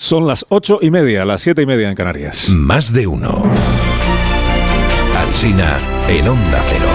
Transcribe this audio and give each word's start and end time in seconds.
Son 0.00 0.28
las 0.28 0.46
ocho 0.48 0.78
y 0.80 0.92
media, 0.92 1.24
las 1.24 1.40
siete 1.40 1.62
y 1.62 1.66
media 1.66 1.88
en 1.88 1.96
Canarias. 1.96 2.50
Más 2.50 2.92
de 2.92 3.08
uno. 3.08 3.42
Alsina 5.16 5.76
en 6.08 6.28
Onda 6.28 6.62
Cero. 6.62 6.86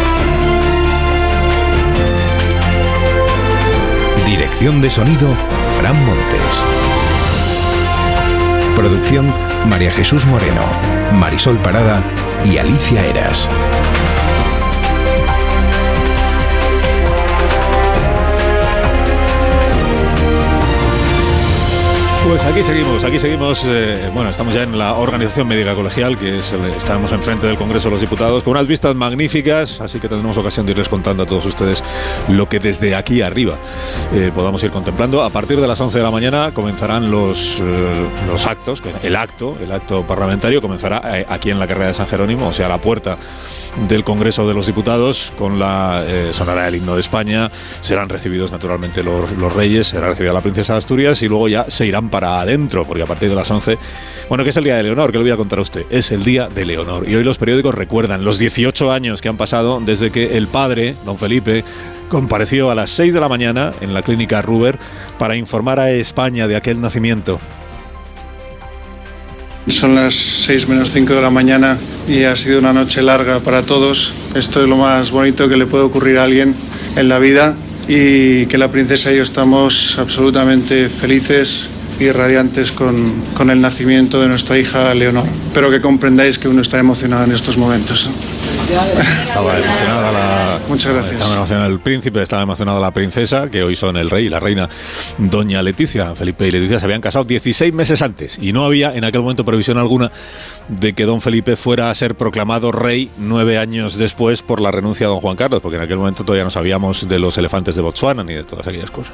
Dirección 4.26 4.82
de 4.82 4.90
sonido, 4.90 5.28
Fran 5.78 5.98
Montes. 6.06 6.64
Producción, 8.78 9.34
María 9.68 9.92
Jesús 9.92 10.26
Moreno, 10.26 10.64
Marisol 11.20 11.58
Parada 11.58 12.02
y 12.46 12.58
Alicia 12.58 13.06
Eras. 13.06 13.50
Pues 22.34 22.46
aquí 22.46 22.64
seguimos, 22.64 23.04
aquí 23.04 23.20
seguimos. 23.20 23.64
eh, 23.68 24.10
bueno, 24.12 24.32
estamos 24.32 24.56
ya 24.56 24.64
en 24.64 24.76
la 24.76 24.96
organización 24.96 25.48
médica 25.48 25.76
colegial, 25.76 26.18
que 26.18 26.40
es 26.40 26.52
el- 26.52 26.64
estamos 26.72 27.12
enfrente 27.12 27.46
del 27.46 27.58
Congreso 27.58 27.90
de 27.90 27.92
los 27.92 28.02
Diputados, 28.02 28.42
con 28.42 28.52
unas 28.54 28.66
vistas 28.66 28.96
magníficas, 28.96 29.80
así 29.82 30.00
que 30.00 30.10
tendremos 30.10 30.36
ocasión 30.38 30.66
de 30.66 30.72
irles 30.72 30.90
contando 30.90 31.22
a 31.22 31.26
todos 31.28 31.46
ustedes 31.46 31.84
lo 32.30 32.50
que 32.50 32.58
desde 32.58 32.96
aquí 32.96 33.22
arriba 33.22 33.60
eh, 34.16 34.32
podamos 34.34 34.64
ir 34.64 34.72
contemplando. 34.72 35.22
A 35.24 35.30
partir 35.30 35.62
de 35.62 35.68
las 35.68 35.80
11 35.80 36.00
de 36.00 36.04
la 36.04 36.10
mañana 36.10 36.52
comenzarán 36.56 37.12
los, 37.12 37.60
eh, 37.62 38.08
los 38.28 38.48
actos, 38.48 38.82
el 39.04 39.16
acto, 39.16 39.56
el 39.62 39.72
acto 39.72 40.02
parlamentario 40.08 40.60
comenzará 40.60 41.04
aquí 41.30 41.52
en 41.52 41.60
la 41.60 41.68
carrera 41.68 41.90
de 41.90 41.94
San 41.94 42.08
Jerónimo, 42.08 42.48
o 42.48 42.52
sea, 42.52 42.66
a 42.66 42.70
la 42.70 42.82
puerta 42.82 43.16
del 43.88 44.04
Congreso 44.04 44.48
de 44.48 44.56
los 44.56 44.66
Diputados, 44.66 45.32
con 45.38 45.60
la 45.60 46.04
sonará 46.32 46.68
el 46.68 46.76
himno 46.76 46.96
de 46.96 47.02
España, 47.02 47.52
serán 47.82 48.10
recibidos 48.10 48.52
naturalmente 48.52 49.04
los, 49.04 49.32
los 49.34 49.54
reyes, 49.54 49.86
será 49.86 50.08
recibida 50.08 50.34
la 50.34 50.42
princesa 50.42 50.74
de 50.74 50.80
Asturias 50.80 51.22
y 51.22 51.28
luego 51.28 51.48
ya 51.48 51.66
se 51.70 51.86
irán 51.86 52.10
para 52.10 52.23
adentro, 52.24 52.86
porque 52.86 53.04
a 53.04 53.06
partir 53.06 53.30
de 53.30 53.36
las 53.36 53.50
11, 53.50 53.78
bueno, 54.30 54.44
que 54.44 54.52
es 54.52 54.58
el 54.58 54.64
día 54.64 54.78
de 54.78 54.84
Leonor, 54.84 55.12
que 55.12 55.18
le 55.18 55.24
voy 55.24 55.32
a 55.32 55.38
contar 55.38 55.60
a 55.60 55.62
usted, 55.62 55.86
es 55.90 56.12
el 56.12 56.24
día 56.24 56.48
de 56.48 56.66
Leonor. 56.66 57.08
Y 57.08 57.16
hoy 57.16 57.24
los 57.24 57.38
periódicos 57.38 57.76
recuerdan 57.76 58.24
los 58.24 58.40
18 58.40 58.92
años 58.92 59.22
que 59.22 59.30
han 59.30 59.38
pasado 59.38 59.82
desde 59.84 60.12
que 60.12 60.38
el 60.38 60.48
padre, 60.48 60.96
don 61.06 61.18
Felipe, 61.18 61.64
compareció 62.10 62.72
a 62.72 62.76
las 62.76 62.90
6 62.92 63.14
de 63.14 63.20
la 63.20 63.30
mañana 63.30 63.74
en 63.82 63.94
la 63.94 64.02
clínica 64.02 64.42
Ruber 64.42 64.78
para 65.18 65.36
informar 65.36 65.80
a 65.80 65.92
España 65.92 66.48
de 66.48 66.56
aquel 66.56 66.80
nacimiento. 66.80 67.40
Son 69.68 69.96
las 69.96 70.14
6 70.14 70.68
menos 70.68 70.92
5 70.92 71.14
de 71.14 71.22
la 71.22 71.30
mañana 71.30 71.78
y 72.08 72.24
ha 72.24 72.36
sido 72.36 72.60
una 72.60 72.74
noche 72.74 73.02
larga 73.02 73.40
para 73.40 73.62
todos. 73.62 74.14
Esto 74.36 74.62
es 74.62 74.68
lo 74.68 74.76
más 74.76 75.10
bonito 75.12 75.48
que 75.48 75.56
le 75.56 75.66
puede 75.66 75.86
ocurrir 75.86 76.18
a 76.18 76.26
alguien 76.26 76.54
en 76.98 77.08
la 77.08 77.18
vida 77.18 77.56
y 77.88 78.46
que 78.48 78.58
la 78.58 78.70
princesa 78.70 79.12
y 79.12 79.18
yo 79.18 79.24
estamos 79.24 79.98
absolutamente 79.98 80.90
felices 80.90 81.70
y 82.04 82.12
radiantes 82.12 82.72
con, 82.72 83.24
con 83.34 83.50
el 83.50 83.62
nacimiento 83.62 84.22
de 84.22 84.28
nuestra 84.28 84.58
hija 84.58 84.94
Leonor. 84.94 85.26
Pero 85.54 85.70
que 85.70 85.82
comprendáis 85.82 86.38
que 86.38 86.48
uno 86.48 86.62
está 86.62 86.80
emocionado 86.80 87.24
en 87.24 87.32
estos 87.32 87.58
momentos. 87.58 88.10
Estaba 89.24 89.60
emocionada 89.60 90.12
la. 90.12 90.60
Muchas 90.68 90.94
gracias. 90.94 91.16
Estaba 91.16 91.36
emocionado 91.36 91.70
el 91.70 91.80
príncipe, 91.80 92.22
estaba 92.22 92.44
emocionada 92.44 92.80
la 92.80 92.92
princesa, 92.92 93.50
que 93.50 93.62
hoy 93.62 93.76
son 93.76 93.98
el 93.98 94.10
rey 94.10 94.26
y 94.26 94.30
la 94.30 94.40
reina, 94.40 94.70
doña 95.18 95.62
Leticia. 95.62 96.16
Felipe 96.16 96.48
y 96.48 96.52
Leticia 96.52 96.80
se 96.80 96.86
habían 96.86 97.02
casado 97.02 97.26
16 97.26 97.74
meses 97.74 98.02
antes 98.02 98.40
y 98.42 98.54
no 98.54 98.66
había 98.66 98.96
en 98.96 99.04
aquel 99.04 99.22
momento 99.22 99.44
previsión 99.46 99.78
alguna 99.78 100.12
de 100.70 100.94
que 100.94 101.06
don 101.06 101.22
Felipe 101.22 101.56
fuera 101.56 101.90
a 101.90 101.96
ser 101.96 102.16
proclamado 102.16 102.72
rey 102.72 103.10
nueve 103.18 103.58
años 103.58 103.98
después 103.98 104.42
por 104.42 104.62
la 104.62 104.72
renuncia 104.72 105.08
de 105.08 105.12
don 105.12 105.22
Juan 105.22 105.36
Carlos, 105.36 105.62
porque 105.62 105.78
en 105.78 105.84
aquel 105.84 105.98
momento 105.98 106.24
todavía 106.24 106.46
no 106.46 106.52
sabíamos 106.52 107.08
de 107.08 107.20
los 107.20 107.38
elefantes 107.38 107.76
de 107.76 107.82
Botswana 107.82 108.24
ni 108.24 108.34
de 108.34 108.44
todas 108.44 108.66
aquellas 108.68 108.92
cosas. 108.92 109.14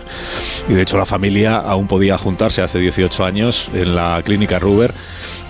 Y 0.69 0.73
de 0.73 0.81
hecho 0.81 0.97
la 0.97 1.05
familia 1.05 1.57
aún 1.57 1.87
podía 1.87 2.17
juntarse 2.17 2.61
hace 2.61 2.78
18 2.79 3.25
años 3.25 3.69
en 3.73 3.95
la 3.95 4.21
clínica 4.23 4.59
Ruber 4.59 4.93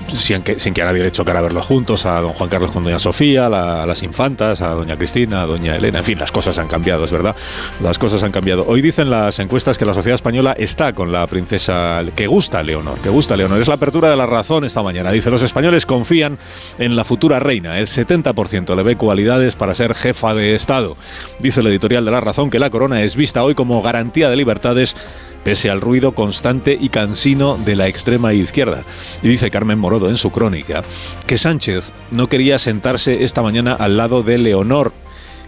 sin 0.09 0.41
que, 0.41 0.59
sin 0.59 0.73
que 0.73 0.81
a 0.81 0.85
nadie 0.85 1.03
le 1.03 1.11
chocara 1.11 1.41
verlos 1.41 1.65
juntos, 1.65 2.05
a 2.05 2.19
don 2.21 2.33
Juan 2.33 2.49
Carlos 2.49 2.71
con 2.71 2.83
doña 2.83 2.99
Sofía, 2.99 3.49
la- 3.49 3.83
a 3.83 3.85
las 3.85 4.03
infantas, 4.03 4.61
a 4.61 4.69
doña 4.69 4.97
Cristina, 4.97 5.43
a 5.43 5.45
doña 5.45 5.75
Elena, 5.75 5.99
en 5.99 6.05
fin, 6.05 6.19
las 6.19 6.31
cosas 6.31 6.57
han 6.57 6.67
cambiado, 6.67 7.05
es 7.05 7.11
verdad, 7.11 7.35
las 7.81 7.97
cosas 7.99 8.23
han 8.23 8.31
cambiado. 8.31 8.65
Hoy 8.67 8.81
dicen 8.81 9.09
las 9.09 9.39
encuestas 9.39 9.77
que 9.77 9.85
la 9.85 9.93
sociedad 9.93 10.15
española 10.15 10.53
está 10.57 10.93
con 10.93 11.11
la 11.11 11.25
princesa, 11.27 12.03
que 12.15 12.27
gusta 12.27 12.63
Leonor, 12.63 12.99
que 12.99 13.09
gusta 13.09 13.35
Leonor, 13.37 13.59
es 13.61 13.67
la 13.67 13.75
apertura 13.75 14.09
de 14.09 14.15
la 14.17 14.25
razón 14.25 14.63
esta 14.65 14.83
mañana, 14.83 15.11
dice, 15.11 15.29
los 15.29 15.41
españoles 15.41 15.85
confían 15.85 16.37
en 16.77 16.95
la 16.95 17.03
futura 17.03 17.39
reina, 17.39 17.79
el 17.79 17.87
70% 17.87 18.75
le 18.75 18.83
ve 18.83 18.95
cualidades 18.97 19.55
para 19.55 19.75
ser 19.75 19.95
jefa 19.95 20.33
de 20.33 20.55
Estado. 20.55 20.97
Dice 21.39 21.61
el 21.61 21.67
editorial 21.67 22.05
de 22.05 22.11
la 22.11 22.21
razón 22.21 22.49
que 22.49 22.59
la 22.59 22.69
corona 22.69 23.01
es 23.03 23.15
vista 23.15 23.43
hoy 23.43 23.55
como 23.55 23.81
garantía 23.81 24.29
de 24.29 24.35
libertades 24.35 24.95
pese 25.43 25.69
al 25.69 25.79
ruido 25.79 26.11
constante 26.13 26.77
y 26.79 26.89
cansino 26.89 27.57
de 27.63 27.77
la 27.77 27.87
extrema 27.87 28.33
izquierda. 28.33 28.83
Y 29.23 29.29
dice 29.29 29.49
Carmen 29.49 29.79
En 30.07 30.17
su 30.17 30.31
crónica 30.31 30.83
que 31.25 31.37
Sánchez 31.37 31.91
no 32.11 32.27
quería 32.27 32.59
sentarse 32.59 33.23
esta 33.23 33.41
mañana 33.41 33.73
al 33.73 33.97
lado 33.97 34.23
de 34.23 34.37
Leonor 34.37 34.93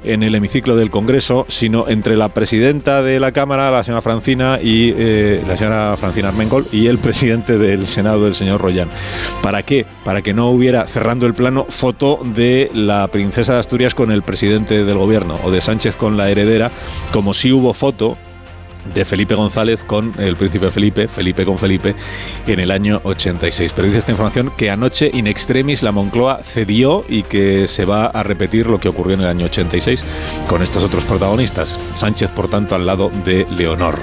en 0.04 0.24
el 0.24 0.34
hemiciclo 0.36 0.76
del 0.76 0.90
Congreso, 0.90 1.46
sino 1.48 1.88
entre 1.88 2.18
la 2.18 2.30
presidenta 2.30 3.04
de 3.04 3.20
la 3.20 3.32
Cámara, 3.32 3.70
la 3.70 3.84
señora 3.84 4.02
Francina, 4.02 4.60
y 4.62 4.94
eh, 4.98 5.44
la 5.48 5.56
señora 5.56 5.96
Francina 5.98 6.30
Armengol, 6.30 6.68
y 6.72 6.88
el 6.88 6.98
presidente 7.00 7.58
del 7.58 7.86
Senado, 7.86 8.28
el 8.28 8.34
señor 8.34 8.62
Royan. 8.62 8.90
¿Para 9.42 9.64
qué? 9.64 9.86
Para 10.04 10.22
que 10.22 10.34
no 10.34 10.50
hubiera, 10.50 10.86
cerrando 10.88 11.26
el 11.26 11.34
plano, 11.34 11.66
foto 11.70 12.20
de 12.24 12.72
la 12.74 13.08
princesa 13.10 13.54
de 13.54 13.60
Asturias 13.60 13.94
con 13.94 14.12
el 14.12 14.24
presidente 14.24 14.84
del 14.84 14.98
gobierno, 14.98 15.40
o 15.44 15.52
de 15.52 15.62
Sánchez 15.62 15.98
con 15.98 16.18
la 16.18 16.32
heredera, 16.32 16.72
como 17.12 17.34
si 17.34 17.52
hubo 17.52 17.74
foto 17.74 18.18
de 18.94 19.06
Felipe 19.06 19.36
González 19.36 19.84
con 19.84 20.14
el 20.18 20.36
príncipe 20.36 20.72
Felipe, 20.72 21.08
Felipe 21.08 21.46
con 21.46 21.58
Felipe, 21.58 21.96
en 22.48 22.60
el 22.60 22.72
año 22.72 23.02
86. 23.04 23.74
Pero 23.76 23.88
dice 23.88 24.00
esta 24.00 24.12
información 24.12 24.52
que 24.58 24.70
anoche 24.70 25.10
in 25.14 25.28
extremis 25.28 25.84
la 25.84 25.92
Moncloa 25.92 26.42
cedió 26.44 27.04
y 27.08 27.24
que 27.24 27.68
se 27.68 27.86
va 27.86 28.06
a 28.06 28.24
repetir 28.24 28.68
lo 28.68 28.80
que 28.80 28.90
ocurrió 28.90 29.16
en 29.16 29.22
el 29.22 29.28
año 29.28 29.46
86 29.46 30.04
con 30.48 30.62
estos 30.62 30.84
otros 30.84 31.06
protagonistas. 31.06 31.80
Sánchez, 31.96 32.32
por 32.32 32.50
tanto, 32.50 32.76
al 32.76 32.86
lado 32.86 33.12
de 33.26 33.46
Leonor. 33.50 34.00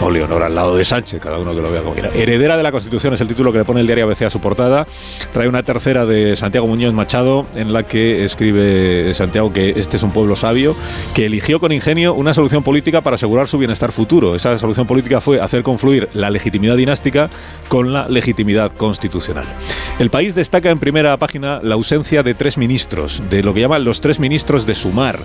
O 0.00 0.10
Leonor 0.10 0.42
al 0.42 0.54
lado 0.54 0.76
de 0.76 0.84
Sánchez, 0.84 1.20
cada 1.20 1.38
uno 1.38 1.54
que 1.54 1.62
lo 1.62 1.70
vea 1.70 1.82
como 1.82 1.94
quiera. 1.94 2.10
Heredera 2.14 2.56
de 2.56 2.62
la 2.62 2.72
Constitución 2.72 3.14
es 3.14 3.20
el 3.20 3.28
título 3.28 3.52
que 3.52 3.58
le 3.58 3.64
pone 3.64 3.80
el 3.80 3.86
diario 3.86 4.04
ABC 4.04 4.22
a 4.22 4.30
su 4.30 4.40
portada. 4.40 4.86
Trae 5.32 5.48
una 5.48 5.62
tercera 5.62 6.06
de 6.06 6.36
Santiago 6.36 6.66
Muñoz 6.66 6.92
Machado 6.92 7.46
en 7.54 7.72
la 7.72 7.82
que 7.82 8.24
escribe 8.24 9.12
Santiago 9.14 9.52
que 9.52 9.70
este 9.76 9.96
es 9.96 10.02
un 10.02 10.12
pueblo 10.12 10.36
sabio 10.36 10.76
que 11.14 11.26
eligió 11.26 11.60
con 11.60 11.72
ingenio 11.72 12.14
una 12.14 12.34
solución 12.34 12.62
política 12.62 13.00
para 13.00 13.16
asegurar 13.16 13.48
su 13.48 13.58
bienestar 13.58 13.92
futuro. 13.92 14.11
Esa 14.12 14.58
solución 14.58 14.86
política 14.86 15.22
fue 15.22 15.40
hacer 15.40 15.62
confluir 15.62 16.10
la 16.12 16.28
legitimidad 16.28 16.76
dinástica 16.76 17.30
con 17.68 17.94
la 17.94 18.06
legitimidad 18.08 18.70
constitucional. 18.70 19.46
El 19.98 20.10
país 20.10 20.34
destaca 20.34 20.68
en 20.68 20.78
primera 20.78 21.16
página 21.16 21.60
la 21.62 21.76
ausencia 21.76 22.22
de 22.22 22.34
tres 22.34 22.58
ministros, 22.58 23.22
de 23.30 23.42
lo 23.42 23.54
que 23.54 23.60
llaman 23.60 23.84
los 23.84 24.02
tres 24.02 24.20
ministros 24.20 24.66
de 24.66 24.74
sumar. 24.74 25.18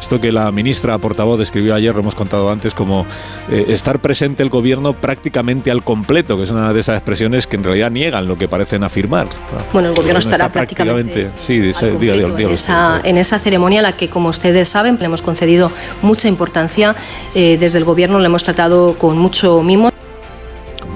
Esto 0.00 0.20
que 0.20 0.32
la 0.32 0.50
ministra 0.52 0.96
portavoz 0.98 1.38
describió 1.38 1.74
ayer, 1.74 1.92
lo 1.94 2.00
hemos 2.00 2.14
contado 2.14 2.50
antes, 2.50 2.72
como 2.74 3.04
eh, 3.50 3.66
estar 3.68 3.98
presente 4.00 4.42
el 4.42 4.48
gobierno 4.48 4.92
prácticamente 4.92 5.70
al 5.70 5.82
completo, 5.82 6.36
que 6.36 6.44
es 6.44 6.50
una 6.50 6.72
de 6.72 6.80
esas 6.80 6.96
expresiones 6.96 7.46
que 7.46 7.56
en 7.56 7.64
realidad 7.64 7.90
niegan 7.90 8.26
lo 8.28 8.38
que 8.38 8.48
parecen 8.48 8.84
afirmar. 8.84 9.26
Bueno, 9.72 9.88
el 9.88 9.94
gobierno 9.94 10.18
Está 10.20 10.30
estará 10.30 10.52
prácticamente, 10.52 11.30
Sí, 11.36 11.58
dice- 11.58 11.90
completo 11.90 12.52
esa, 12.52 13.00
en 13.04 13.18
esa 13.18 13.38
ceremonia 13.38 13.80
a 13.80 13.82
la 13.82 13.92
que, 13.96 14.08
como 14.08 14.28
ustedes 14.28 14.68
saben, 14.68 14.96
le 14.98 15.04
hemos 15.06 15.22
concedido 15.22 15.70
mucha 16.02 16.28
importancia. 16.28 16.94
Eh, 17.34 17.56
desde 17.58 17.78
el 17.78 17.84
gobierno 17.84 18.18
le 18.18 18.26
hemos 18.26 18.44
tratado 18.44 18.94
con 18.94 19.18
mucho 19.18 19.62
mimo. 19.62 19.90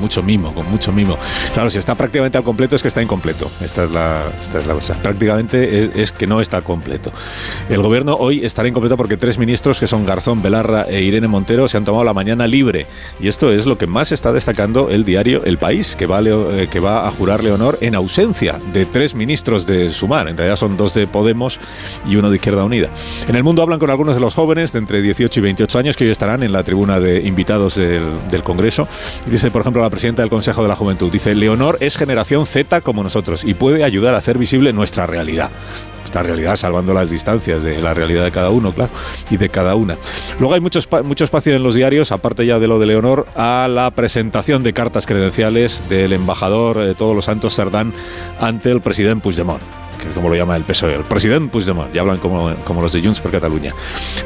Mucho 0.03 0.21
mimo, 0.21 0.53
con 0.53 0.69
mucho 0.69 0.91
mimo. 0.91 1.17
Claro, 1.55 1.71
si 1.71 1.79
está 1.79 1.95
prácticamente 1.95 2.37
al 2.37 2.43
completo 2.43 2.75
es 2.75 2.83
que 2.83 2.89
está 2.89 3.01
incompleto. 3.01 3.49
Esta 3.61 3.85
es 3.85 3.93
la, 3.93 4.25
esta 4.41 4.59
es 4.59 4.67
la 4.67 4.75
cosa. 4.75 4.95
Prácticamente 4.95 6.03
es, 6.03 6.11
que 6.11 6.27
no 6.27 6.41
está 6.41 6.63
completo. 6.63 7.13
El 7.69 7.83
gobierno 7.83 8.17
hoy 8.17 8.45
estará 8.45 8.69
incompleto 8.69 8.97
porque 8.97 9.17
tres 9.17 9.39
ministros, 9.39 9.79
que 9.79 9.87
son 9.87 10.05
Garzón, 10.05 10.43
Belarra 10.43 10.87
e 10.89 11.03
Irene 11.03 11.29
Montero, 11.29 11.69
se 11.69 11.77
han 11.77 11.85
tomado 11.85 12.03
la 12.03 12.15
mañana 12.15 12.49
libre. 12.49 12.89
Y 13.21 13.29
esto 13.29 13.53
es 13.53 13.65
lo 13.65 13.79
que 13.79 13.87
más 13.87 14.11
está 14.11 14.33
destacando 14.33 14.91
el 14.91 15.05
diario 15.05 15.45
El 15.45 15.59
País, 15.59 15.95
que 15.95 16.07
va, 16.07 16.19
a 16.19 16.23
eh, 16.23 16.67
que 16.69 16.81
va 16.81 17.07
a 17.07 17.11
jurar 17.13 17.45
Leonor 17.45 17.79
en 17.81 17.95
ausencia 17.95 18.59
de 18.73 18.87
tres 18.87 19.15
ministros 19.15 19.67
de 19.69 19.93
Sumar. 19.93 20.27
En 20.27 20.37
realidad 20.37 20.57
son 20.57 20.77
dos 20.77 20.95
de 20.95 21.07
Podemos 21.07 21.61
y 22.09 22.17
uno 22.17 22.29
de 22.29 22.37
Izquierda 22.37 22.65
Unida. 22.65 22.89
En 23.29 23.37
el 23.37 23.45
mundo 23.45 23.63
hablan 23.63 23.79
con 23.79 23.91
algunos 23.91 24.17
de 24.17 24.21
los 24.21 24.35
jóvenes 24.35 24.73
de 24.73 24.81
entre 24.81 25.01
18 25.01 25.39
y 25.39 25.43
28 25.45 25.79
años 25.79 25.97
que 25.97 26.05
hoy 26.05 26.11
estarán 26.11 26.43
en 26.43 26.51
la 26.51 26.65
tribuna 26.65 26.99
de 26.99 27.21
invitados 27.21 27.77
del, 27.77 28.03
del 28.29 28.43
Congreso. 28.43 28.89
Dice, 29.27 29.53
por 29.53 29.61
ejemplo, 29.61 29.83
la 29.83 29.91
presidenta 29.93 30.23
del 30.23 30.31
Consejo 30.31 30.63
de 30.63 30.69
la 30.69 30.75
Juventud, 30.75 31.13
dice, 31.13 31.35
Leonor 31.35 31.77
es 31.81 31.99
generación 31.99 32.47
Z 32.47 32.81
como 32.81 33.03
nosotros 33.03 33.45
y 33.45 33.53
puede 33.53 33.85
ayudar 33.85 34.15
a 34.15 34.19
hacer 34.19 34.39
visible 34.39 34.73
nuestra 34.73 35.07
realidad. 35.07 35.51
Nuestra 35.99 36.23
realidad 36.23 36.57
salvando 36.57 36.95
las 36.95 37.11
distancias 37.11 37.63
de 37.63 37.81
la 37.83 37.93
realidad 37.93 38.25
de 38.25 38.31
cada 38.31 38.49
uno, 38.49 38.73
claro, 38.73 38.91
y 39.31 39.37
de 39.37 39.51
cada 39.51 39.75
una. 39.75 39.99
Luego 40.41 40.55
hay 40.55 40.61
mucho, 40.61 40.81
mucho 41.05 41.25
espacio 41.25 41.55
en 41.55 41.63
los 41.63 41.75
diarios, 41.75 42.11
aparte 42.11 42.47
ya 42.47 42.59
de 42.59 42.69
lo 42.69 42.79
de 42.79 42.87
Leonor, 42.87 43.27
a 43.37 43.69
la 43.71 43.91
presentación 43.91 44.63
de 44.63 44.73
cartas 44.73 45.05
credenciales 45.05 45.85
del 45.91 46.15
embajador 46.15 46.79
eh, 46.79 46.95
Todos 46.97 47.15
los 47.15 47.27
Santos 47.27 47.55
Cerdán 47.55 47.93
ante 48.41 48.71
el 48.71 48.81
presidente 48.81 49.23
Puigdemont 49.23 49.82
que 50.03 50.09
es 50.09 50.15
como 50.15 50.29
lo 50.29 50.35
llama 50.35 50.57
el 50.57 50.65
PSOE, 50.65 50.97
el 50.97 51.05
presidente 51.05 51.51
Puigdemont, 51.51 51.93
ya 51.93 52.01
hablan 52.01 52.19
como, 52.19 52.55
como 52.65 52.83
los 52.83 52.93
de 52.93 53.01
Junts 53.01 53.21
per 53.21 53.31
Cataluña. 53.31 53.73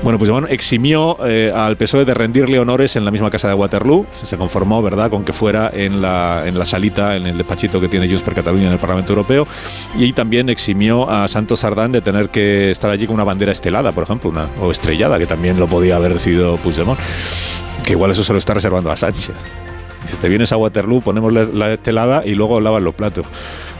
Bueno, 0.02 0.18
Puigdemont 0.18 0.50
eximió 0.50 1.18
eh, 1.26 1.52
al 1.54 1.76
PSOE 1.76 2.04
de 2.04 2.14
rendirle 2.14 2.58
honores 2.58 2.96
en 2.96 3.04
la 3.04 3.10
misma 3.10 3.30
casa 3.30 3.48
de 3.48 3.54
Waterloo, 3.54 4.06
se 4.12 4.36
conformó, 4.38 4.82
¿verdad?, 4.82 5.10
con 5.10 5.24
que 5.24 5.32
fuera 5.32 5.70
en 5.72 6.00
la, 6.00 6.44
en 6.46 6.58
la 6.58 6.64
salita, 6.64 7.16
en 7.16 7.26
el 7.26 7.36
despachito 7.36 7.80
que 7.80 7.88
tiene 7.88 8.08
Junts 8.08 8.22
per 8.22 8.34
Cataluña 8.34 8.68
en 8.68 8.72
el 8.72 8.78
Parlamento 8.78 9.12
Europeo, 9.12 9.46
y 9.96 10.12
también 10.12 10.48
eximió 10.48 11.08
a 11.10 11.28
Santos 11.28 11.60
Sardán 11.60 11.92
de 11.92 12.00
tener 12.00 12.30
que 12.30 12.70
estar 12.70 12.90
allí 12.90 13.06
con 13.06 13.14
una 13.14 13.24
bandera 13.24 13.52
estelada, 13.52 13.92
por 13.92 14.04
ejemplo, 14.04 14.30
una, 14.30 14.48
o 14.60 14.70
estrellada, 14.70 15.18
que 15.18 15.26
también 15.26 15.58
lo 15.58 15.68
podía 15.68 15.96
haber 15.96 16.14
decidido 16.14 16.56
Puigdemont, 16.56 16.98
que 17.84 17.92
igual 17.92 18.10
eso 18.10 18.24
se 18.24 18.32
lo 18.32 18.38
está 18.38 18.54
reservando 18.54 18.90
a 18.90 18.96
Sánchez. 18.96 19.34
Dice, 20.02 20.16
te 20.20 20.28
vienes 20.28 20.52
a 20.52 20.56
Waterloo, 20.56 21.00
ponemos 21.00 21.32
la, 21.32 21.44
la 21.44 21.72
estelada 21.72 22.22
y 22.24 22.34
luego 22.34 22.60
lavas 22.60 22.82
los 22.82 22.94
platos 22.94 23.26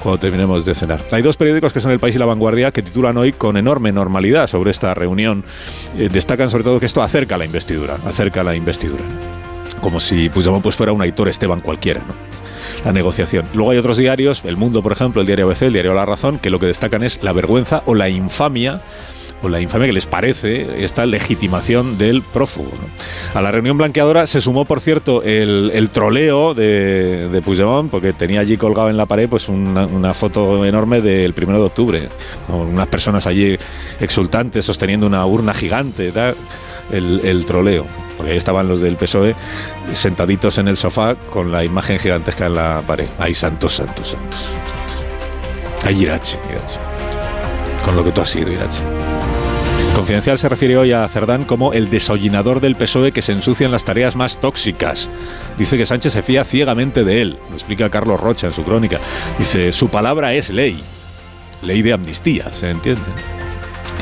cuando 0.06 0.20
terminemos 0.20 0.64
de 0.64 0.72
cenar. 0.76 1.02
Hay 1.10 1.20
dos 1.20 1.36
periódicos 1.36 1.72
que 1.72 1.80
son 1.80 1.90
El 1.90 1.98
País 1.98 2.14
y 2.14 2.18
La 2.18 2.26
Vanguardia 2.26 2.70
que 2.70 2.80
titulan 2.80 3.16
hoy 3.16 3.32
con 3.32 3.56
enorme 3.56 3.90
normalidad 3.90 4.46
sobre 4.46 4.70
esta 4.70 4.94
reunión. 4.94 5.42
Eh, 5.98 6.08
destacan 6.08 6.48
sobre 6.48 6.62
todo 6.62 6.78
que 6.78 6.86
esto 6.86 7.02
acerca 7.02 7.36
la 7.36 7.44
investidura, 7.44 7.98
acerca 8.06 8.44
la 8.44 8.54
investidura. 8.54 9.02
Como 9.80 9.98
si 9.98 10.28
Puigdemont 10.28 10.62
pues 10.62 10.76
fuera 10.76 10.92
un 10.92 11.02
Aitor 11.02 11.28
Esteban 11.28 11.58
cualquiera, 11.58 12.02
la 12.84 12.92
negociación. 12.92 13.46
Luego 13.52 13.72
hay 13.72 13.78
otros 13.78 13.96
diarios, 13.96 14.42
El 14.44 14.56
Mundo, 14.56 14.80
por 14.80 14.92
ejemplo, 14.92 15.20
el 15.20 15.26
diario 15.26 15.46
ABC, 15.46 15.62
el 15.62 15.72
diario 15.72 15.92
La 15.92 16.06
Razón, 16.06 16.38
que 16.38 16.50
lo 16.50 16.60
que 16.60 16.66
destacan 16.66 17.02
es 17.02 17.20
la 17.24 17.32
vergüenza 17.32 17.82
o 17.86 17.96
la 17.96 18.08
infamia 18.08 18.82
o 19.42 19.48
la 19.48 19.60
infamia 19.60 19.86
que 19.86 19.92
les 19.92 20.06
parece 20.06 20.84
esta 20.84 21.06
legitimación 21.06 21.98
del 21.98 22.22
prófugo. 22.22 22.70
A 23.34 23.42
la 23.42 23.50
reunión 23.50 23.76
blanqueadora 23.78 24.26
se 24.26 24.40
sumó, 24.40 24.64
por 24.64 24.80
cierto, 24.80 25.22
el, 25.22 25.90
troleo 25.92 26.54
de, 26.54 27.28
de, 27.28 27.42
Puigdemont, 27.42 27.90
porque 27.90 28.12
tenía 28.12 28.40
allí 28.40 28.56
colgado 28.56 28.90
en 28.90 28.96
la 28.96 29.06
pared 29.06 29.28
pues 29.28 29.48
una, 29.48 30.14
foto 30.14 30.64
enorme 30.64 31.00
del 31.00 31.34
primero 31.34 31.58
de 31.58 31.64
octubre, 31.66 32.08
con 32.46 32.60
unas 32.60 32.86
personas 32.88 33.26
allí 33.26 33.56
exultantes 34.00 34.64
sosteniendo 34.64 35.06
una 35.06 35.24
urna 35.26 35.52
gigante, 35.54 36.10
tal, 36.12 36.36
el, 36.90 37.44
troleo 37.46 37.86
porque 38.16 38.32
ahí 38.32 38.38
estaban 38.38 38.66
los 38.66 38.80
del 38.80 38.96
PSOE 38.96 39.34
sentaditos 39.92 40.56
en 40.58 40.68
el 40.68 40.76
sofá 40.76 41.16
con 41.16 41.52
la 41.52 41.64
imagen 41.64 41.98
gigantesca 41.98 42.46
en 42.46 42.54
la 42.54 42.82
pared. 42.86 43.06
Ay, 43.18 43.34
santos, 43.34 43.74
santos, 43.74 44.08
santos. 44.08 44.46
Ay, 45.84 46.02
Irache, 46.02 46.38
Irache. 46.50 46.78
Con 47.84 47.94
lo 47.94 48.02
que 48.02 48.12
tú 48.12 48.22
has 48.22 48.30
sido, 48.30 48.50
Irache. 48.50 48.82
Confidencial 49.96 50.38
se 50.38 50.50
refiere 50.50 50.76
hoy 50.76 50.92
a 50.92 51.08
Cerdán 51.08 51.44
como 51.44 51.72
el 51.72 51.88
desollinador 51.88 52.60
del 52.60 52.76
PSOE 52.76 53.12
que 53.12 53.22
se 53.22 53.32
ensucia 53.32 53.64
en 53.64 53.72
las 53.72 53.86
tareas 53.86 54.14
más 54.14 54.38
tóxicas. 54.38 55.08
Dice 55.56 55.78
que 55.78 55.86
Sánchez 55.86 56.12
se 56.12 56.22
fía 56.22 56.44
ciegamente 56.44 57.02
de 57.02 57.22
él. 57.22 57.38
Lo 57.48 57.54
explica 57.54 57.88
Carlos 57.88 58.20
Rocha 58.20 58.46
en 58.46 58.52
su 58.52 58.62
crónica. 58.62 59.00
Dice, 59.38 59.72
su 59.72 59.88
palabra 59.88 60.34
es 60.34 60.50
ley. 60.50 60.82
Ley 61.62 61.80
de 61.80 61.94
amnistía, 61.94 62.52
¿se 62.52 62.68
entiende? 62.68 63.00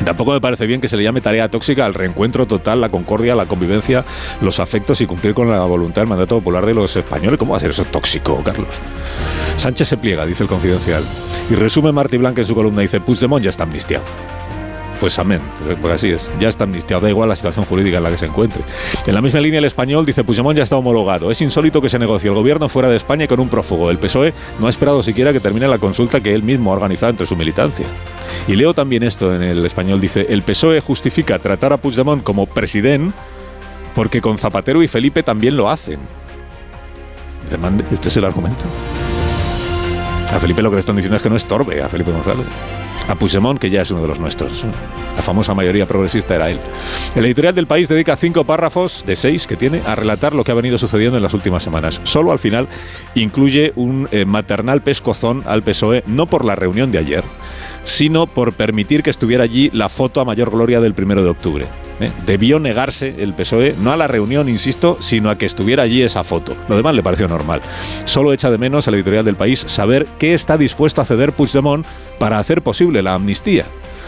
Tampoco 0.03 0.33
me 0.33 0.41
parece 0.41 0.67
bien 0.67 0.81
que 0.81 0.89
se 0.89 0.97
le 0.97 1.03
llame 1.03 1.21
tarea 1.21 1.49
tóxica 1.49 1.85
al 1.85 1.93
reencuentro 1.93 2.45
total, 2.45 2.81
la 2.81 2.89
concordia, 2.89 3.33
la 3.33 3.45
convivencia, 3.45 4.03
los 4.41 4.59
afectos 4.59 4.99
y 4.99 5.05
cumplir 5.05 5.33
con 5.33 5.49
la 5.49 5.59
voluntad 5.59 6.01
del 6.01 6.09
mandato 6.09 6.35
popular 6.35 6.65
de 6.65 6.73
los 6.73 6.93
españoles. 6.97 7.39
¿Cómo 7.39 7.53
va 7.53 7.57
a 7.57 7.61
ser 7.61 7.69
eso 7.69 7.85
tóxico, 7.85 8.43
Carlos? 8.43 8.75
Sánchez 9.55 9.87
se 9.87 9.95
pliega, 9.95 10.25
dice 10.25 10.43
el 10.43 10.49
confidencial. 10.49 11.05
Y 11.49 11.55
resume 11.55 11.93
Martí 11.93 12.17
Blanca 12.17 12.41
en 12.41 12.47
su 12.47 12.53
columna, 12.53 12.81
dice, 12.81 12.99
Puigdemont 12.99 13.41
ya 13.41 13.49
está 13.49 13.63
amnistiado. 13.63 14.03
Pues 14.99 15.19
amén, 15.19 15.41
pues 15.81 15.93
así 15.93 16.09
es, 16.09 16.29
ya 16.39 16.47
está 16.47 16.63
amnistiado, 16.63 17.01
da 17.01 17.09
igual 17.09 17.27
la 17.27 17.35
situación 17.35 17.65
jurídica 17.65 17.97
en 17.97 18.03
la 18.03 18.11
que 18.11 18.17
se 18.17 18.25
encuentre. 18.27 18.63
En 19.05 19.13
la 19.13 19.21
misma 19.21 19.41
línea 19.41 19.59
el 19.59 19.65
español 19.65 20.05
dice 20.05 20.23
Puigdemont 20.23 20.57
ya 20.57 20.63
está 20.63 20.77
homologado. 20.77 21.31
Es 21.31 21.41
insólito 21.41 21.81
que 21.81 21.89
se 21.89 21.99
negocie 21.99 22.29
el 22.29 22.35
gobierno 22.35 22.69
fuera 22.69 22.89
de 22.89 22.95
España 22.95 23.27
con 23.27 23.39
un 23.39 23.49
prófugo. 23.49 23.91
El 23.91 23.97
PSOE 23.97 24.33
no 24.59 24.67
ha 24.67 24.69
esperado 24.69 25.03
siquiera 25.03 25.33
que 25.33 25.39
termine 25.41 25.67
la 25.67 25.79
consulta 25.79 26.21
que 26.21 26.33
él 26.33 26.43
mismo 26.43 26.71
ha 26.71 26.75
organizado 26.75 27.09
entre 27.09 27.27
su 27.27 27.35
militancia. 27.35 27.85
Y 28.47 28.55
leo 28.55 28.73
también 28.73 29.03
esto 29.03 29.35
en 29.35 29.43
el 29.43 29.65
español, 29.65 29.99
dice, 29.99 30.27
el 30.29 30.43
PSOE 30.43 30.79
justifica 30.79 31.39
tratar 31.39 31.73
a 31.73 31.77
Puigdemont 31.77 32.23
como 32.23 32.45
presidente 32.45 33.13
porque 33.93 34.21
con 34.21 34.37
Zapatero 34.37 34.83
y 34.83 34.87
Felipe 34.87 35.23
también 35.23 35.55
lo 35.55 35.69
hacen. 35.69 35.99
Este 37.91 38.09
es 38.09 38.17
el 38.17 38.25
argumento. 38.25 38.63
A 40.33 40.39
Felipe 40.39 40.61
lo 40.61 40.69
que 40.69 40.75
le 40.75 40.79
están 40.81 40.95
diciendo 40.95 41.15
es 41.15 41.21
que 41.21 41.29
no 41.29 41.35
estorbe 41.35 41.81
a 41.81 41.87
Felipe 41.87 42.11
González 42.11 42.45
a 43.07 43.15
Puigdemont, 43.15 43.59
que 43.59 43.69
ya 43.69 43.81
es 43.81 43.91
uno 43.91 44.01
de 44.01 44.07
los 44.07 44.19
nuestros. 44.19 44.63
La 45.15 45.21
famosa 45.21 45.53
mayoría 45.53 45.85
progresista 45.85 46.35
era 46.35 46.49
él. 46.49 46.59
El 47.15 47.25
editorial 47.25 47.55
del 47.55 47.67
país 47.67 47.87
dedica 47.87 48.15
cinco 48.15 48.43
párrafos 48.43 49.03
de 49.05 49.15
seis 49.15 49.47
que 49.47 49.55
tiene 49.55 49.81
a 49.85 49.95
relatar 49.95 50.33
lo 50.33 50.43
que 50.43 50.51
ha 50.51 50.55
venido 50.55 50.77
sucediendo 50.77 51.17
en 51.17 51.23
las 51.23 51.33
últimas 51.33 51.63
semanas. 51.63 52.01
Solo 52.03 52.31
al 52.31 52.39
final 52.39 52.67
incluye 53.15 53.71
un 53.75 54.09
eh, 54.11 54.25
maternal 54.25 54.81
pescozón 54.81 55.43
al 55.45 55.63
PSOE, 55.63 56.03
no 56.07 56.25
por 56.25 56.43
la 56.43 56.55
reunión 56.55 56.91
de 56.91 56.97
ayer, 56.97 57.23
sino 57.83 58.27
por 58.27 58.53
permitir 58.53 59.03
que 59.03 59.09
estuviera 59.09 59.43
allí 59.43 59.69
la 59.73 59.89
foto 59.89 60.19
a 60.19 60.25
mayor 60.25 60.51
gloria 60.51 60.81
del 60.81 60.93
primero 60.93 61.23
de 61.23 61.29
octubre. 61.29 61.67
¿Eh? 61.99 62.11
Debió 62.25 62.59
negarse 62.59 63.15
el 63.19 63.33
PSOE, 63.33 63.75
no 63.79 63.91
a 63.91 63.97
la 63.97 64.07
reunión, 64.07 64.49
insisto, 64.49 64.97
sino 64.99 65.29
a 65.29 65.37
que 65.37 65.45
estuviera 65.45 65.83
allí 65.83 66.01
esa 66.01 66.23
foto. 66.23 66.55
Lo 66.67 66.75
demás 66.75 66.95
le 66.95 67.03
pareció 67.03 67.27
normal. 67.27 67.61
Solo 68.05 68.33
echa 68.33 68.51
de 68.51 68.57
menos 68.57 68.87
al 68.87 68.95
editorial 68.95 69.25
del 69.25 69.35
país 69.35 69.63
saber 69.67 70.07
qué 70.19 70.33
está 70.33 70.57
dispuesto 70.57 71.01
a 71.01 71.05
ceder 71.05 71.33
Puigdemont 71.33 71.85
para 72.19 72.39
hacer 72.39 72.61
posible 72.61 73.01
la 73.01 73.13
amnistía. 73.13 73.65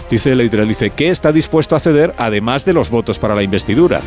Dice 0.09 0.31
el 0.31 0.41
editorial, 0.41 0.69
dice, 0.69 0.91
¿qué 0.91 1.09
está 1.09 1.31
dispuesto 1.31 1.75
a 1.75 1.79
ceder 1.79 2.13
además 2.17 2.63
de 2.63 2.73
los 2.73 2.89
votos 2.89 3.19
para 3.19 3.35
la 3.35 3.43
investidura? 3.43 4.01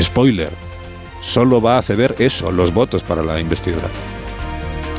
Spoiler, 0.00 0.50
solo 1.22 1.60
va 1.60 1.78
a 1.78 1.82
ceder 1.82 2.14
eso, 2.18 2.52
los 2.52 2.72
votos 2.72 3.02
para 3.02 3.22
la 3.22 3.40
investidura. 3.40 3.88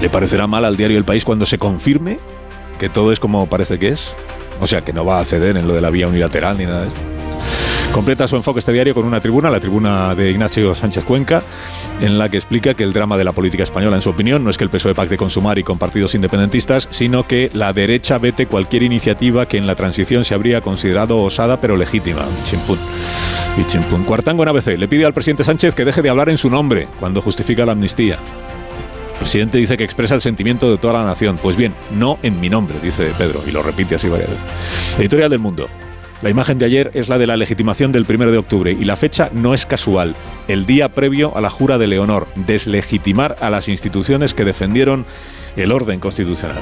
¿Le 0.02 0.10
parecerá 0.10 0.48
mal 0.48 0.66
al 0.66 0.76
diario 0.76 0.98
El 0.98 1.06
País 1.06 1.24
cuando 1.24 1.46
se 1.46 1.58
confirme 1.58 2.20
que 2.80 2.90
todo 2.90 3.14
es 3.14 3.20
como 3.20 3.48
parece 3.48 3.80
que 3.80 3.90
es? 3.90 4.14
O 4.60 4.68
sea, 4.68 4.82
que 4.82 4.94
no 4.94 5.06
va 5.06 5.20
a 5.20 5.26
ceder 5.26 5.56
en 5.58 5.68
lo 5.68 5.74
de 5.74 5.82
la 5.82 5.90
vía 5.90 6.08
unilateral 6.08 6.58
ni 6.58 6.66
nada 6.66 6.82
de 6.82 6.88
eso. 6.88 7.11
Completa 7.94 8.26
su 8.26 8.38
enfoque 8.38 8.60
este 8.60 8.72
diario 8.72 8.96
con 8.96 9.06
una 9.06 9.20
tribuna, 9.20 9.50
la 9.50 9.60
tribuna 9.60 10.16
de 10.16 10.32
Ignacio 10.32 10.74
Sánchez 10.74 11.04
Cuenca, 11.04 11.44
en 12.00 12.18
la 12.18 12.30
que 12.30 12.38
explica 12.38 12.74
que 12.74 12.84
el 12.84 12.94
drama 12.94 13.18
de 13.18 13.26
la 13.26 13.34
política 13.34 13.64
española, 13.64 13.98
en 13.98 14.02
su 14.02 14.10
opinión, 14.10 14.46
no 14.46 14.50
es 14.50 14.58
que 14.58 14.64
el 14.64 14.70
PSOE 14.70 14.96
pacte 14.96 15.18
con 15.18 15.30
Sumar 15.30 15.60
y 15.60 15.64
con 15.64 15.78
partidos 15.78 16.16
independentistas, 16.16 16.88
sino 16.92 17.28
que 17.28 17.50
la 17.54 17.74
derecha 17.74 18.18
vete 18.18 18.46
cualquier 18.46 18.84
iniciativa 18.84 19.46
que 19.46 19.58
en 19.58 19.68
la 19.68 19.76
transición 19.76 20.24
se 20.24 20.34
habría 20.34 20.62
considerado 20.62 21.22
osada 21.22 21.60
pero 21.60 21.76
legítima. 21.76 22.26
Chimpún. 22.46 24.06
Cuartango 24.06 24.44
en 24.44 24.50
ABC 24.50 24.78
le 24.78 24.88
pide 24.88 25.06
al 25.06 25.14
presidente 25.14 25.44
Sánchez 25.44 25.76
que 25.76 25.84
deje 25.84 26.02
de 26.02 26.10
hablar 26.10 26.30
en 26.30 26.38
su 26.38 26.50
nombre 26.50 26.88
cuando 26.98 27.22
justifica 27.22 27.66
la 27.66 27.74
amnistía. 27.74 28.16
El 28.16 29.18
presidente 29.20 29.58
dice 29.58 29.76
que 29.76 29.84
expresa 29.84 30.16
el 30.16 30.22
sentimiento 30.22 30.72
de 30.72 30.78
toda 30.78 30.94
la 30.94 31.04
nación. 31.04 31.38
Pues 31.38 31.58
bien, 31.58 31.76
no 31.92 32.18
en 32.24 32.40
mi 32.40 32.50
nombre, 32.50 32.78
dice 32.82 33.12
Pedro, 33.18 33.44
y 33.46 33.52
lo 33.52 33.62
repite 33.62 33.96
así 33.96 34.08
varias 34.08 34.30
veces. 34.30 34.46
Editorial 34.98 35.30
del 35.30 35.40
Mundo. 35.40 35.68
La 36.22 36.30
imagen 36.30 36.60
de 36.60 36.66
ayer 36.66 36.92
es 36.94 37.10
la 37.10 37.18
de 37.18 37.26
la 37.26 37.36
legitimación 37.36 37.92
del 37.92 38.06
1 38.08 38.32
de 38.32 38.38
octubre 38.38 38.78
y 38.80 38.86
la 38.86 38.96
fecha 38.96 39.32
no 39.34 39.56
es 39.56 39.66
casual. 39.66 40.16
El 40.48 40.68
día 40.68 40.90
previo 40.90 41.36
a 41.36 41.42
la 41.42 41.50
jura 41.50 41.80
de 41.80 41.88
Leonor, 41.88 42.28
deslegitimar 42.36 43.38
a 43.42 43.50
las 43.50 43.68
instituciones 43.68 44.36
que 44.36 44.46
defendieron 44.46 45.08
el 45.56 45.72
orden 45.72 46.00
constitucional. 46.00 46.60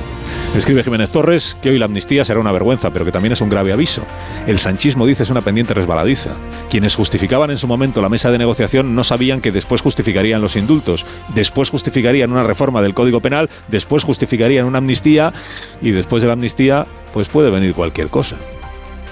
Escribe 0.56 0.84
Jiménez 0.84 1.10
Torres 1.10 1.58
que 1.62 1.72
hoy 1.72 1.78
la 1.78 1.86
amnistía 1.86 2.24
será 2.24 2.39
una 2.39 2.54
vergüenza, 2.54 2.92
pero 2.94 3.04
que 3.04 3.12
también 3.12 3.34
es 3.34 3.42
un 3.42 3.50
grave 3.50 3.74
aviso. 3.74 4.01
El 4.48 4.58
sanchismo, 4.58 5.06
dice, 5.06 5.24
es 5.24 5.30
una 5.30 5.42
pendiente 5.42 5.74
resbaladiza. 5.74 6.32
Quienes 6.70 6.96
justificaban 6.96 7.51
en 7.51 7.58
su 7.58 7.68
momento 7.68 8.01
la 8.01 8.10
mesa 8.10 8.32
de 8.32 8.38
negociación 8.38 8.96
no 8.96 9.04
sabían 9.04 9.42
que 9.42 9.51
después 9.51 9.82
justificarían 9.82 10.42
los 10.42 10.56
indultos, 10.56 11.06
después 11.36 11.70
justificarían 11.70 12.32
una 12.32 12.44
reforma 12.44 12.82
del 12.82 12.94
Código 12.94 13.20
Penal, 13.20 13.50
después 13.68 14.06
justificarían 14.06 14.66
una 14.66 14.78
amnistía 14.78 15.34
y 15.82 15.92
después 15.92 16.22
de 16.22 16.28
la 16.28 16.34
amnistía 16.34 16.88
pues 17.13 17.28
puede 17.28 17.50
venir 17.50 17.74
cualquier 17.74 18.08
cosa. 18.08 18.38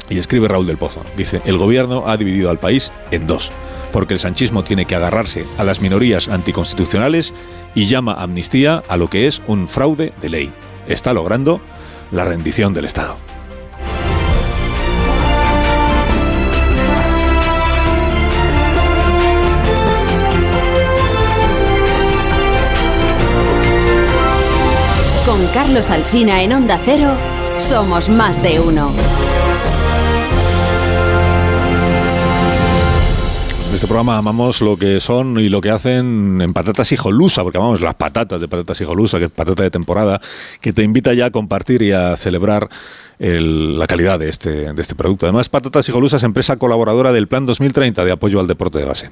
Y 0.09 0.19
escribe 0.19 0.47
Raúl 0.47 0.67
del 0.67 0.77
Pozo, 0.77 1.03
dice, 1.15 1.41
el 1.45 1.57
gobierno 1.57 2.03
ha 2.07 2.17
dividido 2.17 2.49
al 2.49 2.59
país 2.59 2.91
en 3.11 3.27
dos, 3.27 3.51
porque 3.91 4.13
el 4.13 4.19
sanchismo 4.19 4.63
tiene 4.63 4.85
que 4.85 4.95
agarrarse 4.95 5.45
a 5.57 5.63
las 5.63 5.81
minorías 5.81 6.29
anticonstitucionales 6.29 7.33
y 7.75 7.87
llama 7.87 8.13
amnistía 8.13 8.83
a 8.87 8.97
lo 8.97 9.09
que 9.09 9.27
es 9.27 9.41
un 9.47 9.67
fraude 9.67 10.13
de 10.21 10.29
ley. 10.29 10.53
Está 10.87 11.13
logrando 11.13 11.59
la 12.11 12.23
rendición 12.23 12.73
del 12.73 12.85
Estado. 12.85 13.17
Con 25.25 25.45
Carlos 25.47 25.91
Alsina 25.91 26.41
en 26.41 26.53
Onda 26.53 26.79
Cero, 26.83 27.11
somos 27.59 28.07
más 28.07 28.41
de 28.41 28.59
uno. 28.61 28.91
Este 33.77 33.85
programa 33.85 34.17
amamos 34.17 34.59
lo 34.61 34.75
que 34.75 34.99
son 34.99 35.39
y 35.39 35.49
lo 35.49 35.61
que 35.61 35.69
hacen 35.69 36.41
en 36.41 36.51
patatas 36.51 36.91
hijolusa, 36.91 37.43
porque 37.43 37.59
amamos 37.59 37.79
las 37.79 37.93
patatas 37.93 38.41
de 38.41 38.47
patatas 38.47 38.81
hijolusa, 38.81 39.19
que 39.19 39.25
es 39.25 39.31
patata 39.31 39.61
de 39.61 39.69
temporada, 39.69 40.19
que 40.61 40.73
te 40.73 40.81
invita 40.81 41.13
ya 41.13 41.27
a 41.27 41.29
compartir 41.31 41.83
y 41.83 41.91
a 41.91 42.17
celebrar 42.17 42.69
el, 43.19 43.77
la 43.77 43.85
calidad 43.85 44.17
de 44.17 44.29
este, 44.29 44.73
de 44.73 44.81
este 44.81 44.95
producto. 44.95 45.27
Además, 45.27 45.49
Patatas 45.49 45.87
Hijolusa 45.87 46.17
es 46.17 46.23
empresa 46.23 46.57
colaboradora 46.57 47.11
del 47.11 47.27
Plan 47.27 47.45
2030 47.45 48.03
de 48.03 48.11
apoyo 48.11 48.39
al 48.39 48.47
deporte 48.47 48.79
de 48.79 48.85
base. 48.85 49.11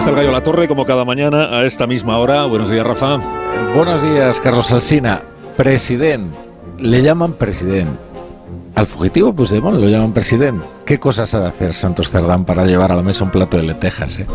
Aquí 0.00 0.08
está 0.08 0.18
el 0.18 0.24
Gallo 0.24 0.32
La 0.32 0.42
Torre, 0.42 0.66
como 0.66 0.86
cada 0.86 1.04
mañana, 1.04 1.58
a 1.58 1.66
esta 1.66 1.86
misma 1.86 2.16
hora. 2.16 2.46
Buenos 2.46 2.70
días, 2.70 2.86
Rafa. 2.86 3.18
Buenos 3.74 4.02
días, 4.02 4.40
Carlos 4.40 4.72
Alsina. 4.72 5.20
Presidente. 5.58 6.34
Le 6.78 7.02
llaman 7.02 7.34
presidente. 7.34 7.92
Al 8.76 8.86
fugitivo 8.86 9.34
Puigdemont 9.34 9.78
lo 9.78 9.90
llaman 9.90 10.14
presidente. 10.14 10.64
¿Qué 10.86 10.98
cosas 10.98 11.34
ha 11.34 11.40
de 11.40 11.48
hacer 11.48 11.74
Santos 11.74 12.10
Cerdán 12.10 12.46
para 12.46 12.64
llevar 12.64 12.90
a 12.90 12.96
la 12.96 13.02
mesa 13.02 13.24
un 13.24 13.30
plato 13.30 13.58
de 13.58 13.64
lentejas? 13.64 14.18
eh? 14.18 14.26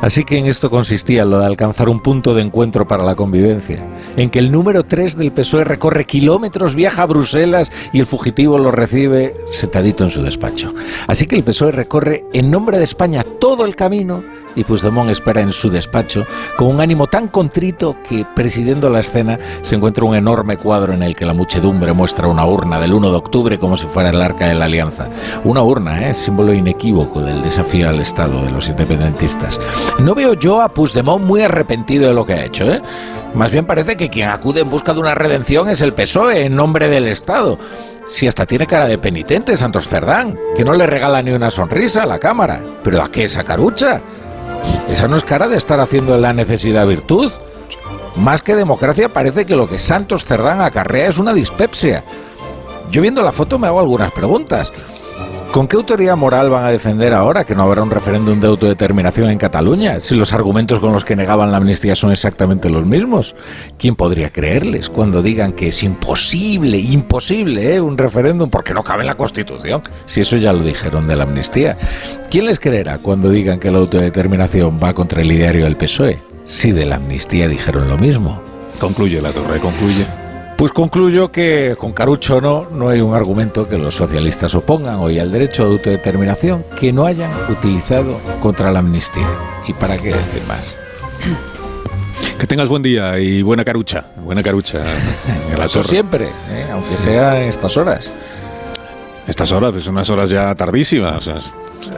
Así 0.00 0.22
que 0.22 0.38
en 0.38 0.46
esto 0.46 0.70
consistía 0.70 1.24
lo 1.24 1.40
de 1.40 1.46
alcanzar 1.46 1.88
un 1.88 2.00
punto 2.00 2.32
de 2.32 2.42
encuentro 2.42 2.86
para 2.86 3.02
la 3.02 3.16
convivencia, 3.16 3.82
en 4.16 4.30
que 4.30 4.38
el 4.38 4.52
número 4.52 4.84
3 4.84 5.16
del 5.16 5.32
PSOE 5.32 5.64
recorre 5.64 6.04
kilómetros, 6.04 6.76
viaja 6.76 7.02
a 7.02 7.06
Bruselas 7.06 7.72
y 7.92 7.98
el 7.98 8.06
fugitivo 8.06 8.56
lo 8.56 8.70
recibe 8.70 9.34
sentadito 9.50 10.04
en 10.04 10.12
su 10.12 10.22
despacho. 10.22 10.72
Así 11.08 11.26
que 11.26 11.34
el 11.34 11.42
PSOE 11.42 11.72
recorre 11.72 12.24
en 12.32 12.52
nombre 12.52 12.78
de 12.78 12.84
España 12.84 13.24
todo 13.40 13.64
el 13.64 13.74
camino 13.74 14.22
y 14.58 14.64
Puigdemont 14.64 15.08
espera 15.10 15.40
en 15.40 15.52
su 15.52 15.70
despacho 15.70 16.26
con 16.56 16.66
un 16.66 16.80
ánimo 16.80 17.06
tan 17.06 17.28
contrito 17.28 17.96
que, 18.06 18.26
presidiendo 18.34 18.90
la 18.90 19.00
escena, 19.00 19.38
se 19.62 19.76
encuentra 19.76 20.04
un 20.04 20.16
enorme 20.16 20.56
cuadro 20.56 20.92
en 20.92 21.04
el 21.04 21.14
que 21.14 21.24
la 21.24 21.32
muchedumbre 21.32 21.92
muestra 21.92 22.26
una 22.26 22.44
urna 22.44 22.80
del 22.80 22.92
1 22.92 23.10
de 23.10 23.16
octubre 23.16 23.58
como 23.58 23.76
si 23.76 23.86
fuera 23.86 24.10
el 24.10 24.20
arca 24.20 24.48
de 24.48 24.56
la 24.56 24.64
alianza. 24.64 25.08
Una 25.44 25.62
urna, 25.62 26.08
¿eh? 26.08 26.12
símbolo 26.12 26.52
inequívoco 26.52 27.20
del 27.20 27.40
desafío 27.42 27.88
al 27.88 28.00
Estado 28.00 28.42
de 28.42 28.50
los 28.50 28.68
independentistas. 28.68 29.60
No 30.00 30.16
veo 30.16 30.34
yo 30.34 30.60
a 30.60 30.74
Puigdemont 30.74 31.24
muy 31.24 31.42
arrepentido 31.42 32.08
de 32.08 32.14
lo 32.14 32.26
que 32.26 32.32
ha 32.32 32.44
hecho. 32.44 32.68
¿eh? 32.70 32.82
Más 33.34 33.52
bien 33.52 33.64
parece 33.64 33.96
que 33.96 34.08
quien 34.08 34.28
acude 34.28 34.60
en 34.60 34.70
busca 34.70 34.92
de 34.92 35.00
una 35.00 35.14
redención 35.14 35.68
es 35.68 35.80
el 35.82 35.94
PSOE 35.94 36.46
en 36.46 36.56
nombre 36.56 36.88
del 36.88 37.06
Estado. 37.06 37.58
Si 38.06 38.26
hasta 38.26 38.46
tiene 38.46 38.66
cara 38.66 38.88
de 38.88 38.98
penitente 38.98 39.56
Santos 39.56 39.86
Cerdán, 39.86 40.36
que 40.56 40.64
no 40.64 40.72
le 40.72 40.86
regala 40.86 41.22
ni 41.22 41.30
una 41.30 41.50
sonrisa 41.50 42.02
a 42.02 42.06
la 42.06 42.18
Cámara. 42.18 42.62
¿Pero 42.82 43.02
a 43.02 43.10
qué 43.10 43.24
esa 43.24 43.44
carucha? 43.44 44.00
Esa 44.88 45.06
no 45.06 45.16
es 45.16 45.24
cara 45.24 45.48
de 45.48 45.56
estar 45.56 45.80
haciendo 45.80 46.16
la 46.16 46.32
necesidad 46.32 46.86
virtud. 46.86 47.30
Más 48.16 48.42
que 48.42 48.56
democracia 48.56 49.12
parece 49.12 49.46
que 49.46 49.54
lo 49.54 49.68
que 49.68 49.78
Santos 49.78 50.24
Cerdán 50.24 50.60
acarrea 50.60 51.08
es 51.08 51.18
una 51.18 51.32
dispepsia. 51.34 52.02
Yo 52.90 53.02
viendo 53.02 53.22
la 53.22 53.32
foto 53.32 53.58
me 53.58 53.66
hago 53.66 53.80
algunas 53.80 54.10
preguntas. 54.12 54.72
¿Con 55.52 55.66
qué 55.66 55.76
autoridad 55.76 56.14
moral 56.14 56.50
van 56.50 56.66
a 56.66 56.70
defender 56.70 57.14
ahora 57.14 57.44
que 57.44 57.54
no 57.54 57.62
habrá 57.62 57.82
un 57.82 57.90
referéndum 57.90 58.38
de 58.38 58.48
autodeterminación 58.48 59.30
en 59.30 59.38
Cataluña 59.38 59.98
si 60.02 60.14
los 60.14 60.34
argumentos 60.34 60.78
con 60.78 60.92
los 60.92 61.06
que 61.06 61.16
negaban 61.16 61.50
la 61.50 61.56
amnistía 61.56 61.94
son 61.94 62.12
exactamente 62.12 62.68
los 62.68 62.84
mismos? 62.84 63.34
¿Quién 63.78 63.96
podría 63.96 64.28
creerles 64.28 64.90
cuando 64.90 65.22
digan 65.22 65.52
que 65.54 65.68
es 65.68 65.82
imposible, 65.82 66.76
imposible, 66.76 67.74
¿eh? 67.74 67.80
un 67.80 67.96
referéndum 67.96 68.50
porque 68.50 68.74
no 68.74 68.84
cabe 68.84 69.02
en 69.02 69.06
la 69.06 69.16
Constitución? 69.16 69.82
Si 70.04 70.20
eso 70.20 70.36
ya 70.36 70.52
lo 70.52 70.62
dijeron 70.62 71.06
de 71.06 71.16
la 71.16 71.22
amnistía. 71.22 71.78
¿Quién 72.30 72.44
les 72.44 72.60
creerá 72.60 72.98
cuando 72.98 73.30
digan 73.30 73.58
que 73.58 73.70
la 73.70 73.78
autodeterminación 73.78 74.78
va 74.82 74.92
contra 74.92 75.22
el 75.22 75.32
ideario 75.32 75.64
del 75.64 75.78
PSOE? 75.78 76.18
Si 76.44 76.72
de 76.72 76.84
la 76.84 76.96
amnistía 76.96 77.48
dijeron 77.48 77.88
lo 77.88 77.96
mismo. 77.96 78.42
Concluye 78.78 79.22
La 79.22 79.32
Torre, 79.32 79.58
concluye. 79.60 80.27
Pues 80.58 80.72
concluyo 80.72 81.30
que, 81.30 81.76
con 81.78 81.92
Carucho 81.92 82.38
o 82.38 82.40
no, 82.40 82.66
no 82.72 82.88
hay 82.88 83.00
un 83.00 83.14
argumento 83.14 83.68
que 83.68 83.78
los 83.78 83.94
socialistas 83.94 84.56
opongan 84.56 84.96
hoy 84.96 85.20
al 85.20 85.30
derecho 85.30 85.62
a 85.62 85.66
autodeterminación 85.66 86.64
que 86.80 86.92
no 86.92 87.06
hayan 87.06 87.30
utilizado 87.48 88.18
contra 88.42 88.72
la 88.72 88.80
amnistía. 88.80 89.26
¿Y 89.68 89.72
para 89.72 89.96
qué 89.98 90.08
decir 90.08 90.42
más? 90.48 90.74
Que 92.40 92.46
tengas 92.48 92.68
buen 92.68 92.82
día 92.82 93.20
y 93.20 93.42
buena 93.42 93.64
carucha. 93.64 94.06
Buena 94.16 94.42
carucha. 94.42 94.82
en 95.52 95.56
La 95.58 95.66
Eso 95.66 95.78
Torre. 95.78 95.88
siempre, 95.90 96.24
¿eh? 96.26 96.66
aunque 96.72 96.88
Sí. 96.88 96.98
sea 96.98 97.40
en 97.40 97.48
estas 97.50 97.76
horas. 97.76 98.10
Estas 99.28 99.52
horas, 99.52 99.72
pues 99.72 99.86
unas 99.86 100.08
horas 100.10 100.30
ya 100.30 100.54
tardísimas. 100.54 101.16
O 101.16 101.20
sea, 101.20 101.36
es- 101.36 101.52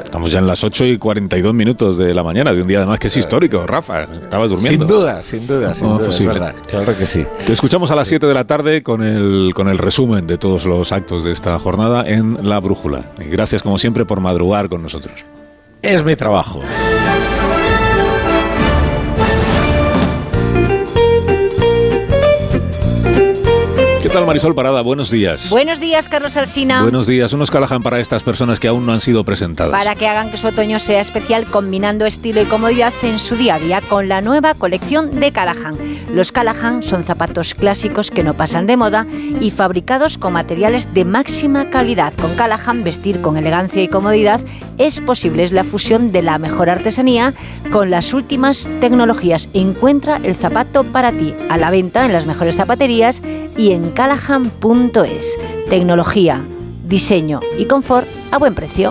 estamos 0.04 0.30
ya 0.32 0.40
en 0.40 0.46
las 0.46 0.62
8 0.64 0.84
y 0.84 0.98
42 0.98 1.54
minutos 1.54 1.96
de 1.96 2.12
la 2.14 2.22
mañana, 2.24 2.52
de 2.52 2.60
un 2.62 2.68
día 2.68 2.78
además 2.78 2.98
que 2.98 3.06
es 3.06 3.16
histórico, 3.16 3.66
Rafa. 3.66 4.02
Estabas 4.20 4.50
durmiendo. 4.50 4.84
Sin 4.86 4.94
duda, 4.96 5.22
sin 5.22 5.46
duda, 5.46 5.72
sin 5.74 5.86
No, 5.88 5.98
duda, 5.98 6.08
es 6.08 6.26
verdad. 6.26 6.54
Claro 6.68 6.96
que 6.98 7.06
sí. 7.06 7.24
Te 7.46 7.52
escuchamos 7.52 7.90
a 7.90 7.94
las 7.94 8.08
7 8.08 8.26
de 8.26 8.34
la 8.34 8.44
tarde 8.44 8.82
con 8.82 9.02
el, 9.02 9.52
con 9.54 9.68
el 9.68 9.78
resumen 9.78 10.26
de 10.26 10.38
todos 10.38 10.66
los 10.66 10.90
actos 10.92 11.24
de 11.24 11.30
esta 11.32 11.58
jornada 11.58 12.04
en 12.06 12.36
La 12.48 12.58
Brújula. 12.60 13.04
Y 13.18 13.24
gracias, 13.30 13.62
como 13.62 13.78
siempre, 13.78 14.04
por 14.04 14.20
madrugar 14.20 14.68
con 14.68 14.82
nosotros. 14.82 15.14
Es 15.82 16.04
mi 16.04 16.16
trabajo. 16.16 16.60
Tal, 24.10 24.26
Marisol 24.26 24.54
Parada? 24.54 24.82
Buenos 24.82 25.10
días. 25.10 25.50
Buenos 25.50 25.78
días, 25.78 26.08
Carlos 26.08 26.36
Alsina. 26.36 26.82
Buenos 26.82 27.06
días. 27.06 27.32
Unos 27.32 27.50
Callahan 27.50 27.82
para 27.82 28.00
estas 28.00 28.22
personas 28.22 28.58
que 28.58 28.66
aún 28.66 28.84
no 28.84 28.92
han 28.92 29.00
sido 29.00 29.24
presentadas. 29.24 29.72
Para 29.72 29.94
que 29.94 30.08
hagan 30.08 30.30
que 30.30 30.36
su 30.36 30.48
otoño 30.48 30.78
sea 30.78 31.00
especial 31.00 31.46
combinando 31.46 32.06
estilo 32.06 32.42
y 32.42 32.46
comodidad 32.46 32.92
en 33.02 33.18
su 33.18 33.36
día 33.36 33.54
a 33.54 33.58
día 33.58 33.80
con 33.80 34.08
la 34.08 34.20
nueva 34.20 34.54
colección 34.54 35.12
de 35.12 35.30
Callahan. 35.30 35.76
Los 36.12 36.32
Callahan 36.32 36.82
son 36.82 37.04
zapatos 37.04 37.54
clásicos 37.54 38.10
que 38.10 38.24
no 38.24 38.34
pasan 38.34 38.66
de 38.66 38.76
moda 38.76 39.06
y 39.40 39.50
fabricados 39.50 40.18
con 40.18 40.32
materiales 40.32 40.92
de 40.92 41.04
máxima 41.04 41.70
calidad. 41.70 42.12
Con 42.14 42.34
Callahan 42.34 42.82
vestir 42.82 43.20
con 43.20 43.36
elegancia 43.36 43.82
y 43.82 43.88
comodidad 43.88 44.40
es 44.78 45.00
posible, 45.00 45.44
es 45.44 45.52
la 45.52 45.62
fusión 45.62 46.10
de 46.10 46.22
la 46.22 46.38
mejor 46.38 46.68
artesanía 46.68 47.32
con 47.70 47.90
las 47.90 48.12
últimas 48.12 48.68
tecnologías. 48.80 49.48
Encuentra 49.52 50.18
el 50.24 50.34
zapato 50.34 50.84
para 50.84 51.12
ti 51.12 51.34
a 51.48 51.58
la 51.58 51.70
venta 51.70 52.04
en 52.06 52.12
las 52.12 52.26
mejores 52.26 52.56
zapaterías 52.56 53.22
y 53.60 53.72
en 53.72 53.90
callahan.es. 53.90 55.36
Tecnología, 55.68 56.42
diseño 56.88 57.40
y 57.58 57.66
confort 57.66 58.08
a 58.30 58.38
buen 58.38 58.54
precio. 58.54 58.90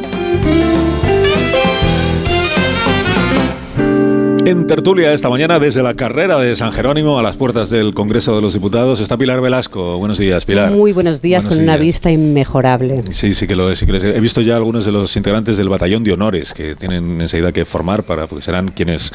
En 4.46 4.66
tertulia 4.66 5.14
esta 5.14 5.30
mañana, 5.30 5.60
desde 5.60 5.84
la 5.84 5.94
carrera 5.94 6.40
de 6.40 6.56
San 6.56 6.72
Jerónimo 6.72 7.20
a 7.20 7.22
las 7.22 7.36
puertas 7.36 7.70
del 7.70 7.94
Congreso 7.94 8.36
de 8.36 8.42
los 8.42 8.54
Diputados, 8.54 9.00
está 9.00 9.18
Pilar 9.18 9.42
Velasco. 9.42 9.98
Buenos 9.98 10.18
días, 10.18 10.46
Pilar. 10.46 10.72
Muy 10.72 10.94
buenos 10.94 11.22
días, 11.22 11.44
Buenos 11.44 11.58
con 11.58 11.64
una 11.64 11.78
vista 11.78 12.10
inmejorable. 12.10 13.04
Sí, 13.12 13.34
sí 13.34 13.48
que 13.48 13.56
lo 13.56 13.70
es. 13.70 13.80
sí 13.80 13.86
que 13.86 13.92
lo 13.92 13.98
es. 13.98 14.04
He 14.04 14.20
visto 14.20 14.42
ya 14.42 14.56
algunos 14.56 14.86
de 14.86 14.92
los 14.92 15.16
integrantes 15.16 15.58
del 15.58 15.70
batallón 15.70 16.04
de 16.04 16.14
honores 16.14 16.54
que 16.54 16.76
tienen 16.76 17.22
enseguida 17.22 17.52
que 17.52 17.66
formar 17.66 18.04
para, 18.04 18.28
porque 18.28 18.44
serán 18.44 18.70
quienes 18.70 19.12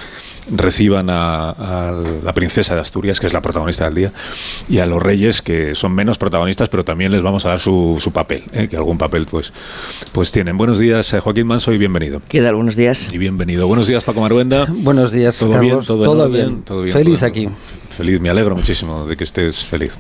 reciban 0.51 1.09
a, 1.11 1.51
a 1.51 1.93
la 2.23 2.33
princesa 2.35 2.75
de 2.75 2.81
Asturias, 2.81 3.21
que 3.21 3.27
es 3.27 3.33
la 3.33 3.43
protagonista 3.43 3.85
del 3.87 3.95
día, 3.95 4.13
y 4.69 4.79
a 4.79 4.87
los 4.87 5.03
reyes, 5.03 5.43
que 5.43 5.75
son 5.75 5.93
menos 5.95 6.19
protagonistas, 6.19 6.69
pero 6.69 6.85
también 6.85 7.13
les 7.13 7.23
vamos 7.23 7.45
a 7.47 7.51
dar 7.51 7.61
su, 7.61 7.99
su 8.01 8.13
papel, 8.13 8.45
¿eh? 8.53 8.69
que 8.69 8.77
algún 8.77 8.99
papel 8.99 9.27
pues, 9.31 9.53
pues 10.13 10.33
tienen. 10.33 10.57
Buenos 10.57 10.79
días, 10.79 11.13
eh, 11.15 11.21
Joaquín 11.21 11.47
Manso, 11.47 11.73
y 11.73 11.79
bienvenido. 11.79 12.21
¿Qué 12.29 12.43
tal? 12.43 12.55
Buenos 12.57 12.77
días. 12.77 13.09
Y 13.13 13.19
bienvenido. 13.19 13.67
Buenos 13.67 13.87
días, 13.87 14.05
Paco 14.05 14.21
Maruenda. 14.21 14.67
Buenos 14.77 15.13
días, 15.13 15.37
¿Todo 15.39 15.53
Carlos. 15.53 15.87
bien? 15.87 15.87
¿Todo, 15.87 16.29
bien. 16.29 16.63
¿Todo 16.63 16.83
bien? 16.83 16.93
Feliz 16.97 17.21
Todo- 17.21 17.29
aquí. 17.29 17.49
Feliz, 17.97 18.21
me 18.21 18.29
alegro 18.29 18.57
muchísimo 18.57 19.07
de 19.07 19.17
que 19.17 19.23
estés 19.25 19.65
feliz. 19.65 19.93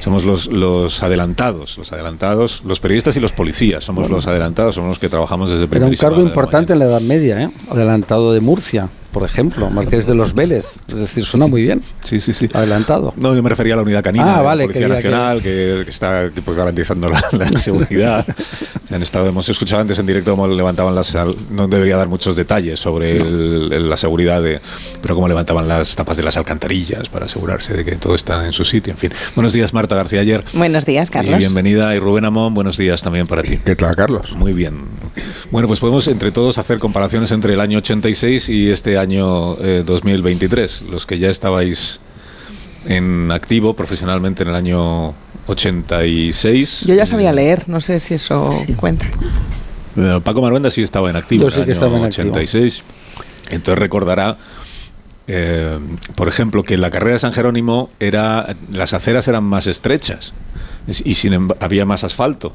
Somos 0.00 0.24
los, 0.24 0.46
los 0.46 1.02
adelantados, 1.02 1.76
los 1.78 1.92
adelantados, 1.92 2.62
los 2.64 2.78
periodistas 2.78 3.16
y 3.16 3.20
los 3.20 3.32
policías, 3.32 3.82
somos 3.82 4.08
los 4.08 4.26
adelantados, 4.28 4.76
somos 4.76 4.90
los 4.90 4.98
que 5.00 5.08
trabajamos 5.08 5.50
desde 5.50 5.64
Era 5.76 5.86
un 5.86 5.96
cargo 5.96 6.20
importante 6.22 6.74
en 6.74 6.78
la 6.78 6.84
Edad 6.84 7.00
Media, 7.00 7.42
¿eh? 7.42 7.50
Adelantado 7.68 8.32
de 8.32 8.40
Murcia, 8.40 8.88
por 9.16 9.24
ejemplo, 9.24 9.70
Marqués 9.70 10.06
de 10.06 10.14
los 10.14 10.34
Vélez. 10.34 10.80
Es 10.88 11.00
decir, 11.00 11.24
suena 11.24 11.46
muy 11.46 11.62
bien. 11.62 11.82
Sí, 12.04 12.20
sí, 12.20 12.34
sí. 12.34 12.50
Adelantado. 12.52 13.14
No, 13.16 13.34
yo 13.34 13.42
me 13.42 13.48
refería 13.48 13.72
a 13.72 13.76
la 13.78 13.82
unidad 13.82 14.04
canina 14.04 14.36
Ah, 14.36 14.42
vale, 14.42 14.64
la 14.64 14.66
Policía 14.66 14.88
Nacional, 14.88 15.40
que, 15.40 15.80
que 15.86 15.90
está 15.90 16.28
pues, 16.44 16.54
garantizando 16.54 17.08
la, 17.08 17.24
la 17.32 17.50
seguridad. 17.52 18.26
Han 18.96 19.02
estado, 19.02 19.26
hemos 19.28 19.46
escuchado 19.48 19.82
antes 19.82 19.98
en 19.98 20.06
directo 20.06 20.30
cómo 20.32 20.48
levantaban 20.48 20.94
las... 20.94 21.14
No 21.50 21.68
debería 21.68 21.96
dar 21.98 22.08
muchos 22.08 22.34
detalles 22.34 22.80
sobre 22.80 23.14
el- 23.16 23.70
el- 23.72 23.90
la 23.90 23.96
seguridad, 23.98 24.42
de, 24.42 24.60
pero 25.02 25.14
cómo 25.14 25.28
levantaban 25.28 25.68
las 25.68 25.94
tapas 25.94 26.16
de 26.16 26.22
las 26.22 26.36
alcantarillas 26.38 27.08
para 27.10 27.26
asegurarse 27.26 27.74
de 27.74 27.84
que 27.84 27.96
todo 27.96 28.14
está 28.14 28.46
en 28.46 28.52
su 28.54 28.64
sitio. 28.64 28.92
En 28.94 28.98
fin. 28.98 29.12
Buenos 29.34 29.52
días, 29.52 29.74
Marta 29.74 29.94
García 29.96 30.20
Ayer. 30.22 30.42
Buenos 30.54 30.86
días, 30.86 31.10
Carlos. 31.10 31.34
Y 31.34 31.38
bienvenida. 31.38 31.94
Y 31.94 31.98
Rubén 31.98 32.24
Amón, 32.24 32.54
buenos 32.54 32.78
días 32.78 33.02
también 33.02 33.26
para 33.26 33.42
ti. 33.42 33.58
¿Qué 33.58 33.76
tal, 33.76 33.94
Carlos? 33.94 34.32
Muy 34.32 34.54
bien. 34.54 34.80
Bueno, 35.50 35.68
pues 35.68 35.78
podemos 35.80 36.08
entre 36.08 36.32
todos 36.32 36.56
hacer 36.56 36.78
comparaciones 36.78 37.30
entre 37.32 37.52
el 37.52 37.60
año 37.60 37.78
86 37.78 38.48
y 38.48 38.70
este 38.70 38.96
año 38.96 39.56
eh, 39.60 39.82
2023. 39.84 40.86
Los 40.90 41.04
que 41.04 41.18
ya 41.18 41.28
estabais 41.28 42.00
en 42.86 43.30
activo 43.32 43.74
profesionalmente 43.74 44.42
en 44.42 44.50
el 44.50 44.54
año 44.54 45.14
86. 45.46 46.84
Yo 46.86 46.94
ya 46.94 47.06
sabía 47.06 47.32
leer, 47.32 47.68
no 47.68 47.80
sé 47.80 48.00
si 48.00 48.14
eso 48.14 48.50
cuenta. 48.76 49.06
Paco 50.24 50.42
Maruenda 50.42 50.70
sí 50.70 50.82
estaba 50.82 51.08
en 51.10 51.16
activo 51.16 51.48
en 51.48 51.70
el 51.70 51.82
año 51.82 52.02
86. 52.02 52.82
Entonces 53.50 53.78
recordará 53.78 54.36
eh, 55.28 55.78
por 56.14 56.28
ejemplo, 56.28 56.62
que 56.62 56.74
en 56.74 56.80
la 56.80 56.90
carrera 56.90 57.14
de 57.14 57.18
San 57.18 57.32
Jerónimo 57.32 57.88
era, 57.98 58.56
las 58.70 58.92
aceras 58.92 59.26
eran 59.26 59.44
más 59.44 59.66
estrechas 59.66 60.32
y 60.86 61.14
sin, 61.14 61.48
había 61.60 61.84
más 61.84 62.04
asfalto. 62.04 62.54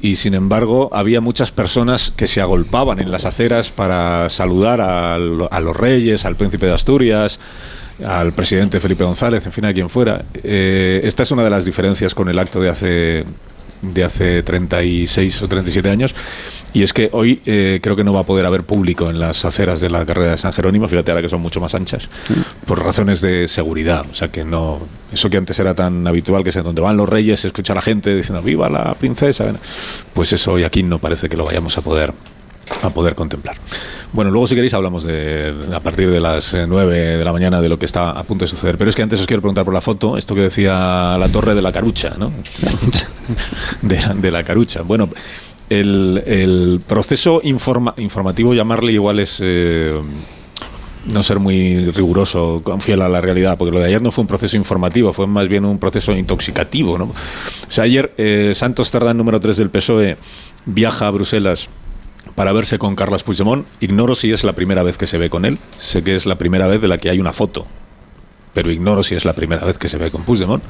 Y 0.00 0.16
sin 0.16 0.34
embargo, 0.34 0.90
había 0.92 1.20
muchas 1.20 1.52
personas 1.52 2.12
que 2.14 2.26
se 2.26 2.40
agolpaban 2.40 2.98
en 2.98 3.12
las 3.12 3.24
aceras 3.24 3.70
para 3.70 4.28
saludar 4.30 4.80
a, 4.80 5.18
los 5.18 5.76
reyes, 5.76 6.24
al 6.24 6.36
príncipe 6.36 6.66
de 6.66 6.72
Asturias, 6.72 7.38
al 8.04 8.32
presidente 8.32 8.80
Felipe 8.80 9.04
González, 9.04 9.44
en 9.46 9.52
fin, 9.52 9.64
a 9.64 9.72
quien 9.72 9.88
fuera. 9.88 10.24
Eh, 10.42 11.00
esta 11.04 11.22
es 11.22 11.30
una 11.30 11.44
de 11.44 11.50
las 11.50 11.64
diferencias 11.64 12.14
con 12.14 12.28
el 12.28 12.38
acto 12.38 12.60
de 12.60 12.68
hace 12.68 13.24
de 13.82 14.04
hace 14.04 14.42
36 14.42 15.42
o 15.42 15.48
37 15.48 15.90
años. 15.90 16.14
Y 16.72 16.82
es 16.82 16.92
que 16.92 17.10
hoy 17.12 17.42
eh, 17.44 17.80
creo 17.82 17.96
que 17.96 18.04
no 18.04 18.14
va 18.14 18.20
a 18.20 18.26
poder 18.26 18.46
haber 18.46 18.62
público 18.62 19.10
en 19.10 19.18
las 19.18 19.44
aceras 19.44 19.80
de 19.80 19.90
la 19.90 20.06
carrera 20.06 20.30
de 20.30 20.38
San 20.38 20.52
Jerónimo, 20.54 20.88
fíjate 20.88 21.10
ahora 21.10 21.20
que 21.20 21.28
son 21.28 21.42
mucho 21.42 21.60
más 21.60 21.74
anchas, 21.74 22.08
por 22.66 22.82
razones 22.82 23.20
de 23.20 23.46
seguridad. 23.48 24.06
O 24.10 24.14
sea 24.14 24.28
que 24.28 24.44
no, 24.44 24.78
eso 25.12 25.28
que 25.28 25.36
antes 25.36 25.58
era 25.58 25.74
tan 25.74 26.06
habitual, 26.06 26.42
que 26.42 26.48
es 26.48 26.54
donde 26.54 26.80
van 26.80 26.96
los 26.96 27.08
reyes, 27.08 27.40
se 27.40 27.48
escucha 27.48 27.74
a 27.74 27.76
la 27.76 27.82
gente 27.82 28.16
diciendo 28.16 28.42
viva 28.42 28.70
la 28.70 28.94
princesa, 28.94 29.52
pues 30.14 30.32
eso 30.32 30.52
hoy 30.52 30.64
aquí 30.64 30.82
no 30.82 30.98
parece 30.98 31.28
que 31.28 31.36
lo 31.36 31.44
vayamos 31.44 31.76
a 31.76 31.82
poder 31.82 32.14
a 32.82 32.90
poder 32.90 33.14
contemplar. 33.14 33.56
Bueno, 34.12 34.30
luego 34.30 34.46
si 34.46 34.54
queréis 34.54 34.74
hablamos 34.74 35.04
de 35.04 35.54
a 35.72 35.80
partir 35.80 36.10
de 36.10 36.20
las 36.20 36.54
9 36.54 36.96
eh, 36.96 37.16
de 37.16 37.24
la 37.24 37.32
mañana 37.32 37.60
de 37.60 37.68
lo 37.68 37.78
que 37.78 37.86
está 37.86 38.10
a 38.10 38.22
punto 38.24 38.44
de 38.44 38.48
suceder. 38.48 38.76
Pero 38.76 38.90
es 38.90 38.96
que 38.96 39.02
antes 39.02 39.20
os 39.20 39.26
quiero 39.26 39.40
preguntar 39.40 39.64
por 39.64 39.74
la 39.74 39.80
foto, 39.80 40.16
esto 40.16 40.34
que 40.34 40.42
decía 40.42 41.16
la 41.18 41.28
torre 41.30 41.54
de 41.54 41.62
la 41.62 41.72
carucha, 41.72 42.14
¿no? 42.18 42.32
de, 43.82 44.30
la 44.30 44.44
carucha. 44.44 44.82
Bueno, 44.82 45.08
el, 45.70 46.80
proceso 46.86 47.40
informativo, 47.42 48.54
llamarle 48.54 48.92
igual 48.92 49.18
es... 49.20 49.38
Eh, 49.40 49.98
no 51.12 51.22
ser 51.22 51.40
muy 51.40 51.90
riguroso, 51.90 52.62
fiel 52.78 53.02
a 53.02 53.08
la 53.08 53.20
realidad, 53.20 53.58
porque 53.58 53.72
lo 53.72 53.80
de 53.80 53.86
ayer 53.86 54.02
no 54.02 54.12
fue 54.12 54.22
un 54.22 54.28
proceso 54.28 54.56
informativo, 54.56 55.12
fue 55.12 55.26
más 55.26 55.48
bien 55.48 55.64
un 55.64 55.78
proceso 55.78 56.12
intoxicativo. 56.16 56.96
¿no? 56.96 57.06
O 57.06 57.70
sea, 57.70 57.84
ayer 57.84 58.12
eh, 58.18 58.52
Santos 58.54 58.90
Tardán, 58.90 59.16
número 59.16 59.40
3 59.40 59.56
del 59.56 59.70
PSOE, 59.70 60.16
viaja 60.64 61.08
a 61.08 61.10
Bruselas 61.10 61.68
para 62.34 62.52
verse 62.52 62.78
con 62.78 62.96
Carlos 62.96 63.22
Puigdemont. 63.22 63.66
Ignoro 63.80 64.14
si 64.14 64.32
es 64.32 64.44
la 64.44 64.54
primera 64.54 64.82
vez 64.82 64.98
que 64.98 65.06
se 65.06 65.18
ve 65.18 65.30
con 65.30 65.44
él. 65.44 65.58
Sé 65.78 66.02
que 66.02 66.14
es 66.14 66.26
la 66.26 66.36
primera 66.36 66.66
vez 66.66 66.80
de 66.80 66.88
la 66.88 66.98
que 66.98 67.10
hay 67.10 67.18
una 67.18 67.32
foto. 67.32 67.66
Pero 68.54 68.70
ignoro 68.70 69.02
si 69.02 69.14
es 69.14 69.24
la 69.24 69.32
primera 69.32 69.64
vez 69.64 69.78
que 69.78 69.88
se 69.88 69.96
ve 69.96 70.10
con 70.10 70.24
Puigdemont. 70.24 70.62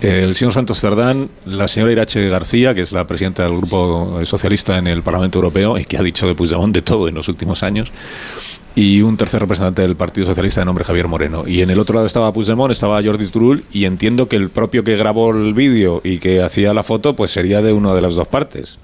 El 0.00 0.34
señor 0.34 0.52
Santos 0.52 0.80
Cerdán, 0.80 1.30
la 1.44 1.68
señora 1.68 1.92
Irache 1.92 2.28
García, 2.28 2.74
que 2.74 2.82
es 2.82 2.92
la 2.92 3.06
presidenta 3.06 3.44
del 3.44 3.56
Grupo 3.56 4.20
Socialista 4.24 4.76
en 4.76 4.88
el 4.88 5.02
Parlamento 5.02 5.38
Europeo 5.38 5.78
y 5.78 5.84
que 5.84 5.96
ha 5.96 6.02
dicho 6.02 6.26
de 6.26 6.34
Puigdemont 6.34 6.74
de 6.74 6.82
todo 6.82 7.08
en 7.08 7.14
los 7.14 7.28
últimos 7.28 7.62
años, 7.62 7.90
y 8.74 9.00
un 9.02 9.16
tercer 9.16 9.40
representante 9.40 9.82
del 9.82 9.96
Partido 9.96 10.26
Socialista 10.26 10.60
de 10.60 10.66
nombre 10.66 10.84
Javier 10.84 11.08
Moreno. 11.08 11.44
Y 11.46 11.62
en 11.62 11.70
el 11.70 11.78
otro 11.78 11.94
lado 11.94 12.06
estaba 12.06 12.32
Puigdemont, 12.32 12.72
estaba 12.72 13.02
Jordi 13.02 13.26
Turull, 13.28 13.64
y 13.72 13.84
entiendo 13.84 14.28
que 14.28 14.36
el 14.36 14.50
propio 14.50 14.84
que 14.84 14.96
grabó 14.96 15.30
el 15.30 15.54
vídeo 15.54 16.00
y 16.04 16.18
que 16.18 16.42
hacía 16.42 16.74
la 16.74 16.82
foto, 16.82 17.16
pues 17.16 17.30
sería 17.30 17.62
de 17.62 17.72
una 17.72 17.94
de 17.94 18.02
las 18.02 18.16
dos 18.16 18.26
partes. 18.26 18.78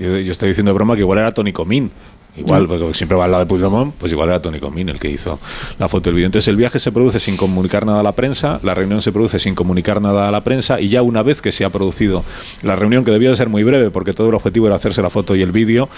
Yo, 0.00 0.16
estoy 0.16 0.48
diciendo 0.48 0.70
de 0.70 0.74
broma 0.74 0.94
que 0.94 1.00
igual 1.00 1.18
era 1.18 1.32
Tony 1.32 1.52
Comín. 1.52 1.90
Igual, 2.36 2.68
porque 2.68 2.94
siempre 2.94 3.18
va 3.18 3.24
al 3.24 3.32
lado 3.32 3.44
de 3.44 3.48
Puigdemont, 3.48 3.92
pues 3.96 4.12
igual 4.12 4.28
era 4.28 4.40
Tony 4.40 4.60
Comín 4.60 4.88
el 4.88 5.00
que 5.00 5.10
hizo 5.10 5.38
la 5.78 5.88
foto 5.88 6.08
del 6.08 6.14
vídeo. 6.14 6.26
Entonces 6.26 6.46
el 6.48 6.56
viaje 6.56 6.78
se 6.78 6.92
produce 6.92 7.18
sin 7.18 7.36
comunicar 7.36 7.84
nada 7.84 8.00
a 8.00 8.02
la 8.04 8.12
prensa, 8.12 8.60
la 8.62 8.72
reunión 8.72 9.02
se 9.02 9.10
produce 9.10 9.40
sin 9.40 9.56
comunicar 9.56 10.00
nada 10.00 10.28
a 10.28 10.30
la 10.30 10.40
prensa 10.40 10.80
y 10.80 10.88
ya 10.88 11.02
una 11.02 11.22
vez 11.22 11.42
que 11.42 11.50
se 11.50 11.64
ha 11.64 11.70
producido 11.70 12.24
la 12.62 12.76
reunión, 12.76 13.04
que 13.04 13.10
debió 13.10 13.30
de 13.30 13.36
ser 13.36 13.48
muy 13.48 13.64
breve 13.64 13.90
porque 13.90 14.14
todo 14.14 14.28
el 14.28 14.34
objetivo 14.36 14.68
era 14.68 14.76
hacerse 14.76 15.02
la 15.02 15.10
foto 15.10 15.34
y 15.34 15.42
el 15.42 15.50
vídeo 15.50 15.88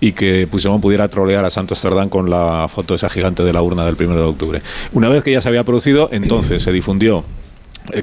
y 0.00 0.12
que 0.12 0.48
Puigdemont 0.50 0.82
pudiera 0.82 1.08
trolear 1.08 1.44
a 1.44 1.50
Santos 1.50 1.80
Cerdán 1.80 2.08
con 2.08 2.28
la 2.28 2.66
foto 2.68 2.96
esa 2.96 3.08
gigante 3.08 3.44
de 3.44 3.52
la 3.52 3.62
urna 3.62 3.86
del 3.86 3.94
1 3.94 4.16
de 4.16 4.22
octubre. 4.22 4.62
Una 4.92 5.08
vez 5.08 5.22
que 5.22 5.30
ya 5.30 5.40
se 5.40 5.48
había 5.48 5.62
producido, 5.62 6.08
entonces 6.10 6.64
se 6.64 6.72
difundió 6.72 7.24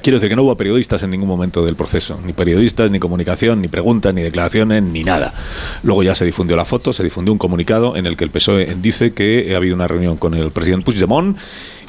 quiero 0.02 0.16
decir 0.16 0.28
que 0.28 0.36
no 0.36 0.42
hubo 0.42 0.56
periodistas 0.56 1.02
en 1.02 1.10
ningún 1.10 1.28
momento 1.28 1.64
del 1.64 1.76
proceso, 1.76 2.18
ni 2.24 2.32
periodistas, 2.32 2.90
ni 2.90 2.98
comunicación, 2.98 3.60
ni 3.60 3.68
preguntas, 3.68 4.14
ni 4.14 4.22
declaraciones, 4.22 4.82
ni 4.82 5.04
nada. 5.04 5.34
Luego 5.82 6.02
ya 6.02 6.14
se 6.14 6.24
difundió 6.24 6.56
la 6.56 6.64
foto, 6.64 6.92
se 6.92 7.02
difundió 7.02 7.32
un 7.32 7.38
comunicado 7.38 7.96
en 7.96 8.06
el 8.06 8.16
que 8.16 8.24
el 8.24 8.30
PSOE 8.30 8.76
dice 8.80 9.12
que 9.12 9.52
ha 9.54 9.56
habido 9.56 9.74
una 9.74 9.88
reunión 9.88 10.16
con 10.16 10.34
el 10.34 10.50
presidente 10.50 10.84
Puigdemont 10.84 11.38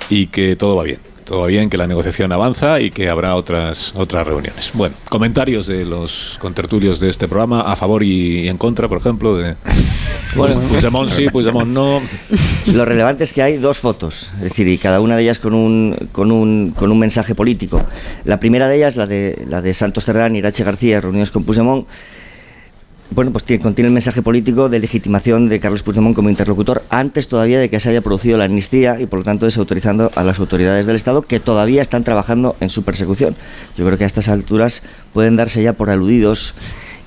y 0.09 0.27
que 0.27 0.55
todo 0.55 0.75
va 0.75 0.83
bien 0.83 1.14
todo 1.25 1.47
bien, 1.47 1.69
que 1.69 1.77
la 1.77 1.87
negociación 1.87 2.31
avanza 2.31 2.79
y 2.79 2.91
que 2.91 3.09
habrá 3.09 3.35
otras, 3.35 3.91
otras 3.95 4.25
reuniones. 4.25 4.71
Bueno, 4.73 4.95
comentarios 5.09 5.67
de 5.67 5.83
los 5.83 6.37
contertulios 6.39 6.99
de 6.99 7.09
este 7.09 7.27
programa, 7.27 7.61
a 7.61 7.75
favor 7.75 8.03
y, 8.03 8.47
en 8.47 8.57
contra, 8.57 8.87
por 8.87 8.99
ejemplo, 8.99 9.35
de 9.35 9.55
bueno, 10.35 10.61
Puigdemont 10.61 11.09
sí, 11.09 11.29
Puigdemont 11.29 11.67
no. 11.67 12.01
Lo 12.73 12.85
relevante 12.85 13.23
es 13.23 13.33
que 13.33 13.41
hay 13.41 13.57
dos 13.57 13.79
fotos, 13.79 14.29
es 14.37 14.43
decir, 14.43 14.67
y 14.67 14.77
cada 14.77 15.01
una 15.01 15.17
de 15.17 15.23
ellas 15.23 15.39
con 15.39 15.53
un, 15.53 15.95
con 16.11 16.31
un, 16.31 16.73
con 16.77 16.91
un 16.91 16.99
mensaje 16.99 17.35
político. 17.35 17.81
La 18.23 18.39
primera 18.39 18.67
de 18.67 18.77
ellas, 18.77 18.95
la 18.95 19.07
de, 19.07 19.43
la 19.49 19.61
de 19.61 19.73
Santos 19.73 20.05
Cerrán 20.05 20.35
y 20.35 20.39
Irache 20.39 20.63
García, 20.63 21.01
reunidos 21.01 21.31
con 21.31 21.43
Puigdemont, 21.43 21.87
bueno, 23.11 23.31
pues 23.31 23.43
contiene 23.61 23.87
el 23.87 23.93
mensaje 23.93 24.21
político 24.21 24.67
de 24.67 24.79
legitimación 24.79 25.47
de 25.47 25.59
Carlos 25.59 25.83
Puigdemont 25.83 26.15
como 26.15 26.29
interlocutor 26.29 26.83
antes 26.89 27.27
todavía 27.27 27.59
de 27.59 27.69
que 27.69 27.79
se 27.79 27.89
haya 27.89 28.01
producido 28.01 28.37
la 28.37 28.45
amnistía 28.45 28.99
y 28.99 29.05
por 29.05 29.19
lo 29.19 29.25
tanto 29.25 29.45
desautorizando 29.45 30.09
a 30.15 30.23
las 30.23 30.39
autoridades 30.39 30.85
del 30.85 30.95
Estado 30.95 31.21
que 31.21 31.39
todavía 31.39 31.81
están 31.81 32.03
trabajando 32.03 32.55
en 32.59 32.69
su 32.69 32.83
persecución. 32.83 33.35
Yo 33.77 33.85
creo 33.85 33.97
que 33.97 34.05
a 34.05 34.07
estas 34.07 34.27
alturas 34.27 34.81
pueden 35.13 35.35
darse 35.35 35.61
ya 35.61 35.73
por 35.73 35.89
aludidos 35.89 36.55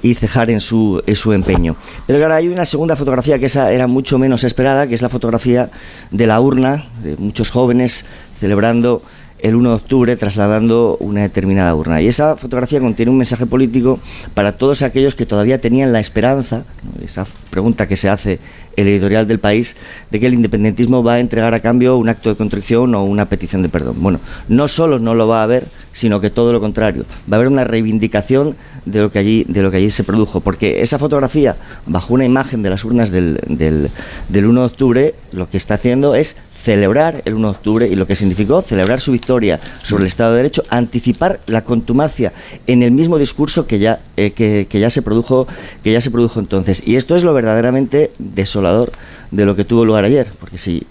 y 0.01 0.15
cejar 0.15 0.51
en 0.51 0.61
su, 0.61 1.03
en 1.07 1.17
su 1.17 1.33
empeño. 1.33 1.77
Pero 2.07 2.23
ahora 2.23 2.37
hay 2.37 2.49
una 2.49 2.65
segunda 2.65 2.95
fotografía 2.95 3.39
que 3.39 3.47
esa 3.47 3.73
era 3.73 3.89
mucho 3.89 4.19
menos 4.19 4.45
esperada, 4.45 4.87
que 4.87 4.95
es 4.95 5.03
la 5.03 5.09
fotografía 5.09 5.71
de 6.13 6.27
la 6.27 6.41
urna, 6.41 6.87
de 7.03 7.17
muchos 7.17 7.51
jóvenes 7.51 8.05
celebrando 8.39 9.03
el 9.41 9.55
1 9.55 9.69
de 9.69 9.75
octubre 9.75 10.17
trasladando 10.17 10.97
una 11.01 11.23
determinada 11.23 11.75
urna. 11.75 12.03
Y 12.03 12.09
esa 12.09 12.37
fotografía 12.37 12.81
contiene 12.81 13.11
un 13.11 13.19
mensaje 13.19 13.47
político 13.47 14.01
para 14.35 14.53
todos 14.53 14.83
aquellos 14.83 15.15
que 15.15 15.27
todavía 15.27 15.61
tenían 15.61 15.93
la 15.93 16.01
esperanza, 16.01 16.65
esa 17.03 17.27
pregunta 17.51 17.87
que 17.87 17.97
se 17.97 18.09
hace 18.09 18.39
el 18.77 18.87
editorial 18.87 19.27
del 19.27 19.41
país, 19.41 19.77
de 20.11 20.21
que 20.21 20.27
el 20.29 20.35
independentismo 20.35 21.03
va 21.03 21.15
a 21.15 21.21
entregar 21.21 21.53
a 21.53 21.61
cambio 21.61 21.97
un 21.97 22.09
acto 22.09 22.29
de 22.29 22.37
contrición 22.37 22.95
o 22.95 23.05
una 23.05 23.29
petición 23.29 23.63
de 23.63 23.69
perdón. 23.69 23.97
Bueno, 23.99 24.21
no 24.49 24.69
solo 24.69 25.01
no 25.01 25.15
lo 25.15 25.27
va 25.27 25.41
a 25.41 25.43
haber, 25.43 25.67
sino 25.91 26.21
que 26.21 26.31
todo 26.31 26.53
lo 26.53 26.61
contrario. 26.61 27.05
Va 27.31 27.37
a 27.37 27.41
haber 27.41 27.49
una 27.49 27.65
reivindicación 27.65 28.57
de 28.85 29.01
lo 29.03 29.11
que 29.11 29.19
allí, 29.19 29.45
de 29.49 29.63
lo 29.63 29.73
que 29.73 29.79
allí 29.79 29.91
se 29.91 30.05
produjo, 30.05 30.41
porque 30.41 30.81
esa 30.81 30.99
fotografía, 30.99 31.57
bajo 31.87 32.15
una 32.15 32.25
imagen 32.25 32.63
de 32.63 32.71
las 32.71 32.85
urnas 32.85 33.11
del, 33.11 33.41
del, 33.49 33.91
del 34.29 34.47
1 34.47 34.61
de 34.61 34.67
octubre, 34.67 35.15
lo 35.33 35.51
que 35.51 35.57
está 35.57 35.75
haciendo 35.75 36.15
es 36.15 36.37
celebrar 36.63 37.23
el 37.25 37.35
1 37.35 37.49
de 37.49 37.57
octubre 37.57 37.89
y 37.89 37.95
lo 37.95 38.07
que 38.07 38.17
significó 38.17 38.63
celebrar 38.63 39.01
su 39.01 39.13
victoria 39.13 39.61
sobre 39.83 40.03
el 40.03 40.09
Estado 40.09 40.33
de 40.33 40.39
Derecho, 40.39 40.63
anticipar 40.71 41.41
la 41.47 41.63
contumacia 41.65 42.33
en 42.67 42.83
el 42.83 42.91
mismo 42.91 43.19
discurso 43.19 43.67
que 43.67 43.79
ya, 43.79 44.01
eh, 44.17 44.33
que, 44.33 44.67
ya 44.79 44.91
se 44.91 45.03
produjo, 45.03 45.47
que 45.83 45.93
ya 45.93 46.01
se 46.01 46.11
produjo 46.11 46.41
entonces. 46.41 46.83
Y 46.87 46.97
esto 46.97 47.17
es 47.17 47.23
lo 47.23 47.33
verdaderamente 47.33 48.11
desolador 48.19 48.93
de 49.31 49.45
lo 49.45 49.55
que 49.55 49.65
tuvo 49.65 49.85
lugar 49.85 50.05
ayer, 50.05 50.31
porque 50.41 50.59
si 50.59 50.87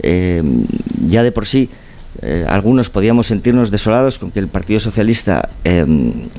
eh, 0.00 0.42
ya 1.06 1.22
de 1.22 1.32
por 1.32 1.46
sí 1.46 1.68
eh, 2.20 2.44
algunos 2.48 2.90
podíamos 2.90 3.28
sentirnos 3.28 3.70
desolados 3.70 4.18
con 4.18 4.32
que 4.32 4.40
el 4.40 4.48
Partido 4.48 4.80
Socialista 4.80 5.48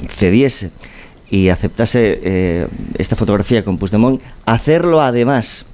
cediese 0.09 0.71
y 1.29 1.49
aceptase 1.49 2.67
esta 2.95 3.15
fotografía 3.15 3.63
con 3.63 3.77
Puigdemont, 3.77 4.21
hacerlo 4.45 5.01
además 5.01 5.72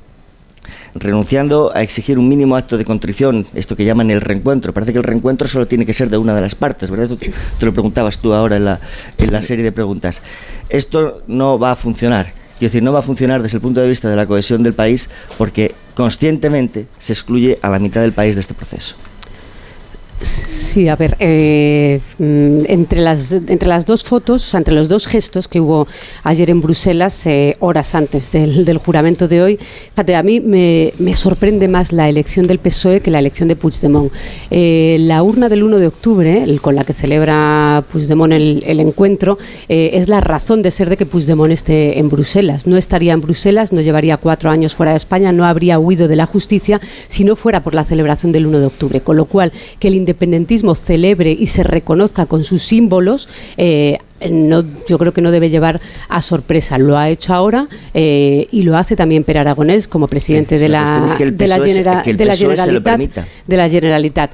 renunciando 0.95 1.71
a 1.75 1.81
exigir 1.81 2.17
un 2.19 2.27
mínimo 2.29 2.55
acto 2.55 2.77
de 2.77 2.85
contrición, 2.85 3.45
esto 3.53 3.75
que 3.75 3.85
llaman 3.85 4.11
el 4.11 4.21
reencuentro. 4.21 4.73
Parece 4.73 4.91
que 4.91 4.99
el 4.99 5.03
reencuentro 5.03 5.47
solo 5.47 5.67
tiene 5.67 5.85
que 5.85 5.93
ser 5.93 6.09
de 6.09 6.17
una 6.17 6.35
de 6.35 6.41
las 6.41 6.55
partes, 6.55 6.89
¿verdad? 6.89 7.17
Te 7.17 7.65
lo 7.65 7.73
preguntabas 7.73 8.19
tú 8.19 8.33
ahora 8.33 8.57
en 8.57 8.65
la, 8.65 8.79
en 9.17 9.31
la 9.31 9.41
serie 9.41 9.63
de 9.63 9.71
preguntas. 9.71 10.21
Esto 10.69 11.21
no 11.27 11.59
va 11.59 11.71
a 11.71 11.75
funcionar. 11.75 12.33
Quiero 12.57 12.71
decir, 12.71 12.83
no 12.83 12.91
va 12.91 12.99
a 12.99 13.03
funcionar 13.03 13.41
desde 13.41 13.57
el 13.57 13.61
punto 13.61 13.79
de 13.79 13.87
vista 13.87 14.09
de 14.09 14.17
la 14.17 14.25
cohesión 14.25 14.63
del 14.63 14.73
país 14.73 15.09
porque 15.37 15.73
conscientemente 15.95 16.87
se 16.97 17.13
excluye 17.13 17.57
a 17.61 17.69
la 17.69 17.79
mitad 17.79 18.01
del 18.01 18.11
país 18.11 18.35
de 18.35 18.41
este 18.41 18.53
proceso. 18.53 18.95
Sí, 20.21 20.89
a 20.89 20.97
ver, 20.97 21.15
eh, 21.19 22.01
mm, 22.17 22.65
entre, 22.67 22.99
las, 22.99 23.31
entre 23.31 23.69
las 23.69 23.85
dos 23.85 24.03
fotos, 24.03 24.53
entre 24.53 24.75
los 24.75 24.89
dos 24.89 25.07
gestos 25.07 25.47
que 25.47 25.61
hubo 25.61 25.87
ayer 26.23 26.49
en 26.49 26.59
Bruselas, 26.59 27.25
eh, 27.25 27.55
horas 27.59 27.95
antes 27.95 28.33
del, 28.33 28.65
del, 28.65 28.79
juramento 28.79 29.29
de 29.29 29.41
hoy, 29.41 29.59
a 29.95 30.23
mí 30.23 30.41
me, 30.41 30.93
me, 30.99 31.15
sorprende 31.15 31.69
más 31.69 31.93
la 31.93 32.09
elección 32.09 32.47
del 32.47 32.59
PSOE 32.59 32.99
que 32.99 33.11
la 33.11 33.19
elección 33.19 33.47
de 33.47 33.55
Puigdemont. 33.55 34.11
Eh, 34.51 34.97
la 34.99 35.23
urna 35.23 35.47
del 35.47 35.63
1 35.63 35.79
de 35.79 35.87
octubre, 35.87 36.45
con 36.61 36.75
la 36.75 36.83
que 36.83 36.91
celebra 36.91 37.85
Puigdemont 37.89 38.33
el, 38.33 38.63
el 38.65 38.81
encuentro, 38.81 39.37
es 39.69 40.09
la 40.09 40.19
razón 40.19 40.61
de 40.61 40.71
ser 40.71 40.89
de 40.89 40.97
que 40.97 41.05
Puigdemont 41.05 41.51
esté 41.51 41.97
en 41.97 42.09
Bruselas. 42.09 42.67
No 42.67 42.75
estaría 42.75 43.13
en 43.13 43.21
Bruselas, 43.21 43.71
no 43.71 43.79
llevaría 43.79 44.17
cuatro 44.17 44.49
años 44.49 44.75
fuera 44.75 44.91
de 44.91 44.97
España, 44.97 45.31
no 45.31 45.45
habría 45.45 45.79
huido 45.79 46.07
de 46.07 46.17
la 46.17 46.25
justicia 46.25 46.81
si 47.07 47.23
no 47.23 47.35
fuera 47.37 47.63
por 47.63 47.73
la 47.73 47.85
celebración 47.85 48.33
del 48.33 48.47
1 48.47 48.59
de 48.59 48.65
octubre. 48.65 49.01
Con 49.01 49.15
lo 49.15 49.25
cual, 49.25 49.53
que 49.79 49.87
el 49.87 49.95
independentismo 50.09 50.73
celebre 50.73 51.31
y 51.31 51.47
se 51.47 51.63
reconozca 51.63 52.25
con 52.25 52.43
sus 52.43 52.63
símbolos, 52.63 53.29
eh, 53.57 53.99
no, 54.29 54.63
yo 54.87 54.97
creo 54.97 55.13
que 55.13 55.21
no 55.21 55.31
debe 55.31 55.49
llevar 55.49 55.79
a 56.09 56.21
sorpresa. 56.21 56.77
Lo 56.77 56.97
ha 56.97 57.09
hecho 57.09 57.33
ahora 57.33 57.67
eh, 57.93 58.47
y 58.51 58.63
lo 58.63 58.75
hace 58.75 58.95
también 58.95 59.23
Per 59.23 59.37
Aragonés 59.37 59.87
como 59.87 60.07
presidente 60.07 60.57
de 60.57 60.67
la, 60.67 61.05
de 61.17 61.47
la, 61.47 61.59
de 61.59 62.25
la 62.25 62.35
Generalitat. 62.35 63.25
De 63.47 63.57
la 63.57 63.69
Generalitat. 63.69 64.31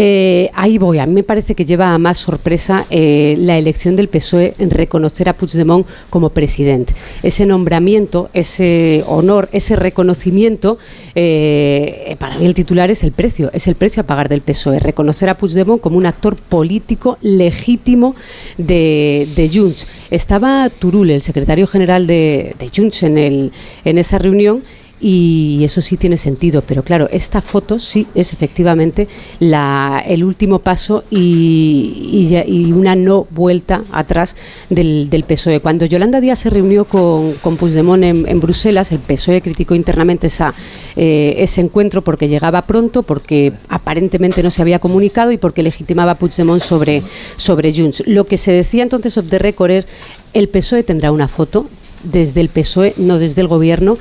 Eh, 0.00 0.48
ahí 0.54 0.78
voy. 0.78 1.00
A 1.00 1.06
mí 1.06 1.12
me 1.12 1.24
parece 1.24 1.56
que 1.56 1.64
lleva 1.64 1.92
a 1.92 1.98
más 1.98 2.18
sorpresa 2.18 2.86
eh, 2.88 3.34
la 3.36 3.58
elección 3.58 3.96
del 3.96 4.06
PSOE 4.06 4.54
en 4.60 4.70
reconocer 4.70 5.28
a 5.28 5.32
Puigdemont 5.32 5.84
como 6.08 6.28
presidente. 6.28 6.94
Ese 7.24 7.44
nombramiento, 7.46 8.30
ese 8.32 9.02
honor, 9.08 9.48
ese 9.50 9.74
reconocimiento, 9.74 10.78
eh, 11.16 12.14
para 12.20 12.38
mí 12.38 12.46
el 12.46 12.54
titular 12.54 12.92
es 12.92 13.02
el 13.02 13.10
precio, 13.10 13.50
es 13.52 13.66
el 13.66 13.74
precio 13.74 14.02
a 14.02 14.06
pagar 14.06 14.28
del 14.28 14.40
PSOE. 14.40 14.78
Reconocer 14.78 15.30
a 15.30 15.36
Puigdemont 15.36 15.80
como 15.80 15.98
un 15.98 16.06
actor 16.06 16.36
político 16.36 17.18
legítimo 17.20 18.14
de, 18.56 19.28
de 19.34 19.50
Junts. 19.52 19.88
Estaba 20.12 20.70
Turul, 20.70 21.10
el 21.10 21.22
secretario 21.22 21.66
general 21.66 22.06
de, 22.06 22.54
de 22.56 22.70
Junts, 22.72 23.02
en, 23.02 23.18
el, 23.18 23.52
en 23.84 23.98
esa 23.98 24.18
reunión 24.18 24.62
y 25.00 25.60
eso 25.62 25.80
sí 25.80 25.96
tiene 25.96 26.16
sentido, 26.16 26.62
pero 26.62 26.82
claro, 26.82 27.08
esta 27.12 27.40
foto 27.40 27.78
sí 27.78 28.06
es 28.14 28.32
efectivamente 28.32 29.08
la, 29.38 30.02
el 30.06 30.24
último 30.24 30.58
paso 30.58 31.04
y, 31.10 32.28
y, 32.46 32.72
una 32.72 32.96
no 32.96 33.26
vuelta 33.30 33.84
atrás 33.92 34.36
del, 34.70 35.24
PSOE. 35.26 35.60
Cuando 35.60 35.84
Yolanda 35.86 36.20
Díaz 36.20 36.40
se 36.40 36.50
reunió 36.50 36.84
con, 36.84 37.34
con 37.34 37.56
Puigdemont 37.56 38.02
en, 38.02 38.40
Bruselas, 38.40 38.92
el 38.92 38.98
PSOE 38.98 39.40
criticó 39.40 39.74
internamente 39.74 40.26
esa, 40.28 40.52
eh, 40.96 41.34
ese 41.38 41.60
encuentro 41.60 42.02
porque 42.02 42.28
llegaba 42.28 42.62
pronto, 42.62 43.02
porque 43.02 43.52
aparentemente 43.68 44.42
no 44.42 44.50
se 44.50 44.62
había 44.62 44.78
comunicado 44.78 45.32
y 45.32 45.38
porque 45.38 45.62
legitimaba 45.62 46.12
a 46.12 46.18
Puigdemont 46.18 46.62
sobre, 46.62 47.02
sobre 47.36 47.74
Junts. 47.74 48.02
Lo 48.06 48.24
que 48.24 48.36
se 48.36 48.52
decía 48.52 48.82
entonces 48.82 49.16
record 49.38 49.70
es 49.70 49.86
el 50.32 50.48
PSOE 50.48 50.82
tendrá 50.82 51.12
una 51.12 51.28
foto 51.28 51.66
desde 52.04 52.40
el 52.40 52.48
PSOE, 52.48 52.94
no 52.96 53.18
desde 53.18 53.40
el 53.40 53.48
gobierno, 53.48 53.98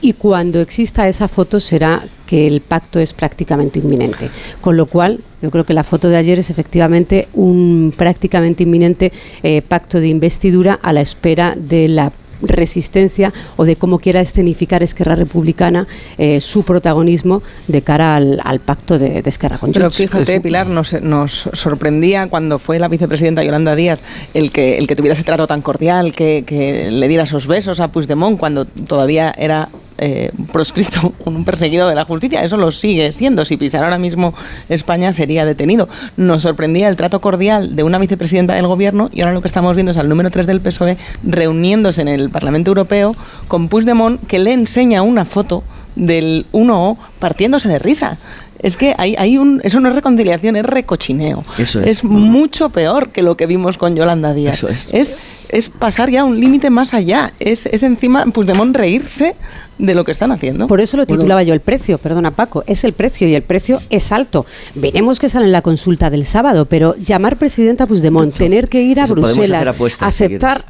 y 0.00 0.12
cuando 0.14 0.60
exista 0.60 1.08
esa 1.08 1.28
foto 1.28 1.60
será 1.60 2.04
que 2.26 2.46
el 2.46 2.60
pacto 2.60 2.98
es 2.98 3.14
prácticamente 3.14 3.78
inminente. 3.78 4.30
Con 4.60 4.76
lo 4.76 4.86
cual, 4.86 5.20
yo 5.42 5.50
creo 5.50 5.64
que 5.64 5.74
la 5.74 5.84
foto 5.84 6.08
de 6.08 6.16
ayer 6.16 6.38
es 6.38 6.50
efectivamente 6.50 7.28
un 7.34 7.94
prácticamente 7.96 8.64
inminente 8.64 9.12
eh, 9.42 9.62
pacto 9.62 10.00
de 10.00 10.08
investidura 10.08 10.78
a 10.82 10.92
la 10.92 11.00
espera 11.00 11.54
de 11.56 11.88
la 11.88 12.12
resistencia 12.42 13.32
o 13.56 13.64
de 13.64 13.76
cómo 13.76 13.98
quiera 13.98 14.20
escenificar 14.20 14.82
Esquerra 14.82 15.14
Republicana 15.14 15.86
eh, 16.18 16.40
su 16.40 16.64
protagonismo 16.64 17.42
de 17.66 17.82
cara 17.82 18.16
al, 18.16 18.60
pacto 18.60 18.98
de, 18.98 19.22
Esquerra 19.24 19.58
con 19.58 19.72
Pero 19.72 19.90
fíjate, 19.90 20.40
Pilar, 20.40 20.66
nos, 20.66 20.92
nos, 21.02 21.48
sorprendía 21.52 22.28
cuando 22.28 22.58
fue 22.58 22.78
la 22.78 22.88
vicepresidenta 22.88 23.42
Yolanda 23.42 23.74
Díaz 23.74 24.00
el 24.34 24.50
que, 24.50 24.78
el 24.78 24.86
que 24.86 24.96
tuviera 24.96 25.14
ese 25.14 25.24
trato 25.24 25.46
tan 25.46 25.62
cordial, 25.62 26.14
que, 26.14 26.44
que 26.46 26.90
le 26.90 27.08
diera 27.08 27.24
esos 27.24 27.46
besos 27.46 27.80
a 27.80 27.88
Puigdemont 27.88 28.38
cuando 28.38 28.64
todavía 28.64 29.34
era 29.36 29.68
eh, 29.98 30.30
proscrito, 30.52 31.12
un 31.24 31.44
perseguido 31.44 31.88
de 31.88 31.94
la 31.94 32.04
justicia. 32.04 32.42
Eso 32.42 32.56
lo 32.56 32.72
sigue 32.72 33.12
siendo. 33.12 33.44
Si 33.44 33.56
pisara 33.56 33.84
ahora 33.84 33.98
mismo 33.98 34.34
España 34.68 35.12
sería 35.12 35.44
detenido. 35.44 35.88
Nos 36.16 36.42
sorprendía 36.42 36.88
el 36.88 36.96
trato 36.96 37.20
cordial 37.20 37.76
de 37.76 37.82
una 37.82 37.98
vicepresidenta 37.98 38.54
del 38.54 38.66
gobierno 38.66 39.10
y 39.12 39.20
ahora 39.20 39.34
lo 39.34 39.42
que 39.42 39.48
estamos 39.48 39.74
viendo 39.76 39.92
es 39.92 39.96
al 39.96 40.08
número 40.08 40.30
3 40.30 40.46
del 40.46 40.60
PSOE 40.60 40.96
reuniéndose 41.24 42.02
en 42.02 42.08
el 42.08 42.30
Parlamento 42.30 42.70
Europeo 42.70 43.16
con 43.48 43.68
Puigdemont 43.68 44.24
que 44.26 44.38
le 44.38 44.52
enseña 44.52 45.02
una 45.02 45.24
foto 45.24 45.62
del 45.96 46.46
1O 46.52 46.96
partiéndose 47.18 47.68
de 47.68 47.78
risa. 47.78 48.18
Es 48.62 48.76
que 48.76 48.94
hay, 48.96 49.14
hay 49.18 49.38
un, 49.38 49.60
eso 49.64 49.80
no 49.80 49.88
es 49.88 49.94
reconciliación, 49.94 50.56
es 50.56 50.64
recochineo. 50.64 51.44
Eso 51.58 51.80
es. 51.80 52.04
mucho 52.04 52.70
peor 52.70 53.10
que 53.10 53.22
lo 53.22 53.36
que 53.36 53.46
vimos 53.46 53.76
con 53.76 53.94
Yolanda 53.94 54.32
Díaz. 54.34 54.58
Eso 54.58 54.68
es. 54.68 54.88
es. 54.92 55.16
Es 55.48 55.68
pasar 55.68 56.10
ya 56.10 56.24
un 56.24 56.40
límite 56.40 56.70
más 56.70 56.92
allá. 56.92 57.32
Es, 57.38 57.66
es 57.66 57.84
encima 57.84 58.24
Puigdemont 58.26 58.74
reírse 58.74 59.36
de 59.78 59.94
lo 59.94 60.04
que 60.04 60.12
están 60.12 60.32
haciendo. 60.32 60.66
Por 60.66 60.80
eso 60.80 60.96
lo 60.96 61.06
titulaba 61.06 61.42
yo 61.42 61.52
el 61.52 61.60
precio, 61.60 61.98
perdona 61.98 62.30
Paco, 62.30 62.64
es 62.66 62.84
el 62.84 62.92
precio 62.92 63.28
y 63.28 63.34
el 63.34 63.42
precio 63.42 63.80
es 63.90 64.12
alto. 64.12 64.46
Veremos 64.74 65.18
qué 65.18 65.28
sale 65.28 65.46
en 65.46 65.52
la 65.52 65.62
consulta 65.62 66.10
del 66.10 66.24
sábado, 66.24 66.66
pero 66.66 66.96
llamar 66.96 67.36
presidenta 67.36 67.86
Puigdemont, 67.86 68.34
tener 68.34 68.68
que 68.68 68.82
ir 68.82 69.00
a 69.00 69.06
Bruselas, 69.06 69.68
aceptar 70.00 70.64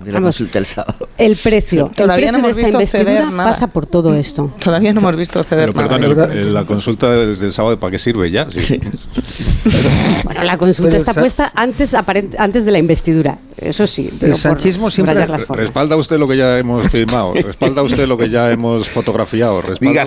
el 1.18 1.36
precio, 1.36 1.90
Todavía 1.94 2.30
el 2.30 2.42
precio 2.42 2.42
de 2.42 2.50
esta 2.50 2.68
investidura 2.68 3.30
pasa 3.36 3.68
por 3.68 3.86
todo 3.86 4.14
esto. 4.14 4.50
Todavía 4.58 4.92
no 4.92 5.00
hemos 5.00 5.16
visto 5.16 5.42
ceder 5.44 5.72
pero, 5.72 5.88
perdón, 5.88 6.52
la 6.52 6.64
consulta 6.64 7.10
del 7.10 7.52
sábado, 7.52 7.75
¿para 7.76 7.92
qué 7.92 7.98
sirve 7.98 8.30
ya? 8.30 8.46
bueno, 10.24 10.42
la 10.42 10.58
consulta 10.58 10.96
está 10.96 11.14
puesta 11.14 11.52
antes, 11.54 11.94
antes 11.94 12.64
de 12.64 12.70
la 12.70 12.78
investidura, 12.78 13.38
eso 13.56 13.86
sí. 13.86 14.10
El 14.20 14.34
sanchismo 14.34 14.90
siempre... 14.90 15.26
Respalda 15.48 15.96
usted 15.96 16.18
lo 16.18 16.28
que 16.28 16.36
ya 16.36 16.58
hemos 16.58 16.88
firmado, 16.90 17.34
respalda 17.34 17.82
usted 17.82 18.06
lo 18.06 18.18
que 18.18 18.28
ya 18.28 18.50
hemos 18.50 18.88
fotografiado. 18.88 19.62
Diga 19.80 20.04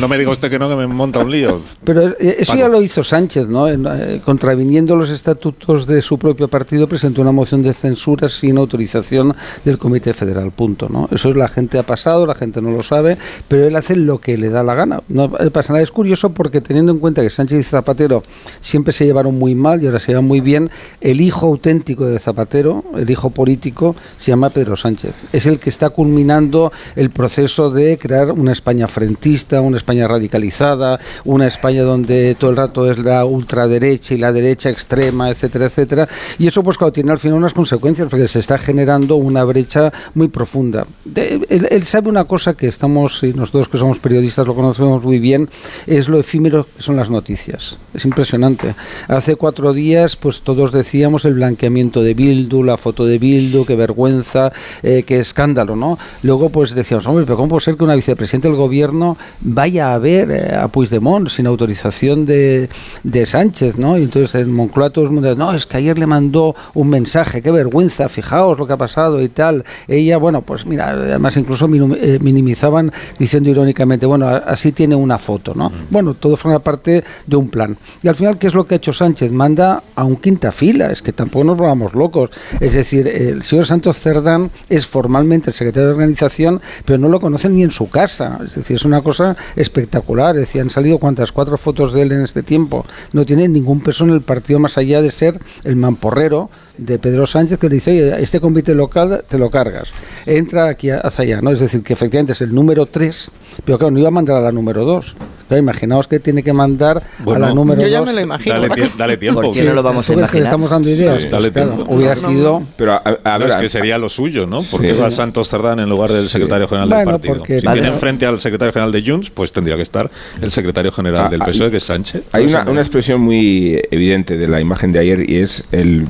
No, 0.00 0.08
me 0.08 0.18
diga 0.18 0.30
usted 0.30 0.50
que 0.50 0.58
no, 0.58 0.68
que 0.68 0.76
me 0.76 0.86
monta 0.86 1.20
un 1.20 1.30
lío. 1.30 1.60
Pero 1.84 2.08
eh, 2.08 2.36
eso 2.40 2.56
ya 2.56 2.68
lo 2.68 2.82
hizo 2.82 3.04
Sánchez, 3.04 3.48
¿no? 3.48 3.68
Eh, 3.68 4.20
contraviniendo 4.24 4.96
los 4.96 5.10
estatutos 5.10 5.86
de 5.86 6.02
su 6.02 6.18
propio 6.18 6.48
partido, 6.48 6.88
presentó 6.88 7.22
una 7.22 7.32
moción 7.32 7.62
de 7.62 7.72
censura 7.72 8.28
sin 8.28 8.58
autorización 8.58 9.34
del 9.64 9.78
Comité 9.78 10.12
Federal, 10.12 10.50
punto, 10.50 10.88
¿no? 10.88 11.08
Eso 11.12 11.30
es 11.30 11.36
la 11.36 11.48
gente 11.48 11.78
ha 11.78 11.86
pasado, 11.86 12.26
la 12.26 12.34
gente 12.34 12.60
no 12.60 12.70
lo 12.70 12.82
sabe, 12.82 13.16
pero 13.48 13.66
él 13.66 13.76
hace 13.76 13.96
lo 13.96 14.18
que 14.20 14.36
le 14.36 14.50
da 14.50 14.62
la 14.62 14.74
gana. 14.74 15.02
No 15.08 15.30
pasa 15.30 15.72
nada. 15.72 15.82
Es 15.82 15.90
curioso 15.96 16.28
porque 16.28 16.60
teniendo 16.60 16.92
en 16.92 16.98
cuenta 16.98 17.22
que 17.22 17.30
Sánchez 17.30 17.58
y 17.58 17.62
Zapatero 17.62 18.22
siempre 18.60 18.92
se 18.92 19.06
llevaron 19.06 19.38
muy 19.38 19.54
mal 19.54 19.82
y 19.82 19.86
ahora 19.86 19.98
se 19.98 20.08
llevan 20.08 20.26
muy 20.26 20.42
bien, 20.42 20.68
el 21.00 21.22
hijo 21.22 21.46
auténtico 21.46 22.04
de 22.04 22.18
Zapatero, 22.18 22.84
el 22.98 23.08
hijo 23.08 23.30
político, 23.30 23.96
se 24.18 24.30
llama 24.30 24.50
Pedro 24.50 24.76
Sánchez. 24.76 25.24
Es 25.32 25.46
el 25.46 25.58
que 25.58 25.70
está 25.70 25.88
culminando 25.88 26.70
el 26.96 27.08
proceso 27.08 27.70
de 27.70 27.96
crear 27.96 28.30
una 28.32 28.52
España 28.52 28.88
frentista, 28.88 29.62
una 29.62 29.78
España 29.78 30.06
radicalizada, 30.06 31.00
una 31.24 31.46
España 31.46 31.82
donde 31.82 32.34
todo 32.38 32.50
el 32.50 32.58
rato 32.58 32.90
es 32.90 32.98
la 32.98 33.24
ultraderecha 33.24 34.12
y 34.12 34.18
la 34.18 34.32
derecha 34.32 34.68
extrema, 34.68 35.30
etcétera, 35.30 35.64
etcétera. 35.64 36.08
Y 36.38 36.46
eso 36.46 36.62
pues 36.62 36.76
claro, 36.76 36.92
tiene 36.92 37.10
al 37.10 37.18
final 37.18 37.38
unas 37.38 37.54
consecuencias 37.54 38.08
porque 38.10 38.28
se 38.28 38.40
está 38.40 38.58
generando 38.58 39.16
una 39.16 39.44
brecha 39.44 39.90
muy 40.12 40.28
profunda. 40.28 40.86
él, 41.14 41.82
sabe 41.84 42.10
una 42.10 42.24
cosa 42.24 42.52
que 42.52 42.66
estamos, 42.66 43.22
y 43.22 43.32
nosotros 43.32 43.68
que 43.70 43.78
somos 43.78 43.98
periodistas 43.98 44.46
lo 44.46 44.54
conocemos 44.54 45.02
muy 45.02 45.20
bien, 45.20 45.48
es 45.86 46.08
lo 46.08 46.18
efímero 46.18 46.66
que 46.76 46.82
son 46.82 46.96
las 46.96 47.10
noticias. 47.10 47.78
Es 47.94 48.04
impresionante. 48.04 48.74
Hace 49.08 49.36
cuatro 49.36 49.72
días 49.72 50.16
pues 50.16 50.42
todos 50.42 50.72
decíamos 50.72 51.24
el 51.24 51.34
blanqueamiento 51.34 52.02
de 52.02 52.14
Bildu, 52.14 52.62
la 52.62 52.76
foto 52.76 53.04
de 53.04 53.18
Bildu, 53.18 53.64
qué 53.64 53.76
vergüenza, 53.76 54.52
eh, 54.82 55.04
qué 55.04 55.18
escándalo, 55.18 55.76
¿no? 55.76 55.98
Luego 56.22 56.50
pues 56.50 56.74
decíamos, 56.74 57.06
hombre, 57.06 57.24
pero 57.24 57.36
¿cómo 57.36 57.48
puede 57.48 57.64
ser 57.64 57.76
que 57.76 57.84
una 57.84 57.94
vicepresidenta 57.94 58.48
del 58.48 58.56
gobierno 58.56 59.16
vaya 59.40 59.94
a 59.94 59.98
ver 59.98 60.30
eh, 60.30 60.54
a 60.54 60.68
Puigdemont 60.68 61.28
sin 61.28 61.46
autorización 61.46 62.26
de, 62.26 62.68
de 63.02 63.26
Sánchez, 63.26 63.78
¿no? 63.78 63.98
Y 63.98 64.02
entonces 64.02 64.42
en 64.42 64.52
Moncloa 64.52 64.90
todo 64.90 65.04
el 65.04 65.10
mundo, 65.10 65.34
no, 65.34 65.52
es 65.52 65.66
que 65.66 65.76
ayer 65.76 65.98
le 65.98 66.06
mandó 66.06 66.54
un 66.74 66.88
mensaje, 66.88 67.42
qué 67.42 67.50
vergüenza, 67.50 68.08
fijaos 68.08 68.58
lo 68.58 68.66
que 68.66 68.72
ha 68.72 68.76
pasado 68.76 69.22
y 69.22 69.28
tal. 69.28 69.64
Ella, 69.88 70.18
bueno, 70.18 70.42
pues 70.42 70.66
mira, 70.66 70.90
además 70.90 71.36
incluso 71.36 71.68
eh, 71.96 72.18
minimizaban 72.20 72.92
diciendo 73.18 73.50
irónicamente, 73.50 74.06
bueno, 74.06 74.26
así 74.28 74.72
tiene 74.72 74.94
una 74.94 75.18
foto, 75.18 75.54
¿no? 75.54 75.70
Bueno, 75.90 76.14
todo 76.14 76.36
forma 76.36 76.58
parte 76.58 77.04
de 77.26 77.36
un 77.36 77.48
plan. 77.48 77.76
Y 78.02 78.08
al 78.08 78.16
final, 78.16 78.38
¿qué 78.38 78.46
es 78.46 78.54
lo 78.54 78.66
que 78.66 78.74
ha 78.74 78.78
hecho 78.78 78.92
Sánchez? 78.92 79.30
Manda 79.30 79.82
a 79.94 80.04
un 80.04 80.16
quinta 80.16 80.52
fila, 80.52 80.86
es 80.86 81.02
que 81.02 81.12
tampoco 81.12 81.44
nos 81.44 81.56
volvamos 81.56 81.94
locos. 81.94 82.30
Es 82.60 82.74
decir, 82.74 83.06
el 83.06 83.42
señor 83.42 83.66
Santos 83.66 83.98
Cerdán 83.98 84.50
es 84.68 84.86
formalmente 84.86 85.50
el 85.50 85.54
secretario 85.54 85.88
de 85.88 85.94
organización, 85.94 86.60
pero 86.84 86.98
no 86.98 87.08
lo 87.08 87.20
conocen 87.20 87.54
ni 87.54 87.62
en 87.62 87.70
su 87.70 87.88
casa. 87.88 88.38
Es 88.44 88.54
decir, 88.54 88.76
es 88.76 88.84
una 88.84 89.02
cosa 89.02 89.36
espectacular. 89.56 90.36
Es 90.36 90.42
decir, 90.42 90.60
han 90.60 90.70
salido 90.70 90.98
cuantas 90.98 91.32
cuatro 91.32 91.56
fotos 91.56 91.92
de 91.92 92.02
él 92.02 92.12
en 92.12 92.22
este 92.22 92.42
tiempo. 92.42 92.84
No 93.12 93.24
tiene 93.24 93.48
ningún 93.48 93.80
peso 93.80 94.04
en 94.04 94.10
el 94.10 94.22
partido 94.22 94.58
más 94.58 94.78
allá 94.78 95.02
de 95.02 95.10
ser 95.10 95.38
el 95.64 95.76
mamporrero 95.76 96.50
de 96.78 96.98
Pedro 96.98 97.26
Sánchez 97.26 97.58
que 97.58 97.68
le 97.68 97.76
dice, 97.76 97.90
oye, 97.90 98.22
este 98.22 98.40
comité 98.40 98.74
local 98.74 99.24
te 99.28 99.38
lo 99.38 99.50
cargas, 99.50 99.92
entra 100.26 100.68
aquí 100.68 100.90
hacia 100.90 101.22
allá, 101.22 101.40
¿no? 101.40 101.50
Es 101.50 101.60
decir, 101.60 101.82
que 101.82 101.92
efectivamente 101.92 102.32
es 102.32 102.40
el 102.42 102.54
número 102.54 102.86
3, 102.86 103.30
pero 103.64 103.78
claro, 103.78 103.90
no 103.90 103.98
iba 103.98 104.08
a 104.08 104.12
mandar 104.12 104.36
a 104.36 104.40
la 104.40 104.52
número 104.52 104.84
2. 104.84 105.14
imaginaos 105.58 106.06
que 106.06 106.20
tiene 106.20 106.42
que 106.42 106.52
mandar 106.52 107.02
a 107.26 107.38
la 107.38 107.54
número 107.54 107.80
2. 107.80 107.84
Yo 107.84 107.88
ya 107.88 108.02
me 108.02 108.12
lo 108.12 108.20
imagino. 108.20 108.54
Dale, 108.96 109.16
tiempo. 109.18 109.42
¿Por 109.42 109.54
qué 109.54 109.64
no 109.64 109.74
lo 109.74 109.82
vamos 109.82 110.08
a 110.08 110.12
imaginar? 110.12 110.44
estamos 110.44 110.70
dando 110.70 110.90
ideas. 110.90 111.30
dale 111.30 111.50
pues, 111.50 111.64
tiempo. 111.66 111.92
hubiera 111.92 112.16
sido... 112.16 112.62
Pero 112.76 112.92
a, 112.92 113.38
ver, 113.38 113.50
es 113.50 113.56
que 113.56 113.68
sería 113.68 113.98
lo 113.98 114.08
suyo, 114.08 114.46
¿no? 114.46 114.60
Porque 114.70 114.94
sí. 114.94 115.00
va 115.00 115.10
Santos 115.10 115.48
Cerdán 115.48 115.80
en 115.80 115.88
lugar 115.88 116.12
del 116.12 116.28
secretario 116.28 116.68
general 116.68 116.88
del 116.88 117.04
partido. 117.04 117.44
si 117.44 117.60
tiene 117.60 117.88
enfrente 117.88 118.26
al 118.26 118.40
secretario 118.40 118.72
general 118.72 118.92
de 118.92 119.02
Junts, 119.02 119.30
pues 119.30 119.52
tendría 119.52 119.76
que 119.76 119.82
estar 119.82 120.10
el 120.40 120.50
secretario 120.50 120.92
general 120.92 121.26
ah, 121.26 121.28
del 121.28 121.40
PSOE, 121.40 121.70
que 121.70 121.78
es 121.78 121.84
Sánchez. 121.84 122.24
Hay 122.32 122.44
una, 122.46 122.68
una 122.68 122.80
expresión 122.80 123.20
muy 123.20 123.80
evidente 123.90 124.36
de 124.36 124.48
la 124.48 124.60
imagen 124.60 124.92
de 124.92 124.98
ayer 124.98 125.30
y 125.30 125.36
es 125.36 125.64
el 125.72 126.06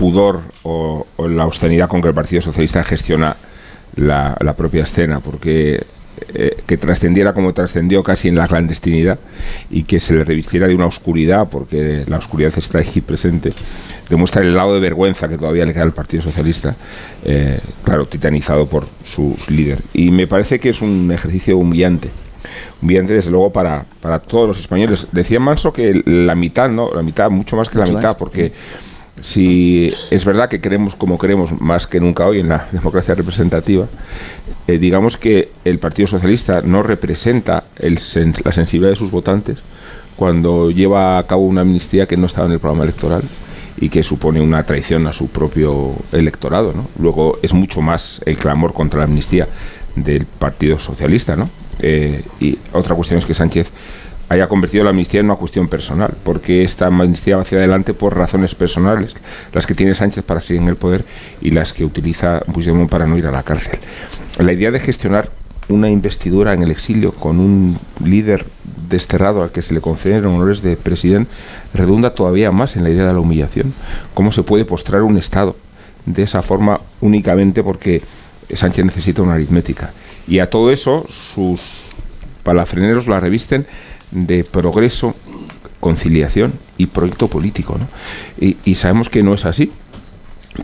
pudor 0.00 0.40
o, 0.62 1.06
la 1.28 1.42
austeridad 1.42 1.86
con 1.86 2.00
que 2.00 2.08
el 2.08 2.14
Partido 2.14 2.40
Socialista 2.40 2.82
gestiona 2.82 3.36
la, 3.96 4.54
propia 4.56 4.84
escena, 4.84 5.20
porque 5.20 5.84
eh, 6.32 6.56
que 6.66 6.78
trascendiera 6.78 7.34
como 7.34 7.52
trascendió 7.52 8.02
casi 8.02 8.28
en 8.28 8.36
la 8.36 8.48
clandestinidad 8.48 9.18
y 9.68 9.82
que 9.82 10.00
se 10.00 10.14
le 10.14 10.24
revistiera 10.24 10.66
de 10.68 10.74
una 10.74 10.86
oscuridad, 10.86 11.48
porque 11.50 12.04
la 12.06 12.16
oscuridad 12.16 12.50
está 12.56 12.78
aquí 12.78 13.02
presente, 13.02 13.52
demuestra 14.08 14.40
el 14.40 14.56
lado 14.56 14.72
de 14.72 14.80
vergüenza 14.80 15.28
que 15.28 15.36
todavía 15.36 15.66
le 15.66 15.74
queda 15.74 15.82
al 15.82 15.92
Partido 15.92 16.22
Socialista, 16.22 16.74
eh, 17.26 17.60
claro, 17.84 18.06
titanizado 18.06 18.66
por 18.66 18.86
su, 19.04 19.36
líder. 19.48 19.82
Y 19.92 20.10
me 20.10 20.26
parece 20.26 20.58
que 20.58 20.70
es 20.70 20.80
un 20.80 21.12
ejercicio 21.12 21.58
humillante 21.58 22.08
humillante 22.80 23.12
desde 23.12 23.30
luego 23.30 23.52
para, 23.52 23.84
para 24.00 24.18
todos 24.18 24.48
los 24.48 24.58
españoles. 24.58 25.08
Decía 25.12 25.38
Manso 25.38 25.74
que 25.74 26.02
la 26.06 26.34
mitad, 26.34 26.70
¿no? 26.70 26.90
La 26.92 27.02
mitad, 27.02 27.30
mucho 27.30 27.54
más 27.54 27.68
que 27.68 27.76
la 27.76 27.84
mitad, 27.84 28.16
porque 28.16 28.52
si 29.20 29.92
es 30.10 30.24
verdad 30.24 30.48
que 30.48 30.60
queremos 30.60 30.94
como 30.94 31.18
queremos 31.18 31.60
más 31.60 31.86
que 31.86 32.00
nunca 32.00 32.26
hoy 32.26 32.40
en 32.40 32.48
la 32.48 32.68
democracia 32.72 33.14
representativa, 33.14 33.86
eh, 34.66 34.78
digamos 34.78 35.16
que 35.16 35.50
el 35.64 35.78
Partido 35.78 36.08
Socialista 36.08 36.62
no 36.62 36.82
representa 36.82 37.64
la 37.78 38.52
sensibilidad 38.52 38.90
de 38.90 38.96
sus 38.96 39.10
votantes 39.10 39.58
cuando 40.16 40.70
lleva 40.70 41.18
a 41.18 41.26
cabo 41.26 41.46
una 41.46 41.62
amnistía 41.62 42.06
que 42.06 42.16
no 42.16 42.26
estaba 42.26 42.46
en 42.46 42.52
el 42.52 42.60
programa 42.60 42.84
electoral 42.84 43.22
y 43.78 43.88
que 43.88 44.02
supone 44.02 44.40
una 44.40 44.62
traición 44.64 45.06
a 45.06 45.14
su 45.14 45.28
propio 45.28 45.94
electorado. 46.12 46.74
Luego 46.98 47.38
es 47.42 47.54
mucho 47.54 47.80
más 47.80 48.20
el 48.26 48.36
clamor 48.36 48.74
contra 48.74 48.98
la 48.98 49.04
amnistía 49.04 49.48
del 49.96 50.26
Partido 50.26 50.78
Socialista. 50.78 51.36
¿no? 51.36 51.48
Eh, 51.78 52.22
y 52.38 52.58
otra 52.72 52.94
cuestión 52.94 53.18
es 53.18 53.24
que 53.24 53.32
Sánchez 53.32 53.70
haya 54.30 54.46
convertido 54.46 54.84
la 54.84 54.90
amnistía 54.90 55.20
en 55.20 55.26
una 55.26 55.34
cuestión 55.34 55.66
personal, 55.66 56.14
porque 56.22 56.62
esta 56.62 56.86
amnistía 56.86 57.34
va 57.34 57.42
hacia 57.42 57.58
adelante 57.58 57.94
por 57.94 58.16
razones 58.16 58.54
personales, 58.54 59.14
las 59.52 59.66
que 59.66 59.74
tiene 59.74 59.92
Sánchez 59.94 60.22
para 60.22 60.40
seguir 60.40 60.62
en 60.62 60.68
el 60.68 60.76
poder 60.76 61.04
y 61.40 61.50
las 61.50 61.72
que 61.72 61.84
utiliza 61.84 62.40
Puigdemont 62.40 62.88
para 62.88 63.08
no 63.08 63.18
ir 63.18 63.26
a 63.26 63.32
la 63.32 63.42
cárcel. 63.42 63.80
La 64.38 64.52
idea 64.52 64.70
de 64.70 64.78
gestionar 64.78 65.28
una 65.68 65.90
investidura 65.90 66.54
en 66.54 66.62
el 66.62 66.70
exilio 66.70 67.12
con 67.12 67.40
un 67.40 67.76
líder 68.04 68.46
desterrado 68.88 69.42
al 69.42 69.50
que 69.50 69.62
se 69.62 69.74
le 69.74 69.80
conceden 69.80 70.24
honores 70.26 70.62
de 70.62 70.76
presidente 70.76 71.30
redunda 71.74 72.14
todavía 72.14 72.52
más 72.52 72.76
en 72.76 72.84
la 72.84 72.90
idea 72.90 73.06
de 73.06 73.12
la 73.12 73.20
humillación. 73.20 73.74
¿Cómo 74.14 74.30
se 74.30 74.44
puede 74.44 74.64
postrar 74.64 75.02
un 75.02 75.18
Estado 75.18 75.56
de 76.06 76.22
esa 76.22 76.42
forma 76.42 76.80
únicamente 77.00 77.64
porque 77.64 78.00
Sánchez 78.54 78.84
necesita 78.84 79.22
una 79.22 79.34
aritmética? 79.34 79.92
Y 80.28 80.38
a 80.38 80.48
todo 80.50 80.70
eso 80.70 81.04
sus 81.08 81.90
palafreneros 82.44 83.08
la 83.08 83.18
revisten 83.18 83.66
de 84.10 84.44
progreso, 84.44 85.14
conciliación 85.80 86.52
y 86.76 86.86
proyecto 86.86 87.28
político. 87.28 87.78
¿no? 87.78 87.88
Y, 88.38 88.74
sabemos 88.74 89.08
que 89.08 89.22
no 89.22 89.34
es 89.34 89.44
así. 89.44 89.72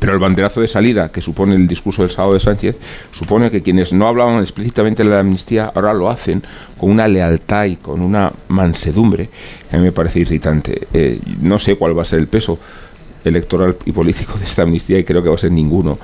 Pero 0.01 0.13
el 0.13 0.19
banderazo 0.19 0.61
de 0.61 0.67
salida 0.67 1.11
que 1.13 1.21
supone 1.21 1.55
el 1.55 1.69
discurso 1.69 2.03
del 2.03 2.11
sábado 2.11 2.35
de 2.35 2.41
Sánchez 2.41 2.77
supone 3.13 3.53
que 3.53 3.63
quienes 3.63 3.93
no 3.93 4.09
hablaban 4.09 4.41
explícitamente 4.41 5.05
de 5.05 5.11
la 5.11 5.21
amnistía 5.21 5.71
ahora 5.73 5.95
lo 5.95 6.11
hacen 6.11 6.43
con 6.77 6.91
una 6.91 7.07
lealtad 7.07 7.67
y 7.67 7.77
con 7.77 8.03
una 8.03 8.33
mansedumbre 8.49 9.31
que 9.71 9.77
a 9.77 9.79
mí 9.79 9.85
me 9.85 9.93
parece 9.93 10.21
irritante. 10.21 10.89
Eh, 10.93 11.21
no 11.41 11.61
sé 11.61 11.77
cuál 11.77 11.97
va 11.97 12.03
a 12.03 12.05
ser 12.05 12.19
el 12.19 12.27
peso 12.27 12.59
electoral 13.25 13.77
y 13.85 13.93
político 13.93 14.37
de 14.37 14.45
esta 14.45 14.63
amnistía 14.63 14.99
y 14.99 15.05
creo 15.05 15.23
que 15.23 15.29
va 15.29 15.37
a 15.37 15.39
ser 15.39 15.53
ninguno 15.53 15.99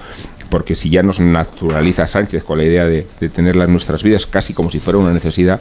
porque 0.49 0.75
si 0.75 0.89
ya 0.89 1.03
nos 1.03 1.19
naturaliza 1.19 2.07
Sánchez 2.07 2.45
con 2.45 2.59
la 2.59 2.65
idea 2.65 2.85
de, 2.85 3.07
de 3.19 3.29
tenerla 3.31 3.65
en 3.65 3.73
nuestras 3.73 4.03
vidas 4.05 4.27
casi 4.27 4.55
como 4.55 4.71
si 4.71 4.79
fuera 4.79 4.99
una 4.99 5.13
necesidad 5.13 5.61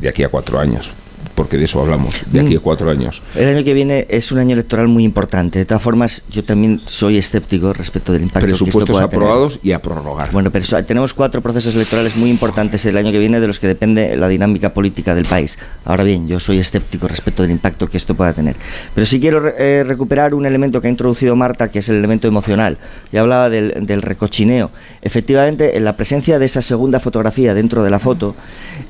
de 0.00 0.08
aquí 0.08 0.22
a 0.22 0.28
cuatro 0.28 0.58
años 0.58 0.92
porque 1.40 1.56
de 1.56 1.64
eso 1.64 1.80
hablamos, 1.80 2.22
de 2.30 2.40
aquí 2.40 2.54
a 2.54 2.58
mm. 2.58 2.62
cuatro 2.62 2.90
años. 2.90 3.22
El 3.34 3.48
año 3.56 3.64
que 3.64 3.72
viene 3.72 4.06
es 4.10 4.30
un 4.30 4.40
año 4.40 4.52
electoral 4.52 4.88
muy 4.88 5.04
importante. 5.04 5.58
De 5.58 5.64
todas 5.64 5.82
formas, 5.82 6.22
yo 6.30 6.44
también 6.44 6.78
soy 6.84 7.16
escéptico 7.16 7.72
respecto 7.72 8.12
del 8.12 8.24
impacto 8.24 8.58
que 8.62 8.68
esto 8.68 8.84
pueda 8.84 9.04
aprobados 9.04 9.58
y 9.62 9.72
a 9.72 9.80
prorrogar. 9.80 10.32
Bueno, 10.32 10.50
pero 10.50 10.66
tenemos 10.84 11.14
cuatro 11.14 11.40
procesos 11.40 11.74
electorales 11.74 12.18
muy 12.18 12.28
importantes 12.28 12.84
el 12.84 12.98
año 12.98 13.10
que 13.10 13.18
viene 13.18 13.40
de 13.40 13.46
los 13.46 13.58
que 13.58 13.66
depende 13.66 14.14
la 14.18 14.28
dinámica 14.28 14.74
política 14.74 15.14
del 15.14 15.24
país. 15.24 15.58
Ahora 15.86 16.04
bien, 16.04 16.28
yo 16.28 16.38
soy 16.40 16.58
escéptico 16.58 17.08
respecto 17.08 17.40
del 17.42 17.52
impacto 17.52 17.88
que 17.88 17.96
esto 17.96 18.14
pueda 18.14 18.34
tener. 18.34 18.56
Pero 18.94 19.06
sí 19.06 19.18
quiero 19.18 19.48
eh, 19.56 19.82
recuperar 19.82 20.34
un 20.34 20.44
elemento 20.44 20.82
que 20.82 20.88
ha 20.88 20.90
introducido 20.90 21.36
Marta, 21.36 21.70
que 21.70 21.78
es 21.78 21.88
el 21.88 21.96
elemento 21.96 22.28
emocional. 22.28 22.76
Ya 23.12 23.22
hablaba 23.22 23.48
del, 23.48 23.86
del 23.86 24.02
recochineo. 24.02 24.70
Efectivamente, 25.00 25.78
en 25.78 25.84
la 25.84 25.96
presencia 25.96 26.38
de 26.38 26.44
esa 26.44 26.60
segunda 26.60 27.00
fotografía 27.00 27.54
dentro 27.54 27.82
de 27.82 27.88
la 27.88 27.98
foto, 27.98 28.34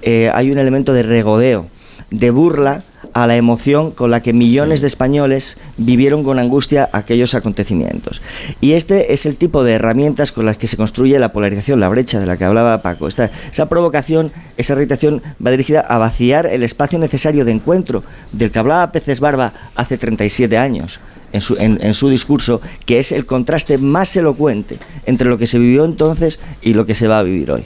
eh, 0.03 0.33
hay 0.35 0.51
un 0.51 0.59
elemento 0.59 0.93
de 0.93 1.05
regodeo 1.05 1.69
de 2.11 2.31
burla 2.31 2.83
a 3.13 3.27
la 3.27 3.37
emoción 3.37 3.91
con 3.91 4.11
la 4.11 4.21
que 4.21 4.33
millones 4.33 4.81
de 4.81 4.87
españoles 4.87 5.57
vivieron 5.77 6.23
con 6.23 6.39
angustia 6.39 6.89
aquellos 6.93 7.35
acontecimientos. 7.35 8.23
Y 8.61 8.73
este 8.73 9.13
es 9.13 9.27
el 9.27 9.37
tipo 9.37 9.65
de 9.65 9.73
herramientas 9.73 10.33
con 10.33 10.47
las 10.47 10.59
que 10.59 10.67
se 10.67 10.77
construye 10.77 11.19
la 11.19 11.33
polarización, 11.33 11.81
la 11.81 11.89
brecha 11.89 12.21
de 12.21 12.27
la 12.27 12.37
que 12.37 12.45
hablaba 12.45 12.83
Paco. 12.83 13.09
Esta, 13.09 13.31
esa 13.51 13.69
provocación, 13.69 14.31
esa 14.57 14.75
irritación 14.75 15.23
va 15.45 15.51
dirigida 15.51 15.81
a 15.81 15.99
vaciar 15.99 16.47
el 16.47 16.63
espacio 16.63 16.99
necesario 16.99 17.45
de 17.45 17.53
encuentro 17.53 18.03
del 18.33 18.51
que 18.51 18.59
hablaba 18.59 18.93
Peces 18.93 19.21
Barba 19.21 19.53
hace 19.75 19.99
37 19.99 20.57
años. 20.59 21.01
En 21.33 21.41
su, 21.41 21.57
en 21.61 21.95
su, 21.95 22.09
discurso, 22.09 22.61
que 22.87 22.99
es 22.99 23.13
el 23.13 23.25
contraste 23.25 23.79
más 23.79 24.17
elocuente 24.17 24.79
entre 25.07 25.29
lo 25.29 25.39
que 25.39 25.47
se 25.47 25.61
vivió 25.61 25.85
entonces 25.85 26.41
y 26.61 26.75
lo 26.75 26.87
que 26.87 26.97
se 26.97 27.07
va 27.07 27.21
a 27.21 27.23
vivir 27.23 27.53
hoy. 27.53 27.63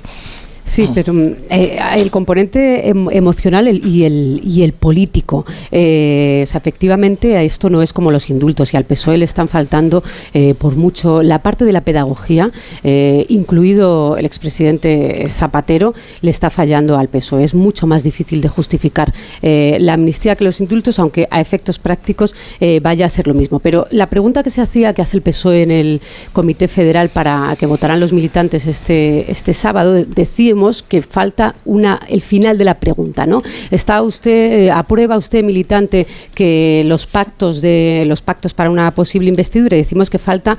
Sí, 0.64 0.88
pero 0.94 1.12
mm, 1.12 1.32
eh, 1.50 1.78
el 1.96 2.10
componente 2.10 2.88
em, 2.88 3.08
emocional 3.10 3.68
y, 3.68 4.04
el, 4.04 4.40
y 4.42 4.62
el 4.62 4.72
político. 4.72 5.44
Eh, 5.70 6.42
efectivamente, 6.42 7.44
esto 7.44 7.68
no 7.68 7.82
es 7.82 7.92
como 7.92 8.10
los 8.10 8.30
indultos 8.30 8.72
y 8.72 8.76
al 8.76 8.84
PSOE 8.84 9.18
le 9.18 9.26
están 9.26 9.48
faltando 9.48 10.02
eh, 10.32 10.54
por 10.54 10.76
mucho 10.76 11.22
la 11.22 11.40
parte 11.40 11.64
de 11.64 11.72
la 11.72 11.82
pedagogía, 11.82 12.50
incluido 12.82 14.16
el 14.16 14.24
expresidente 14.24 15.26
Zapatero, 15.28 15.94
le 16.22 16.30
está 16.30 16.50
fallando 16.50 16.96
al 16.96 17.08
PSOE. 17.08 17.44
Es 17.44 17.54
mucho 17.54 17.86
más 17.86 18.02
difícil 18.02 18.40
de 18.40 18.48
justificar 18.48 19.12
la 19.42 19.94
amnistía 19.94 20.36
que 20.36 20.44
los 20.44 20.60
indultos, 20.60 20.98
aunque 20.98 21.26
a 21.30 21.40
efectos 21.40 21.78
prácticos 21.78 22.34
vaya 22.82 23.06
a 23.06 23.10
ser 23.10 23.26
lo 23.26 23.34
mismo. 23.34 23.58
Pero 23.58 23.86
la 23.90 24.08
pregunta 24.08 24.42
que 24.42 24.50
se 24.50 24.60
hacía, 24.60 24.94
que 24.94 25.02
hace 25.02 25.16
el 25.16 25.22
PSOE 25.22 25.62
en 25.62 25.70
el 25.70 26.00
Comité 26.32 26.68
Federal 26.68 27.08
para 27.08 27.56
que 27.58 27.66
votaran 27.66 28.00
los 28.00 28.12
militantes 28.12 28.66
este, 28.66 29.30
este 29.30 29.52
sábado, 29.52 30.04
decía 30.04 30.53
que 30.82 31.02
falta 31.02 31.54
una, 31.64 32.00
el 32.08 32.20
final 32.20 32.58
de 32.58 32.64
la 32.64 32.74
pregunta, 32.74 33.26
¿no? 33.26 33.42
¿Está 33.70 34.02
usted, 34.02 34.64
eh, 34.64 34.70
aprueba 34.70 35.16
usted, 35.16 35.42
militante, 35.42 36.06
que 36.34 36.82
los 36.86 37.06
pactos 37.06 37.60
de 37.60 38.04
los 38.06 38.22
pactos 38.22 38.54
para 38.54 38.70
una 38.70 38.90
posible 38.90 39.28
investidura? 39.28 39.76
Decimos 39.76 40.10
que 40.10 40.18
falta 40.18 40.56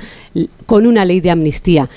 con 0.66 0.86
una 0.86 1.06
ley 1.06 1.22
de 1.22 1.32
amnistía. 1.32 1.90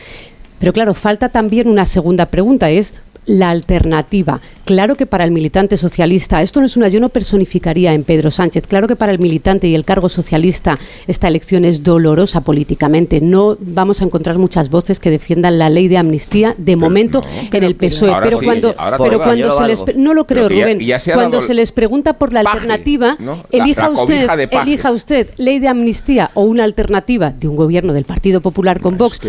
Pero 0.59 0.73
claro, 0.73 0.95
falta 0.95 1.29
también 1.29 1.69
una 1.69 1.87
segunda 1.87 2.27
pregunta, 2.27 2.71
es 2.71 2.95
la 3.29 3.51
alternativa. 3.51 4.41
Claro 4.65 4.97
que 4.97 5.07
para 5.07 5.25
el 5.25 5.31
militante 5.31 5.79
socialista, 5.79 6.43
esto 6.43 6.61
no 6.61 6.67
es 6.67 6.77
una, 6.77 6.89
yo 6.89 7.01
no 7.01 7.09
personificaría 7.09 7.95
en 7.95 8.05
Pedro 8.05 8.31
Sánchez, 8.31 8.67
claro 8.67 8.87
que 8.87 8.97
para 8.97 9.13
el 9.13 9.19
militante 9.19 9.67
y 9.67 9.75
el 9.75 9.83
cargo 9.83 10.11
socialista 10.11 10.79
esta 11.07 11.27
elección 11.27 11.65
es 11.65 11.83
dolorosa 11.83 12.43
políticamente. 12.43 13.23
No 13.23 13.57
vamos 13.61 14.03
a 14.03 14.05
encontrar 14.05 14.37
muchas 14.37 14.69
voces 14.69 15.01
que 15.01 15.09
defiendan 15.09 15.59
la 15.59 15.71
ley 15.71 15.89
de 15.89 15.97
amnistía 15.97 16.55
de 16.59 16.77
momento 16.77 17.23
en 17.51 17.65
el 17.65 17.77
PSOE. 17.77 18.13
Pero 18.23 18.41
cuando, 18.41 18.75
pero 19.03 19.23
cuando 19.23 19.51
se 19.57 19.67
les 19.67 19.97
no 19.97 20.13
lo 20.13 20.27
creo, 20.27 20.51
Rubén, 20.51 20.81
cuando 21.15 21.41
se 21.41 21.55
les 21.55 21.73
pregunta 21.73 22.19
por 22.19 22.35
la 22.35 22.41
alternativa, 22.41 23.17
elija 23.51 23.89
usted, 23.89 24.29
elija 24.51 24.91
usted 24.91 25.29
ley 25.39 25.61
de 25.61 25.69
amnistía 25.69 26.31
o 26.35 26.43
una 26.43 26.65
alternativa 26.65 27.31
de 27.31 27.49
un 27.49 27.57
gobierno 27.57 27.95
del 27.95 28.05
Partido 28.05 28.43
Popular 28.43 28.81
con 28.81 28.99
Vox. 28.99 29.21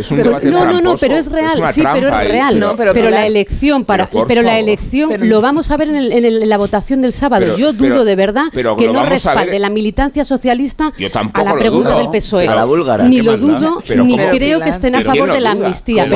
no, 0.43 0.65
no, 0.65 0.81
no, 0.81 0.95
pero 0.97 1.15
es 1.15 1.31
real, 1.31 1.61
sí, 1.71 1.81
pero 1.93 2.07
es 2.07 2.27
real. 2.27 2.75
pero, 2.93 3.09
la 3.09 3.25
elección 3.25 3.85
para, 3.89 4.09
pero, 4.27 4.43
la 4.43 4.59
elección 4.59 5.27
lo 5.27 5.41
vamos 5.41 5.71
a 5.71 5.77
ver 5.77 5.89
en, 5.89 6.47
la 6.47 6.57
votación 6.57 7.01
del 7.01 7.11
sábado. 7.11 7.57
Yo 7.57 7.73
dudo 7.73 8.05
de 8.05 8.15
verdad 8.15 8.51
que 8.51 8.87
no 8.87 9.03
respalde 9.03 9.57
la 9.57 9.69
militancia 9.69 10.23
socialista 10.23 10.93
a 11.33 11.43
la 11.43 11.53
pregunta 11.55 11.97
del 11.97 12.09
PSOE. 12.09 12.47
Ni 13.07 13.21
lo 13.21 13.37
dudo, 13.37 13.81
ni 14.03 14.15
creo 14.15 14.61
que 14.61 14.69
estén 14.69 14.95
a 14.95 15.01
favor 15.01 15.31
de 15.31 15.41
la 15.41 15.51
amnistía. 15.51 16.07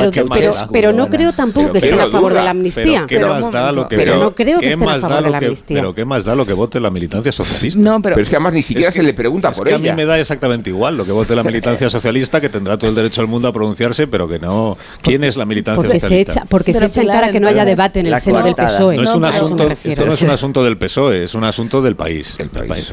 Pero, 0.71 0.93
no 0.93 1.09
creo 1.09 1.33
tampoco 1.33 1.71
que 1.71 1.79
estén 1.79 1.99
a 1.99 2.09
favor 2.09 2.33
de 2.33 2.43
la 2.43 2.51
amnistía. 2.51 3.05
Pero 3.07 4.17
no 4.17 4.35
creo 4.35 4.59
que 4.59 4.69
estén 4.69 4.89
a 4.89 4.99
favor 4.99 5.23
de 5.23 5.29
la 5.31 5.37
amnistía. 5.37 5.77
Pero 5.77 5.95
¿qué 5.95 6.05
más 6.05 6.23
da 6.23 6.35
lo 6.35 6.45
que 6.45 6.53
vote 6.53 6.79
la 6.79 6.91
militancia 6.91 7.31
socialista? 7.31 7.79
No, 7.79 8.01
pero, 8.01 8.21
es 8.21 8.29
que 8.29 8.35
además 8.35 8.53
ni 8.53 8.61
siquiera 8.61 8.91
se 8.91 9.01
le 9.01 9.13
pregunta 9.13 9.51
por 9.51 9.67
ella. 9.67 9.77
A 9.77 9.79
mí 9.79 9.91
me 9.91 10.05
da 10.05 10.19
exactamente 10.19 10.69
igual 10.69 10.95
lo 10.95 11.05
que 11.05 11.11
vote 11.11 11.35
la 11.35 11.43
militancia 11.53 11.89
socialista, 11.89 12.39
que 12.39 12.49
tendrá 12.49 12.77
todo 12.77 12.89
el 12.89 12.95
derecho 12.95 13.21
del 13.21 13.29
mundo 13.29 13.47
a 13.47 13.53
pronunciarse, 13.53 14.07
pero 14.07 14.27
que 14.27 14.37
no. 14.37 14.77
¿Quién 15.01 15.23
es 15.23 15.37
la 15.37 15.45
militancia 15.45 15.83
socialista? 15.83 16.45
porque 16.47 16.73
se 16.73 16.85
echa 16.85 17.01
en 17.01 17.07
cara 17.07 17.31
que 17.31 17.39
no 17.39 17.49
haya 17.53 17.65
debate 17.65 17.99
en 17.99 18.07
el 18.07 18.19
seno 18.19 18.43
del 18.43 18.55
PSOE 18.55 19.03
es 19.03 19.09
un 19.09 19.25
asunto, 19.25 19.69
esto 19.83 20.05
no 20.05 20.13
es 20.13 20.21
un 20.21 20.29
asunto 20.29 20.63
del 20.63 20.77
PSOE, 20.77 21.23
es 21.23 21.33
un 21.33 21.43
asunto 21.43 21.81
del 21.81 21.95
país. 21.95 22.37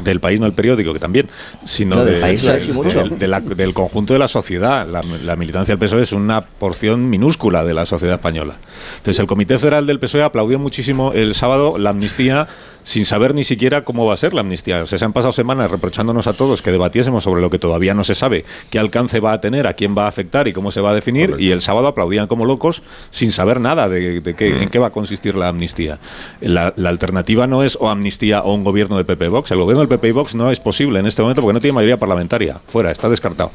Del 0.02 0.20
país, 0.20 0.40
no 0.40 0.46
el 0.46 0.52
periódico, 0.52 0.92
que 0.92 0.98
también, 0.98 1.28
sino 1.64 2.04
del, 2.04 2.20
país, 2.20 2.46
del, 2.46 3.74
conjunto 3.74 4.12
de 4.12 4.18
la 4.18 4.28
sociedad. 4.28 4.86
La, 4.86 5.36
militancia 5.36 5.74
del 5.74 5.78
PSOE 5.78 6.02
es 6.02 6.12
una 6.12 6.44
porción 6.44 7.08
minúscula 7.08 7.64
de 7.64 7.74
la 7.74 7.86
sociedad 7.86 8.16
española. 8.16 8.54
Entonces, 8.98 9.18
el 9.18 9.26
Comité 9.26 9.58
Federal 9.58 9.86
del 9.86 9.98
PSOE 9.98 10.22
aplaudió 10.22 10.58
muchísimo 10.58 11.12
el 11.12 11.34
sábado 11.34 11.78
la 11.78 11.90
amnistía 11.90 12.46
sin 12.82 13.04
saber 13.04 13.34
ni 13.34 13.44
siquiera 13.44 13.84
cómo 13.84 14.06
va 14.06 14.14
a 14.14 14.16
ser 14.16 14.34
la 14.34 14.40
amnistía. 14.40 14.82
O 14.82 14.86
sea, 14.86 14.98
se 14.98 15.04
han 15.04 15.12
pasado 15.12 15.32
semanas 15.32 15.70
reprochándonos 15.70 16.26
a 16.26 16.32
todos 16.32 16.62
que 16.62 16.72
debatiésemos 16.72 17.24
sobre 17.24 17.40
lo 17.40 17.50
que 17.50 17.58
todavía 17.58 17.94
no 17.94 18.04
se 18.04 18.14
sabe, 18.14 18.44
qué 18.70 18.78
alcance 18.78 19.20
va 19.20 19.32
a 19.32 19.40
tener, 19.40 19.66
a 19.66 19.74
quién 19.74 19.96
va 19.96 20.04
a 20.04 20.08
afectar 20.08 20.48
y 20.48 20.52
cómo 20.52 20.72
se 20.72 20.80
va 20.80 20.90
a 20.90 20.94
definir, 20.94 21.36
y 21.38 21.50
el 21.50 21.60
sábado 21.60 21.86
aplaudían 21.88 22.26
como 22.26 22.44
locos 22.44 22.82
sin 23.10 23.32
saber 23.32 23.60
nada 23.60 23.88
de, 23.88 24.22
qué, 24.36 24.50
Mm. 24.50 24.62
en 24.62 24.68
qué 24.68 24.78
va 24.78 24.88
a 24.88 24.90
consistir 24.90 25.34
la 25.34 25.48
amnistía. 25.48 25.98
La, 26.40 26.72
la 26.76 26.88
alternativa 26.88 27.46
no 27.46 27.62
es 27.62 27.76
o 27.80 27.88
amnistía 27.88 28.40
o 28.42 28.54
un 28.54 28.64
gobierno 28.64 28.96
de 28.96 29.04
PP 29.04 29.28
Vox. 29.28 29.50
El 29.50 29.58
gobierno 29.58 29.80
del 29.80 29.88
PP 29.88 30.08
y 30.08 30.12
Vox 30.12 30.34
no 30.34 30.50
es 30.50 30.60
posible 30.60 30.98
en 31.00 31.06
este 31.06 31.22
momento 31.22 31.42
porque 31.42 31.54
no 31.54 31.60
tiene 31.60 31.74
mayoría 31.74 31.98
parlamentaria. 31.98 32.60
Fuera, 32.66 32.90
está 32.90 33.08
descartado. 33.08 33.52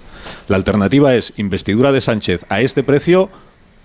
La 0.48 0.56
alternativa 0.58 1.16
es 1.16 1.34
investidura 1.38 1.92
de 1.92 2.02
Sánchez 2.02 2.46
a 2.50 2.62
este 2.62 2.84
precio 2.84 3.30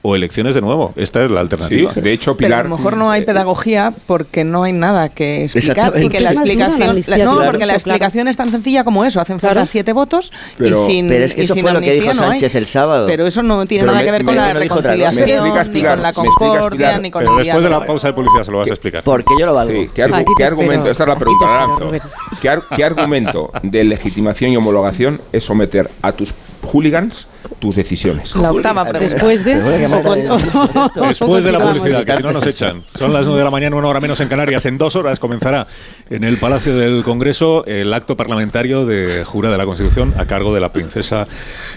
o 0.02 0.16
elecciones 0.16 0.54
de 0.54 0.62
nuevo. 0.62 0.92
Esta 0.96 1.22
es 1.24 1.30
la 1.30 1.40
alternativa. 1.40 1.92
Sí, 1.92 2.00
de 2.00 2.12
hecho, 2.12 2.36
Pero 2.36 2.56
a 2.56 2.62
lo 2.62 2.70
mejor 2.76 2.96
no 2.96 3.10
hay 3.10 3.22
pedagogía 3.24 3.92
porque 4.06 4.44
no 4.44 4.62
hay 4.62 4.72
nada 4.72 5.10
que 5.10 5.44
explicar 5.44 5.92
y 6.02 6.08
que 6.08 6.20
la 6.20 6.30
explicación 6.32 6.82
amnistía, 6.82 7.18
la- 7.18 7.24
no, 7.26 7.34
claro. 7.36 7.50
porque 7.50 7.66
la 7.66 7.74
explicación 7.74 8.26
es 8.28 8.36
tan 8.36 8.50
sencilla 8.50 8.82
como 8.84 9.04
eso, 9.04 9.20
hacen 9.20 9.38
falta 9.40 9.66
siete 9.66 9.92
votos 9.92 10.32
Pero- 10.56 10.82
y 10.82 10.86
sin 10.86 11.08
Pero 11.08 11.24
es 11.24 11.34
que 11.34 11.42
eso 11.42 11.54
fue 11.56 11.72
lo 11.72 11.80
que 11.80 11.92
dijo 11.94 12.06
no. 12.06 12.14
Sánchez 12.14 12.54
el 12.54 12.66
sábado. 12.66 13.06
Pero 13.06 13.26
eso 13.26 13.42
no 13.42 13.66
tiene 13.66 13.82
Pero 13.82 13.92
nada 13.92 13.98
me- 14.02 14.04
que 14.06 14.10
ver 14.12 14.24
con 14.24 14.36
la 14.36 14.46
vez. 14.46 14.54
reconciliación, 14.56 15.26
¿Me 15.26 15.32
explicas, 15.32 15.66
ni 15.68 15.72
Pilar? 15.74 15.94
con 15.96 16.02
la 16.02 16.08
¿Me 16.08 16.08
explicas, 16.10 16.36
concordia, 16.38 16.70
Pilar? 16.88 17.00
ni 17.02 17.10
con 17.10 17.20
Pero 17.24 17.36
después 17.36 17.64
de 17.64 17.70
la 17.70 17.86
pausa 17.86 18.06
de 18.08 18.12
publicidad 18.14 18.44
se 18.44 18.50
lo 18.52 18.58
vas 18.58 18.70
a 18.70 18.72
explicar. 18.72 19.02
Porque 19.04 19.34
yo 19.38 19.46
lo 19.46 19.54
valgo. 19.54 19.72
Sí, 19.72 19.90
¿qué, 19.94 20.04
argu- 20.04 20.24
qué 20.36 20.44
argumento? 20.44 20.90
Esta 20.90 21.02
es 21.04 21.08
la 21.08 21.18
pregunta. 21.18 21.66
Rubén. 21.78 22.00
¿Qué, 22.40 22.48
ar- 22.48 22.62
qué 22.74 22.84
argumento 22.84 23.50
de 23.62 23.84
legitimación 23.84 24.52
y 24.52 24.56
homologación 24.56 25.20
es 25.32 25.44
someter 25.44 25.90
a 26.02 26.12
tus 26.12 26.32
hooligans 26.62 27.26
tus 27.58 27.76
decisiones? 27.76 28.34
La 28.36 28.52
octava 28.52 28.84
pregunta. 28.84 29.14
Después 29.14 29.44
de. 29.44 29.54
Después 31.08 31.44
de 31.44 31.52
la 31.52 31.60
publicidad, 31.60 32.04
que 32.04 32.16
si 32.16 32.22
no 32.22 32.32
nos 32.32 32.46
echan. 32.46 32.82
Son 32.94 33.12
las 33.12 33.24
9 33.24 33.38
de 33.38 33.44
la 33.44 33.50
mañana, 33.50 33.76
una 33.76 33.88
hora 33.88 34.00
menos 34.00 34.20
en 34.20 34.28
Canarias. 34.28 34.64
En 34.66 34.78
dos 34.78 34.96
horas 34.96 35.18
comenzará 35.18 35.66
en 36.08 36.24
el 36.24 36.38
Palacio 36.38 36.76
del 36.76 37.02
Congreso 37.04 37.64
el 37.66 37.92
acto 37.92 38.16
parlamentario 38.16 38.86
de 38.86 39.24
jura 39.24 39.50
de 39.50 39.58
la 39.58 39.64
Constitución 39.66 40.14
a 40.16 40.26
cargo 40.26 40.54
de 40.54 40.60
la 40.60 40.72
princesa 40.72 41.26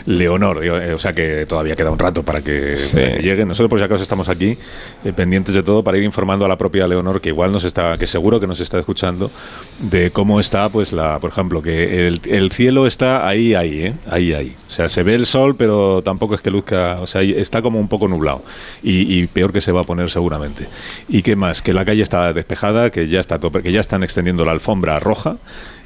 Leonor. 0.05 0.63
Eh, 0.63 0.93
O 0.93 0.99
sea 0.99 1.13
que 1.13 1.45
todavía 1.45 1.75
queda 1.75 1.91
un 1.91 1.99
rato 1.99 2.23
para 2.23 2.41
que, 2.41 2.77
Sí. 2.77 2.95
para 2.95 3.17
que 3.17 3.23
llegue. 3.23 3.45
Nosotros, 3.45 3.69
por 3.69 3.79
si 3.79 3.86
acaso, 3.86 4.03
estamos 4.03 4.29
aquí 4.29 4.57
eh, 5.03 5.13
pendientes 5.13 5.53
de 5.55 5.63
todo 5.63 5.83
para 5.83 5.97
ir 5.97 6.03
informando 6.03 6.45
a 6.45 6.47
la 6.47 6.57
propia 6.57 6.88
Leonor, 6.88 7.21
que 7.21 7.29
igual 7.29 7.51
nos 7.51 7.63
está, 7.63 7.97
que 7.97 8.07
seguro 8.07 8.39
que 8.39 8.47
nos 8.47 8.59
está 8.59 8.79
escuchando, 8.79 9.31
de 9.79 10.12
cómo 10.12 10.39
está, 10.39 10.69
pues, 10.69 10.91
la, 10.93 11.19
por 11.19 11.31
ejemplo, 11.31 11.62
que 11.62 12.07
el, 12.07 12.21
el 12.29 12.51
cielo 12.51 12.88
está 12.88 13.27
ahí, 13.27 13.53
ahí, 13.55 13.86
¿eh? 13.86 13.93
ahí, 14.09 14.33
ahí. 14.33 14.55
O 14.67 14.71
sea, 14.71 14.89
se 14.89 15.03
ve 15.03 15.15
el 15.15 15.25
sol, 15.25 15.55
pero 15.63 16.02
tampoco 16.04 16.36
es 16.36 16.41
que 16.41 16.52
luzca, 16.52 16.99
o 16.99 17.08
sea, 17.08 17.21
está 17.21 17.62
como 17.62 17.80
un 17.80 17.88
poco 17.88 18.10
nublado 18.10 18.43
y, 18.84 19.26
peor 19.28 19.54
que 19.54 19.62
se 19.62 19.71
va 19.71 19.80
a 19.80 19.84
poner 19.86 20.10
seguramente. 20.10 20.67
¿Y 21.08 21.21
qué 21.21 21.38
más? 21.38 21.62
Que 21.62 21.71
la 21.71 21.86
calle 21.86 22.04
está 22.04 22.34
despejada, 22.34 22.89
que 22.89 23.08
ya 23.08 23.21
está 23.21 23.39
tope, 23.39 23.63
que 23.63 23.71
ya 23.71 23.80
están 23.80 24.04
extendiendo 24.04 24.43
la 24.43 24.52
alfombra 24.52 24.99
roja, 24.99 25.38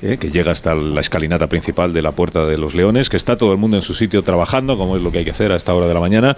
¿eh? 0.01 0.17
que 0.17 0.31
llega 0.31 0.51
hasta 0.51 0.73
la 0.73 0.99
escalinata 0.99 1.45
principal 1.47 1.93
de 1.93 2.01
la 2.01 2.11
Puerta 2.11 2.47
de 2.47 2.57
los 2.57 2.73
Leones, 2.73 3.11
que 3.11 3.17
está 3.17 3.37
todo 3.37 3.51
el 3.51 3.59
mundo 3.59 3.77
en 3.77 3.83
su 3.83 3.93
sitio 3.93 4.23
trabajando, 4.23 4.79
como 4.79 4.97
es 4.97 5.03
lo 5.03 5.11
que 5.11 5.19
hay 5.19 5.25
que 5.25 5.29
hacer 5.29 5.51
a 5.51 5.55
esta 5.55 5.75
hora 5.75 5.85
de 5.85 5.93
la 5.93 5.99
mañana, 5.99 6.35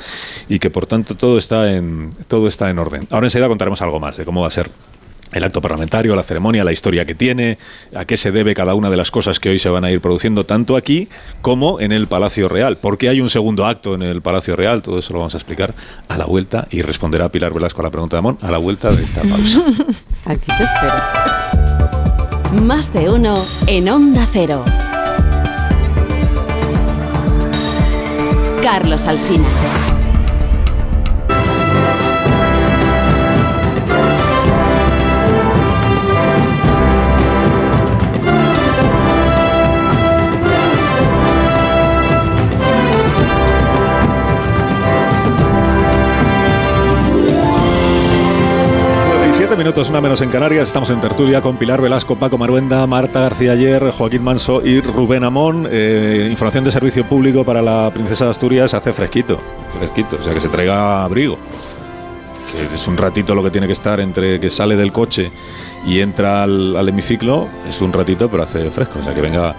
y 0.50 0.60
que 0.60 0.70
por 0.70 0.86
tanto 0.86 1.16
todo 1.16 1.38
está 1.38 1.72
en 1.74 2.10
todo 2.28 2.50
está 2.50 2.70
en 2.70 2.78
orden. 2.78 3.08
Ahora 3.10 3.28
enseguida 3.28 3.48
contaremos 3.48 3.82
algo 3.82 4.02
más 4.02 4.18
de 4.18 4.26
cómo 4.26 4.42
va 4.42 4.50
a 4.50 4.52
ser 4.52 4.70
el 5.32 5.44
acto 5.44 5.62
parlamentario, 5.62 6.16
la 6.16 6.24
ceremonia, 6.24 6.64
la 6.64 6.72
historia 6.72 7.06
que 7.06 7.16
tiene, 7.16 7.58
a 7.96 8.06
qué 8.06 8.18
se 8.18 8.32
debe 8.32 8.54
cada 8.54 8.74
una 8.76 8.90
de 8.90 8.98
las 8.98 9.12
cosas 9.12 9.40
que 9.40 9.50
hoy 9.50 9.60
se 9.60 9.70
van 9.70 9.84
a 9.84 9.92
ir 9.92 10.02
produciendo, 10.02 10.46
tanto 10.46 10.76
aquí 10.76 11.08
como 11.42 11.80
en 11.80 11.92
el 11.92 12.08
Palacio 12.08 12.50
Real. 12.50 12.78
¿Por 12.78 12.98
qué 12.98 13.10
hay 13.10 13.22
un 13.22 13.30
segundo 13.30 13.66
acto 13.66 13.96
en 13.96 14.02
el 14.02 14.22
Palacio 14.22 14.56
Real? 14.56 14.82
Todo 14.82 15.00
eso 15.00 15.14
lo 15.14 15.20
vamos 15.20 15.36
a 15.36 15.38
explicar 15.38 15.74
a 16.08 16.18
la 16.18 16.26
vuelta 16.26 16.68
y 16.72 16.82
responderá 16.82 17.30
Pilar 17.30 17.54
Velasco 17.54 17.82
a 17.82 17.84
la 17.86 17.92
pregunta 17.92 18.16
de 18.16 18.20
Amón 18.20 18.38
a 18.42 18.52
la 18.52 18.58
vuelta 18.58 18.92
de 18.92 19.04
esta 19.04 19.22
pausa. 19.22 19.64
Aquí 20.26 20.48
te 20.58 20.64
espero. 20.64 20.94
Más 22.64 22.92
de 22.94 23.10
uno 23.10 23.46
en 23.68 23.90
Onda 23.90 24.28
Cero. 24.32 24.66
Carlos 28.62 29.08
Alsina. 29.08 29.48
Siete 49.50 49.64
minutos, 49.64 49.90
una 49.90 50.00
menos 50.00 50.22
en 50.22 50.30
Canarias. 50.30 50.68
Estamos 50.68 50.92
en 50.92 51.02
tertulia 51.02 51.42
con 51.42 51.58
Pilar 51.58 51.82
Velasco, 51.82 52.16
Paco 52.16 52.38
Maruenda, 52.38 52.86
Marta 52.86 53.22
García 53.22 53.54
Ayer, 53.54 53.90
Joaquín 53.90 54.24
Manso 54.24 54.62
y 54.64 54.80
Rubén 54.80 55.24
Amón. 55.24 55.68
Eh, 55.72 56.28
información 56.30 56.64
de 56.66 56.72
servicio 56.72 57.04
público 57.10 57.44
para 57.44 57.60
la 57.64 57.90
princesa 57.92 58.26
de 58.26 58.30
Asturias. 58.30 58.76
Hace 58.76 58.94
fresquito, 58.94 59.40
fresquito, 59.76 60.18
o 60.22 60.24
sea 60.24 60.36
que 60.36 60.40
se 60.40 60.50
traiga 60.50 61.04
abrigo. 61.04 61.40
Es 62.72 62.88
un 62.88 62.96
ratito 62.96 63.34
lo 63.34 63.42
que 63.42 63.50
tiene 63.50 63.66
que 63.66 63.74
estar 63.74 64.00
entre 64.00 64.40
que 64.40 64.52
sale 64.52 64.76
del 64.76 64.92
coche 64.92 65.32
y 65.84 66.00
entra 66.00 66.44
al, 66.44 66.76
al 66.76 66.88
hemiciclo. 66.88 67.48
Es 67.68 67.82
un 67.82 67.92
ratito, 67.92 68.30
pero 68.30 68.44
hace 68.44 68.70
fresco, 68.70 69.00
o 69.00 69.04
sea 69.04 69.16
que 69.16 69.22
venga, 69.22 69.56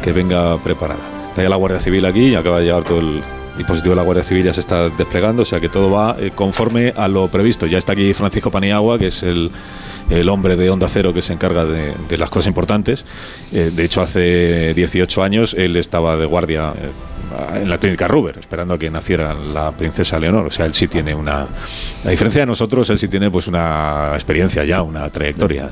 que 0.00 0.12
venga 0.12 0.56
preparada. 0.58 1.00
Está 1.30 1.42
ya 1.42 1.48
la 1.48 1.56
Guardia 1.56 1.80
Civil 1.80 2.06
aquí, 2.06 2.36
acaba 2.36 2.60
de 2.60 2.66
llegar 2.66 2.84
todo 2.84 3.00
el 3.00 3.24
dispositivo 3.56 3.90
de 3.90 3.96
la 3.96 4.02
Guardia 4.02 4.24
Civil, 4.24 4.44
ya 4.44 4.54
se 4.54 4.60
está 4.60 4.88
desplegando, 4.90 5.42
o 5.42 5.44
sea 5.44 5.60
que 5.60 5.68
todo 5.68 5.90
va 5.90 6.16
eh, 6.18 6.30
conforme 6.34 6.92
a 6.96 7.08
lo 7.08 7.28
previsto. 7.28 7.66
Ya 7.66 7.78
está 7.78 7.92
aquí 7.92 8.12
Francisco 8.14 8.50
Paniagua, 8.50 8.98
que 8.98 9.08
es 9.08 9.22
el, 9.22 9.50
el 10.10 10.28
hombre 10.28 10.56
de 10.56 10.70
Onda 10.70 10.88
Cero 10.88 11.12
que 11.12 11.22
se 11.22 11.32
encarga 11.32 11.64
de, 11.64 11.94
de 12.08 12.18
las 12.18 12.30
cosas 12.30 12.48
importantes. 12.48 13.04
Eh, 13.52 13.72
de 13.74 13.84
hecho, 13.84 14.02
hace 14.02 14.74
18 14.74 15.22
años 15.22 15.54
él 15.58 15.76
estaba 15.76 16.16
de 16.16 16.26
guardia 16.26 16.72
eh, 16.76 17.60
en 17.62 17.68
la 17.68 17.78
clínica 17.78 18.06
Ruber, 18.08 18.38
esperando 18.38 18.74
a 18.74 18.78
que 18.78 18.90
naciera 18.90 19.34
la 19.34 19.72
princesa 19.72 20.18
Leonor. 20.18 20.46
O 20.46 20.50
sea, 20.50 20.66
él 20.66 20.74
sí 20.74 20.88
tiene 20.88 21.14
una... 21.14 21.46
A 22.04 22.10
diferencia 22.10 22.42
de 22.42 22.46
nosotros, 22.46 22.88
él 22.90 22.98
sí 22.98 23.08
tiene 23.08 23.30
pues 23.30 23.48
una 23.48 24.10
experiencia 24.14 24.64
ya, 24.64 24.82
una 24.82 25.10
trayectoria. 25.10 25.70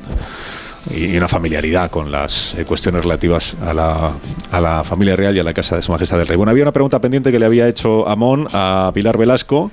Y 0.90 1.16
una 1.16 1.28
familiaridad 1.28 1.90
con 1.90 2.10
las 2.12 2.54
eh, 2.54 2.64
cuestiones 2.64 3.02
relativas 3.02 3.56
a 3.64 3.72
la, 3.72 4.12
a 4.50 4.60
la 4.60 4.84
familia 4.84 5.16
real 5.16 5.36
y 5.36 5.40
a 5.40 5.44
la 5.44 5.54
casa 5.54 5.76
de 5.76 5.82
su 5.82 5.92
majestad 5.92 6.18
del 6.18 6.26
rey. 6.26 6.36
Bueno, 6.36 6.50
había 6.50 6.64
una 6.64 6.72
pregunta 6.72 7.00
pendiente 7.00 7.30
que 7.32 7.38
le 7.38 7.46
había 7.46 7.68
hecho 7.68 8.08
Amón 8.08 8.48
a 8.52 8.90
Pilar 8.94 9.16
Velasco. 9.18 9.70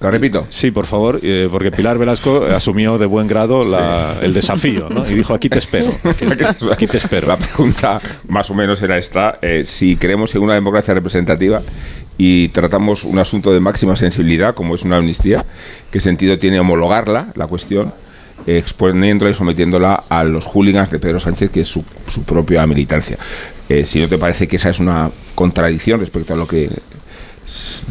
¿Lo 0.00 0.10
repito? 0.10 0.46
Sí, 0.48 0.72
por 0.72 0.86
favor, 0.86 1.20
eh, 1.22 1.48
porque 1.50 1.70
Pilar 1.70 1.96
Velasco 1.96 2.44
asumió 2.56 2.98
de 2.98 3.06
buen 3.06 3.28
grado 3.28 3.62
la- 3.64 4.16
el 4.20 4.34
desafío 4.34 4.88
¿no? 4.90 5.08
y 5.08 5.14
dijo, 5.14 5.32
aquí 5.32 5.48
te 5.48 5.58
espero, 5.60 5.86
aquí, 6.04 6.26
aquí 6.72 6.86
te 6.88 6.96
espero. 6.96 7.28
La 7.28 7.36
pregunta 7.36 8.00
más 8.28 8.50
o 8.50 8.54
menos 8.54 8.82
era 8.82 8.98
esta. 8.98 9.36
eh, 9.42 9.62
si 9.64 9.94
creemos 9.96 10.34
en 10.34 10.42
una 10.42 10.54
democracia 10.54 10.92
representativa 10.92 11.62
y 12.18 12.48
tratamos 12.48 13.04
un 13.04 13.20
asunto 13.20 13.52
de 13.52 13.60
máxima 13.60 13.94
sensibilidad, 13.94 14.54
como 14.54 14.74
es 14.74 14.82
una 14.82 14.96
amnistía, 14.96 15.44
¿qué 15.92 16.00
sentido 16.00 16.36
tiene 16.36 16.58
homologarla, 16.58 17.28
la 17.36 17.46
cuestión, 17.46 17.94
exponiéndola 18.46 19.30
y 19.30 19.34
sometiéndola 19.34 20.04
a 20.08 20.24
los 20.24 20.44
hooligans 20.44 20.90
de 20.90 20.98
Pedro 20.98 21.20
Sánchez, 21.20 21.50
que 21.50 21.60
es 21.62 21.68
su, 21.68 21.84
su 22.06 22.22
propia 22.24 22.66
militancia? 22.66 23.18
Eh, 23.68 23.86
si 23.86 24.00
no 24.00 24.08
te 24.08 24.18
parece 24.18 24.46
que 24.46 24.56
esa 24.56 24.70
es 24.70 24.80
una 24.80 25.10
contradicción 25.34 26.00
respecto 26.00 26.34
a 26.34 26.36
lo 26.36 26.46
que 26.46 26.68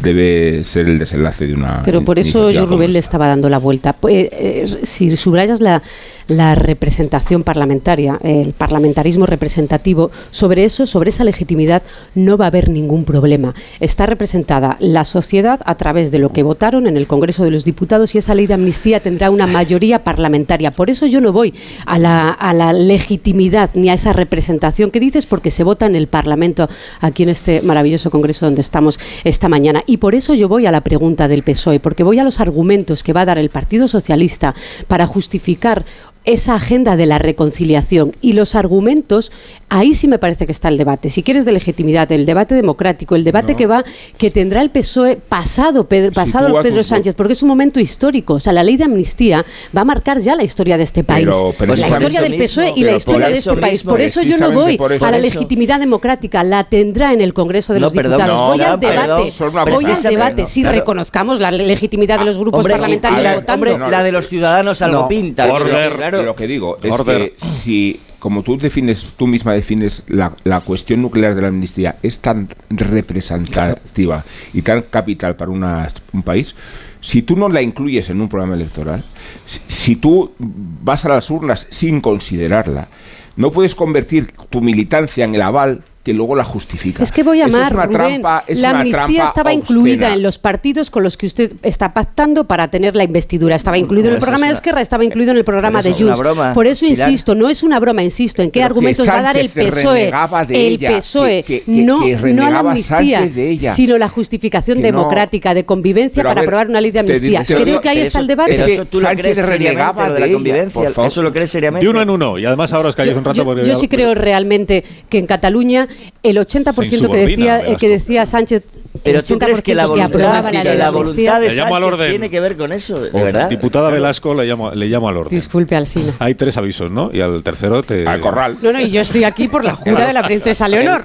debe 0.00 0.64
ser 0.64 0.88
el 0.88 0.98
desenlace 0.98 1.46
de 1.46 1.54
una 1.54 1.82
Pero 1.84 2.02
por 2.02 2.18
eso 2.18 2.50
yo, 2.50 2.66
Rubén, 2.66 2.92
le 2.92 2.98
estaba 2.98 3.26
dando 3.26 3.48
la 3.48 3.58
vuelta. 3.58 3.92
Pues, 3.92 4.28
eh, 4.32 4.78
si 4.82 5.16
subrayas 5.16 5.60
la, 5.60 5.82
la 6.28 6.54
representación 6.54 7.42
parlamentaria, 7.42 8.18
el 8.22 8.52
parlamentarismo 8.52 9.26
representativo, 9.26 10.10
sobre 10.30 10.64
eso, 10.64 10.86
sobre 10.86 11.10
esa 11.10 11.24
legitimidad, 11.24 11.82
no 12.14 12.36
va 12.36 12.46
a 12.46 12.48
haber 12.48 12.68
ningún 12.68 13.04
problema. 13.04 13.54
Está 13.80 14.06
representada 14.06 14.76
la 14.80 15.04
sociedad 15.04 15.60
a 15.64 15.74
través 15.76 16.10
de 16.10 16.18
lo 16.18 16.30
que 16.30 16.42
votaron 16.42 16.86
en 16.86 16.96
el 16.96 17.06
Congreso 17.06 17.44
de 17.44 17.50
los 17.50 17.64
Diputados 17.64 18.14
y 18.14 18.18
esa 18.18 18.34
ley 18.34 18.46
de 18.46 18.54
amnistía 18.54 19.00
tendrá 19.00 19.30
una 19.30 19.46
mayoría 19.46 20.04
parlamentaria. 20.04 20.70
Por 20.70 20.90
eso 20.90 21.06
yo 21.06 21.20
no 21.20 21.32
voy 21.32 21.54
a 21.86 21.98
la, 21.98 22.30
a 22.30 22.52
la 22.52 22.72
legitimidad 22.72 23.70
ni 23.74 23.90
a 23.90 23.94
esa 23.94 24.12
representación 24.12 24.90
que 24.90 25.00
dices, 25.00 25.26
porque 25.26 25.50
se 25.50 25.64
vota 25.64 25.86
en 25.86 25.96
el 25.96 26.06
Parlamento, 26.06 26.68
aquí 27.00 27.22
en 27.22 27.28
este 27.28 27.62
maravilloso 27.62 28.10
Congreso 28.10 28.46
donde 28.46 28.60
estamos 28.60 28.98
esta 29.24 29.48
mañana. 29.48 29.82
Y 29.86 29.98
por 29.98 30.14
eso 30.14 30.34
yo 30.34 30.48
voy 30.48 30.66
a 30.66 30.72
la 30.72 30.82
pregunta 30.82 31.28
del 31.28 31.42
PSOE, 31.42 31.80
porque 31.80 32.02
voy 32.02 32.18
a 32.18 32.24
los 32.24 32.40
argumentos 32.40 33.02
que 33.02 33.12
va 33.12 33.22
a 33.22 33.26
dar 33.26 33.38
el 33.38 33.50
Partido 33.50 33.88
Socialista 33.88 34.54
para 34.88 35.06
justificar 35.06 35.84
esa 36.24 36.54
agenda 36.54 36.96
de 36.96 37.06
la 37.06 37.18
reconciliación 37.18 38.12
y 38.20 38.34
los 38.34 38.54
argumentos, 38.54 39.32
ahí 39.68 39.94
sí 39.94 40.06
me 40.08 40.18
parece 40.18 40.46
que 40.46 40.52
está 40.52 40.68
el 40.68 40.76
debate. 40.78 41.10
Si 41.10 41.22
quieres 41.22 41.44
de 41.44 41.52
legitimidad, 41.52 42.10
el 42.12 42.26
debate 42.26 42.54
democrático, 42.54 43.16
el 43.16 43.24
debate 43.24 43.52
No. 43.52 43.58
que 43.58 43.66
va, 43.66 43.84
que 44.18 44.30
tendrá 44.30 44.62
el 44.62 44.70
PSOE 44.70 45.16
pasado, 45.16 45.88
Pedro, 45.88 46.12
pasado 46.12 46.46
Sitúa 46.46 46.62
Pedro 46.62 46.82
Sánchez, 46.82 47.14
porque 47.14 47.32
es 47.32 47.42
un 47.42 47.48
momento 47.48 47.80
histórico. 47.80 48.34
O 48.34 48.40
sea, 48.40 48.52
la 48.52 48.62
ley 48.62 48.76
de 48.76 48.84
amnistía 48.84 49.44
va 49.76 49.80
a 49.80 49.84
marcar 49.84 50.20
ya 50.20 50.36
la 50.36 50.44
historia 50.44 50.76
de 50.76 50.84
este 50.84 51.02
país. 51.04 51.26
Pero- 51.26 51.54
pero 51.58 51.74
la 51.74 51.88
historia 51.88 52.20
del 52.20 52.36
PSOE 52.36 52.64
mismo, 52.66 52.78
y 52.78 52.84
la 52.84 52.96
historia 52.96 53.28
de 53.28 53.38
este 53.38 53.56
país. 53.56 53.82
Por 53.82 54.00
eso 54.00 54.22
yo 54.22 54.38
no 54.38 54.52
voy 54.52 54.78
a 55.00 55.10
la 55.10 55.18
legitimidad 55.18 55.80
democrática. 55.80 56.44
La 56.44 56.64
tendrá 56.64 57.12
en 57.12 57.20
el 57.20 57.34
Congreso 57.34 57.72
de 57.72 57.80
No, 57.80 57.86
los 57.86 57.94
perdón, 57.94 58.18
Diputados. 58.18 58.40
no, 58.40 58.46
voy 58.48 58.60
al 58.60 58.78
debate. 58.80 59.32
Voy 59.72 59.84
al 59.86 60.02
debate. 60.02 60.42
no, 60.42 60.46
Si 60.46 60.62
claro. 60.62 60.78
reconozcamos 60.78 61.40
la 61.40 61.50
legitimidad 61.50 62.18
de 62.20 62.24
los 62.26 62.38
grupos 62.38 62.58
Hombre, 62.60 62.74
parlamentarios 62.74 63.22
la, 63.22 63.34
votando. 63.34 63.72
hombre, 63.74 63.90
la 63.90 64.02
de 64.02 64.12
los 64.12 64.28
ciudadanos 64.28 64.82
algo 64.82 65.02
No. 65.02 65.08
pinta. 65.08 65.52
Order, 65.52 66.11
claro. 66.18 66.26
Lo 66.26 66.36
que 66.36 66.46
digo 66.46 66.76
es 66.82 67.02
que 67.02 67.34
si, 67.36 68.00
como 68.18 68.42
tú 68.42 68.56
defines, 68.58 69.14
tú 69.16 69.26
misma 69.26 69.52
defines 69.52 70.04
la, 70.08 70.32
la 70.44 70.60
cuestión 70.60 71.02
nuclear 71.02 71.34
de 71.34 71.42
la 71.42 71.48
amnistía 71.48 71.96
es 72.02 72.20
tan 72.20 72.48
representativa 72.70 74.24
y 74.52 74.62
tan 74.62 74.82
capital 74.82 75.36
para 75.36 75.50
una, 75.50 75.88
un 76.12 76.22
país, 76.22 76.54
si 77.00 77.22
tú 77.22 77.36
no 77.36 77.48
la 77.48 77.62
incluyes 77.62 78.10
en 78.10 78.20
un 78.20 78.28
programa 78.28 78.54
electoral, 78.54 79.04
si, 79.46 79.60
si 79.66 79.96
tú 79.96 80.32
vas 80.38 81.04
a 81.04 81.08
las 81.08 81.30
urnas 81.30 81.66
sin 81.70 82.00
considerarla, 82.00 82.88
no 83.36 83.50
puedes 83.50 83.74
convertir 83.74 84.32
tu 84.50 84.60
militancia 84.60 85.24
en 85.24 85.34
el 85.34 85.42
aval 85.42 85.82
que 86.02 86.12
luego 86.12 86.34
la 86.34 86.42
justifica. 86.42 87.02
Es 87.02 87.12
que 87.12 87.22
voy 87.22 87.40
a 87.42 87.46
Eso 87.46 87.56
amar, 87.56 87.68
es 87.68 87.74
una 87.74 87.86
Rubén. 87.86 88.20
trampa, 88.22 88.44
es 88.48 88.58
la 88.58 88.70
amnistía 88.70 89.24
estaba 89.24 89.50
obscena. 89.52 89.52
incluida 89.54 90.12
en 90.14 90.22
los 90.22 90.38
partidos 90.38 90.90
con 90.90 91.04
los 91.04 91.16
que 91.16 91.26
usted 91.26 91.52
está 91.62 91.94
pactando 91.94 92.44
para 92.44 92.68
tener 92.68 92.96
la 92.96 93.04
investidura. 93.04 93.54
Estaba 93.54 93.78
incluido 93.78 94.08
en 94.08 94.14
el 94.14 94.18
Eso 94.18 94.26
programa 94.26 94.46
es 94.46 94.50
de 94.50 94.54
Esquerra, 94.56 94.80
estaba 94.80 95.04
incluido 95.04 95.30
en 95.30 95.36
el 95.36 95.44
programa 95.44 95.80
de 95.80 95.90
eso 95.90 96.04
Junts. 96.06 96.18
broma, 96.18 96.54
Por 96.54 96.66
eso 96.66 96.86
Pilar. 96.86 97.08
insisto, 97.08 97.36
no 97.36 97.48
es 97.48 97.62
una 97.62 97.78
broma, 97.78 98.02
insisto, 98.02 98.42
en 98.42 98.50
qué 98.50 98.58
Pero 98.58 98.66
argumentos 98.66 99.08
va 99.08 99.18
a 99.20 99.22
dar 99.22 99.36
el 99.36 99.48
PSOE. 99.48 100.08
E. 100.08 100.08
el 100.48 100.56
ella, 100.74 100.96
PSOE, 100.96 101.42
que- 101.44 101.60
que- 101.62 101.70
no, 101.70 102.00
que 102.04 102.16
no 102.34 102.46
a 102.46 102.50
la 102.50 102.58
amnistía, 102.58 103.22
ella. 103.36 103.72
sino 103.72 103.96
la 103.96 104.08
justificación 104.08 104.78
Que 104.82 104.90
no- 104.90 104.98
democrática 104.98 105.54
de 105.54 105.64
convivencia 105.64 106.22
Pero 106.22 106.30
para 106.30 106.40
ver, 106.40 106.48
aprobar 106.48 106.68
una 106.68 106.80
ley 106.80 106.90
de 106.90 106.94
te 106.94 106.98
amnistía. 106.98 107.42
digo- 107.46 107.62
Creo 107.62 107.80
que 107.80 107.88
ahí 107.90 107.96
Pero 107.98 108.06
está 108.08 108.18
el 108.18 108.24
eso- 108.24 108.28
debate. 108.28 108.54
Eso 108.54 108.64
que 108.66 108.84
tú 108.86 109.00
lo 109.00 109.08
crees 109.10 109.36
seriamente, 109.36 109.68
renegaba 109.68 110.08
de 110.08 110.14
de 110.14 110.20
la 110.26 110.32
convivencia. 110.32 110.90
Eso 111.06 111.22
lo 111.22 111.32
crees 111.32 111.50
seriamente. 111.50 111.86
De 111.86 111.90
uno 111.90 112.02
en 112.02 112.10
uno. 112.10 112.38
Y 112.38 112.44
además 112.44 112.72
ahora 112.72 112.88
os 112.88 112.96
calláis 112.96 113.16
un 113.16 113.22
rato 113.24 113.36
Yo, 113.36 113.44
porque 113.44 113.60
yo 113.64 113.72
ya- 113.72 113.78
sí 113.78 113.86
creo 113.86 114.14
realmente 114.14 114.82
que 115.08 115.18
en 115.18 115.26
Cataluña 115.26 115.86
el 116.22 116.36
80% 116.36 117.10
que 117.10 117.26
decía, 117.26 117.66
eh, 117.66 117.76
que 117.78 117.88
decía 117.88 118.26
Sánchez, 118.26 118.62
Pero 119.04 119.22
tú 119.22 119.38
crees 119.38 119.62
que 119.62 119.74
la 119.74 119.86
80% 119.86 119.88
voluntad, 119.88 120.44
la 120.44 120.50
que 120.50 120.76
la 120.76 120.88
amnistía. 120.88 120.90
voluntad 120.90 121.40
de 121.40 121.48
Le 121.48 121.54
llamo 121.54 121.76
al 121.76 121.82
Sánchez 121.82 121.94
orden. 122.00 122.10
tiene 122.10 122.30
que 122.30 122.40
ver 122.40 122.56
con 122.56 122.72
eso, 122.72 123.00
de 123.00 123.10
Oh, 123.12 123.24
verdad. 123.24 123.48
Diputada 123.48 123.90
Velasco, 123.90 124.34
le 124.34 124.44
llamo, 124.46 124.70
le 124.72 124.86
llamo 124.88 125.08
al 125.08 125.16
orden. 125.16 125.36
Disculpe, 125.38 125.74
Alsina. 125.76 126.12
Hay 126.18 126.34
tres 126.34 126.56
avisos, 126.56 126.90
¿no? 126.90 127.10
Y 127.12 127.20
al 127.20 127.42
tercero 127.42 127.82
te... 127.82 128.06
Al 128.06 128.20
corral. 128.20 128.56
No, 128.62 128.72
no, 128.72 128.80
y 128.80 128.90
yo 128.90 129.00
estoy 129.00 129.24
aquí 129.24 129.48
por 129.48 129.64
la 129.64 129.74
jura 129.74 130.06
de 130.06 130.12
la 130.12 130.22
princesa 130.22 130.68
Leonor. 130.68 131.02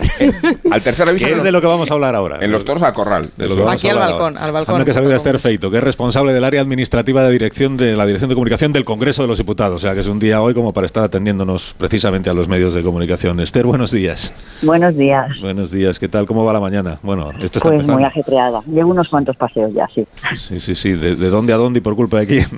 Al 0.71 0.81
tercer 0.81 1.07
aviso. 1.09 1.25
Que 1.25 1.33
es 1.33 1.43
de 1.43 1.51
lo 1.51 1.61
que 1.61 1.67
vamos 1.67 1.89
a 1.89 1.93
hablar 1.95 2.15
ahora. 2.15 2.37
En 2.41 2.51
los 2.51 2.63
toros 2.65 2.83
al 2.83 2.93
corral. 2.93 3.29
De 3.37 3.47
lo 3.49 3.55
que 3.55 3.61
vamos 3.61 3.79
Aquí 3.79 3.87
a 3.87 3.91
al 3.93 3.97
balcón, 3.99 4.35
ahora. 4.37 4.45
al 4.45 4.51
balcón. 4.51 4.85
Que 4.85 4.93
salude 4.93 5.13
a 5.13 5.17
Esther 5.17 5.39
Feito, 5.39 5.71
que 5.71 5.77
es 5.77 5.83
responsable 5.83 6.33
del 6.33 6.43
área 6.43 6.61
administrativa 6.61 7.23
de 7.23 7.31
dirección 7.31 7.77
de 7.77 7.95
la 7.95 8.05
Dirección 8.05 8.29
de 8.29 8.35
Comunicación 8.35 8.71
del 8.71 8.85
Congreso 8.85 9.21
de 9.23 9.27
los 9.27 9.37
Diputados. 9.37 9.75
O 9.75 9.79
sea, 9.79 9.93
que 9.93 10.01
es 10.01 10.07
un 10.07 10.19
día 10.19 10.41
hoy 10.41 10.53
como 10.53 10.73
para 10.73 10.85
estar 10.85 11.03
atendiéndonos 11.03 11.75
precisamente 11.77 12.29
a 12.29 12.33
los 12.33 12.47
medios 12.47 12.73
de 12.73 12.81
comunicación. 12.83 13.39
Esther, 13.39 13.65
buenos 13.65 13.91
días. 13.91 14.33
Buenos 14.61 14.95
días. 14.95 15.27
Buenos 15.41 15.71
días. 15.71 15.99
¿Qué 15.99 16.07
tal? 16.07 16.25
¿Cómo 16.25 16.45
va 16.45 16.53
la 16.53 16.59
mañana? 16.59 16.99
Bueno, 17.01 17.31
esto 17.31 17.45
está 17.59 17.59
Pues 17.61 17.86
muy 17.93 18.03
ajetreada. 18.03 18.61
Llevo 18.67 18.91
unos 18.91 19.09
cuantos 19.09 19.35
paseos 19.35 19.73
ya, 19.73 19.87
sí. 19.93 20.05
Sí, 20.35 20.59
sí, 20.59 20.75
sí. 20.75 20.91
¿De, 20.93 21.15
de 21.15 21.29
dónde 21.29 21.53
a 21.53 21.57
dónde 21.57 21.79
y 21.79 21.81
por 21.81 21.95
culpa 21.95 22.19
de 22.19 22.27
quién? 22.27 22.45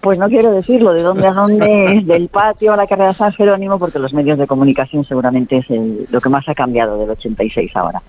Pues 0.00 0.20
no 0.20 0.28
quiero 0.28 0.52
decirlo, 0.52 0.92
de 0.92 1.02
dónde 1.02 1.26
a 1.26 1.32
dónde, 1.32 2.00
del 2.06 2.28
patio 2.28 2.72
a 2.72 2.76
la 2.76 2.86
carrera 2.86 3.12
San 3.12 3.32
Jerónimo, 3.32 3.76
porque 3.76 3.98
los 3.98 4.12
medios 4.12 4.38
de 4.38 4.46
comunicación 4.46 5.04
seguramente 5.04 5.56
es 5.56 5.68
el- 5.70 6.06
lo 6.12 6.20
que 6.20 6.28
más 6.28 6.48
ha 6.48 6.54
cambiado 6.54 6.96
del 6.98 7.10
86 7.10 7.74
ahora. 7.74 8.00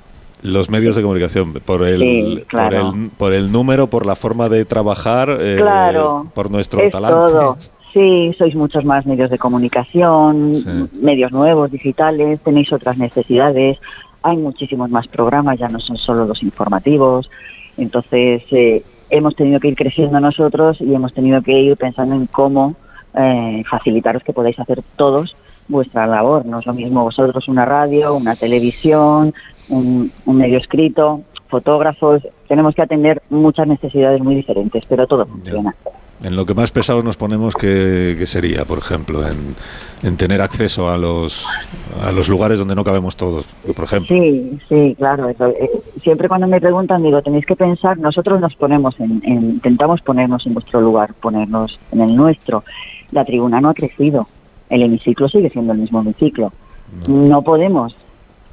Los 0.44 0.70
medios 0.70 0.96
de 0.96 1.02
comunicación, 1.02 1.54
por 1.54 1.82
el, 1.88 2.00
Sí, 2.00 2.44
claro. 2.48 2.92
por 2.92 2.96
el, 3.00 3.10
por 3.18 3.34
el 3.34 3.52
número, 3.52 3.88
por 3.88 4.06
la 4.06 4.16
forma 4.16 4.48
de 4.48 4.64
trabajar, 4.66 5.36
eh, 5.42 5.56
Claro, 5.58 6.28
por 6.36 6.52
nuestro 6.52 6.82
es 6.82 6.92
talante. 6.92 7.16
todo. 7.32 7.58
Sí, 7.94 8.32
sois 8.38 8.54
muchos 8.54 8.86
más 8.86 9.08
medios 9.08 9.32
de 9.32 9.40
comunicación, 9.40 10.54
Sí. 10.54 10.70
medios 11.02 11.32
nuevos, 11.32 11.72
digitales, 11.72 12.40
tenéis 12.42 12.72
otras 12.72 12.98
necesidades, 13.00 13.80
hay 14.24 14.38
muchísimos 14.38 14.90
más 14.90 15.08
programas, 15.08 15.60
ya 15.60 15.68
no 15.68 15.80
son 15.80 15.98
solo 15.98 16.26
los 16.26 16.44
informativos. 16.44 17.30
Entonces, 17.78 18.44
eh, 18.52 18.84
hemos 19.10 19.36
tenido 19.36 19.60
que 19.60 19.70
ir 19.70 19.76
creciendo 19.76 20.20
nosotros 20.20 20.80
y 20.82 20.94
hemos 20.94 21.14
tenido 21.14 21.42
que 21.42 21.54
ir 21.54 21.78
pensando 21.78 22.16
en 22.16 22.28
cómo 22.28 22.76
eh, 23.14 23.64
facilitaros 23.70 24.24
que 24.24 24.34
podáis 24.34 24.60
hacer 24.60 24.82
todos 24.96 25.36
vuestra 25.68 26.08
labor. 26.08 26.46
No 26.46 26.60
es 26.60 26.66
lo 26.66 26.74
mismo 26.74 27.04
vosotros 27.04 27.48
una 27.48 27.66
radio, 27.66 28.16
una 28.16 28.36
televisión, 28.36 29.34
un, 29.70 30.12
un 30.26 30.38
medio 30.38 30.58
escrito, 30.58 31.22
fotógrafos. 31.48 32.24
Tenemos 32.48 32.76
que 32.76 32.82
atender 32.82 33.22
muchas 33.30 33.68
necesidades 33.68 34.22
muy 34.22 34.36
diferentes, 34.36 34.84
pero 34.88 35.08
todo 35.08 35.26
funciona. 35.26 35.76
En 36.24 36.36
lo 36.36 36.46
que 36.48 36.56
más 36.56 36.72
pesados 36.72 37.04
nos 37.04 37.16
ponemos, 37.16 37.54
que, 37.54 38.24
sería, 38.26 38.66
por 38.66 38.80
ejemplo, 38.80 39.28
en, 39.28 39.56
en 40.02 40.18
tener 40.18 40.42
acceso 40.42 40.90
a 40.90 40.98
los, 40.98 41.46
a 42.04 42.12
los 42.12 42.28
lugares 42.28 42.58
donde 42.58 42.74
no 42.74 42.84
cabemos 42.84 43.16
todos, 43.16 43.46
por 43.76 43.86
ejemplo. 43.86 44.08
Sí, 44.16 44.58
sí, 44.68 44.96
claro. 44.98 45.30
eso, 45.30 45.48
eh, 45.50 45.70
siempre 46.02 46.28
cuando 46.28 46.48
me 46.48 46.60
preguntan, 46.60 47.04
digo, 47.04 47.22
tenéis 47.22 47.46
que 47.46 47.56
pensar, 47.56 48.00
nosotros 48.00 48.42
nos 48.42 48.56
ponemos, 48.56 49.00
en, 49.00 49.22
en- 49.26 49.50
intentamos 49.52 50.02
ponernos 50.02 50.44
en 50.48 50.56
vuestro 50.56 50.82
lugar, 50.82 51.14
ponernos 51.14 51.78
en 51.92 52.02
el 52.02 52.16
nuestro. 52.16 52.64
La 53.12 53.24
tribuna 53.24 53.62
no 53.62 53.70
ha 53.70 53.74
crecido, 53.76 54.28
el 54.72 54.82
hemiciclo 54.82 55.30
sigue 55.30 55.52
siendo 55.52 55.74
el 55.74 55.80
mismo 55.80 56.02
hemiciclo. 56.02 56.52
No 57.08 57.44
podemos 57.44 57.96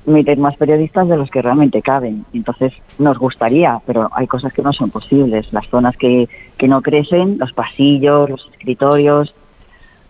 meter 0.06 0.36
más 0.38 0.56
periodistas 0.56 1.08
de 1.08 1.16
los 1.16 1.30
que 1.30 1.40
realmente 1.42 1.80
caben. 1.82 2.24
Entonces, 2.32 2.72
nos 2.98 3.18
gustaría, 3.18 3.80
pero 3.86 4.10
hay 4.14 4.26
cosas 4.26 4.52
que 4.52 4.62
no 4.62 4.72
son 4.72 4.90
posibles. 4.90 5.52
Las 5.52 5.66
zonas 5.68 5.96
que, 5.96 6.28
que 6.58 6.68
no 6.68 6.82
crecen, 6.82 7.38
los 7.38 7.52
pasillos, 7.52 8.28
los 8.30 8.46
escritorios, 8.52 9.34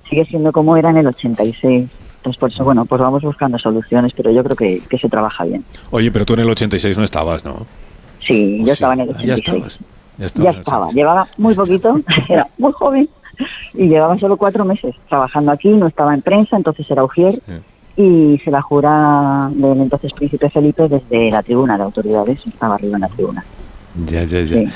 sigue 0.08 0.24
siendo 0.26 0.52
como 0.52 0.76
era 0.76 0.90
en 0.90 0.96
el 0.98 1.06
86. 1.06 1.88
Entonces, 2.16 2.40
por 2.40 2.50
eso, 2.50 2.64
bueno, 2.64 2.84
pues 2.86 3.00
vamos 3.00 3.22
buscando 3.22 3.58
soluciones, 3.58 4.12
pero 4.16 4.30
yo 4.30 4.42
creo 4.42 4.56
que, 4.56 4.80
que 4.88 4.98
se 4.98 5.08
trabaja 5.08 5.44
bien. 5.44 5.64
Oye, 5.90 6.10
pero 6.10 6.24
tú 6.24 6.34
en 6.34 6.40
el 6.40 6.50
86 6.50 6.96
no 6.98 7.04
estabas, 7.04 7.44
¿no? 7.44 7.66
Sí, 8.26 8.62
yo 8.64 8.72
estaba 8.72 8.94
en 8.94 9.00
el 9.00 9.10
Ah, 9.10 9.22
Ya 9.22 9.34
86. 9.34 9.38
estabas. 9.38 9.78
Ya 10.16 10.26
Ya 10.42 10.50
en 10.50 10.54
el 10.54 10.60
estaba, 10.60 10.88
llevaba 10.90 11.26
muy 11.38 11.54
poquito, 11.54 11.98
era 12.28 12.46
muy 12.58 12.72
joven 12.72 13.08
y 13.74 13.88
llevaba 13.88 14.16
solo 14.18 14.36
cuatro 14.36 14.64
meses 14.64 14.94
trabajando 15.08 15.52
aquí, 15.52 15.68
no 15.68 15.86
estaba 15.86 16.14
en 16.14 16.22
prensa, 16.22 16.56
entonces 16.56 16.88
era 16.90 17.04
Ujier 17.04 17.34
y 17.96 18.40
se 18.44 18.50
la 18.50 18.62
jura 18.62 19.50
del 19.52 19.80
entonces 19.80 20.12
príncipe 20.12 20.50
Felipe 20.50 20.88
desde 20.88 21.30
la 21.30 21.42
tribuna 21.42 21.76
de 21.76 21.84
autoridades, 21.84 22.38
estaba 22.46 22.74
arriba 22.74 22.96
en 22.96 23.00
la 23.00 23.08
tribuna. 23.08 23.44
Ya, 24.06 24.24
ya, 24.24 24.42
ya. 24.42 24.70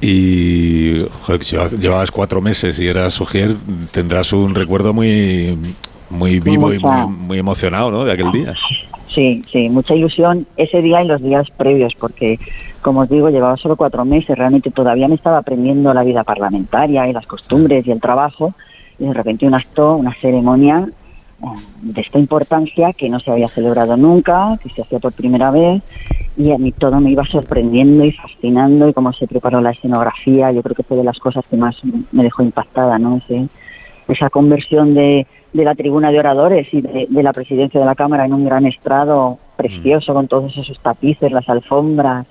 Y 0.00 1.04
joder, 1.22 1.40
llevabas 1.78 2.10
cuatro 2.10 2.40
meses 2.40 2.78
y 2.78 2.88
eras 2.88 3.20
Ujier, 3.20 3.54
tendrás 3.90 4.32
un 4.32 4.54
recuerdo 4.54 4.94
muy, 4.94 5.58
muy 6.08 6.40
vivo 6.40 6.72
y 6.72 6.78
muy, 6.78 7.06
muy 7.06 7.38
emocionado, 7.38 7.90
¿no? 7.90 8.04
De 8.04 8.12
aquel 8.12 8.32
día. 8.32 8.54
Sí, 9.12 9.44
sí, 9.50 9.68
mucha 9.68 9.94
ilusión 9.94 10.46
ese 10.56 10.80
día 10.80 11.02
y 11.02 11.08
los 11.08 11.20
días 11.20 11.48
previos, 11.56 11.94
porque, 11.98 12.38
como 12.80 13.00
os 13.00 13.08
digo, 13.08 13.28
llevaba 13.28 13.56
solo 13.56 13.76
cuatro 13.76 14.04
meses, 14.04 14.38
realmente 14.38 14.70
todavía 14.70 15.08
me 15.08 15.16
estaba 15.16 15.38
aprendiendo 15.38 15.92
la 15.92 16.04
vida 16.04 16.22
parlamentaria 16.22 17.08
y 17.08 17.12
las 17.12 17.26
costumbres 17.26 17.84
y 17.86 17.90
el 17.90 18.00
trabajo, 18.00 18.54
y 19.00 19.06
de 19.06 19.12
repente 19.12 19.46
un 19.46 19.54
acto, 19.54 19.96
una 19.96 20.14
ceremonia 20.14 20.86
de 21.82 22.00
esta 22.00 22.18
importancia 22.18 22.92
que 22.92 23.08
no 23.08 23.18
se 23.18 23.30
había 23.30 23.48
celebrado 23.48 23.96
nunca, 23.96 24.58
que 24.62 24.68
se 24.70 24.82
hacía 24.82 24.98
por 24.98 25.12
primera 25.12 25.50
vez, 25.50 25.82
y 26.36 26.52
a 26.52 26.58
mí 26.58 26.72
todo 26.72 27.00
me 27.00 27.10
iba 27.10 27.24
sorprendiendo 27.24 28.04
y 28.04 28.12
fascinando, 28.12 28.88
y 28.88 28.92
cómo 28.92 29.12
se 29.12 29.26
preparó 29.26 29.60
la 29.60 29.70
escenografía, 29.70 30.52
yo 30.52 30.62
creo 30.62 30.74
que 30.74 30.82
fue 30.82 30.96
de 30.96 31.04
las 31.04 31.18
cosas 31.18 31.44
que 31.46 31.56
más 31.56 31.76
me 32.12 32.22
dejó 32.22 32.42
impactada, 32.42 32.98
¿no? 32.98 33.16
Ese, 33.18 33.48
esa 34.08 34.30
conversión 34.30 34.94
de, 34.94 35.26
de 35.52 35.64
la 35.64 35.74
tribuna 35.74 36.10
de 36.10 36.18
oradores 36.18 36.68
y 36.72 36.80
de, 36.80 37.06
de 37.08 37.22
la 37.22 37.32
presidencia 37.32 37.80
de 37.80 37.86
la 37.86 37.94
Cámara 37.94 38.24
en 38.24 38.34
un 38.34 38.44
gran 38.44 38.66
estrado 38.66 39.38
precioso 39.56 40.14
con 40.14 40.28
todos 40.28 40.56
esos 40.56 40.78
tapices, 40.80 41.30
las 41.32 41.48
alfombras. 41.48 42.26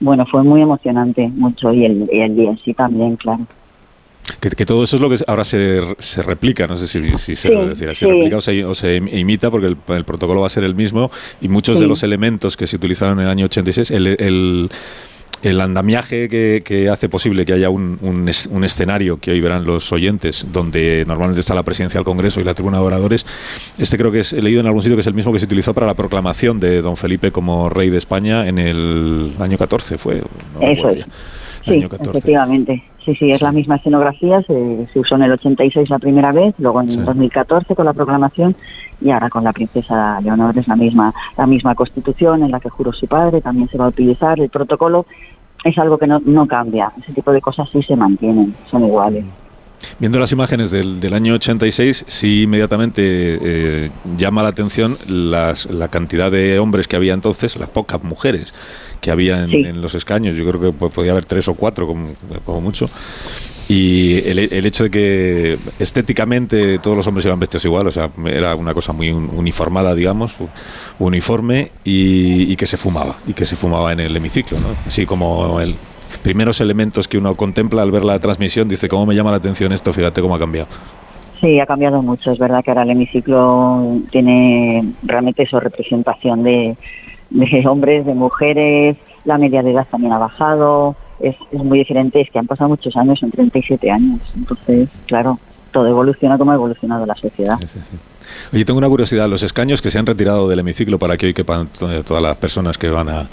Bueno, 0.00 0.26
fue 0.26 0.42
muy 0.42 0.60
emocionante, 0.60 1.28
mucho, 1.28 1.72
y 1.72 1.84
el, 1.84 2.08
y 2.12 2.20
el 2.20 2.36
día 2.36 2.50
en 2.50 2.58
sí 2.58 2.74
también, 2.74 3.16
claro. 3.16 3.44
Que, 4.40 4.48
que 4.50 4.64
todo 4.64 4.84
eso 4.84 4.96
es 4.96 5.02
lo 5.02 5.10
que 5.10 5.16
ahora 5.26 5.44
se, 5.44 5.80
se 5.98 6.22
replica, 6.22 6.66
no 6.66 6.76
sé 6.78 6.86
si, 6.86 7.02
si 7.18 7.36
se 7.36 7.48
Sí, 7.48 7.54
puede 7.54 7.68
decir, 7.70 7.88
se 7.88 7.94
sí. 7.94 8.06
replica 8.06 8.38
o 8.38 8.40
se, 8.40 8.64
o 8.64 8.74
se 8.74 8.96
imita, 8.96 9.50
porque 9.50 9.66
el, 9.66 9.76
el 9.88 10.04
protocolo 10.04 10.40
va 10.40 10.46
a 10.46 10.50
ser 10.50 10.64
el 10.64 10.74
mismo 10.74 11.10
y 11.42 11.48
muchos 11.48 11.78
de 11.78 11.86
los 11.86 12.02
elementos 12.02 12.56
que 12.56 12.66
se 12.66 12.76
utilizaron 12.76 13.18
en 13.18 13.26
el 13.26 13.30
año 13.30 13.44
86, 13.46 13.90
el, 13.90 14.06
el, 14.06 14.70
el 15.42 15.60
andamiaje 15.60 16.30
que, 16.30 16.62
que 16.64 16.88
hace 16.88 17.10
posible 17.10 17.44
que 17.44 17.52
haya 17.52 17.68
un, 17.68 17.98
un, 18.00 18.26
es- 18.30 18.46
un 18.50 18.64
escenario 18.64 19.18
que 19.20 19.30
hoy 19.30 19.40
verán 19.40 19.66
los 19.66 19.92
oyentes, 19.92 20.46
donde 20.50 21.04
normalmente 21.06 21.40
está 21.40 21.54
la 21.54 21.62
presidencia 21.62 21.98
del 21.98 22.06
Congreso 22.06 22.40
y 22.40 22.44
la 22.44 22.54
tribuna 22.54 22.78
de 22.78 22.84
oradores, 22.84 23.26
este 23.78 23.98
creo 23.98 24.10
que 24.10 24.20
es, 24.20 24.32
he 24.32 24.40
leído 24.40 24.60
en 24.60 24.66
algún 24.66 24.80
sitio 24.82 24.96
que 24.96 25.02
es 25.02 25.06
el 25.06 25.14
mismo 25.14 25.34
que 25.34 25.38
se 25.38 25.44
utilizó 25.44 25.74
para 25.74 25.86
la 25.86 25.94
proclamación 25.94 26.60
de 26.60 26.80
don 26.80 26.96
Felipe 26.96 27.30
como 27.30 27.68
rey 27.68 27.90
de 27.90 27.98
España 27.98 28.48
en 28.48 28.58
el 28.58 29.32
año 29.38 29.58
14, 29.58 29.98
fue. 29.98 30.22
no 30.54 30.60
Eso 30.66 30.88
Año 31.66 31.88
14. 31.88 32.10
efectivamente. 32.18 32.82
Sí, 33.04 33.14
sí, 33.14 33.30
es 33.30 33.42
la 33.42 33.52
misma 33.52 33.76
escenografía, 33.76 34.40
se, 34.42 34.86
se 34.90 34.98
usó 34.98 35.16
en 35.16 35.24
el 35.24 35.32
86 35.32 35.90
la 35.90 35.98
primera 35.98 36.32
vez, 36.32 36.54
luego 36.58 36.80
en 36.80 37.04
2014 37.04 37.74
con 37.74 37.84
la 37.84 37.92
proclamación 37.92 38.56
y 39.02 39.10
ahora 39.10 39.28
con 39.28 39.44
la 39.44 39.52
princesa 39.52 40.18
Leonor 40.22 40.56
es 40.56 40.66
la 40.66 40.76
misma, 40.76 41.12
la 41.36 41.46
misma 41.46 41.74
constitución 41.74 42.42
en 42.42 42.50
la 42.50 42.60
que 42.60 42.70
juró 42.70 42.94
su 42.94 43.06
padre, 43.06 43.42
también 43.42 43.68
se 43.68 43.76
va 43.76 43.84
a 43.84 43.88
utilizar, 43.88 44.40
el 44.40 44.48
protocolo 44.48 45.04
es 45.64 45.76
algo 45.76 45.98
que 45.98 46.06
no, 46.06 46.18
no 46.20 46.46
cambia, 46.46 46.92
ese 46.98 47.12
tipo 47.12 47.30
de 47.30 47.42
cosas 47.42 47.68
sí 47.70 47.82
se 47.82 47.94
mantienen, 47.94 48.54
son 48.70 48.84
iguales. 48.84 49.24
Viendo 49.98 50.18
las 50.18 50.32
imágenes 50.32 50.70
del, 50.70 50.98
del 50.98 51.12
año 51.12 51.34
86, 51.34 52.06
sí 52.08 52.44
inmediatamente 52.44 53.02
eh, 53.02 53.90
llama 54.16 54.42
la 54.42 54.48
atención 54.48 54.96
las, 55.06 55.66
la 55.66 55.88
cantidad 55.88 56.30
de 56.30 56.58
hombres 56.58 56.88
que 56.88 56.96
había 56.96 57.12
entonces, 57.12 57.56
las 57.56 57.68
pocas 57.68 58.02
mujeres 58.02 58.54
que 59.04 59.10
había 59.10 59.44
en, 59.44 59.50
Sí. 59.50 59.56
en 59.66 59.82
los 59.82 59.94
escaños. 59.94 60.34
Yo 60.34 60.46
creo 60.48 60.58
que 60.60 60.72
po- 60.72 60.88
podía 60.88 61.12
haber 61.12 61.26
tres 61.26 61.46
o 61.48 61.54
cuatro, 61.54 61.86
como, 61.86 62.08
como 62.46 62.62
mucho. 62.62 62.88
Y 63.68 64.16
el, 64.28 64.38
el, 64.38 64.66
hecho 64.66 64.84
de 64.84 64.90
que 64.90 65.58
estéticamente 65.78 66.78
todos 66.78 66.96
los 66.96 67.06
hombres 67.06 67.24
iban 67.26 67.38
vestidos 67.38 67.64
igual, 67.66 67.86
o 67.86 67.90
sea, 67.90 68.10
era 68.26 68.54
una 68.54 68.72
cosa 68.74 68.92
muy 68.92 69.10
uniformada, 69.10 69.94
digamos, 69.94 70.36
uniforme, 70.98 71.70
y, 71.84 72.50
y 72.50 72.56
que 72.56 72.66
se 72.66 72.76
fumaba, 72.76 73.16
y 73.26 73.32
que 73.34 73.44
se 73.44 73.56
fumaba 73.56 73.92
en 73.92 74.00
el 74.00 74.16
hemiciclo, 74.16 74.58
¿no? 74.60 74.68
Así 74.86 75.06
como 75.06 75.60
el, 75.60 75.74
primeros 76.22 76.60
elementos 76.60 77.08
que 77.08 77.18
uno 77.18 77.34
contempla 77.36 77.82
al 77.82 77.90
ver 77.90 78.04
la 78.04 78.18
transmisión, 78.18 78.68
dice, 78.68 78.88
¿cómo 78.88 79.06
me 79.06 79.14
llama 79.14 79.30
la 79.30 79.36
atención 79.38 79.72
esto? 79.72 79.92
Fíjate 79.92 80.20
cómo 80.22 80.34
ha 80.34 80.38
cambiado. 80.38 80.68
Sí, 81.40 81.58
ha 81.60 81.66
cambiado 81.66 82.00
mucho. 82.02 82.32
Es 82.32 82.38
verdad 82.38 82.62
que 82.64 82.70
ahora 82.70 82.82
el 82.84 82.90
hemiciclo 82.90 83.98
tiene 84.10 84.92
realmente 85.02 85.42
eso, 85.42 85.58
representación 85.60 86.42
de, 86.42 86.76
de 87.34 87.66
hombres, 87.68 88.06
de 88.06 88.14
mujeres, 88.14 88.96
la 89.24 89.38
media 89.38 89.62
de 89.62 89.72
edad 89.72 89.86
también 89.90 90.12
ha 90.12 90.18
bajado, 90.18 90.96
es, 91.20 91.36
es 91.50 91.64
muy 91.64 91.78
diferente, 91.78 92.20
es 92.20 92.30
que 92.30 92.38
han 92.38 92.46
pasado 92.46 92.70
muchos 92.70 92.96
años, 92.96 93.18
son 93.18 93.30
37 93.30 93.90
años. 93.90 94.20
Entonces, 94.36 94.88
claro, 95.06 95.38
todo 95.72 95.86
evoluciona 95.88 96.38
como 96.38 96.52
ha 96.52 96.54
evolucionado 96.54 97.04
la 97.06 97.14
sociedad. 97.14 97.58
Sí, 97.60 97.66
sí, 97.66 97.80
sí. 97.82 97.96
Oye, 98.52 98.64
tengo 98.64 98.78
una 98.78 98.88
curiosidad, 98.88 99.28
los 99.28 99.42
escaños 99.42 99.82
que 99.82 99.90
se 99.90 99.98
han 99.98 100.06
retirado 100.06 100.48
del 100.48 100.58
hemiciclo 100.58 100.98
para 100.98 101.16
que 101.16 101.26
hoy 101.26 101.34
quepan 101.34 101.68
todas 101.68 102.22
las 102.22 102.36
personas 102.36 102.78
que 102.78 102.88
van 102.88 103.08
a 103.08 103.26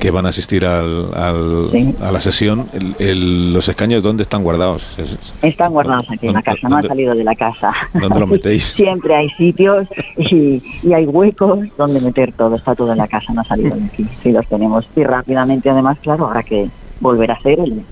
que 0.00 0.10
van 0.10 0.26
a 0.26 0.30
asistir 0.30 0.64
al, 0.64 1.14
al 1.14 1.68
sí. 1.72 1.94
a 2.00 2.12
la 2.12 2.20
sesión, 2.20 2.68
el, 2.72 2.94
el, 2.98 3.52
los 3.52 3.68
escaños 3.68 4.02
dónde 4.02 4.22
están 4.22 4.42
guardados? 4.42 4.96
Están 5.42 5.72
guardados 5.72 6.06
aquí 6.10 6.26
en 6.26 6.34
la 6.34 6.42
casa, 6.42 6.68
no 6.68 6.76
han 6.76 6.86
salido 6.86 7.14
de 7.14 7.24
la 7.24 7.34
casa. 7.34 7.72
¿Dónde 7.94 8.20
los 8.20 8.28
metéis? 8.28 8.64
Siempre 8.76 9.14
hay 9.14 9.28
sitios 9.30 9.88
y, 10.16 10.62
y, 10.82 10.92
hay 10.92 11.06
huecos 11.06 11.60
donde 11.76 12.00
meter 12.00 12.32
todo, 12.32 12.56
está 12.56 12.74
todo 12.74 12.92
en 12.92 12.98
la 12.98 13.08
casa, 13.08 13.32
no 13.32 13.40
ha 13.40 13.44
salido 13.44 13.76
de 13.76 13.84
aquí. 13.84 14.06
Sí, 14.22 14.32
los 14.32 14.46
tenemos. 14.46 14.86
Y 14.96 15.04
rápidamente 15.04 15.70
además, 15.70 15.98
claro, 16.00 16.26
habrá 16.26 16.42
que 16.42 16.68
volver 17.00 17.30
a 17.30 17.34
hacer 17.34 17.60
el, 17.60 17.84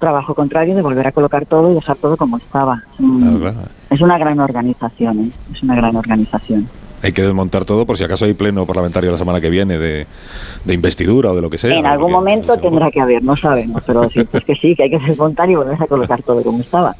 trabajo 0.00 0.34
contrario 0.34 0.74
de 0.74 0.82
volver 0.82 1.06
a 1.06 1.12
colocar 1.12 1.46
todo 1.46 1.70
y 1.70 1.74
dejar 1.74 1.96
todo 1.96 2.16
como 2.16 2.38
estaba. 2.38 2.82
Claro, 2.96 3.38
claro. 3.38 3.58
Es 3.90 4.00
una 4.00 4.18
gran 4.18 4.40
organización, 4.40 5.20
¿eh? 5.20 5.30
es 5.52 5.62
una 5.62 5.76
gran 5.76 5.94
organización. 5.94 6.68
Hay 7.02 7.12
que 7.12 7.22
desmontar 7.22 7.64
todo 7.64 7.86
por 7.86 7.96
si 7.96 8.04
acaso 8.04 8.26
hay 8.26 8.34
pleno 8.34 8.66
parlamentario 8.66 9.10
la 9.10 9.16
semana 9.16 9.40
que 9.40 9.48
viene 9.48 9.78
de, 9.78 10.06
de 10.64 10.74
investidura 10.74 11.30
o 11.30 11.34
de 11.34 11.40
lo 11.40 11.48
que 11.48 11.56
sea. 11.56 11.74
En 11.74 11.86
algún 11.86 12.12
momento 12.12 12.58
tendrá 12.58 12.90
que 12.90 13.00
haber, 13.00 13.22
no 13.22 13.36
sabemos, 13.36 13.82
pero 13.86 14.08
sí, 14.10 14.24
pues 14.24 14.44
que 14.44 14.54
sí, 14.54 14.74
que 14.74 14.82
hay 14.82 14.90
que 14.90 14.98
desmontar 14.98 15.48
y 15.48 15.54
volver 15.54 15.82
a 15.82 15.86
colocar 15.86 16.20
todo 16.22 16.42
como 16.42 16.60
estaba. 16.60 16.94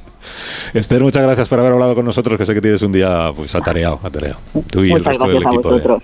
Esther, 0.72 1.02
muchas 1.02 1.22
gracias 1.22 1.48
por 1.48 1.58
haber 1.58 1.72
hablado 1.72 1.94
con 1.94 2.04
nosotros, 2.04 2.38
que 2.38 2.46
sé 2.46 2.54
que 2.54 2.60
tienes 2.60 2.80
un 2.82 2.92
día 2.92 3.30
pues 3.36 3.54
atareado, 3.54 4.00
atareado. 4.02 4.38
Tú 4.70 4.84
y 4.84 4.90
muchas 4.90 4.98
el 5.00 5.04
resto 5.04 5.28
del 5.28 5.42
equipo. 5.42 5.78
De... 5.78 6.00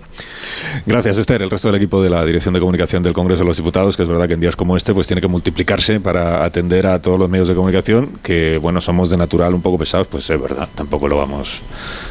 Gracias, 0.86 1.18
Esther, 1.18 1.42
el 1.42 1.50
resto 1.50 1.68
del 1.68 1.76
equipo 1.76 2.02
de 2.02 2.10
la 2.10 2.24
Dirección 2.24 2.54
de 2.54 2.60
Comunicación 2.60 3.02
del 3.02 3.12
Congreso 3.12 3.40
de 3.40 3.46
los 3.46 3.56
Diputados, 3.56 3.96
que 3.96 4.02
es 4.02 4.08
verdad 4.08 4.28
que 4.28 4.34
en 4.34 4.40
días 4.40 4.56
como 4.56 4.76
este 4.76 4.94
pues 4.94 5.06
tiene 5.06 5.20
que 5.20 5.28
multiplicarse 5.28 6.00
para 6.00 6.44
atender 6.44 6.86
a 6.86 7.00
todos 7.00 7.18
los 7.18 7.28
medios 7.28 7.48
de 7.48 7.54
comunicación, 7.54 8.18
que 8.22 8.58
bueno, 8.58 8.80
somos 8.80 9.10
de 9.10 9.16
natural 9.16 9.54
un 9.54 9.62
poco 9.62 9.78
pesados, 9.78 10.06
pues 10.06 10.28
es 10.30 10.40
verdad, 10.40 10.68
tampoco 10.74 11.08
lo 11.08 11.16
vamos 11.16 11.62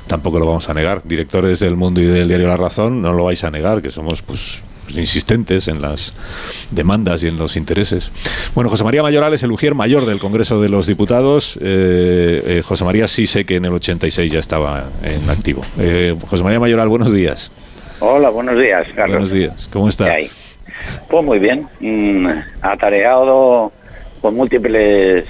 tampoco 0.08 0.40
lo 0.40 0.46
vamos 0.46 0.70
a 0.70 0.74
negar. 0.74 1.02
Directores 1.04 1.60
del 1.60 1.76
Mundo 1.76 2.02
y 2.02 2.06
del 2.06 2.28
diario 2.28 2.48
La 2.48 2.58
Razón, 2.58 3.02
no 3.02 3.14
lo 3.14 3.26
vais 3.26 3.44
a 3.44 3.52
negar, 3.52 3.82
que 3.82 3.92
somos 3.92 4.22
pues 4.22 4.62
insistentes 4.96 5.68
en 5.68 5.82
las 5.82 6.14
demandas 6.72 7.24
y 7.24 7.28
en 7.28 7.38
los 7.38 7.56
intereses. 7.56 8.12
Bueno, 8.54 8.70
José 8.70 8.84
María 8.84 9.02
Mayoral 9.02 9.34
es 9.34 9.44
el 9.44 9.52
ujier 9.52 9.76
mayor 9.76 10.06
del 10.06 10.20
Congreso 10.20 10.62
de 10.62 10.70
los 10.70 10.88
Diputados. 10.88 11.58
Eh, 11.62 12.44
eh, 12.46 12.62
José 12.64 12.86
María 12.86 13.08
sí 13.08 13.28
sé 13.28 13.46
que 13.46 13.56
en 13.56 13.66
el 13.66 13.74
86 13.74 14.32
ya 14.32 14.40
estaba 14.40 14.86
en 15.04 15.30
activo. 15.30 15.64
Eh, 15.80 16.16
José 16.28 16.44
María 16.44 16.60
Mayoral, 16.60 16.88
buenos 16.88 17.12
días. 17.14 17.52
Hola, 18.08 18.30
buenos 18.30 18.60
días, 18.60 18.86
Carlos. 18.96 19.18
Buenos 19.18 19.32
días, 19.32 19.70
¿cómo 19.74 19.90
está? 19.90 20.16
Pues 21.10 21.26
muy 21.26 21.40
bien, 21.40 21.68
mm, 21.80 22.28
atareado 22.62 23.72
con 24.22 24.36
múltiples 24.36 25.26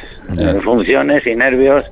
funciones 0.62 1.26
y 1.26 1.36
nervios, 1.36 1.86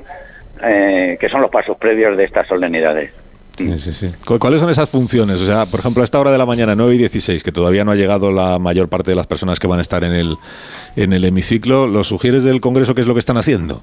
que 0.60 1.30
son 1.32 1.42
los 1.42 1.50
pasos 1.50 1.78
previos 1.78 2.18
de 2.18 2.26
estas 2.26 2.50
solemnidades. 2.50 3.12
Sí, 3.58 3.78
sí, 3.78 3.94
sí. 3.94 4.12
¿Cuáles 4.26 4.60
son 4.60 4.70
esas 4.72 4.90
funciones? 4.90 5.42
O 5.42 5.46
sea, 5.46 5.68
por 5.68 5.80
ejemplo, 5.80 6.02
a 6.02 6.04
esta 6.04 6.20
hora 6.20 6.34
de 6.34 6.38
la 6.38 6.46
mañana, 6.46 6.76
9 6.76 6.96
y 6.96 6.98
16, 6.98 7.44
que 7.44 7.54
todavía 7.54 7.86
no 7.86 7.92
ha 7.92 7.96
llegado 7.96 8.30
la 8.34 8.60
mayor 8.60 8.90
parte 8.90 9.12
de 9.12 9.16
las 9.16 9.28
personas 9.28 9.62
que 9.62 9.68
van 9.68 9.80
a 9.80 9.84
estar 9.84 10.04
en 10.04 10.12
el, 10.12 10.36
en 10.98 11.14
el 11.14 11.24
hemiciclo, 11.24 11.88
¿los 11.88 12.08
sugieres 12.08 12.44
del 12.44 12.60
Congreso 12.60 12.94
qué 12.94 13.02
es 13.02 13.08
lo 13.08 13.14
que 13.14 13.22
están 13.22 13.38
haciendo? 13.38 13.82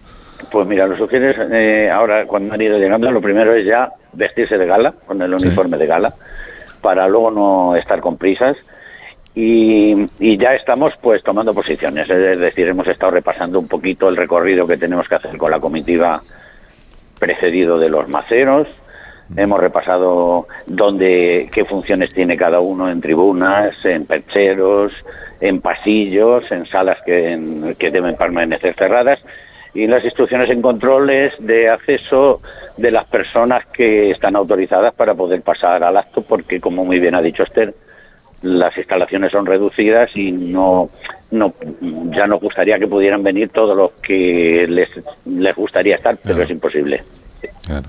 Pues 0.53 0.67
mira, 0.67 0.87
los 0.87 0.99
sugieres 0.99 1.35
eh, 1.51 1.89
ahora, 1.91 2.27
cuando 2.27 2.53
han 2.53 2.61
ido 2.61 2.77
llegando, 2.79 3.11
lo 3.11 3.23
primero 3.23 3.55
es 3.55 3.65
ya 3.65 3.91
vestirse 4.13 4.59
de 4.59 4.67
gala, 4.67 4.93
con 5.07 5.23
el 5.23 5.33
uniforme 5.33 5.79
de 5.79 5.87
gala, 5.87 6.13
para 6.81 7.09
luego 7.09 7.31
no 7.31 7.76
estar 7.76 8.01
con 8.01 8.16
prisas. 8.16 8.57
Y, 9.35 9.95
y, 10.18 10.37
ya 10.37 10.55
estamos 10.55 10.93
pues 11.01 11.22
tomando 11.22 11.55
posiciones, 11.55 12.11
es 12.11 12.41
decir, 12.41 12.66
hemos 12.66 12.89
estado 12.89 13.12
repasando 13.12 13.61
un 13.61 13.68
poquito 13.68 14.09
el 14.09 14.16
recorrido 14.16 14.66
que 14.66 14.76
tenemos 14.76 15.09
que 15.09 15.14
hacer 15.14 15.39
con 15.39 15.53
la 15.53 15.61
comitiva 15.61 16.20
precedido 17.18 17.78
de 17.78 17.91
los 17.91 18.09
maceros, 18.09 18.66
Hemos 19.37 19.61
repasado 19.61 20.49
dónde, 20.66 21.49
qué 21.53 21.64
funciones 21.64 22.12
tiene 22.12 22.37
cada 22.37 22.59
uno 22.59 22.91
en 22.91 23.01
tribunas, 23.01 23.85
en 23.85 24.05
percheros, 24.05 24.93
en 25.41 25.61
pasillos, 25.61 26.51
en 26.51 26.66
salas 26.66 26.99
que, 27.07 27.33
en, 27.33 27.76
que 27.76 27.91
deben 27.91 28.16
permanecer 28.16 28.74
cerradas 28.74 29.20
y 29.75 29.87
las 29.87 30.05
instrucciones 30.05 30.51
en 30.51 30.62
controles 30.62 31.33
de 31.39 31.68
acceso 31.68 32.41
de 32.77 32.91
las 32.91 33.07
personas 33.07 33.66
que 33.66 34.11
están 34.11 34.37
autorizadas 34.37 34.95
para 34.95 35.14
poder 35.14 35.43
pasar 35.43 35.85
al 35.85 35.97
acto, 35.97 36.23
porque 36.23 36.61
como 36.61 36.85
muy 36.85 36.99
bien 36.99 37.14
ha 37.14 37.23
dicho 37.23 37.43
Esther, 37.43 37.75
las 38.43 38.77
instalaciones 38.77 39.33
son 39.33 39.47
reducidas 39.47 40.11
y 40.14 40.33
no, 40.33 40.91
no 41.31 41.53
ya 42.11 42.27
nos 42.27 42.41
gustaría 42.41 42.79
que 42.79 42.87
pudieran 42.87 43.23
venir 43.23 43.51
todos 43.51 43.77
los 43.77 43.93
que 44.03 44.66
les, 44.68 44.89
les 45.27 45.55
gustaría 45.55 45.97
estar, 45.97 46.16
pero 46.16 46.37
claro. 46.37 46.45
es 46.45 46.51
imposible. 46.51 47.03
Claro. 47.66 47.89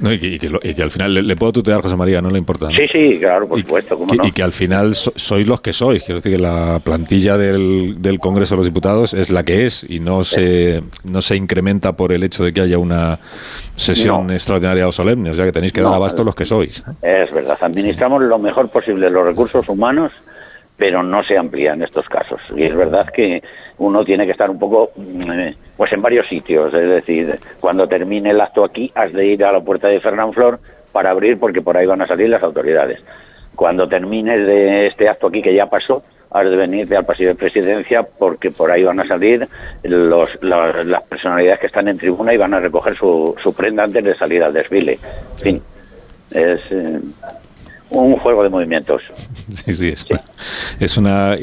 No, 0.00 0.12
y, 0.12 0.18
que, 0.18 0.26
y, 0.26 0.38
que 0.38 0.50
lo, 0.50 0.58
y, 0.62 0.74
que, 0.74 0.82
al 0.82 0.90
final 0.90 1.14
le, 1.14 1.22
le, 1.22 1.36
puedo 1.36 1.52
tutear, 1.52 1.80
José 1.80 1.94
María, 1.96 2.20
no 2.20 2.30
le 2.30 2.38
importa. 2.38 2.66
¿no? 2.66 2.76
Sí, 2.76 2.86
sí, 2.90 3.18
claro, 3.20 3.46
por 3.46 3.60
supuesto. 3.60 3.96
Que, 4.06 4.16
no? 4.16 4.26
Y 4.26 4.32
que 4.32 4.42
al 4.42 4.52
final 4.52 4.94
so, 4.94 5.12
sois 5.14 5.46
los 5.46 5.60
que 5.60 5.72
sois. 5.72 6.02
Quiero 6.02 6.16
decir 6.16 6.32
que 6.32 6.42
la 6.42 6.80
plantilla 6.82 7.36
del, 7.36 8.02
del, 8.02 8.18
Congreso 8.18 8.54
de 8.54 8.58
los 8.58 8.66
Diputados 8.66 9.14
es 9.14 9.30
la 9.30 9.44
que 9.44 9.66
es 9.66 9.86
y 9.88 10.00
no 10.00 10.24
se, 10.24 10.82
no 11.04 11.22
se 11.22 11.36
incrementa 11.36 11.92
por 11.92 12.12
el 12.12 12.24
hecho 12.24 12.44
de 12.44 12.52
que 12.52 12.60
haya 12.60 12.78
una 12.78 13.18
sesión 13.76 14.26
no. 14.26 14.32
extraordinaria 14.32 14.88
o 14.88 14.92
solemne. 14.92 15.30
O 15.30 15.34
sea 15.34 15.44
que 15.44 15.52
tenéis 15.52 15.72
que 15.72 15.82
dar 15.82 15.94
abasto 15.94 16.24
los 16.24 16.34
que 16.34 16.44
sois. 16.44 16.84
Es 17.00 17.32
verdad. 17.32 17.58
Administramos 17.60 18.22
lo 18.22 18.38
mejor 18.38 18.70
posible 18.70 19.10
los 19.10 19.24
recursos 19.24 19.68
humanos 19.68 20.10
pero 20.76 21.02
no 21.02 21.22
se 21.22 21.36
amplía 21.38 21.72
en 21.72 21.82
estos 21.82 22.08
casos. 22.08 22.40
Y 22.56 22.64
es 22.64 22.74
verdad 22.74 23.06
que 23.14 23.42
uno 23.78 24.04
tiene 24.04 24.26
que 24.26 24.32
estar 24.32 24.50
un 24.50 24.58
poco, 24.58 24.90
pues 25.76 25.92
en 25.92 26.02
varios 26.02 26.28
sitios. 26.28 26.72
Es 26.74 26.88
decir, 26.88 27.38
cuando 27.60 27.86
termine 27.86 28.30
el 28.30 28.40
acto 28.40 28.64
aquí, 28.64 28.90
has 28.94 29.12
de 29.12 29.26
ir 29.26 29.44
a 29.44 29.52
la 29.52 29.60
puerta 29.60 29.88
de 29.88 30.00
Fernán 30.00 30.32
Flor 30.32 30.58
para 30.92 31.10
abrir, 31.10 31.38
porque 31.38 31.62
por 31.62 31.76
ahí 31.76 31.86
van 31.86 32.02
a 32.02 32.06
salir 32.06 32.28
las 32.28 32.42
autoridades. 32.42 33.00
Cuando 33.56 33.88
termines 33.88 34.46
de 34.46 34.86
este 34.86 35.08
acto 35.08 35.28
aquí 35.28 35.42
que 35.42 35.54
ya 35.54 35.66
pasó, 35.66 36.02
has 36.30 36.50
de 36.50 36.56
venirte 36.56 36.96
al 36.96 37.04
pasillo 37.04 37.30
de 37.30 37.34
presidencia 37.36 38.02
porque 38.02 38.50
por 38.50 38.70
ahí 38.70 38.82
van 38.82 38.98
a 38.98 39.06
salir 39.06 39.48
los, 39.84 40.30
las 40.42 41.02
personalidades 41.04 41.60
que 41.60 41.66
están 41.66 41.86
en 41.86 41.96
tribuna 41.96 42.34
y 42.34 42.36
van 42.36 42.54
a 42.54 42.60
recoger 42.60 42.96
su, 42.96 43.54
prenda 43.56 43.84
antes 43.84 44.02
de 44.02 44.14
salir 44.16 44.42
al 44.42 44.52
desfile. 44.52 44.98
En 45.38 45.40
fin, 45.40 45.62
es... 46.32 46.60
Eh, 46.70 47.00
un 47.90 48.16
juego 48.16 48.42
de 48.42 48.48
movimientos. 48.48 49.02
Sí, 49.54 49.72
sí, 49.72 49.88
es, 49.90 50.00
sí. 50.00 50.14
es 50.80 50.96
una 50.96 51.36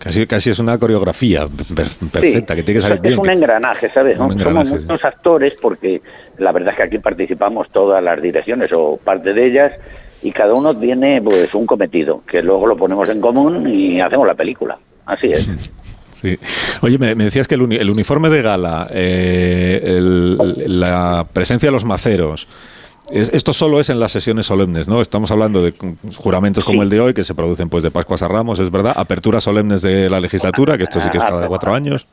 casi 0.00 0.26
casi 0.26 0.50
es 0.50 0.58
una 0.58 0.78
coreografía 0.78 1.46
perfecta 1.46 2.20
sí, 2.20 2.32
que 2.32 2.62
tiene 2.62 2.74
que 2.74 2.80
salir 2.80 2.96
es 2.96 3.02
bien. 3.02 3.14
Es 3.14 3.18
un 3.18 3.30
engranaje, 3.30 3.90
¿sabes? 3.90 4.18
Un 4.18 4.32
engranaje, 4.32 4.68
Somos 4.68 4.82
muchos 4.82 5.00
sí. 5.00 5.06
actores 5.06 5.54
porque 5.60 6.00
la 6.38 6.52
verdad 6.52 6.70
es 6.70 6.76
que 6.78 6.82
aquí 6.84 6.98
participamos 6.98 7.70
todas 7.70 8.02
las 8.02 8.20
direcciones 8.20 8.70
o 8.72 8.96
parte 8.96 9.34
de 9.34 9.46
ellas 9.46 9.72
y 10.22 10.32
cada 10.32 10.54
uno 10.54 10.74
tiene 10.76 11.20
pues 11.22 11.54
un 11.54 11.66
cometido 11.66 12.22
que 12.26 12.42
luego 12.42 12.66
lo 12.66 12.76
ponemos 12.76 13.08
en 13.10 13.20
común 13.20 13.68
y 13.68 14.00
hacemos 14.00 14.26
la 14.26 14.34
película. 14.34 14.78
Así 15.06 15.28
es. 15.28 15.48
Sí. 16.20 16.38
Oye, 16.82 16.98
me, 16.98 17.14
me, 17.14 17.24
decías 17.24 17.48
que 17.48 17.54
el, 17.54 17.62
uni, 17.62 17.76
el, 17.76 17.88
uniforme 17.88 18.28
de 18.28 18.42
gala, 18.42 18.88
eh, 18.92 19.80
el, 19.82 20.36
la 20.66 21.26
presencia 21.32 21.68
de 21.68 21.72
los 21.72 21.86
maceros, 21.86 22.46
esto 23.12 23.52
solo 23.52 23.80
es 23.80 23.90
en 23.90 24.00
las 24.00 24.12
sesiones 24.12 24.46
solemnes, 24.46 24.88
¿no? 24.88 25.00
Estamos 25.00 25.30
hablando 25.30 25.62
de 25.62 25.74
juramentos 26.16 26.64
como 26.64 26.80
sí. 26.80 26.84
el 26.84 26.90
de 26.90 27.00
hoy, 27.00 27.14
que 27.14 27.24
se 27.24 27.34
producen 27.34 27.68
pues 27.68 27.82
de 27.82 27.90
Pascuas 27.90 28.22
a 28.22 28.28
Ramos, 28.28 28.58
es 28.58 28.70
verdad, 28.70 28.92
aperturas 28.96 29.44
solemnes 29.44 29.82
de 29.82 30.08
la 30.08 30.20
legislatura, 30.20 30.76
que 30.76 30.84
esto 30.84 31.00
sí 31.00 31.08
que 31.10 31.18
es 31.18 31.24
cada 31.24 31.46
cuatro 31.48 31.74
años. 31.74 32.06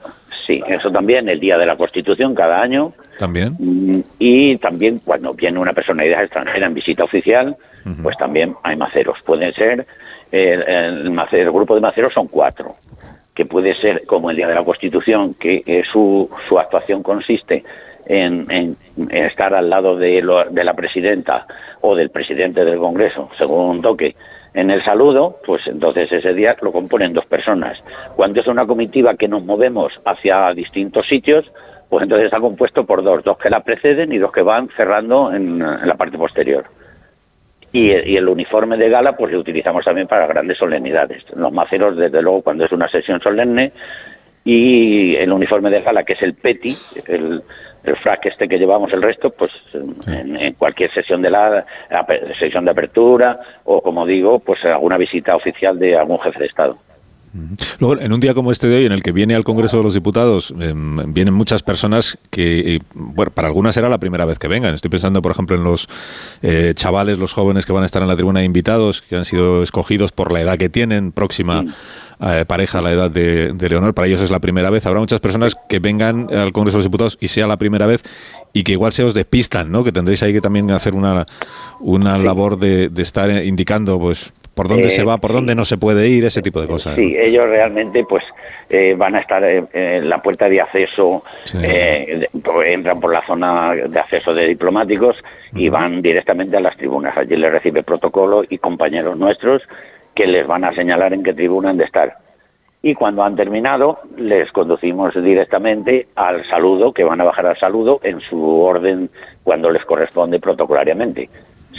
Sí, 0.45 0.62
eso 0.66 0.89
también, 0.89 1.28
el 1.28 1.39
Día 1.39 1.58
de 1.58 1.66
la 1.66 1.76
Constitución, 1.76 2.34
cada 2.34 2.62
año. 2.62 2.93
También. 3.20 4.04
Y 4.18 4.58
también 4.58 5.02
cuando 5.04 5.34
viene 5.34 5.60
una 5.60 5.74
personalidad 5.74 6.24
extranjera 6.24 6.68
en 6.68 6.74
visita 6.74 7.04
oficial, 7.04 7.58
uh 7.86 7.89
-huh. 7.89 8.02
pues 8.02 8.18
también 8.18 8.56
hay 8.64 8.78
maceros. 8.78 9.18
Pueden 9.26 9.54
ser, 9.54 9.86
el, 10.32 10.62
el, 10.62 11.12
macero, 11.12 11.43
el 11.43 11.52
grupo 11.52 11.76
de 11.76 11.82
maceros 11.82 12.14
son 12.14 12.28
cuatro 12.28 12.76
que 13.38 13.45
puede 13.45 13.80
ser 13.80 14.04
como 14.08 14.32
el 14.32 14.36
Día 14.36 14.48
de 14.48 14.56
la 14.56 14.64
Constitución, 14.64 15.36
que 15.36 15.62
eh, 15.64 15.84
su, 15.91 16.28
su 16.48 16.58
actuación 16.58 17.04
consiste 17.04 17.64
en, 18.08 18.45
en, 18.49 18.76
estar 19.12 19.53
al 19.53 19.70
lado 19.70 19.97
de, 19.97 20.22
lo, 20.22 20.43
de, 20.45 20.64
la 20.64 20.74
presidenta 20.74 21.45
o 21.82 21.95
del 21.95 22.10
presidente 22.10 22.64
del 22.64 22.78
Congreso, 22.78 23.30
según 23.38 23.82
toque, 23.82 24.16
En 24.53 24.72
el 24.72 24.84
saludo, 24.84 25.38
pues 25.45 25.62
entonces 25.68 26.12
ese 26.12 26.34
día 26.34 26.55
lo 26.62 26.72
componen 26.72 27.14
dos 27.14 27.26
personas. 27.26 27.78
Cuando 28.16 28.41
es 28.41 28.47
una 28.47 28.66
comitiva 28.66 29.16
que 29.16 29.28
nos 29.28 29.43
movemos 29.43 29.93
hacia 30.05 30.53
distintos 30.53 31.05
sitios, 31.08 31.45
pues 31.89 32.03
entonces 32.03 32.26
está 32.26 32.39
compuesto 32.39 32.86
por 32.86 33.03
dos, 33.03 33.24
dos 33.24 33.38
que 33.38 33.49
la 33.49 33.62
preceden 33.62 34.12
y 34.14 34.18
dos 34.18 34.32
que 34.32 34.41
van 34.41 34.70
cerrando 34.76 35.34
en, 35.34 35.60
la 35.60 35.95
parte 35.95 36.18
posterior. 36.18 36.66
Y, 37.72 37.91
y 37.91 38.16
el 38.16 38.28
uniforme 38.28 38.78
de 38.78 38.89
gala, 38.89 39.16
pues 39.16 39.34
lo 39.34 39.39
utilizamos 39.39 39.84
también 39.84 40.08
para 40.08 40.26
grandes 40.26 40.58
solemnidades. 40.58 41.26
Los 41.38 41.51
maceros, 41.51 41.97
desde 41.97 42.22
luego, 42.22 42.41
cuando 42.41 42.66
es 42.66 42.72
una 42.72 42.88
sesión 42.89 43.20
solemne, 43.20 43.74
y 44.47 45.14
el 45.18 45.34
uniforme 45.34 45.70
de 45.70 45.82
gala, 45.82 46.03
que 46.03 46.14
es 46.14 46.22
el 46.22 46.34
peti, 46.34 46.74
el, 47.08 47.43
el 47.88 47.96
frac 47.98 48.26
este 48.26 48.48
que 48.48 48.58
llevamos 48.58 48.92
el 48.94 49.02
resto, 49.02 49.30
pues 49.30 49.52
en, 50.08 50.36
en 50.36 50.54
cualquier 50.54 50.90
sesión 50.92 51.22
de 51.22 51.30
la 51.30 51.66
sesión 52.40 52.66
de 52.66 52.72
apertura 52.72 53.40
o, 53.66 53.82
como 53.82 54.06
digo, 54.06 54.40
pues 54.40 54.64
alguna 54.66 54.98
visita 54.98 55.36
oficial 55.36 55.78
de 55.78 55.96
algún 55.96 56.20
jefe 56.20 56.40
de 56.40 56.46
Estado. 56.46 56.74
Luego, 57.80 58.02
en 58.02 58.14
un 58.14 58.20
día 58.20 58.34
como 58.34 58.52
este 58.52 58.68
de 58.68 58.78
hoy, 58.78 58.86
en 58.86 58.92
el 58.92 59.04
que 59.04 59.12
viene 59.12 59.36
al 59.36 59.44
Congreso 59.44 59.78
de 59.78 59.84
los 59.84 59.94
Diputados, 59.94 60.54
em, 60.60 61.14
vienen 61.14 61.34
muchas 61.34 61.64
personas 61.64 62.18
que, 62.30 62.76
eh, 62.76 62.80
bueno, 62.94 63.32
para 63.32 63.48
algunas 63.48 63.76
será 63.76 63.90
la 63.90 64.00
primera 64.00 64.26
vez 64.26 64.40
que 64.40 64.48
vengan. 64.48 64.74
Estoy 64.74 64.90
pensando, 64.90 65.22
por 65.22 65.32
ejemplo, 65.32 65.56
en 65.56 65.64
los 65.64 65.88
eh, 66.42 66.74
chavales, 66.76 67.20
los 67.20 67.34
jóvenes 67.34 67.66
que 67.66 67.74
van 67.74 67.84
a 67.84 67.86
estar 67.86 68.02
en 68.02 68.08
la 68.08 68.16
tribuna 68.16 68.40
de 68.40 68.46
invitados, 68.46 69.02
que 69.02 69.16
han 69.16 69.26
sido 69.26 69.64
escogidos 69.64 70.12
por 70.12 70.32
la 70.32 70.42
edad 70.42 70.58
que 70.58 70.70
tienen, 70.70 71.12
próxima 71.12 71.66
eh, 72.20 72.46
pareja 72.48 72.80
a 72.80 72.82
la 72.82 72.92
edad 72.92 73.12
de, 73.12 73.54
de 73.54 73.70
Leonor. 73.70 73.94
Para 73.94 74.08
ellos 74.08 74.22
es 74.22 74.32
la 74.32 74.40
primera 74.40 74.70
vez. 74.70 74.86
Habrá 74.86 75.00
muchas 75.00 75.20
personas 75.20 75.56
que 75.70 75.80
vengan 75.80 76.34
al 76.34 76.52
Congreso 76.52 76.78
de 76.78 76.84
los 76.84 76.86
Diputados 76.86 77.18
y 77.22 77.28
sea 77.28 77.46
la 77.46 77.58
primera 77.58 77.86
vez 77.86 78.04
y 78.54 78.64
que 78.64 78.72
igual 78.72 78.92
se 78.92 79.04
os 79.04 79.14
despistan, 79.14 79.72
¿no? 79.72 79.84
Que 79.84 79.92
tendréis 79.92 80.24
ahí 80.24 80.34
que 80.34 80.42
también 80.42 80.72
hacer 80.72 80.96
una, 80.96 81.28
una 81.80 82.18
labor 82.18 82.58
de, 82.58 82.90
de 82.90 83.02
estar 83.04 83.30
indicando, 83.44 84.00
pues, 84.00 84.34
por 84.58 84.68
dónde 84.68 84.88
Eh, 84.88 84.89
se 84.89 85.03
va, 85.05 85.20
por 85.20 85.32
dónde 85.32 85.53
no 85.53 85.64
se 85.64 85.78
puede 85.78 86.10
ir, 86.10 86.26
ese 86.26 86.41
tipo 86.41 86.60
de 86.60 86.68
cosas. 86.68 86.95
Sí, 86.95 87.16
ellos 87.18 87.47
realmente 87.47 88.03
pues 88.03 88.24
eh, 88.70 88.95
van 88.97 89.16
a 89.16 89.20
estar 89.20 89.43
eh, 89.43 89.64
en 89.72 90.10
la 90.10 90.18
puerta 90.18 90.49
de 90.49 90.60
acceso, 90.60 91.24
eh, 91.64 92.28
entran 92.66 92.99
por 92.99 93.14
la 93.14 93.26
zona 93.26 93.74
de 93.76 93.99
acceso 93.99 94.34
de 94.34 94.47
diplomáticos 94.47 95.16
y 95.53 95.70
van 95.70 96.01
directamente 96.01 96.58
a 96.58 96.60
las 96.60 96.76
tribunas. 96.76 97.16
Allí 97.16 97.36
les 97.36 97.51
recibe 97.51 97.84
protocolo 97.84 98.43
y 98.49 98.58
compañeros 98.58 99.16
nuestros 99.16 99.62
que 100.16 100.26
les 100.26 100.47
van 100.47 100.64
a 100.64 100.72
señalar 100.72 101.14
en 101.14 101.24
qué 101.24 101.34
tribuna 101.34 101.70
han 101.70 101.78
de 101.78 101.86
estar. 101.86 102.18
Y 102.82 102.93
cuando 102.93 103.24
han 103.24 103.36
terminado, 103.36 103.99
les 104.18 104.51
conducimos 104.51 105.14
directamente 105.16 106.08
al 106.16 106.47
saludo, 106.47 106.93
que 106.93 107.03
van 107.03 107.22
a 107.22 107.24
bajar 107.24 107.47
al 107.47 107.60
saludo 107.60 107.99
en 108.03 108.20
su 108.22 108.62
orden 108.62 109.10
cuando 109.43 109.70
les 109.70 109.84
corresponde 109.86 110.39
protocolariamente. 110.39 111.30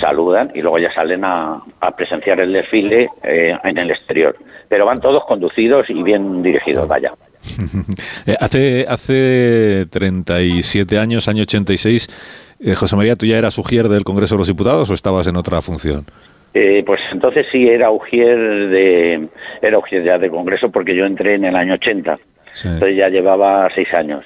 Saludan 0.00 0.50
y 0.54 0.60
luego 0.60 0.78
ya 0.78 0.92
salen 0.92 1.24
a, 1.24 1.60
a 1.80 1.90
presenciar 1.92 2.40
el 2.40 2.52
desfile 2.52 3.08
eh, 3.22 3.56
en 3.64 3.78
el 3.78 3.90
exterior. 3.90 4.36
Pero 4.68 4.86
van 4.86 5.00
todos 5.00 5.24
conducidos 5.24 5.88
y 5.88 6.02
bien 6.02 6.42
dirigidos, 6.42 6.86
vaya. 6.86 7.10
Eh, 8.26 8.34
hace, 8.40 8.84
hace 8.88 9.86
37 9.90 10.98
años, 10.98 11.28
año 11.28 11.42
86, 11.42 12.56
eh, 12.60 12.74
José 12.74 12.96
María, 12.96 13.16
¿tú 13.16 13.26
ya 13.26 13.38
eras 13.38 13.56
ujier 13.58 13.88
del 13.88 14.04
Congreso 14.04 14.34
de 14.34 14.40
los 14.40 14.48
Diputados 14.48 14.90
o 14.90 14.94
estabas 14.94 15.26
en 15.26 15.36
otra 15.36 15.62
función? 15.62 16.04
Eh, 16.54 16.82
pues 16.84 17.00
entonces 17.12 17.46
sí 17.52 17.68
era 17.68 17.90
Ujier 17.90 18.68
de 18.68 19.28
era 19.60 19.78
Ujier 19.78 20.02
ya 20.02 20.16
de 20.16 20.30
Congreso 20.30 20.70
porque 20.70 20.94
yo 20.94 21.04
entré 21.04 21.34
en 21.34 21.44
el 21.44 21.54
año 21.54 21.74
80. 21.74 22.18
Entonces 22.64 22.96
ya 22.96 23.08
llevaba 23.08 23.68
seis 23.74 23.88
años. 23.94 24.24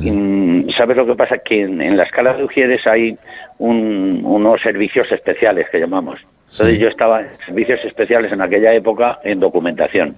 Y, 0.00 0.10
mm, 0.10 0.70
¿Sabes 0.70 0.96
lo 0.96 1.06
que 1.06 1.14
pasa? 1.14 1.38
Que 1.38 1.62
en, 1.62 1.80
en 1.82 1.96
la 1.96 2.04
escala 2.04 2.34
de 2.34 2.44
Ujieres 2.44 2.86
hay 2.86 3.18
un- 3.58 4.20
unos 4.24 4.60
servicios 4.62 5.10
especiales 5.10 5.68
que 5.70 5.78
llamamos. 5.80 6.16
Entonces 6.50 6.78
yo 6.78 6.88
estaba 6.88 7.20
en 7.22 7.28
servicios 7.44 7.80
especiales 7.84 8.32
en 8.32 8.40
aquella 8.40 8.72
época 8.72 9.18
en 9.24 9.38
documentación. 9.40 10.16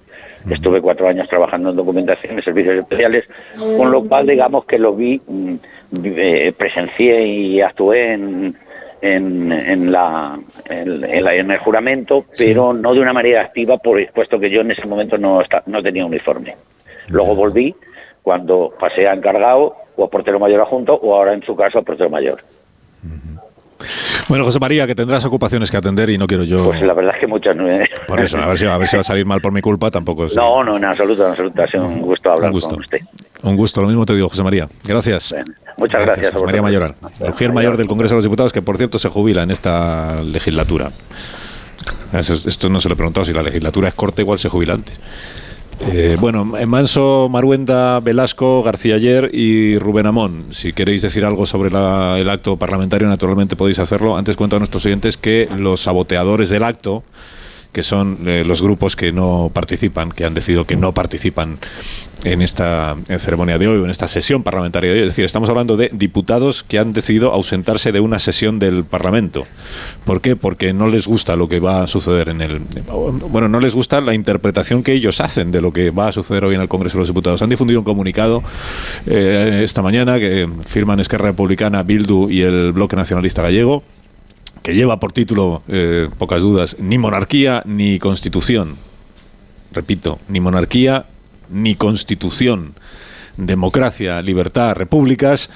Estuve 0.48 0.80
cuatro 0.80 1.08
años 1.08 1.28
trabajando 1.28 1.70
en 1.70 1.76
documentación 1.76 2.38
en 2.38 2.42
servicios 2.44 2.76
especiales, 2.76 3.28
con 3.76 3.90
lo 3.90 4.02
cual 4.04 4.26
digamos 4.26 4.64
que 4.64 4.78
lo 4.78 4.94
vi, 4.94 5.20
mm, 5.26 5.54
eh, 6.04 6.52
presencié 6.56 7.26
y 7.26 7.60
actué 7.60 8.12
en, 8.14 8.54
en, 9.02 9.52
en 9.52 9.90
la, 9.92 10.38
en, 10.68 11.04
en 11.04 11.24
la- 11.24 11.34
en 11.34 11.50
el 11.50 11.58
juramento, 11.58 12.24
pero 12.38 12.72
no 12.72 12.94
de 12.94 13.00
una 13.00 13.12
manera 13.12 13.42
activa, 13.42 13.76
por, 13.78 13.98
puesto 14.12 14.38
que 14.38 14.50
yo 14.50 14.60
en 14.60 14.70
ese 14.70 14.86
momento 14.86 15.18
no, 15.18 15.40
esta- 15.40 15.62
no 15.66 15.82
tenía 15.82 16.06
uniforme. 16.06 16.54
Luego 17.08 17.34
volví 17.34 17.74
cuando 18.22 18.70
pasé 18.78 19.08
a 19.08 19.14
encargado 19.14 19.74
o 19.96 20.04
a 20.04 20.08
portero 20.10 20.38
mayor 20.38 20.60
adjunto 20.62 20.94
o 20.94 21.14
ahora 21.14 21.34
en 21.34 21.42
su 21.42 21.56
caso 21.56 21.78
a 21.80 21.82
portero 21.82 22.08
mayor. 22.08 22.38
Bueno, 24.28 24.44
José 24.44 24.58
María, 24.58 24.86
que 24.86 24.94
tendrás 24.94 25.24
ocupaciones 25.24 25.70
que 25.70 25.76
atender 25.76 26.10
y 26.10 26.18
no 26.18 26.26
quiero 26.26 26.44
yo... 26.44 26.64
Pues 26.66 26.82
la 26.82 26.94
verdad 26.94 27.14
es 27.14 27.20
que 27.20 27.26
muchas 27.26 27.56
no. 27.56 27.64
Por 28.06 28.20
eso, 28.20 28.38
a 28.38 28.46
ver, 28.46 28.58
si, 28.58 28.66
a 28.66 28.76
ver 28.76 28.88
si 28.88 28.96
va 28.96 29.00
a 29.00 29.04
salir 29.04 29.26
mal 29.26 29.40
por 29.40 29.52
mi 29.52 29.60
culpa, 29.60 29.90
tampoco 29.90 30.26
es... 30.26 30.34
No, 30.34 30.62
no, 30.62 30.76
en 30.76 30.84
absoluto, 30.84 31.24
en 31.24 31.30
absoluto. 31.30 31.62
Ha 31.62 31.66
sido 31.66 31.86
un 31.86 32.00
gusto 32.00 32.30
hablar 32.30 32.48
Un 32.48 32.52
gusto. 32.52 32.70
con 32.70 32.80
usted. 32.80 33.00
Un 33.42 33.56
gusto, 33.56 33.80
lo 33.80 33.88
mismo 33.88 34.04
te 34.04 34.14
digo, 34.14 34.28
José 34.28 34.42
María. 34.42 34.68
Gracias. 34.84 35.34
Muchas 35.76 36.02
gracias. 36.02 36.28
a 36.28 36.32
José 36.32 36.44
María. 36.46 36.62
Mayoral, 36.62 36.94
el 37.20 37.30
ujier 37.30 37.52
mayor 37.52 37.76
del 37.76 37.86
Congreso 37.86 38.14
de 38.14 38.18
los 38.18 38.24
Diputados, 38.24 38.52
que 38.52 38.62
por 38.62 38.76
cierto 38.76 38.98
se 38.98 39.08
jubila 39.08 39.42
en 39.42 39.50
esta 39.50 40.22
legislatura. 40.22 40.90
Esto 42.12 42.68
no 42.68 42.80
se 42.80 42.88
lo 42.88 42.94
he 42.94 42.96
preguntado, 42.96 43.24
si 43.24 43.32
la 43.32 43.42
legislatura 43.42 43.88
es 43.88 43.94
corta, 43.94 44.20
igual 44.20 44.38
se 44.38 44.48
jubila 44.48 44.74
antes. 44.74 44.98
Eh, 45.82 46.16
bueno, 46.20 46.44
Manso, 46.44 47.28
Maruenda, 47.30 48.00
Velasco, 48.00 48.62
García 48.62 48.96
Ayer 48.96 49.30
y 49.32 49.78
Rubén 49.78 50.06
Amón. 50.06 50.46
Si 50.50 50.72
queréis 50.72 51.00
decir 51.02 51.24
algo 51.24 51.46
sobre 51.46 51.70
la- 51.70 52.16
el 52.18 52.28
acto 52.28 52.56
parlamentario, 52.56 53.08
naturalmente 53.08 53.56
podéis 53.56 53.78
hacerlo. 53.78 54.16
Antes 54.16 54.36
cuento 54.36 54.56
a 54.56 54.58
nuestros 54.58 54.84
oyentes 54.84 55.16
que 55.16 55.48
los 55.56 55.80
saboteadores 55.80 56.50
del 56.50 56.64
acto, 56.64 57.02
que 57.72 57.82
son 57.82 58.18
eh, 58.26 58.44
los 58.44 58.62
grupos 58.62 58.96
que 58.96 59.12
no 59.12 59.50
participan, 59.52 60.10
que 60.10 60.24
han 60.24 60.34
decidido 60.34 60.64
que 60.66 60.76
no 60.76 60.92
participan 60.92 61.58
en 62.24 62.42
esta 62.42 62.96
eh, 63.08 63.18
ceremonia 63.18 63.58
de 63.58 63.66
hoy 63.66 63.82
en 63.82 63.90
esta 63.90 64.08
sesión 64.08 64.42
parlamentaria 64.42 64.90
de 64.90 64.96
hoy. 64.96 65.02
Es 65.02 65.12
decir, 65.12 65.24
estamos 65.24 65.48
hablando 65.48 65.76
de 65.76 65.90
diputados 65.92 66.62
que 66.62 66.78
han 66.78 66.92
decidido 66.92 67.32
ausentarse 67.32 67.92
de 67.92 68.00
una 68.00 68.18
sesión 68.18 68.58
del 68.58 68.84
Parlamento. 68.84 69.44
¿Por 70.04 70.20
qué? 70.20 70.36
Porque 70.36 70.72
no 70.72 70.88
les 70.88 71.06
gusta 71.06 71.36
lo 71.36 71.48
que 71.48 71.60
va 71.60 71.82
a 71.82 71.86
suceder 71.86 72.28
en 72.28 72.40
el... 72.40 72.60
Bueno, 73.30 73.48
no 73.48 73.60
les 73.60 73.74
gusta 73.74 74.00
la 74.00 74.14
interpretación 74.14 74.82
que 74.82 74.92
ellos 74.92 75.20
hacen 75.20 75.50
de 75.50 75.60
lo 75.60 75.72
que 75.72 75.90
va 75.90 76.08
a 76.08 76.12
suceder 76.12 76.44
hoy 76.44 76.54
en 76.54 76.60
el 76.60 76.68
Congreso 76.68 76.98
de 76.98 77.00
los 77.00 77.08
Diputados. 77.08 77.42
Han 77.42 77.50
difundido 77.50 77.80
un 77.80 77.84
comunicado 77.84 78.42
eh, 79.06 79.62
esta 79.64 79.82
mañana 79.82 80.18
que 80.18 80.48
firman 80.66 81.00
Esquerra 81.00 81.26
Republicana, 81.26 81.82
Bildu 81.82 82.28
y 82.30 82.42
el 82.42 82.72
Bloque 82.72 82.96
Nacionalista 82.96 83.42
Gallego 83.42 83.82
lleva 84.74 85.00
por 85.00 85.12
título, 85.12 85.62
eh, 85.68 86.08
pocas 86.18 86.40
dudas, 86.40 86.76
ni 86.78 86.98
monarquía 86.98 87.62
ni 87.66 87.98
constitución. 87.98 88.76
Repito, 89.72 90.18
ni 90.28 90.40
monarquía 90.40 91.06
ni 91.48 91.74
constitución. 91.74 92.74
Democracia, 93.36 94.20
libertad, 94.22 94.74
repúblicas 94.74 95.50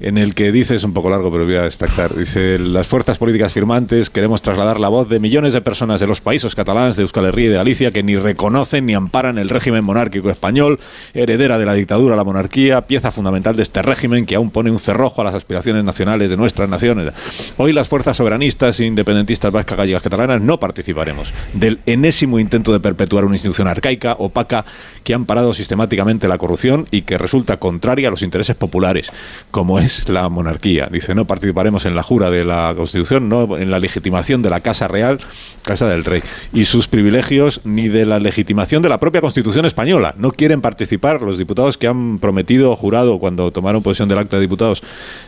en 0.00 0.16
el 0.16 0.34
que 0.34 0.50
dice, 0.50 0.74
es 0.74 0.84
un 0.84 0.94
poco 0.94 1.10
largo, 1.10 1.30
pero 1.30 1.44
voy 1.44 1.56
a 1.56 1.62
destacar, 1.62 2.16
dice, 2.16 2.58
las 2.58 2.88
fuerzas 2.88 3.18
políticas 3.18 3.52
firmantes 3.52 4.08
queremos 4.08 4.40
trasladar 4.40 4.80
la 4.80 4.88
voz 4.88 5.08
de 5.08 5.20
millones 5.20 5.52
de 5.52 5.60
personas 5.60 6.00
de 6.00 6.06
los 6.06 6.22
países 6.22 6.54
catalanes, 6.54 6.96
de 6.96 7.02
Euskal 7.02 7.26
Herria 7.26 7.46
y 7.46 7.48
de 7.50 7.56
Galicia, 7.56 7.90
que 7.90 8.02
ni 8.02 8.16
reconocen 8.16 8.86
ni 8.86 8.94
amparan 8.94 9.38
el 9.38 9.50
régimen 9.50 9.84
monárquico 9.84 10.30
español, 10.30 10.80
heredera 11.12 11.58
de 11.58 11.66
la 11.66 11.74
dictadura, 11.74 12.16
la 12.16 12.24
monarquía, 12.24 12.86
pieza 12.86 13.10
fundamental 13.10 13.56
de 13.56 13.62
este 13.62 13.82
régimen 13.82 14.24
que 14.24 14.36
aún 14.36 14.50
pone 14.50 14.70
un 14.70 14.78
cerrojo 14.78 15.20
a 15.20 15.24
las 15.24 15.34
aspiraciones 15.34 15.84
nacionales 15.84 16.30
de 16.30 16.36
nuestras 16.38 16.68
naciones. 16.70 17.12
Hoy 17.58 17.74
las 17.74 17.88
fuerzas 17.88 18.16
soberanistas 18.16 18.80
e 18.80 18.86
independentistas 18.86 19.52
vascas, 19.52 19.76
gallegas, 19.76 20.02
catalanas 20.02 20.40
no 20.40 20.58
participaremos 20.58 21.34
del 21.52 21.78
enésimo 21.84 22.38
intento 22.38 22.72
de 22.72 22.80
perpetuar 22.80 23.26
una 23.26 23.34
institución 23.34 23.68
arcaica, 23.68 24.16
opaca, 24.18 24.64
que 25.04 25.12
ha 25.12 25.16
amparado 25.16 25.52
sistemáticamente 25.52 26.28
la 26.28 26.38
corrupción 26.38 26.86
y 26.90 27.02
que 27.02 27.18
resulta 27.18 27.58
contraria 27.58 28.08
a 28.08 28.10
los 28.10 28.22
intereses 28.22 28.56
populares, 28.56 29.12
como 29.50 29.78
es 29.78 29.89
la 30.08 30.28
monarquía. 30.28 30.88
Dice, 30.90 31.14
no 31.14 31.24
participaremos 31.26 31.84
en 31.84 31.94
la 31.94 32.02
jura 32.02 32.30
de 32.30 32.44
la 32.44 32.72
Constitución, 32.76 33.28
no 33.28 33.56
en 33.56 33.70
la 33.70 33.78
legitimación 33.78 34.42
de 34.42 34.50
la 34.50 34.60
Casa 34.60 34.88
Real, 34.88 35.18
Casa 35.64 35.88
del 35.88 36.04
Rey, 36.04 36.22
y 36.52 36.64
sus 36.64 36.88
privilegios, 36.88 37.60
ni 37.64 37.88
de 37.88 38.06
la 38.06 38.18
legitimación 38.18 38.82
de 38.82 38.88
la 38.88 38.98
propia 38.98 39.20
Constitución 39.20 39.64
española. 39.66 40.14
No 40.18 40.32
quieren 40.32 40.60
participar 40.60 41.22
los 41.22 41.38
diputados 41.38 41.78
que 41.78 41.86
han 41.86 42.18
prometido, 42.18 42.74
jurado, 42.76 43.18
cuando 43.18 43.52
tomaron 43.52 43.82
posesión 43.82 44.08
del 44.08 44.18
acta 44.18 44.36
de 44.36 44.42
diputados, 44.42 44.82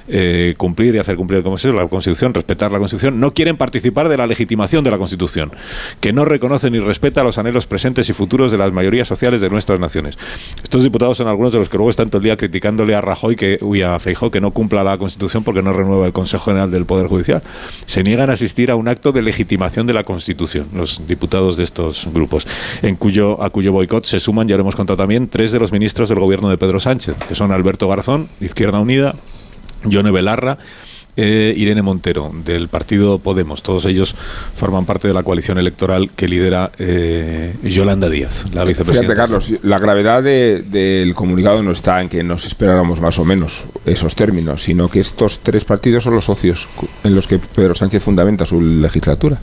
eh, 0.09 0.55
cumplir 0.57 0.95
y 0.95 0.99
hacer 0.99 1.17
cumplir 1.17 1.43
como 1.43 1.57
la 1.63 1.89
Constitución, 1.89 2.35
respetar 2.35 2.73
la 2.73 2.79
Constitución, 2.79 3.21
no 3.21 3.33
quieren 3.33 3.57
participar 3.57 4.09
de 4.09 4.17
la 4.17 4.27
legitimación 4.27 4.85
de 4.85 4.91
la 4.91 4.99
Constitución, 4.99 5.53
que 6.01 6.13
no 6.13 6.25
reconoce 6.25 6.71
ni 6.71 6.81
respeta 6.81 7.23
los 7.23 7.39
anhelos 7.39 7.67
presentes 7.67 8.09
y 8.09 8.13
futuros 8.13 8.51
de 8.53 8.59
las 8.59 8.73
mayorías 8.73 9.09
sociales 9.09 9.41
de 9.41 9.51
nuestras 9.51 9.79
naciones. 9.79 10.19
Estos 10.63 10.83
diputados 10.83 11.19
son 11.19 11.29
algunos 11.29 11.53
de 11.53 11.59
los 11.59 11.69
que 11.69 11.77
luego 11.77 11.91
están 11.91 12.09
todo 12.09 12.19
el 12.19 12.25
día 12.25 12.37
criticándole 12.37 12.95
a 12.95 13.01
Rajoy 13.01 13.37
que, 13.37 13.59
uy, 13.61 13.83
a 13.83 13.99
Feijó 13.99 14.31
que 14.31 14.41
no 14.41 14.52
cumpla 14.53 14.85
la 14.85 14.99
Constitución 14.99 15.45
porque 15.45 15.63
no 15.63 15.73
renueva 15.73 16.07
el 16.07 16.13
Consejo 16.13 16.45
General 16.45 16.71
del 16.71 16.87
Poder 16.87 17.07
Judicial. 17.07 17.43
Se 17.87 18.03
niegan 18.03 18.31
a 18.31 18.35
asistir 18.35 18.71
a 18.71 18.77
un 18.77 18.89
acto 18.89 19.13
de 19.13 19.23
legitimación 19.23 19.87
de 19.87 19.95
la 19.95 20.05
Constitución, 20.05 20.69
los 20.75 21.07
diputados 21.07 21.57
de 21.57 21.65
estos 21.65 22.09
grupos, 22.13 22.47
en 22.83 22.97
cuyo, 22.97 23.43
a 23.43 23.51
cuyo 23.51 23.73
boicot 23.73 24.05
se 24.05 24.21
suman, 24.21 24.49
ya 24.49 24.57
lo 24.57 24.63
hemos 24.63 24.77
contado 24.77 24.97
también, 24.97 25.29
tres 25.29 25.53
de 25.53 25.59
los 25.59 25.73
ministros 25.73 26.09
del 26.09 26.21
gobierno 26.21 26.49
de 26.49 26.59
Pedro 26.59 26.81
Sánchez, 26.81 27.17
que 27.29 27.35
son 27.35 27.53
Alberto 27.53 27.89
Garzón, 27.89 28.29
Izquierda 28.41 28.81
Unida, 28.81 29.15
Yone 29.85 30.11
Belarra 30.11 30.59
eh, 31.17 31.53
Irene 31.57 31.83
Montero, 31.83 32.31
del 32.45 32.69
partido 32.69 33.19
Podemos. 33.19 33.63
Todos 33.63 33.85
ellos 33.85 34.15
forman 34.55 34.87
parte 34.87 35.09
de 35.09 35.15
la 35.15 35.23
coalición 35.23 35.59
electoral 35.59 36.11
que 36.17 36.27
lidera 36.29 36.73
eh, 36.79 37.55
Yolanda 37.65 38.09
Díaz, 38.09 38.47
la 38.55 38.65
vicepresidenta. 38.65 39.13
Fíjate, 39.15 39.15
Carlos, 39.17 39.51
la 39.63 39.79
gravedad 39.79 40.23
de- 40.23 40.63
del 40.63 41.15
comunicado 41.15 41.63
no 41.63 41.73
está 41.73 42.01
en 42.01 42.09
que 42.09 42.23
nos 42.23 42.45
esperáramos 42.47 43.01
más 43.01 43.19
o 43.19 43.25
menos 43.25 43.65
esos 43.85 44.15
términos, 44.15 44.63
sino 44.63 44.89
que 44.89 45.01
estos 45.01 45.41
tres 45.41 45.65
partidos 45.65 46.05
son 46.05 46.15
los 46.15 46.25
socios 46.25 46.69
en 47.05 47.15
los 47.15 47.27
que 47.27 47.39
Pedro 47.39 47.75
Sánchez 47.75 48.03
fundamenta 48.03 48.47
su 48.47 48.61
legislatura. 48.61 49.39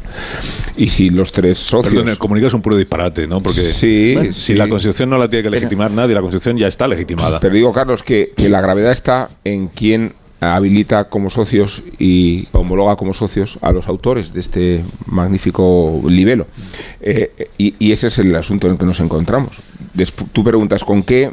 Y 0.75 0.89
si 0.89 1.09
los 1.09 1.31
tres 1.31 1.59
socios... 1.59 1.93
Perdón, 1.93 2.09
el 2.09 2.17
comunicado 2.17 2.47
es 2.49 2.53
un 2.53 2.61
puro 2.61 2.77
disparate, 2.77 3.27
¿no? 3.27 3.41
Porque 3.43 3.61
Sí, 3.61 4.13
bueno, 4.15 4.33
sí. 4.33 4.41
si 4.41 4.53
la 4.55 4.67
Constitución 4.67 5.09
no 5.09 5.17
la 5.17 5.27
tiene 5.29 5.43
que 5.43 5.49
legitimar 5.49 5.91
nadie, 5.91 6.15
la 6.15 6.21
Constitución 6.21 6.57
ya 6.57 6.67
está 6.67 6.87
legitimada. 6.87 7.39
Pero 7.39 7.53
digo, 7.53 7.71
Carlos, 7.73 8.01
que, 8.03 8.31
que 8.35 8.49
la 8.49 8.61
gravedad 8.61 8.91
está 8.91 9.29
en 9.43 9.67
quién 9.67 10.13
habilita 10.41 11.09
como 11.09 11.29
socios 11.29 11.83
y 11.99 12.47
homologa 12.53 12.95
como 12.95 13.13
socios 13.13 13.57
a 13.61 13.71
los 13.71 13.87
autores 13.87 14.31
de 14.33 14.39
este 14.39 14.83
magnífico 15.05 16.01
libelo. 16.07 16.47
Eh, 17.01 17.49
y, 17.57 17.75
y 17.79 17.91
ese 17.91 18.07
es 18.07 18.19
el 18.19 18.33
asunto 18.35 18.67
en 18.67 18.73
el 18.73 18.79
que 18.79 18.85
nos 18.85 18.99
encontramos. 18.99 19.57
Tú 20.31 20.43
preguntas 20.43 20.83
con 20.83 21.03
qué 21.03 21.31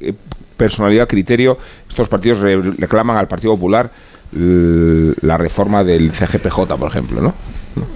eh, 0.00 0.12
personalidad, 0.56 1.08
criterio 1.08 1.56
estos 1.88 2.08
partidos 2.08 2.40
re- 2.40 2.60
reclaman 2.60 3.16
al 3.16 3.28
Partido 3.28 3.54
Popular 3.54 3.90
la 4.32 5.38
reforma 5.38 5.82
del 5.84 6.10
CGPJ, 6.12 6.76
por 6.78 6.90
ejemplo, 6.90 7.22
¿no? 7.22 7.32
¿No? 7.76 7.86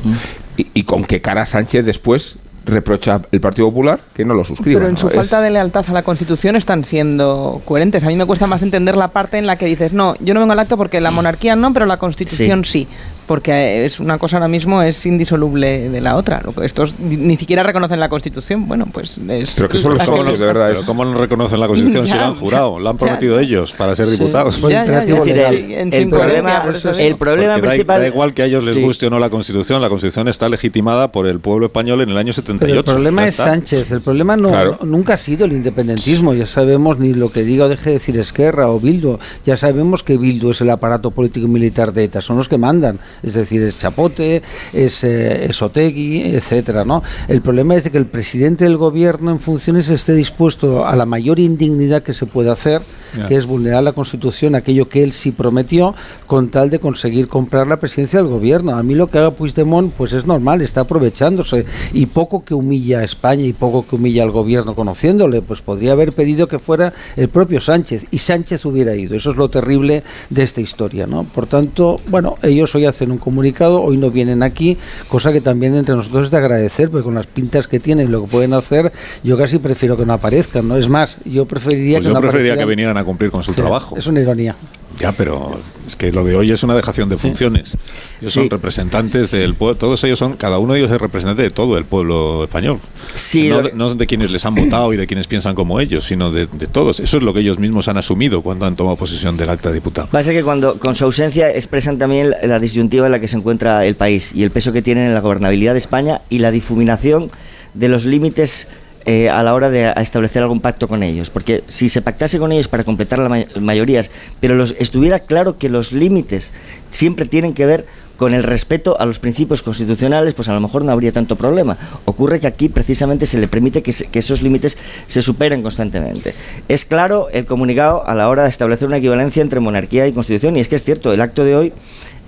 Y, 0.57 0.69
y 0.73 0.83
con 0.85 1.05
qué 1.05 1.21
cara 1.21 1.45
Sánchez 1.45 1.85
después 1.85 2.37
reprocha 2.67 3.21
el 3.33 3.41
Partido 3.41 3.69
Popular 3.69 4.01
que 4.15 4.25
no 4.25 4.35
lo 4.35 4.45
suscriba. 4.45 4.79
Pero 4.81 4.91
en 4.91 4.97
su 4.97 5.07
¿no? 5.07 5.11
Es- 5.11 5.17
falta 5.17 5.41
de 5.41 5.51
lealtad 5.51 5.85
a 5.89 5.93
la 5.93 6.03
Constitución 6.03 6.57
están 6.57 6.85
siendo 6.85 7.63
coherentes. 7.65 8.05
A 8.05 8.09
mí 8.09 8.17
me 8.17 8.27
cuesta 8.27 8.47
más 8.47 8.63
entender 8.63 8.97
la 8.97 9.09
parte 9.09 9.39
en 9.39 9.47
la 9.47 9.57
que 9.57 9.67
dices, 9.67 9.93
no, 9.93 10.15
yo 10.21 10.35
no 10.35 10.41
vengo 10.41 10.53
al 10.53 10.59
acto 10.61 10.77
porque 10.77 11.01
la 11.01 11.11
monarquía 11.11 11.57
no, 11.57 11.73
pero 11.73 11.87
la 11.87 11.97
Constitución 11.97 12.65
sí. 12.65 12.87
Porque 13.31 13.85
es 13.85 14.01
una 14.01 14.19
cosa 14.19 14.39
ahora 14.39 14.49
mismo 14.49 14.83
es 14.83 15.07
indisoluble 15.07 15.89
de 15.89 16.01
la 16.01 16.17
otra. 16.17 16.41
Lo 16.45 16.53
que 16.53 16.67
estos 16.67 16.97
ni 16.99 17.37
siquiera 17.37 17.63
reconocen 17.63 18.01
la 18.01 18.09
Constitución. 18.09 18.67
Bueno, 18.67 18.89
pues 18.93 19.19
es. 19.29 19.55
Pero 19.55 19.69
que 19.69 19.79
son 19.79 19.93
los 19.93 19.99
la 19.99 20.05
socios, 20.05 20.41
de 20.41 20.47
verdad. 20.47 20.71
Pero 20.71 20.83
¿cómo 20.85 21.05
no 21.05 21.17
reconocen 21.17 21.61
la 21.61 21.69
Constitución 21.69 22.03
si 22.03 22.11
Ya, 22.15 22.17
lo 22.17 22.25
han 22.25 22.35
jurado? 22.35 22.81
Lo 22.81 22.91
han 22.91 22.97
prometido 22.97 23.39
ellos 23.39 23.73
para 23.73 23.95
ser 23.95 24.07
Sí. 24.07 24.13
diputados. 24.19 24.61
Ya, 24.63 24.85
ya, 24.85 25.05
ya. 25.05 25.15
Decir, 25.21 25.39
el- 25.39 25.95
el 25.95 26.09
problema- 26.09 26.65
el 26.99 27.15
problema 27.15 27.55
Porque 27.55 27.67
da- 27.67 27.71
principal- 27.71 28.01
Da, 28.01 28.07
igual 28.09 28.35
que 28.35 28.43
a 28.43 28.47
ellos 28.47 28.65
les 28.65 28.75
Sí. 28.75 28.83
guste 28.83 29.07
o 29.07 29.11
no 29.11 29.21
la 29.21 29.31
Constitución, 29.31 29.81
la 29.81 29.89
Constitución 29.89 30.27
está 30.27 30.49
legitimada 30.49 31.13
por 31.13 31.29
el 31.29 31.39
pueblo 31.39 31.67
español 31.67 32.01
en 32.01 32.11
el 32.11 32.19
año 32.19 32.33
78. 32.33 32.67
Pero 32.67 32.81
el 32.81 32.85
problema 32.85 33.23
Ya 33.23 33.29
es. 33.29 33.37
Sánchez, 33.37 33.93
el 33.93 34.01
problema 34.01 34.37
no, 34.37 34.49
Claro. 34.49 34.77
no- 34.81 34.87
nunca 34.87 35.15
ha 35.15 35.17
sido 35.17 35.45
el 35.45 35.53
independentismo, 35.53 36.35
ya 36.35 36.47
sabemos 36.47 36.99
ni 36.99 37.15
lo 37.15 37.31
que 37.31 37.45
diga 37.45 37.67
o 37.67 37.69
deje 37.69 37.91
de 37.91 37.95
decir 37.95 38.19
Esquerra 38.19 38.69
o 38.69 38.81
Bildu, 38.81 39.21
ya 39.47 39.57
sabemos 39.57 40.03
que 40.03 40.17
Bildu 40.19 40.51
es 40.51 40.61
el 40.63 40.71
aparato 40.71 41.13
político 41.13 41.47
y 41.47 41.49
militar 41.51 41.93
de 41.93 42.03
ETA, 42.03 42.21
son 42.21 42.37
los 42.37 42.49
que 42.49 42.59
mandan, 42.59 42.99
es 43.23 43.35
decir, 43.35 43.63
es 43.63 43.79
Chapote, 43.79 44.43
es, 44.73 45.05
eh, 45.05 45.47
es 45.47 45.63
Otegui, 45.63 46.23
etcétera, 46.35 46.85
¿no? 46.85 47.03
El 47.29 47.43
problema 47.43 47.75
es 47.75 47.85
de 47.85 47.91
que 47.91 47.99
el 47.99 48.07
presidente 48.07 48.65
del 48.65 48.77
gobierno 48.77 49.31
en 49.31 49.39
funciones 49.39 49.89
esté 49.89 50.15
dispuesto 50.15 50.87
a 50.87 50.97
la 50.97 51.07
mayor 51.07 51.39
indignidad 51.39 52.03
que 52.03 52.15
se 52.15 52.27
puede 52.27 52.51
hacer, 52.51 52.83
que 53.27 53.37
es 53.37 53.47
vulnerar 53.47 53.83
la 53.83 53.93
Constitución, 53.93 54.55
aquello 54.55 54.89
que 54.89 55.03
él 55.03 55.13
sí 55.13 55.33
prometió, 55.33 55.95
con 56.27 56.49
tal 56.49 56.71
de 56.71 56.79
conseguir 56.79 57.29
comprar 57.29 57.67
la 57.67 57.79
presidencia 57.79 58.21
del 58.21 58.29
gobierno. 58.29 58.77
A 58.77 58.83
mí 58.83 58.95
lo 58.95 59.09
que 59.09 59.19
haga 59.19 59.31
Puigdemont, 59.31 59.93
pues 59.93 60.13
es 60.13 60.27
normal, 60.27 60.61
está 60.61 60.83
aprovechándose. 60.83 61.65
Y 61.93 62.07
poco 62.07 62.45
que 62.45 62.55
humilla 62.55 63.01
a 63.01 63.05
España 63.05 63.45
y 63.45 63.53
poco 63.53 63.87
que 63.87 63.97
humilla 63.97 64.23
al 64.23 64.31
gobierno 64.31 64.75
conociéndole, 64.75 65.43
pues 65.43 65.61
podría 65.61 65.93
haber 65.93 66.13
pedido 66.13 66.47
que 66.47 66.59
fuera 66.59 66.93
el 67.17 67.29
propio 67.29 67.61
Sánchez 67.61 68.07
y 68.11 68.19
Sánchez 68.19 68.65
hubiera 68.65 68.95
ido. 68.95 69.17
Eso 69.17 69.31
es 69.31 69.37
lo 69.37 69.51
terrible 69.51 70.03
de 70.29 70.43
esta 70.43 70.61
historia, 70.61 71.07
¿no? 71.07 71.25
Por 71.25 71.47
tanto, 71.47 72.01
bueno, 72.09 72.37
ellos 72.43 72.75
hoy 72.75 72.87
hacen 72.87 73.10
un 73.11 73.19
comunicado, 73.19 73.83
hoy 73.83 73.97
no 73.97 74.11
vienen 74.11 74.43
aquí, 74.43 74.77
cosa 75.09 75.33
que 75.33 75.41
también 75.41 75.75
entre 75.75 75.95
nosotros 75.95 76.27
es 76.27 76.31
de 76.31 76.37
agradecer, 76.39 76.91
porque 76.91 77.05
con 77.05 77.15
las 77.15 77.27
pintas 77.27 77.69
que 77.69 77.81
tienen 77.81 78.09
y 78.09 78.11
lo 78.11 78.23
que 78.23 78.29
pueden 78.29 78.53
hacer, 78.53 78.93
yo 79.23 79.37
casi 79.39 79.59
prefiero 79.59 79.97
que 79.97 80.05
no 80.07 80.13
aparezcan, 80.13 80.67
¿no? 80.69 80.77
Es 80.77 80.89
más, 80.89 81.19
yo 81.25 81.47
preferiría 81.47 81.99
Pues 81.99 82.05
que 82.05 82.09
yo 82.09 82.15
no 82.15 82.21
preferiría 82.21 82.53
que 82.55 82.63
aparecieran. 82.63 82.69
vinieran 82.77 82.97
a 82.97 83.05
cumplir 83.05 83.31
con 83.31 83.43
su 83.43 83.53
trabajo. 83.53 83.97
Es 83.97 84.07
una 84.07 84.21
ironía. 84.21 84.55
Ya, 84.99 85.13
pero 85.13 85.59
que 86.01 86.13
lo 86.13 86.25
de 86.25 86.35
hoy 86.35 86.51
es 86.51 86.63
una 86.63 86.75
dejación 86.75 87.11
de 87.11 87.19
funciones. 87.19 87.77
Ellos 88.23 88.33
son 88.33 88.49
representantes 88.49 89.31
del 89.33 89.55
pueblo, 89.55 89.77
todos 89.77 90.03
ellos 90.05 90.19
son, 90.19 90.35
cada 90.39 90.59
uno 90.59 90.73
de 90.73 90.81
ellos 90.81 90.91
es 90.91 90.99
representante 90.99 91.43
de 91.43 91.51
todo 91.51 91.77
el 91.77 91.85
pueblo 91.85 92.43
español. 92.43 92.79
Sí, 93.15 93.51
no, 93.51 93.61
de, 93.61 93.73
no 93.75 93.95
de 93.95 94.07
quienes 94.07 94.33
les 94.33 94.47
han 94.47 94.55
votado 94.55 94.95
y 94.95 94.97
de 94.97 95.07
quienes 95.07 95.27
piensan 95.27 95.55
como 95.55 95.79
ellos, 95.79 96.07
sino 96.07 96.33
de, 96.33 96.47
de 96.47 96.67
todos. 96.69 97.01
Eso 97.01 97.19
es 97.19 97.23
lo 97.23 97.35
que 97.35 97.41
ellos 97.41 97.59
mismos 97.59 97.87
han 97.89 97.99
asumido 97.99 98.41
cuando 98.41 98.65
han 98.65 98.77
tomado 98.77 98.97
posesión 98.97 99.37
del 99.37 99.51
acta 99.51 99.69
de 99.69 99.75
diputado. 99.75 100.09
Pasa 100.11 100.33
que 100.33 100.43
cuando 100.43 100.79
con 100.79 100.95
su 100.95 101.05
ausencia 101.05 101.51
expresan 101.51 101.99
también 101.99 102.35
la 102.45 102.59
disyuntiva 102.59 103.05
en 103.05 103.13
la 103.13 103.21
que 103.21 103.29
se 103.29 103.37
encuentra 103.37 103.85
el 103.85 103.95
país 103.95 104.35
y 104.35 104.43
el 104.43 104.51
peso 104.51 104.73
que 104.73 104.81
tienen 104.81 105.05
en 105.05 105.13
la 105.13 105.21
gobernabilidad 105.21 105.73
de 105.73 105.79
España 105.79 106.23
y 106.31 106.39
la 106.39 106.51
difuminación 106.51 107.31
de 107.75 107.89
los 107.89 108.07
límites 108.07 108.69
eh, 109.05 109.29
a 109.29 109.43
la 109.43 109.55
hora 109.55 109.71
de 109.71 109.93
establecer 109.97 110.43
algún 110.43 110.61
pacto 110.61 110.89
con 110.89 111.03
ellos. 111.03 111.31
Porque 111.31 111.63
si 111.69 111.89
se 111.89 112.03
pactase 112.03 112.39
con 112.39 112.53
ellos 112.53 112.69
para 112.69 112.85
completar 112.85 113.19
las 113.19 113.31
may- 113.31 113.47
mayorías, 113.61 114.11
pero 114.41 114.55
los, 114.55 114.75
estuviera 114.79 115.21
claro 115.21 115.59
que 115.59 115.71
los 115.71 115.93
límites 115.93 116.53
siempre 116.91 117.27
tienen 117.27 117.55
que 117.55 117.67
ver 117.67 117.87
con 118.17 118.35
el 118.35 118.43
respeto 118.43 119.01
a 119.01 119.07
los 119.07 119.19
principios 119.19 119.63
constitucionales, 119.63 120.35
pues 120.35 120.47
a 120.51 120.53
lo 120.53 120.61
mejor 120.61 120.85
no 120.85 120.93
habría 120.93 121.11
tanto 121.11 121.37
problema. 121.37 121.79
Ocurre 122.05 122.39
que 122.39 122.47
aquí 122.47 122.69
precisamente 122.69 123.25
se 123.25 123.39
le 123.39 123.49
permite 123.49 123.83
que, 123.83 123.95
que 124.13 124.19
esos 124.19 124.43
límites 124.43 124.77
se 125.07 125.23
superen 125.23 125.63
constantemente. 125.63 126.35
Es 126.69 126.85
claro 126.85 127.29
el 127.33 127.47
comunicado 127.47 128.07
a 128.07 128.15
la 128.15 128.29
hora 128.29 128.43
de 128.43 128.51
establecer 128.51 128.89
una 128.89 128.99
equivalencia 128.99 129.41
entre 129.41 129.61
monarquía 129.61 130.07
y 130.07 130.13
constitución, 130.13 130.55
y 130.57 130.61
es 130.61 130.69
que 130.69 130.77
es 130.77 130.85
cierto, 130.85 131.15
el 131.15 131.23
acto 131.23 131.45
de 131.45 131.57
hoy 131.57 131.73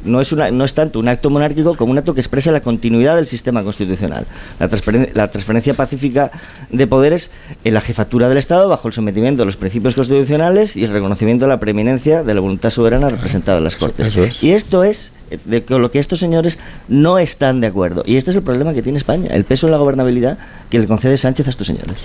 no 0.05 0.20
es, 0.20 0.32
una, 0.32 0.50
no 0.50 0.64
es 0.64 0.74
tanto 0.74 0.98
un 0.98 1.09
acto 1.09 1.30
monárquico 1.30 1.76
como 1.76 1.92
un 1.92 1.98
acto 1.98 2.14
que 2.14 2.20
expresa 2.20 2.53
la 2.53 2.61
continuidad 2.61 3.16
del 3.16 3.26
sistema 3.26 3.62
constitucional, 3.62 4.26
la, 4.59 5.28
transferencia 5.28 5.74
pacífica 5.74 6.30
de 6.70 6.86
poderes 6.86 7.30
en 7.64 7.74
la 7.74 7.80
jefatura 7.80 8.28
del 8.28 8.38
Estado 8.38 8.68
bajo 8.68 8.88
el 8.88 8.94
sometimiento 8.94 9.42
a 9.42 9.46
los 9.46 9.57
principios 9.57 9.94
constitucionales 9.94 10.76
y 10.76 10.84
el 10.84 10.92
reconocimiento 10.92 11.44
de 11.44 11.48
la 11.48 11.61
preeminencia 11.61 12.22
de 12.22 12.34
la 12.34 12.40
voluntad 12.40 12.70
soberana 12.70 13.09
representada 13.09 13.59
en 13.59 13.64
las 13.64 13.76
Cortes. 13.76 14.09
eso 14.09 14.24
es. 14.24 14.42
Y 14.42 14.53
esto 14.53 14.84
es 14.84 15.12
eh, 15.30 15.38
de 15.44 15.62
con 15.62 15.80
lo 15.80 15.90
que 15.90 15.98
estos 15.98 16.18
señores 16.18 16.59
no 16.88 17.18
están 17.18 17.61
de 17.61 17.66
acuerdo. 17.68 18.03
Y 18.07 18.16
este 18.16 18.30
es 18.30 18.36
el 18.36 18.42
problema 18.42 18.74
que 18.74 18.82
tiene 18.82 18.98
España, 18.98 19.30
el 19.32 19.44
peso 19.44 19.66
en 19.66 19.72
la 19.72 19.78
gobernabilidad 19.78 20.38
que 20.70 20.78
le 20.78 20.86
concede 20.86 21.16
Sánchez 21.16 21.46
a 21.46 21.50
estos 21.50 21.66
señores. 21.66 21.96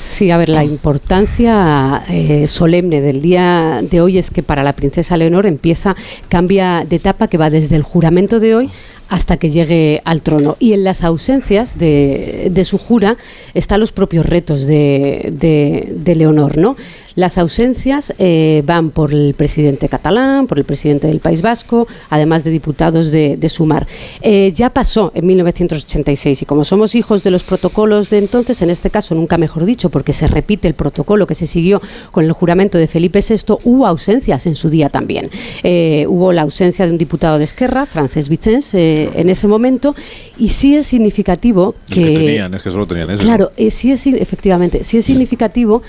Sí, 0.00 0.30
a 0.30 0.36
ver, 0.36 0.48
la 0.48 0.64
importancia 0.64 2.04
eh, 2.08 2.46
solemne 2.48 3.00
del 3.00 3.22
día 3.22 3.80
de 3.82 4.00
hoy 4.00 4.18
es 4.18 4.30
que 4.30 4.42
para 4.42 4.62
la 4.62 4.74
princesa 4.74 5.16
Leonor 5.16 5.46
empieza, 5.46 5.96
cambia 6.28 6.84
de 6.88 6.96
etapa 6.96 7.28
que 7.28 7.38
va 7.40 7.50
desde 7.50 7.76
el 7.76 7.82
juramento 7.82 8.38
de 8.40 8.54
hoy 8.54 8.70
hasta 9.08 9.36
que 9.38 9.48
llegue 9.50 10.02
al 10.04 10.22
trono. 10.22 10.56
Y 10.60 10.72
en 10.72 10.84
las 10.84 11.02
ausencias 11.02 11.78
de, 11.78 12.48
de 12.52 12.64
su 12.64 12.78
jura 12.78 13.16
están 13.54 13.80
los 13.80 13.90
propios 13.92 14.24
retos 14.26 14.66
de, 14.66 15.30
de- 15.32 15.92
de 15.96 16.14
Leonor, 16.14 16.56
¿no? 16.58 16.76
Las 17.20 17.36
ausencias 17.36 18.14
eh, 18.18 18.62
van 18.64 18.88
por 18.88 19.12
el 19.12 19.34
presidente 19.34 19.90
catalán, 19.90 20.46
por 20.46 20.58
el 20.58 20.64
presidente 20.64 21.06
del 21.06 21.20
País 21.20 21.42
Vasco, 21.42 21.86
además 22.08 22.44
de 22.44 22.50
diputados 22.50 23.12
de, 23.12 23.36
de 23.36 23.48
Sumar. 23.50 23.86
Eh, 24.22 24.52
ya 24.54 24.70
pasó 24.70 25.12
en 25.14 25.26
1986 25.26 26.40
y 26.40 26.46
como 26.46 26.64
somos 26.64 26.94
hijos 26.94 27.22
de 27.22 27.30
los 27.30 27.44
protocolos 27.44 28.08
de 28.08 28.16
entonces, 28.16 28.62
en 28.62 28.70
este 28.70 28.88
caso 28.88 29.14
nunca 29.14 29.36
mejor 29.36 29.66
dicho, 29.66 29.90
porque 29.90 30.14
se 30.14 30.28
repite 30.28 30.66
el 30.66 30.72
protocolo 30.72 31.26
que 31.26 31.34
se 31.34 31.46
siguió 31.46 31.82
con 32.10 32.24
el 32.24 32.32
juramento 32.32 32.78
de 32.78 32.86
Felipe 32.86 33.20
VI, 33.20 33.56
hubo 33.64 33.86
ausencias 33.86 34.46
en 34.46 34.54
su 34.54 34.70
día 34.70 34.88
también. 34.88 35.28
Eh, 35.62 36.06
hubo 36.08 36.32
la 36.32 36.40
ausencia 36.40 36.86
de 36.86 36.92
un 36.92 36.96
diputado 36.96 37.36
de 37.36 37.44
Esquerra, 37.44 37.84
Francés 37.84 38.30
Vicens, 38.30 38.72
en 38.72 39.28
ese 39.28 39.46
momento, 39.46 39.94
y 40.38 40.48
sí 40.48 40.74
es 40.74 40.86
significativo 40.86 41.74
El 41.90 41.94
que 41.94 42.14
tenían, 42.14 42.54
es 42.54 42.62
que 42.62 42.70
solo 42.70 42.86
tenían 42.86 43.10
eso. 43.10 43.22
Claro, 43.24 43.52
sí 43.68 43.92
es, 43.92 44.06
efectivamente, 44.06 44.84
sí 44.84 44.96
es 44.96 45.04
significativo 45.04 45.82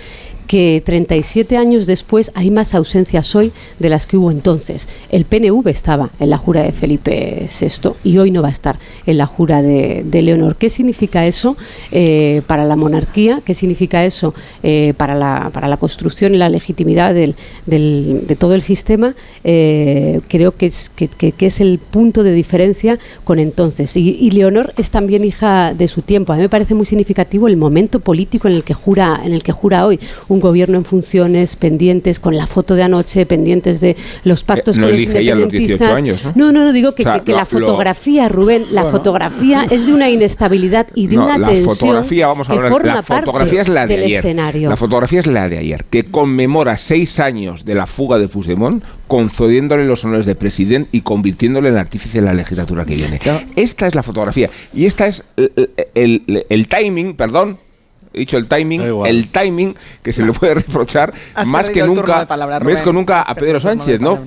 que 0.51 0.83
37 0.85 1.55
años 1.55 1.85
después 1.87 2.29
hay 2.35 2.51
más 2.51 2.75
ausencias 2.75 3.33
hoy 3.37 3.53
de 3.79 3.87
las 3.87 4.05
que 4.05 4.17
hubo 4.17 4.31
entonces. 4.31 4.89
El 5.09 5.23
PNV 5.23 5.65
estaba 5.69 6.09
en 6.19 6.29
la 6.29 6.37
jura 6.37 6.61
de 6.63 6.73
Felipe 6.73 7.47
VI 7.47 7.91
y 8.03 8.17
hoy 8.17 8.31
no 8.31 8.41
va 8.41 8.49
a 8.49 8.51
estar 8.51 8.77
en 9.05 9.17
la 9.17 9.27
jura 9.27 9.61
de, 9.61 10.03
Leonor. 10.21 10.57
¿Qué 10.57 10.69
significa 10.69 11.25
eso 11.25 11.55
eh, 11.93 12.41
para 12.47 12.65
la 12.65 12.75
monarquía? 12.75 13.39
¿Qué 13.45 13.53
significa 13.53 14.03
eso 14.03 14.33
eh, 14.61 14.93
para, 14.97 15.15
la, 15.15 15.51
para 15.53 15.69
la 15.69 15.77
construcción 15.77 16.35
y 16.35 16.37
la 16.37 16.49
legitimidad 16.49 17.13
de 17.13 17.33
todo 18.37 18.53
el 18.53 18.61
sistema? 18.61 19.15
Eh, 19.45 20.19
creo 20.27 20.57
que 20.57 20.65
es, 20.65 20.89
que- 20.89 21.07
que 21.07 21.45
es 21.45 21.61
el 21.61 21.79
punto 21.79 22.23
de 22.23 22.33
diferencia 22.33 22.99
con 23.23 23.39
entonces. 23.39 23.95
Y, 23.95 24.17
y 24.19 24.31
Leonor 24.31 24.73
es 24.75 24.91
también 24.91 25.23
hija 25.23 25.73
de 25.73 25.87
su 25.87 26.01
tiempo. 26.01 26.33
A 26.33 26.35
mí 26.35 26.41
me 26.41 26.49
parece 26.49 26.75
muy 26.75 26.85
significativo 26.85 27.47
el 27.47 27.55
momento 27.55 28.01
político 28.01 28.49
en 28.49 28.55
el 28.55 28.65
que 28.65 28.73
jura, 28.73 29.21
en 29.23 29.31
el 29.31 29.43
que 29.43 29.53
jura 29.53 29.85
hoy. 29.87 29.97
Un 30.27 30.40
gobierno 30.41 30.77
en 30.77 30.85
funciones, 30.85 31.55
pendientes 31.55 32.19
con 32.19 32.35
la 32.35 32.47
foto 32.47 32.75
de 32.75 32.83
anoche, 32.83 33.25
pendientes 33.25 33.79
de 33.81 33.95
los 34.23 34.43
pactos 34.43 34.77
no 34.77 34.87
con 34.87 34.93
los 34.95 35.01
independentistas. 35.03 35.79
18 35.79 35.95
años, 35.95 36.25
¿no? 36.35 36.51
no, 36.51 36.65
no, 36.65 36.73
digo 36.73 36.93
que, 36.93 37.03
O 37.03 37.05
sea, 37.05 37.19
que- 37.19 37.25
que 37.25 37.31
lo- 37.31 37.37
la 37.37 37.45
fotografía, 37.45 38.27
Rubén, 38.29 38.65
la 38.71 38.83
fotografía 38.85 39.65
es 39.71 39.85
de 39.85 39.93
una 39.93 40.09
inestabilidad 40.09 40.87
y 40.95 41.07
de 41.07 41.15
No, 41.15 41.25
una 41.25 41.37
la 41.37 41.47
tensión 41.47 41.75
fotografía, 41.75 42.27
vamos 42.27 42.49
a 42.49 42.51
que 42.53 42.57
hablar, 42.57 42.71
forma 42.71 42.93
la 42.95 43.03
fotografía 43.03 43.59
parte 43.59 43.61
es 43.61 43.67
la 43.69 43.87
de 43.87 43.95
del 43.95 44.05
ayer. 44.05 44.19
escenario. 44.19 44.69
La 44.69 44.77
fotografía 44.77 45.19
es 45.19 45.27
la 45.27 45.47
de 45.47 45.57
ayer, 45.59 45.85
que 45.89 46.03
conmemora 46.05 46.77
seis 46.77 47.19
años 47.19 47.63
de 47.65 47.75
la 47.75 47.87
fuga 47.87 48.19
de 48.19 48.27
Puigdemont, 48.27 48.83
concediéndole 49.07 49.85
los 49.85 50.03
honores 50.05 50.25
de 50.25 50.35
presidente 50.35 50.89
y 50.91 51.01
convirtiéndole 51.01 51.69
en 51.69 51.77
artífice 51.77 52.19
de 52.19 52.25
la 52.25 52.33
legislatura 52.33 52.85
que 52.85 52.95
viene. 52.95 53.19
Esta 53.55 53.87
es 53.87 53.95
la 53.95 54.03
fotografía. 54.03 54.49
Y 54.73 54.85
esta 54.85 55.07
es 55.07 55.23
el, 55.37 55.51
el- 55.55 56.23
el- 56.27 56.45
el 56.49 56.67
timing, 56.67 57.15
perdón. 57.15 57.57
He 58.13 58.19
dicho 58.19 58.37
el 58.37 58.47
timing, 58.47 58.81
el 59.05 59.27
timing 59.29 59.75
que 60.03 60.11
se 60.13 60.25
le 60.25 60.33
puede 60.33 60.55
reprochar 60.55 61.13
Has 61.33 61.47
más 61.47 61.69
que 61.69 61.83
nunca, 61.83 62.25
palabra, 62.25 62.59
más 62.59 62.81
que 62.81 62.91
nunca 62.93 63.21
a 63.21 63.35
Pedro 63.35 63.59
Sánchez, 63.59 63.99
¿no? 64.01 64.19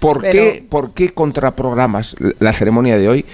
¿Por, 0.00 0.20
Pero- 0.20 0.32
qué, 0.32 0.64
¿Por 0.68 0.92
qué 0.92 1.10
contraprogramas 1.10 2.16
la 2.38 2.52
ceremonia 2.52 2.98
de 2.98 3.08
hoy 3.08 3.24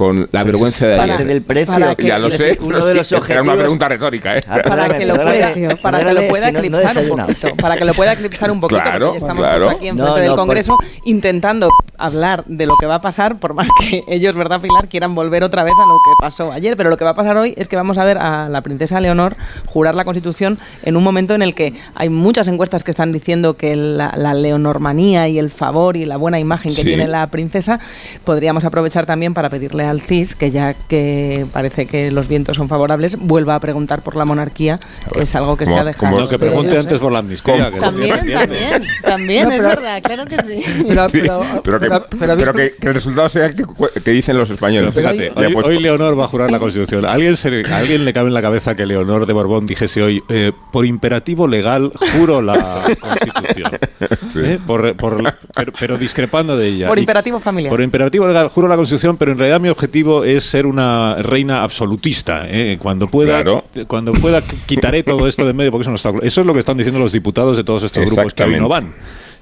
con 0.00 0.26
la 0.32 0.44
vergüenza 0.44 0.86
de 0.86 0.96
Parte 0.96 1.12
ayer? 1.12 1.26
del 1.26 1.42
precio 1.42 1.78
ya 1.78 1.94
que- 1.94 2.18
lo 2.18 2.30
sé, 2.30 2.58
uno 2.62 2.78
de 2.86 2.90
sí, 2.90 2.96
los 2.96 3.12
era 3.12 3.42
una 3.42 3.52
objetivos- 3.52 3.58
pregunta 3.58 3.88
retórica, 3.90 4.38
¿eh? 4.38 4.44
Ah, 4.48 4.58
para 4.66 4.96
que 4.96 5.04
lo 5.04 5.14
pueda, 5.14 5.76
para 5.82 5.98
que 5.98 6.14
lo 6.14 6.26
pueda 6.28 6.46
no- 6.46 6.52
no 6.52 6.58
eclipsar 6.58 7.04
un 7.04 7.18
poquito, 7.18 7.56
para 7.56 7.76
que 7.76 7.84
lo 7.84 7.92
pueda 7.92 8.12
eclipsar 8.14 8.50
un 8.50 8.60
poquito, 8.62 8.80
Claro, 8.80 9.06
porque 9.08 9.20
ya 9.20 9.26
estamos 9.26 9.44
claro. 9.44 9.64
justo 9.66 9.76
aquí 9.76 9.88
enfrente 9.88 10.10
No, 10.10 10.16
del 10.16 10.28
por- 10.30 10.36
Congreso 10.38 10.76
intentando 11.04 11.68
hablar 11.98 12.44
de 12.46 12.64
lo 12.64 12.76
que 12.78 12.86
va 12.86 12.94
a 12.94 13.00
pasar, 13.02 13.38
por 13.38 13.52
más 13.52 13.68
que 13.78 14.02
ellos, 14.08 14.34
¿verdad, 14.34 14.58
Pilar?, 14.62 14.88
quieran 14.88 15.14
volver 15.14 15.44
otra 15.44 15.64
vez 15.64 15.74
a 15.76 15.86
lo 15.86 15.96
que 15.96 16.10
pasó 16.18 16.50
ayer, 16.50 16.78
pero 16.78 16.88
lo 16.88 16.96
que 16.96 17.04
va 17.04 17.10
a 17.10 17.14
pasar 17.14 17.36
hoy 17.36 17.52
es 17.58 17.68
que 17.68 17.76
vamos 17.76 17.98
a 17.98 18.04
ver 18.04 18.16
a 18.16 18.48
la 18.48 18.62
princesa 18.62 19.00
Leonor 19.00 19.36
jurar 19.66 19.94
la 19.94 20.04
Constitución 20.04 20.56
en 20.82 20.96
un 20.96 21.04
momento 21.04 21.34
en 21.34 21.42
el 21.42 21.54
que 21.54 21.74
hay 21.94 22.08
muchas 22.08 22.48
encuestas 22.48 22.84
que 22.84 22.90
están 22.90 23.12
diciendo 23.12 23.54
que 23.58 23.76
la, 23.76 24.14
la 24.16 24.32
leonormanía 24.32 25.28
y 25.28 25.38
el 25.38 25.50
favor 25.50 25.98
y 25.98 26.06
la 26.06 26.16
buena 26.16 26.38
imagen 26.40 26.74
que 26.74 26.80
Sí. 26.82 26.86
tiene 26.88 27.06
la 27.06 27.26
princesa, 27.26 27.78
podríamos 28.24 28.64
aprovechar 28.64 29.04
también 29.04 29.34
para 29.34 29.50
pedirle 29.50 29.84
al 29.90 30.00
CIS, 30.00 30.34
que 30.34 30.50
ya 30.50 30.74
que 30.74 31.44
parece 31.52 31.86
que 31.86 32.10
los 32.10 32.28
vientos 32.28 32.56
son 32.56 32.68
favorables, 32.68 33.16
vuelva 33.18 33.54
a 33.56 33.60
preguntar 33.60 34.02
por 34.02 34.16
la 34.16 34.24
monarquía, 34.24 34.80
que 35.12 35.22
es 35.22 35.34
algo 35.34 35.56
que 35.56 35.66
se 35.66 35.76
ha 35.76 35.84
dejado. 35.84 36.10
como- 36.14 36.20
No, 36.24 36.28
que 36.28 36.38
pregunte 36.38 36.78
antes 36.78 36.98
por 36.98 37.12
la 37.12 37.18
amnistía. 37.20 37.70
que 37.70 37.76
lo 37.76 37.82
También, 37.82 38.16
también, 38.32 38.82
también, 39.02 39.44
No, 39.48 39.50
es 39.54 39.56
pero- 39.58 39.68
verdad, 39.68 40.02
claro 40.02 40.24
que 40.24 40.36
sí. 40.36 40.84
Pero- 40.88 41.08
Sí, 41.08 41.20
pero- 41.20 41.42
pero, 41.62 41.80
que, 41.80 41.86
pero- 41.88 42.06
pero 42.18 42.32
habéis 42.32 42.48
pero 42.48 42.54
que- 42.54 42.72
que 42.80 42.88
el 42.88 42.94
resultado 42.94 43.28
sea 43.28 43.50
que, 43.50 43.64
que 44.04 44.10
dicen 44.10 44.36
los 44.38 44.48
españoles. 44.50 44.94
Fíjate, 44.94 45.32
hoy, 45.36 45.54
hoy 45.64 45.78
Leonor 45.80 46.18
va 46.18 46.24
a 46.24 46.28
jurar 46.28 46.50
la 46.50 46.58
Constitución. 46.58 47.04
¿A 47.04 47.12
alguien, 47.12 47.36
se 47.36 47.64
a 47.66 47.76
alguien 47.78 48.04
le 48.04 48.12
cabe 48.12 48.28
en 48.28 48.34
la 48.34 48.42
cabeza 48.42 48.74
que 48.76 48.86
Leonor 48.86 49.26
de 49.26 49.32
Borbón 49.32 49.66
dijese 49.66 50.02
hoy, 50.02 50.22
eh, 50.28 50.52
por 50.72 50.86
imperativo 50.86 51.46
legal, 51.48 51.90
juro 52.16 52.40
la 52.42 52.84
Constitución? 53.00 53.72
¿Eh? 54.36 54.58
Por- 54.66 54.96
por- 54.96 55.34
pero, 55.54 55.72
pero 55.78 55.98
discrepando 55.98 56.56
de 56.56 56.68
ella. 56.68 56.88
Por 56.88 56.98
imperativo 56.98 57.40
familiar. 57.40 57.70
Por 57.70 57.80
imperativo 57.82 58.26
legal, 58.26 58.48
juro 58.48 58.68
la 58.68 58.76
Constitución, 58.76 59.16
pero 59.16 59.32
en 59.32 59.38
realidad 59.38 59.60
mi 59.60 59.68
objetivo 59.80 60.24
es 60.24 60.44
ser 60.44 60.66
una 60.66 61.16
reina 61.22 61.62
absolutista. 61.62 62.44
¿eh? 62.46 62.76
Cuando 62.80 63.06
pueda, 63.08 63.38
cuando 63.86 64.12
pueda 64.12 64.42
qu- 64.42 64.56
quitaré 64.66 65.02
todo 65.02 65.26
esto 65.26 65.44
de 65.44 65.50
en 65.50 65.56
medio 65.56 65.70
porque 65.70 65.82
eso 65.82 65.90
no 65.90 65.96
está. 65.96 66.10
Eso 66.22 66.40
es 66.42 66.46
lo 66.46 66.52
que 66.52 66.58
están 66.60 66.76
diciendo 66.76 67.00
los 67.00 67.12
diputados 67.12 67.56
de 67.56 67.64
todos 67.64 67.82
estos 67.82 68.02
grupos 68.04 68.34
que 68.34 68.42
hoy 68.44 68.60
no 68.60 68.68
van. 68.68 68.92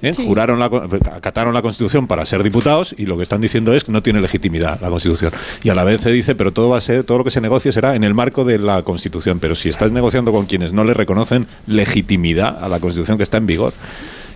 ¿eh? 0.01 0.13
Juraron 0.15 0.59
la, 0.59 0.65
acataron 1.13 1.53
la 1.53 1.61
Constitución 1.61 2.07
para 2.07 2.25
ser 2.25 2.41
diputados 2.41 2.95
y 2.97 3.05
lo 3.05 3.17
que 3.17 3.23
están 3.23 3.41
diciendo 3.41 3.73
es 3.73 3.83
que 3.83 3.91
no 3.91 4.01
tiene 4.01 4.21
legitimidad 4.21 4.79
la 4.81 4.89
Constitución. 4.89 5.33
Y 5.61 5.69
a 5.69 5.75
la 5.75 5.83
vez 5.83 5.99
se 6.01 6.09
dice, 6.11 6.35
pero 6.35 6.51
todo 6.53 6.69
va 6.69 6.77
a 6.77 6.81
ser, 6.81 7.03
todo 7.03 7.17
lo 7.17 7.23
que 7.25 7.31
se 7.31 7.41
negocie 7.41 7.73
será 7.73 7.95
en 7.97 8.05
el 8.05 8.13
marco 8.13 8.45
de 8.45 8.59
la 8.59 8.81
Constitución. 8.83 9.39
Pero 9.39 9.55
si 9.55 9.67
estás 9.67 9.91
negociando 9.91 10.31
con 10.31 10.45
quienes 10.45 10.71
no 10.71 10.85
le 10.85 10.93
reconocen 10.93 11.45
legitimidad 11.67 12.63
a 12.63 12.69
la 12.69 12.79
Constitución 12.79 13.17
que 13.17 13.23
está 13.23 13.37
en 13.37 13.45
vigor, 13.45 13.73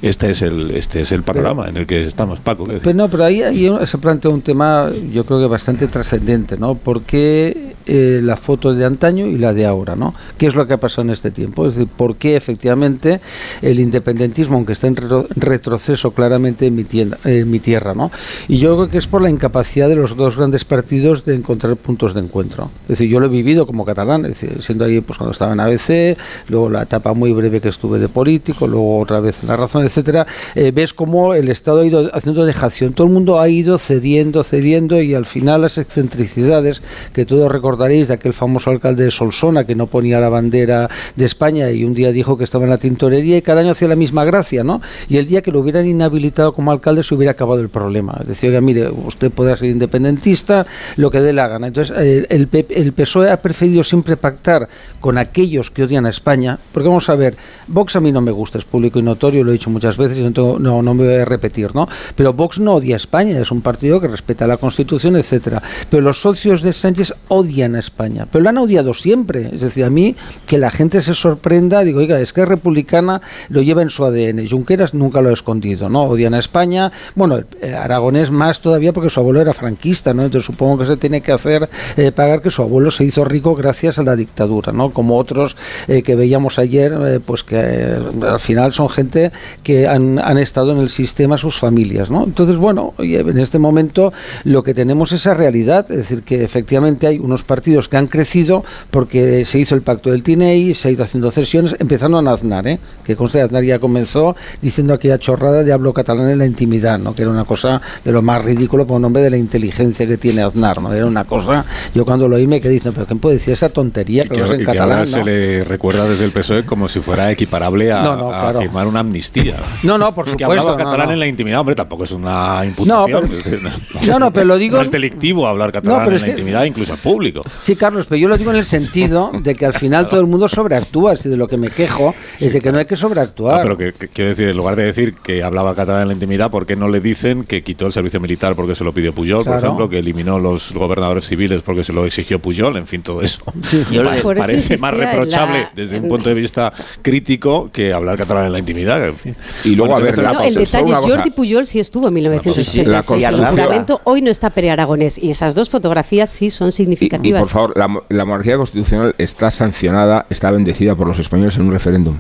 este 0.04 0.30
es 0.32 0.42
el, 0.42 0.72
este 0.72 1.00
es 1.02 1.12
el 1.14 1.24
panorama 1.24 1.68
en 1.70 1.78
el 1.78 1.88
que 1.88 2.04
estamos, 2.04 2.40
Paco. 2.40 2.66
¿qué 2.66 2.74
decir? 2.74 2.84
Pero 2.84 2.98
no, 2.98 3.10
pero 3.10 3.24
ahí, 3.24 3.42
ahí 3.42 3.70
se 3.86 3.98
plantea 3.98 4.30
un 4.32 4.42
tema, 4.42 4.92
yo 5.12 5.26
creo 5.26 5.40
que 5.40 5.48
bastante 5.48 5.88
trascendente, 5.88 6.58
¿no? 6.58 6.76
Porque 6.76 7.74
eh, 7.86 8.20
la 8.22 8.36
foto 8.36 8.74
de 8.74 8.84
antaño 8.86 9.26
y 9.28 9.38
la 9.38 9.54
de 9.54 9.66
ahora, 9.66 9.96
¿no? 9.96 10.14
¿Qué 10.38 10.46
es 10.48 10.56
lo 10.56 10.68
que 10.68 10.74
ha 10.74 10.78
pasado 10.80 11.04
en 11.04 11.10
este 11.12 11.32
tiempo? 11.32 11.66
Es 11.68 11.76
decir, 11.76 11.90
¿por 11.96 12.18
qué 12.18 12.36
efectivamente 12.36 13.22
el 13.62 13.80
independentismo, 13.80 14.56
aunque 14.58 14.74
está 14.74 14.88
en 14.88 14.96
retro- 14.98 15.28
retroceso 15.36 16.12
claramente 16.12 16.66
en 16.68 16.76
mi, 16.76 16.84
tienda- 16.84 17.18
en 17.24 17.50
mi 17.50 17.60
tierra, 17.60 17.94
¿no? 17.94 18.12
Y 18.50 18.58
yo 18.60 18.76
creo 18.76 18.90
que 18.90 18.98
es 18.98 19.08
por 19.08 19.22
la 19.22 19.30
incapacidad 19.30 19.88
de 19.88 19.96
los 19.96 20.16
dos 20.18 20.36
grandes 20.36 20.66
partidos 20.66 21.24
de 21.24 21.36
encontrar 21.36 21.76
puntos 21.78 22.14
de 22.14 22.20
encuentro. 22.20 22.70
Es 22.84 22.90
decir, 22.90 23.10
yo 23.10 23.20
lo 23.22 23.28
he 23.28 23.30
vivido 23.30 23.66
como 23.66 23.86
catalán, 23.86 24.26
es 24.26 24.40
decir, 24.42 24.62
siendo 24.62 24.84
ahí 24.86 25.00
pues 25.00 25.18
cuando 25.18 25.32
estaba 25.32 25.54
en 25.54 25.62
ABC, 25.62 26.18
luego 26.50 26.70
la 26.70 26.82
etapa 26.84 27.14
muy 27.14 27.32
breve 27.32 27.62
que 27.62 27.70
estuve 27.70 28.00
de 28.00 28.10
político, 28.10 28.68
luego 28.68 29.00
otra 29.00 29.20
vez 29.22 29.42
en 29.44 29.48
la 29.50 29.56
razón, 29.56 29.86
etcétera, 29.94 30.26
eh, 30.56 30.72
ves 30.74 30.94
cómo 30.94 31.34
el 31.34 31.50
Estado 31.50 31.82
ha 31.82 31.86
ido 31.86 32.10
haciendo 32.14 32.46
dejación, 32.46 32.94
todo 32.94 33.08
el 33.08 33.14
mundo 33.14 33.40
ha 33.40 33.48
ido 33.48 33.78
cediendo, 33.78 34.44
cediendo 34.44 35.02
y 35.02 35.14
al 35.14 35.26
final 35.26 35.62
las 35.62 35.78
excentricidades 35.78 36.82
que 37.14 37.26
todos 37.26 37.52
recordaréis 37.52 38.08
de 38.08 38.16
aquel 38.16 38.34
famoso 38.34 38.72
alcalde 38.72 39.04
de 39.04 39.12
Solsona 39.12 39.66
que 39.66 39.76
no 39.76 39.88
ponía 39.88 40.20
la 40.20 40.30
bandera 40.30 40.90
de 41.16 41.26
España 41.26 41.70
y 41.72 41.84
un 41.84 41.94
día 41.94 42.12
dijo 42.12 42.38
que 42.38 42.44
estaba 42.44 42.64
en 42.64 42.72
la 42.72 42.78
tintorería 42.78 43.38
y 43.38 43.42
cada 43.42 43.62
año 43.62 43.72
hacía 43.72 43.88
la 43.88 43.96
misma 43.96 44.26
gracia, 44.26 44.64
¿no? 44.64 44.82
Y 45.08 45.18
el 45.18 45.28
día 45.28 45.42
que 45.42 45.52
lo 45.52 45.60
hubieran 45.60 45.86
inhabilitado 45.86 46.54
como 46.54 46.72
alcalde 46.72 47.04
se 47.04 47.14
hubiera 47.14 47.32
acabado 47.32 47.62
el 47.62 47.70
problema. 47.70 48.20
Decía, 48.26 48.50
oiga, 48.50 48.62
mire, 48.62 48.90
usted 48.90 49.32
podrá 49.32 49.56
ser 49.56 49.70
independentista, 49.70 50.66
lo 50.96 51.12
que 51.12 51.20
dé 51.20 51.34
la 51.34 51.48
gana. 51.48 51.68
Entonces, 51.68 51.96
el, 51.98 52.50
el 52.52 52.94
PSOE 52.94 53.32
ha 53.32 53.38
preferido 53.38 53.84
siempre 53.84 54.18
pactar 54.18 54.68
con 55.00 55.18
aquellos 55.18 55.70
que 55.70 55.84
odian 55.84 56.06
a 56.06 56.10
España, 56.10 56.58
porque 56.72 56.88
vamos 56.88 57.10
a 57.10 57.16
ver, 57.16 57.36
Vox 57.68 57.96
a 57.96 58.00
mí 58.00 58.12
no 58.12 58.22
me 58.22 58.32
gusta, 58.32 58.58
es 58.58 58.66
público 58.66 59.00
y 59.00 59.02
notorio, 59.02 59.44
lo 59.44 59.50
he 59.50 59.54
dicho 59.54 59.70
muchas 59.70 59.83
veces 59.98 60.18
y 60.18 60.22
no, 60.22 60.82
no, 60.82 60.94
me 60.94 61.04
voy 61.06 61.16
a 61.16 61.26
repetir, 61.26 61.76
¿no? 61.76 61.88
Pero 62.16 62.34
Vox 62.34 62.60
no 62.60 62.76
odia 62.76 62.96
a 62.96 62.98
España, 62.98 63.38
es 63.40 63.52
un 63.52 63.62
partido 63.62 64.00
que 64.00 64.08
respeta 64.08 64.48
la 64.48 64.58
Constitución, 64.58 65.16
etcétera. 65.16 65.62
Pero 65.90 66.02
los 66.02 66.22
socios 66.22 66.62
de 66.62 66.74
Sánchez 66.74 67.14
odian 67.28 67.76
a 67.76 67.80
España, 67.80 68.28
pero 68.32 68.44
lo 68.44 68.50
han 68.50 68.58
odiado 68.58 68.94
siempre. 68.94 69.50
Es 69.54 69.62
decir, 69.62 69.86
a 69.86 69.90
mí 69.90 70.16
que 70.46 70.58
la 70.58 70.72
gente 70.72 71.02
se 71.02 71.14
sorprenda, 71.14 71.84
digo, 71.84 72.00
oiga, 72.00 72.20
es 72.20 72.34
que 72.34 72.42
es 72.42 72.48
republicana, 72.48 73.22
lo 73.50 73.62
lleva 73.62 73.82
en 73.82 73.90
su 73.90 74.06
ADN. 74.06 74.48
Junqueras 74.48 74.94
nunca 74.94 75.22
lo 75.22 75.30
ha 75.30 75.34
escondido, 75.34 75.90
¿no? 75.90 76.04
Odian 76.04 76.34
a 76.34 76.40
España. 76.40 76.92
Bueno, 77.16 77.40
eh, 77.62 77.76
Aragonés 77.76 78.32
más 78.32 78.60
todavía 78.60 78.94
porque 78.94 79.10
su 79.10 79.20
abuelo 79.20 79.42
era 79.42 79.54
franquista, 79.54 80.14
¿no? 80.14 80.24
Entonces 80.24 80.46
supongo 80.46 80.80
que 80.80 80.86
se 80.86 80.98
tiene 80.98 81.22
que 81.22 81.32
hacer 81.32 81.70
eh, 81.98 82.12
pagar 82.12 82.42
que 82.42 82.50
su 82.50 82.62
abuelo 82.62 82.92
se 82.92 83.04
hizo 83.04 83.24
rico 83.26 83.56
gracias 83.56 84.00
a 84.00 84.04
la 84.04 84.16
dictadura, 84.16 84.72
¿no? 84.72 84.92
Como 84.92 85.18
otros 85.18 85.56
eh, 85.88 86.04
que 86.04 86.16
veíamos 86.16 86.60
ayer, 86.60 87.22
pues 87.26 87.44
que 87.44 87.58
al 87.58 88.40
final 88.40 88.74
son 88.74 88.90
gente 88.90 89.32
que 89.64 89.88
han, 89.88 90.20
han 90.20 90.38
estado 90.38 90.72
en 90.74 90.80
el 90.80 90.90
sistema, 90.90 91.38
sus 91.38 91.58
familias, 91.58 92.12
¿no? 92.12 92.24
Entonces, 92.24 92.58
bueno, 92.58 92.94
en 93.00 93.38
este 93.40 93.60
momento 93.60 94.14
lo 94.44 94.64
que 94.64 94.74
tenemos 94.74 95.12
es 95.12 95.22
esa 95.22 95.34
realidad, 95.34 95.90
es 95.90 95.98
decir, 95.98 96.24
que 96.24 96.44
efectivamente 96.44 97.08
hay 97.08 97.18
unos 97.20 97.44
partidos 97.44 97.88
que 97.88 97.98
han 97.98 98.08
crecido 98.08 98.64
porque 98.92 99.46
se 99.46 99.60
hizo 99.60 99.76
el 99.76 99.82
pacto 99.82 100.12
del 100.12 100.22
TINEI, 100.22 100.74
se 100.74 100.90
ha 100.90 100.92
ido 100.92 101.04
haciendo 101.04 101.32
cesiones, 101.32 101.76
empezaron 101.80 102.28
a 102.28 102.34
Aznar, 102.34 102.68
¿eh? 102.68 102.80
que 103.04 103.16
conste 103.16 103.42
Aznar 103.42 103.64
ya 103.64 103.80
comenzó 103.80 104.36
diciendo 104.62 104.94
aquella 104.94 105.18
chorrada 105.18 105.64
de 105.64 105.72
hablo 105.72 105.94
catalán 105.94 106.30
en 106.30 106.40
la 106.40 106.46
intimidad, 106.46 107.00
¿no? 107.00 107.16
que 107.16 107.22
era 107.22 107.32
una 107.32 107.46
cosa 107.46 107.82
de 108.04 108.12
lo 108.12 108.22
más 108.22 108.44
ridículo 108.44 108.86
por 108.86 109.00
nombre 109.00 109.24
de 109.24 109.30
la 109.30 109.38
inteligencia 109.38 110.06
que 110.06 110.18
tiene 110.18 110.42
Aznar, 110.42 110.82
¿no? 110.82 110.92
era 110.94 111.06
una 111.06 111.24
cosa, 111.24 111.66
yo 111.96 112.04
cuando 112.06 112.28
lo 112.28 112.36
oí 112.36 112.48
me 112.48 112.60
quedé 112.60 112.74
diciendo, 112.74 112.96
pero 112.96 113.08
¿quién 113.08 113.20
puede 113.20 113.36
decir 113.36 113.54
esa 113.54 113.70
tontería 113.70 114.26
que, 114.26 114.36
y 114.36 114.40
en 114.40 114.46
que 114.46 114.52
ahora 114.52 114.66
catalán? 114.66 115.08
se 115.08 115.20
¿no? 115.20 115.26
le 115.26 115.64
recuerda 115.64 116.08
desde 116.08 116.26
el 116.26 116.32
PSOE 116.32 116.66
como 116.66 116.90
si 116.90 117.00
fuera 117.00 117.32
equiparable 117.32 117.92
a, 117.92 118.04
No, 118.04 118.16
no, 118.16 118.34
a 118.34 118.42
claro. 118.42 118.62
firmar 118.62 118.88
una 118.88 119.00
amnistía. 119.00 119.53
No, 119.84 119.98
no, 119.98 120.14
por 120.14 120.26
que 120.26 120.32
supuesto, 120.32 120.52
hablaba 120.52 120.72
no, 120.72 120.78
catalán 120.78 121.08
no. 121.08 121.14
en 121.14 121.20
la 121.20 121.28
intimidad, 121.28 121.60
hombre, 121.60 121.76
tampoco 121.76 122.04
es 122.04 122.12
una 122.12 122.62
imputación. 122.66 123.30
pero- 123.30 124.12
No, 124.14 124.20
no, 124.20 124.32
pero 124.32 124.46
lo 124.46 124.58
digo- 124.58 124.78
No 124.78 124.84
es 124.84 124.92
delictivo 124.92 125.48
hablar 125.48 125.72
catalán 125.72 126.06
en 126.08 126.14
la 126.20 126.26
que- 126.26 126.30
intimidad, 126.32 126.64
incluso 126.66 126.94
en 126.94 127.00
público. 127.00 127.42
Sí, 127.62 127.76
Carlos, 127.76 128.06
pero 128.10 128.20
yo 128.20 128.28
lo 128.30 128.38
digo 128.38 128.52
en 128.52 128.58
el 128.58 128.66
sentido 128.66 129.32
de 129.34 129.56
que 129.56 129.66
al 129.66 129.74
final 129.74 130.08
todo 130.08 130.20
el 130.20 130.28
mundo 130.28 130.48
sobreactúa. 130.48 131.16
Si 131.16 131.30
de 131.30 131.38
lo 131.38 131.48
que 131.48 131.58
me 131.58 131.70
quejo 131.70 132.14
es 132.40 132.54
de 132.54 132.62
que 132.62 132.72
no 132.72 132.78
hay 132.80 132.86
que 132.86 132.96
sobreactuar. 132.96 133.60
Ah, 133.60 133.64
pero 133.64 133.78
que, 133.78 133.94
que- 133.94 134.08
quiero 134.08 134.30
decir, 134.30 134.48
en 134.50 134.58
lugar 134.58 134.76
de 134.76 134.84
decir 134.86 135.14
que 135.16 135.44
hablaba 135.44 135.76
catalán 135.76 136.04
en 136.04 136.08
la 136.10 136.14
intimidad, 136.14 136.50
¿por 136.52 136.66
qué 136.66 136.76
no 136.76 136.88
le 136.90 137.00
dicen 137.00 137.44
que 137.44 137.64
quitó 137.64 137.86
el 137.88 137.92
servicio 137.92 138.20
militar 138.20 138.56
porque 138.56 138.76
se 138.76 138.84
lo 138.84 138.94
pidió 138.94 139.14
Puyol, 139.14 139.44
por 139.44 139.58
ejemplo, 139.58 139.90
que 139.90 140.00
eliminó 140.00 140.40
los 140.40 140.74
gobernadores 140.74 141.26
civiles 141.28 141.62
porque 141.64 141.84
se 141.84 141.94
lo 141.94 142.06
exigió 142.06 142.40
Puyol, 142.40 142.78
en 142.78 142.88
fin, 142.88 143.02
todo 143.02 143.22
eso. 143.22 143.42
Sí. 143.64 143.84
Me 143.92 144.00
pa- 144.04 144.16
Por 144.22 144.38
eso 144.38 144.46
parece 144.46 144.78
más 144.78 144.94
reprochable 144.94 145.60
la- 145.62 145.72
desde 145.76 145.98
un 146.00 146.08
punto 146.08 146.30
de 146.30 146.36
vista 146.36 146.72
crítico 147.02 147.70
que 147.72 147.94
hablar 147.94 148.18
catalán 148.18 148.46
en 148.46 148.52
la 148.54 148.60
intimidad. 148.60 149.04
en 149.08 149.16
fin. 149.16 149.36
Y 149.64 149.76
luego, 149.76 149.94
Bueno, 149.94 150.08
a 150.08 150.12
ver, 150.12 150.18
la 150.24 150.34
No, 150.34 150.42
el 150.42 150.56
detalle. 150.56 150.94
Jordi 150.94 151.32
Pujol 151.32 151.66
sí 151.66 151.80
estuvo 151.80 152.08
en 152.08 152.14
Sí, 152.14 152.20
sí, 152.22 152.24
la 152.24 152.30
1986 152.30 152.78
en 152.78 152.94
el 152.94 153.06
Constitución. 153.06 153.50
juramento, 153.50 154.02
hoy 154.06 154.22
no 154.22 154.30
está 154.32 154.50
Pere 154.50 154.72
Aragonés 154.72 155.18
y 155.22 155.30
esas 155.32 155.56
dos 155.56 155.70
fotografías 155.70 156.30
sí 156.30 156.50
son 156.50 156.68
Y, 156.68 156.70
y, 156.70 156.72
significativas. 156.74 157.42
por 157.42 157.50
favor, 157.52 157.78
la, 157.78 157.88
la 158.10 158.26
monarquía 158.26 158.58
constitucional 158.58 159.16
está 159.18 159.52
sancionada, 159.52 160.26
está 160.30 160.52
bendecida 160.52 160.96
por 160.96 161.08
los 161.08 161.20
españoles 161.20 161.56
en 161.58 161.64
un 161.64 161.72
referéndum. 161.72 162.16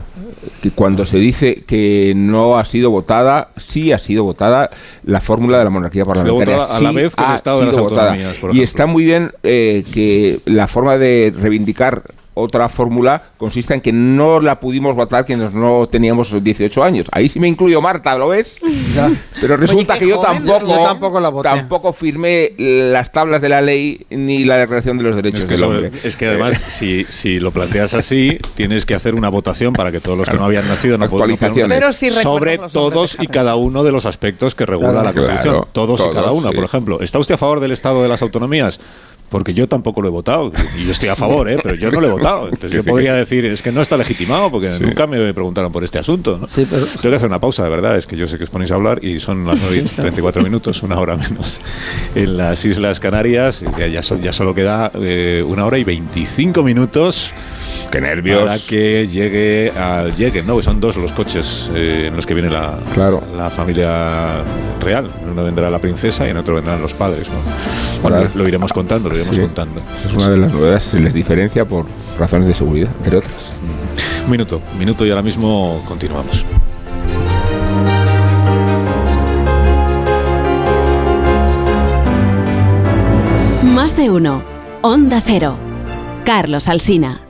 Que 0.61 0.71
cuando 0.71 1.05
se 1.05 1.17
dice 1.17 1.63
que 1.65 2.13
no 2.15 2.57
ha 2.57 2.65
sido 2.65 2.89
votada, 2.91 3.49
sí 3.57 3.91
ha 3.93 3.99
sido 3.99 4.23
votada 4.25 4.69
la 5.05 5.21
fórmula 5.21 5.57
de 5.57 5.63
la 5.63 5.69
monarquía 5.69 6.03
parlamentaria. 6.05 6.57
votada 6.57 6.77
a 6.77 6.81
la 6.81 6.89
Sí 6.89 6.95
vez 6.95 7.15
que 7.15 7.23
el 7.23 7.29
ha 7.31 7.35
Estado 7.35 7.59
de 7.61 7.65
las. 7.67 7.77
Autonomías, 7.77 8.35
por 8.37 8.55
Y 8.55 8.61
está 8.61 8.85
muy 8.85 9.05
bien 9.05 9.31
eh, 9.43 9.83
que 9.93 10.39
la 10.45 10.67
forma 10.67 10.97
de 10.97 11.33
reivindicar 11.37 12.03
otra 12.33 12.69
fórmula 12.69 13.21
consiste 13.37 13.73
en 13.73 13.81
que 13.81 13.91
no 13.91 14.39
la 14.39 14.59
pudimos 14.59 14.95
votar 14.95 15.25
quienes 15.25 15.53
no 15.53 15.87
teníamos 15.87 16.43
18 16.43 16.83
años. 16.83 17.07
Ahí 17.11 17.29
sí 17.29 17.39
me 17.39 17.47
incluyo 17.47 17.81
Marta, 17.81 18.17
¿lo 18.17 18.29
ves? 18.29 18.57
Pero 19.41 19.57
resulta 19.57 19.97
que 19.99 20.07
yo 20.07 20.19
tampoco, 20.19 21.41
tampoco, 21.41 21.93
firmé 21.93 22.53
las 22.57 23.11
tablas 23.11 23.41
de 23.41 23.49
la 23.49 23.61
ley 23.61 24.05
ni 24.09 24.45
la 24.45 24.57
Declaración 24.57 24.97
de 24.97 25.03
los 25.03 25.15
Derechos 25.15 25.47
del 25.47 25.63
Hombre. 25.63 25.91
Es 26.03 26.15
que 26.15 26.27
además, 26.27 26.55
si, 26.67 27.03
si 27.05 27.39
lo 27.39 27.51
planteas 27.51 27.93
así, 27.93 28.37
tienes 28.55 28.85
que 28.85 28.95
hacer 28.95 29.15
una 29.15 29.29
votación 29.29 29.73
para 29.73 29.91
que 29.91 29.99
todos 29.99 30.17
los 30.17 30.29
que 30.29 30.37
no 30.37 30.45
habían 30.45 30.67
nacido 30.67 30.97
no 30.97 31.09
puedan 31.09 31.37
sobre 32.21 32.57
todos 32.57 33.17
y 33.19 33.27
cada 33.27 33.55
uno 33.55 33.83
de 33.83 33.91
los 33.91 34.05
aspectos 34.05 34.55
que 34.55 34.65
regula 34.65 35.03
la 35.03 35.13
Constitución. 35.13 35.65
todos, 35.71 36.05
y 36.09 36.13
cada 36.13 36.31
uno, 36.31 36.51
por 36.51 36.63
ejemplo. 36.63 37.01
¿Está 37.01 37.19
usted 37.19 37.35
a 37.35 37.37
favor 37.37 37.59
del 37.59 37.71
Estado 37.71 38.01
de 38.01 38.09
las 38.09 38.21
autonomías? 38.21 38.79
Porque 39.33 39.55
yo 39.55 39.67
tampoco 39.67 39.99
lo 40.03 40.09
he 40.09 40.11
votado. 40.11 40.51
Y 40.77 40.85
yo 40.85 40.91
estoy 40.91 41.09
a 41.09 41.15
favor, 41.15 41.49
¿eh? 41.49 41.57
pero 41.63 41.73
yo 41.73 41.89
no 41.89 41.99
lo 41.99 42.07
he 42.07 42.11
votado. 42.11 42.49
Entonces 42.49 42.71
yo 42.71 42.83
podría 42.83 43.15
decir, 43.15 43.43
es 43.45 43.63
que 43.63 43.71
no 43.71 43.81
está 43.81 43.97
legitimado, 43.97 44.51
porque 44.51 44.69
nunca 44.79 45.07
me 45.07 45.33
preguntaron 45.33 45.71
por 45.71 45.83
este 45.83 45.97
asunto. 45.97 46.37
¿no? 46.39 46.45
Tengo 46.45 46.67
que 47.01 47.15
hacer 47.15 47.29
una 47.29 47.39
pausa, 47.39 47.63
de 47.63 47.69
verdad. 47.69 47.97
Es 47.97 48.05
que 48.05 48.15
yo 48.15 48.27
sé 48.27 48.37
que 48.37 48.43
os 48.43 48.51
ponéis 48.51 48.69
a 48.69 48.75
hablar 48.75 49.03
y 49.03 49.19
son 49.19 49.47
las 49.47 49.59
9 49.59 49.85
y 49.85 49.89
34 49.89 50.43
minutos, 50.43 50.83
una 50.83 50.99
hora 50.99 51.17
menos. 51.17 51.59
En 52.13 52.37
las 52.37 52.63
Islas 52.63 52.99
Canarias 52.99 53.65
ya, 53.75 53.87
ya, 53.87 54.33
solo 54.33 54.53
queda 54.53 54.91
eh, 55.01 55.43
una 55.47 55.65
hora 55.65 55.79
y 55.79 55.83
25 55.83 56.61
minutos. 56.61 57.33
Qué 57.93 58.01
nervios. 58.01 58.45
Para 58.45 58.57
que 58.57 59.07
llegue 59.07 59.71
al 59.77 60.15
llegue, 60.15 60.41
¿no? 60.41 60.59
Son 60.63 60.79
dos 60.79 60.97
los 60.97 61.11
coches 61.11 61.69
eh, 61.75 62.05
en 62.07 62.15
los 62.15 62.25
que 62.25 62.33
viene 62.33 62.49
la, 62.49 62.75
la 63.37 63.51
familia 63.51 64.41
real. 64.81 65.11
En 65.21 65.29
uno 65.29 65.43
vendrá 65.43 65.69
la 65.69 65.77
princesa 65.77 66.25
y 66.25 66.31
en 66.31 66.37
otro 66.37 66.55
vendrán 66.55 66.81
los 66.81 66.95
padres. 66.95 67.27
¿no? 67.29 67.35
Bueno, 68.01 68.27
lo 68.33 68.47
iremos 68.47 68.73
contando, 68.73 69.09
lo 69.09 69.15
iremos 69.15 69.37
contando. 69.37 69.79
es 70.03 70.11
una 70.11 70.27
de 70.27 70.37
las 70.37 70.51
novedades, 70.51 70.81
se 70.81 70.99
les 70.99 71.13
diferencia 71.13 71.65
por 71.65 71.85
razones 72.17 72.47
de 72.47 72.55
seguridad, 72.55 72.89
entre 72.97 73.17
otras. 73.17 73.51
Un 74.25 74.31
minuto, 74.31 74.59
minuto 74.75 75.05
y 75.05 75.11
ahora 75.11 75.21
mismo 75.21 75.83
continuamos. 75.87 76.47
Más 83.75 83.95
de 83.95 84.09
uno. 84.09 84.41
Onda 84.81 85.21
Cero. 85.23 85.57
Carlos 86.25 86.67
Alsina. 86.67 87.22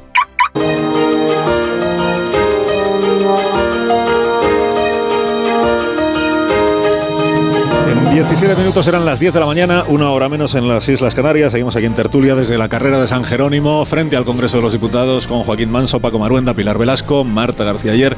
17 7.94 8.56
minutos 8.56 8.88
eran 8.88 9.06
las 9.06 9.20
10 9.20 9.34
de 9.34 9.40
la 9.40 9.46
mañana, 9.46 9.84
una 9.88 10.10
hora 10.10 10.28
menos 10.28 10.56
en 10.56 10.68
las 10.68 10.88
Islas 10.90 11.14
Canarias. 11.14 11.52
Seguimos 11.52 11.76
aquí 11.76 11.86
en 11.86 11.94
Tertulia 11.94 12.36
desde 12.36 12.58
la 12.58 12.68
carrera 12.68 13.00
de 13.00 13.08
San 13.08 13.24
Jerónimo, 13.24 13.86
frente 13.86 14.16
al 14.16 14.26
Congreso 14.26 14.58
de 14.58 14.64
los 14.64 14.74
Diputados, 14.74 15.28
con 15.28 15.44
Joaquín 15.44 15.72
Manso, 15.72 16.00
Paco 16.00 16.18
Maruenda, 16.18 16.54
Pilar 16.54 16.78
Velasco, 16.78 17.24
Marta 17.24 17.64
García 17.64 17.92
Ayer 17.92 18.18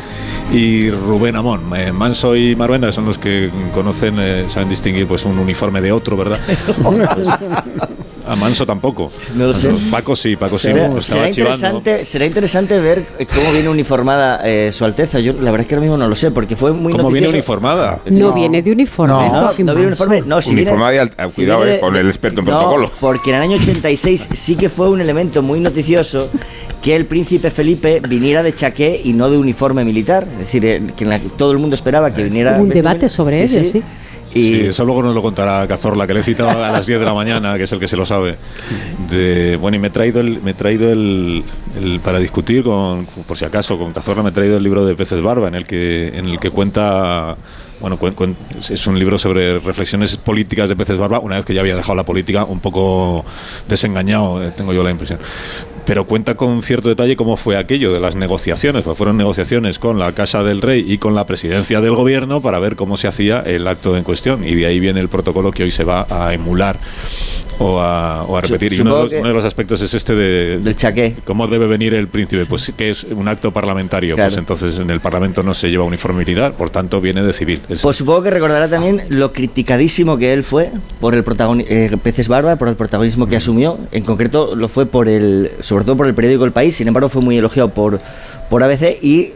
y 0.54 0.90
Rubén 0.92 1.36
Amón. 1.36 1.64
Eh, 1.76 1.92
Manso 1.92 2.36
y 2.36 2.56
Maruenda 2.56 2.92
son 2.92 3.06
los 3.06 3.18
que 3.18 3.52
conocen, 3.74 4.18
eh, 4.20 4.46
saben 4.50 4.70
distinguir 4.70 5.08
pues 5.08 5.26
un 5.26 5.38
uniforme 5.40 5.82
de 5.82 5.92
otro, 5.92 6.16
¿verdad? 6.16 6.40
A 8.28 8.36
Manso 8.36 8.66
tampoco. 8.66 9.12
No 9.36 9.48
lo 9.48 9.54
sé. 9.54 9.72
Paco 9.92 10.16
sí, 10.16 10.36
Paco 10.36 10.58
sí. 10.58 10.70
Será, 11.00 11.30
interesante, 11.30 12.06
será 12.06 12.26
interesante 12.26 12.80
ver 12.80 13.04
cómo 13.34 13.52
viene 13.52 13.70
uniformada 13.70 14.42
eh, 14.44 14.72
Su 14.72 14.86
Alteza. 14.86 15.20
Yo 15.20 15.34
la 15.34 15.52
verdad 15.52 15.62
es 15.62 15.68
que 15.68 15.76
ahora 15.76 15.82
mismo 15.82 15.98
no 15.98 16.08
lo 16.08 16.16
sé, 16.16 16.32
porque 16.32 16.56
fue 16.56 16.72
muy 16.74 16.94
¿Cómo 16.94 17.12
viene 17.12 17.30
uniformada? 17.30 18.02
No, 18.06 18.34
viene 18.34 18.62
de 18.62 18.72
uniforme. 18.72 19.14
No, 19.14 19.42
no, 19.42 19.54
viene 19.76 19.88
uniforme. 19.88 20.22
No, 20.26 20.42
si 20.42 20.54
uniformada 20.54 21.08
cuidado 21.36 21.68
eh, 21.68 21.80
con 21.80 21.96
el 21.96 22.08
experto 22.08 22.40
en 22.40 22.46
protocolo. 22.46 22.92
Porque 23.00 23.32
en 23.32 23.38
el 23.38 23.42
año 23.44 23.58
86 23.58 24.30
sí 24.34 24.56
que 24.56 24.70
fue 24.70 24.90
un 24.90 25.02
elemento 25.02 25.42
muy 25.42 25.60
noticioso 25.60 26.30
que 26.82 26.96
el 26.96 27.06
príncipe 27.06 27.50
Felipe 27.50 28.00
viniera 28.08 28.44
de 28.44 28.54
chaqué 28.54 29.02
y 29.04 29.14
no 29.14 29.30
de 29.30 29.38
uniforme 29.38 29.84
militar. 29.84 30.28
Es 30.34 30.40
decir, 30.40 30.66
eh, 30.66 30.82
que 30.96 31.06
todo 31.38 31.52
el 31.52 31.58
mundo 31.58 31.74
esperaba 31.74 32.14
que 32.14 32.24
viniera. 32.24 32.56
Hubo 32.56 32.64
un 32.64 32.70
debate 32.70 33.10
sobre 33.10 33.42
ello, 33.42 33.64
sí. 33.66 33.82
Y 34.36 34.68
eso 34.68 34.84
luego 34.84 35.02
nos 35.02 35.16
lo 35.16 35.22
contará 35.22 35.66
Cazorla, 35.66 36.06
que 36.06 36.14
le 36.14 36.20
he 36.20 36.24
citado 36.24 36.64
a 36.64 36.70
las 36.70 36.86
10 36.86 37.00
de 37.00 37.06
la 37.06 37.14
mañana, 37.14 37.56
que 37.56 37.64
es 37.64 37.72
el 37.72 37.80
que 37.80 37.88
se 37.88 37.96
lo 37.96 38.06
sabe. 38.06 38.36
De, 39.10 39.56
bueno, 39.56 39.78
y 39.78 39.80
me 39.80 39.88
he 39.88 39.92
traído 39.92 40.20
el, 40.20 40.42
me 40.42 40.52
he 40.52 40.54
traído 40.54 40.92
el, 40.92 41.44
para 42.04 42.20
discutir 42.20 42.64
con, 42.64 43.06
por 43.06 43.38
si 43.38 43.46
acaso, 43.46 43.78
con 43.78 43.94
Cazorla 43.94 44.24
me 44.24 44.30
he 44.30 44.34
traído 44.34 44.58
el 44.58 44.64
libro 44.64 44.86
de 44.86 44.94
Peces 44.94 45.22
Barba, 45.22 45.48
en 45.48 45.56
el 45.56 45.66
que, 45.66 46.08
en 46.18 46.26
el 46.26 46.40
que 46.40 46.52
cuenta 46.52 47.38
bueno, 47.80 48.00
es 48.70 48.88
un 48.88 48.98
libro 48.98 49.20
sobre 49.20 49.60
reflexiones 49.60 50.18
políticas 50.18 50.70
de 50.70 50.76
Peces 50.76 50.98
Barba, 50.98 51.20
una 51.20 51.36
vez 51.36 51.46
que 51.46 51.54
ya 51.54 51.62
había 51.62 51.76
dejado 51.76 51.96
la 51.96 52.04
política 52.04 52.44
un 52.44 52.60
poco 52.60 53.26
desengañado, 53.68 54.44
eh, 54.44 54.52
tengo 54.56 54.74
yo 54.74 54.84
la 54.84 54.92
impresión 54.92 55.20
pero 55.86 56.06
cuenta 56.06 56.36
con 56.36 56.62
cierto 56.62 56.90
detalle 56.90 57.16
cómo 57.16 57.38
fue 57.38 57.58
aquello 57.58 57.94
de 57.94 58.00
las 58.00 58.16
negociaciones, 58.16 58.84
pues 58.84 58.98
fueron 58.98 59.18
negociaciones 59.18 59.80
con 59.80 60.00
la 60.00 60.14
Casa 60.14 60.44
del 60.44 60.62
Rey 60.62 60.86
y 60.88 60.98
con 60.98 61.16
la 61.16 61.26
presidencia 61.26 61.82
del 61.82 61.96
gobierno 61.96 62.42
para 62.42 62.60
ver 62.60 62.76
cómo 62.76 62.98
se 62.98 63.08
hacía 63.08 63.40
el 63.42 63.68
acto 63.68 63.96
en 63.98 64.04
cuestión 64.04 64.44
y 64.44 64.56
de 64.56 64.66
ahí 64.66 64.80
viene 64.80 65.00
el 65.00 65.10
protocolo 65.10 65.52
que 65.52 65.64
hoy 65.64 65.72
se 65.72 65.84
va 65.84 66.06
a 66.10 66.34
emular 66.34 66.80
o 67.60 67.80
a, 67.80 68.42
repetir. 68.42 68.74
y 68.74 68.82
uno 68.82 69.08
de, 69.08 69.22
los, 69.22 69.46
aspectos 69.46 69.82
es 69.82 69.94
este 69.94 70.16
de, 70.16 70.60
del 70.60 70.76
chaqué. 70.76 71.16
¿Cómo 71.26 71.48
debe 71.48 71.68
venir 71.68 71.94
el 71.94 72.08
príncipe? 72.08 72.46
Pues 72.46 72.72
que 72.76 72.90
es 72.90 73.04
un 73.04 73.28
acto 73.28 73.52
parlamentario. 73.52 74.16
Pues 74.16 74.38
entonces 74.38 74.80
en 74.80 74.90
el 74.90 75.00
Parlamento 75.00 75.44
no 75.44 75.54
se 75.54 75.70
lleva 75.70 75.84
uniforme 75.84 76.20
militar, 76.20 76.54
por 76.54 76.70
tanto 76.70 77.02
viene 77.02 77.24
de 77.24 77.34
civil. 77.34 77.62
Pues 77.68 77.96
supongo 77.96 78.24
que 78.24 78.30
recordará 78.30 78.68
también 78.68 79.04
lo 79.10 79.32
criticadísimo 79.32 80.18
que 80.18 80.34
él 80.34 80.44
fue 80.44 80.72
por 81.00 81.16
el 81.16 81.24
protagonismo, 81.24 81.72
eh, 81.72 81.98
Peces 82.02 82.28
Barba, 82.28 82.56
por 82.56 82.68
el 82.68 82.76
protagonismo 82.76 83.28
que 83.28 83.36
asumió. 83.36 83.78
En 83.92 84.04
concreto 84.04 84.56
lo 84.56 84.68
fue 84.68 84.86
por 84.86 85.08
el, 85.08 85.52
sobre 85.60 85.75
todo 85.84 85.98
por 85.98 86.08
el 86.08 86.14
periódico 86.14 86.46
El 86.46 86.52
País, 86.52 86.76
sin 86.76 86.88
embargo 86.88 87.10
fue 87.10 87.22
muy 87.22 87.38
elogiado 87.38 87.70
por, 87.70 88.00
por 88.50 88.64
ABC 88.64 88.98
y 89.02 89.32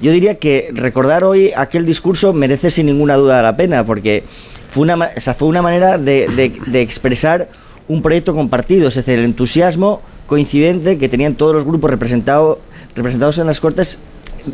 yo 0.00 0.12
diría 0.12 0.34
que 0.34 0.70
recordar 0.72 1.24
hoy 1.24 1.52
aquel 1.56 1.86
discurso 1.86 2.32
merece 2.32 2.68
sin 2.68 2.86
ninguna 2.86 3.16
duda 3.16 3.40
la 3.42 3.56
pena, 3.56 3.84
porque 3.84 4.24
fue 4.68 4.82
una, 4.82 5.08
fue 5.36 5.48
una 5.48 5.62
manera 5.62 5.96
de, 5.96 6.52
de, 6.66 6.80
expresar 6.82 7.48
un 7.88 8.02
proyecto 8.02 8.34
compartido, 8.34 8.88
es 8.88 8.94
decir, 8.96 9.18
el 9.18 9.24
entusiasmo 9.24 10.02
coincidente 10.26 10.98
que 10.98 11.08
tenían 11.08 11.34
todos 11.34 11.54
los 11.54 11.64
grupos 11.64 11.90
representados 11.90 12.58
representados 12.94 13.38
en 13.38 13.46
las 13.46 13.60
Cortes 13.60 14.00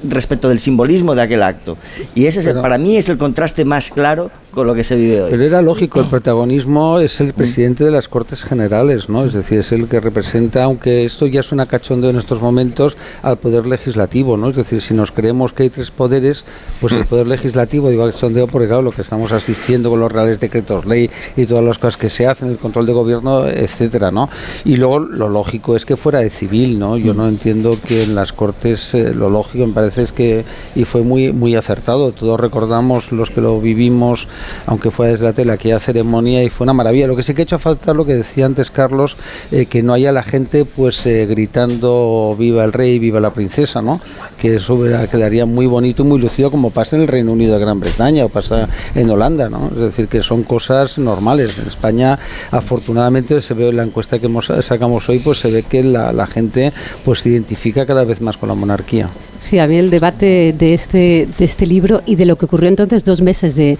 respecto 0.09 0.49
del 0.49 0.59
simbolismo 0.59 1.14
de 1.14 1.22
aquel 1.22 1.43
acto. 1.43 1.76
Y 2.14 2.26
ese 2.26 2.55
para 2.55 2.76
mí 2.78 2.97
es 2.97 3.09
el 3.09 3.18
contraste 3.18 3.64
más 3.64 3.91
claro 3.91 4.30
con 4.53 4.67
lo 4.67 4.75
que 4.75 4.85
se 4.85 4.97
vive 4.97 5.23
hoy. 5.23 5.31
Pero 5.31 5.45
era 5.45 5.63
lógico, 5.63 6.01
el 6.01 6.09
protagonismo 6.09 6.99
es 6.99 7.21
el 7.21 7.33
presidente 7.33 7.85
de 7.85 7.91
las 7.91 8.09
Cortes 8.09 8.45
Generales, 8.45 9.09
¿no? 9.09 9.25
Es 9.25 9.33
decir, 9.33 9.59
es 9.59 9.73
el 9.73 9.89
que 9.89 9.99
representa, 9.99 10.65
aunque 10.65 11.05
esto 11.05 11.27
ya 11.27 11.41
es 11.41 11.53
una 11.53 11.67
cachondeo 11.67 12.11
en 12.11 12.17
estos 12.17 12.41
momentos, 12.41 12.97
al 13.23 13.39
poder 13.39 13.67
legislativo, 13.67 14.37
¿no? 14.37 14.51
Es 14.51 14.57
decir, 14.57 14.81
si 14.81 14.95
nos 14.95 15.11
creemos 15.11 15.53
que 15.53 15.65
hay 15.65 15.71
tres 15.71 15.91
poderes, 15.91 16.45
pues 16.81 16.93
el 16.93 17.07
poder 17.07 17.27
legislativo, 17.27 17.89
digo 17.89 18.05
cachondeo 18.07 18.47
porque 18.47 18.69
claro, 18.69 18.83
lo 18.83 18.93
que 18.93 19.03
estamos 19.03 19.33
asistiendo 19.33 19.91
con 19.91 20.01
los 20.01 20.13
reales 20.13 20.39
decretos 20.39 20.85
ley 20.85 21.11
y 21.37 21.47
todas 21.47 21.65
las 21.65 21.79
cosas 21.79 21.97
que 21.97 22.11
se 22.11 22.27
hacen, 22.27 22.51
el 22.51 22.59
control 22.59 22.87
de 22.87 22.93
gobierno, 22.93 23.47
etcétera, 23.47 24.11
¿no? 24.11 24.29
Y 24.65 24.77
luego 24.77 25.01
lo 25.01 25.29
lógico 25.29 25.77
es 25.77 25.87
que 25.87 25.97
fuera 25.97 26.21
de 26.21 26.31
civil, 26.31 26.79
¿no? 26.79 26.97
Yo 26.97 27.15
no 27.15 27.29
entiendo 27.29 27.79
que 27.87 28.03
en 28.05 28.15
las 28.15 28.33
Cortes 28.33 28.95
eh, 28.95 29.15
lo 29.15 29.31
lógico 29.31 29.67
me 29.67 29.73
parece 29.73 30.03
es 30.03 30.13
que 30.13 30.45
y 30.75 30.85
fue 30.85 31.03
muy 31.03 31.33
muy 31.33 31.55
acertado. 31.57 32.13
Todos 32.13 32.39
recordamos 32.39 33.13
los 33.13 33.31
que 33.31 33.41
lo 33.41 33.61
vivimos 33.61 34.29
aunque 34.66 34.90
fue 34.90 35.09
desde 35.09 35.24
la 35.24 35.32
tele, 35.32 35.53
aquella 35.53 35.80
ceremonia 35.80 36.43
y 36.43 36.49
fue 36.49 36.64
una 36.64 36.72
maravilla. 36.72 37.07
Lo 37.07 37.16
que 37.16 37.22
sí 37.22 37.34
que 37.34 37.43
ha 37.43 37.45
hecho 37.45 37.59
falta, 37.59 37.95
lo 37.95 38.05
que 38.05 38.14
decía 38.14 38.47
antes 38.47 38.70
Carlos, 38.70 39.16
eh, 39.51 39.66
que 39.66 39.82
no 39.82 39.93
haya 39.93 40.12
la 40.12 40.22
gente 40.22 40.64
pues 40.64 41.05
eh, 41.07 41.26
gritando 41.26 42.36
viva 42.38 42.64
el 42.64 42.72
rey, 42.72 42.99
viva 42.99 43.20
la 43.20 43.30
princesa, 43.30 43.82
¿no? 43.82 44.01
Que 44.38 44.57
eso 44.57 44.78
quedaría 45.11 45.47
muy 45.47 45.66
bonito 45.66 46.03
y 46.03 46.07
muy 46.07 46.20
lucido 46.20 46.51
como 46.51 46.70
pasa 46.70 46.97
en 46.97 47.03
el 47.03 47.09
Reino 47.09 47.32
Unido 47.32 47.55
de 47.55 47.61
Gran 47.61 47.80
Bretaña 47.80 48.24
o 48.24 48.28
pasa 48.28 48.68
en 48.95 49.11
Holanda, 49.11 49.49
¿no? 49.49 49.68
Es 49.68 49.80
decir, 49.80 50.09
que 50.09 50.22
son 50.22 50.43
cosas 50.43 50.99
normales. 50.99 51.59
En 51.59 51.66
España, 51.66 52.18
afortunadamente, 52.51 53.40
se 53.40 53.55
ve 53.55 53.68
en 53.68 53.76
la 53.76 53.82
encuesta 53.84 54.18
que 54.18 54.28
sacamos 54.62 55.09
hoy, 55.09 55.18
pues 55.18 55.38
se 55.38 55.51
ve 55.51 55.62
que 55.62 55.82
la, 55.82 56.26
gente 56.26 56.72
pues 57.05 57.20
se 57.20 57.30
identifica 57.30 57.84
cada 57.84 58.05
vez 58.05 58.20
más 58.20 58.36
con 58.36 58.49
la 58.49 58.55
monarquía. 58.55 59.09
Sí, 59.38 59.59
a 59.59 59.66
mí 59.66 59.76
el 59.76 59.90
debate 59.90 60.55
de 60.57 60.72
este, 60.72 61.28
de 61.36 61.45
este 61.45 61.66
libro 61.66 62.03
y 62.07 62.14
de 62.14 62.26
lo 62.26 62.36
que 62.36 62.45
ocurrió 62.45 62.68
entonces, 62.68 63.03
dos 63.03 63.20
meses 63.20 63.57
de, 63.57 63.76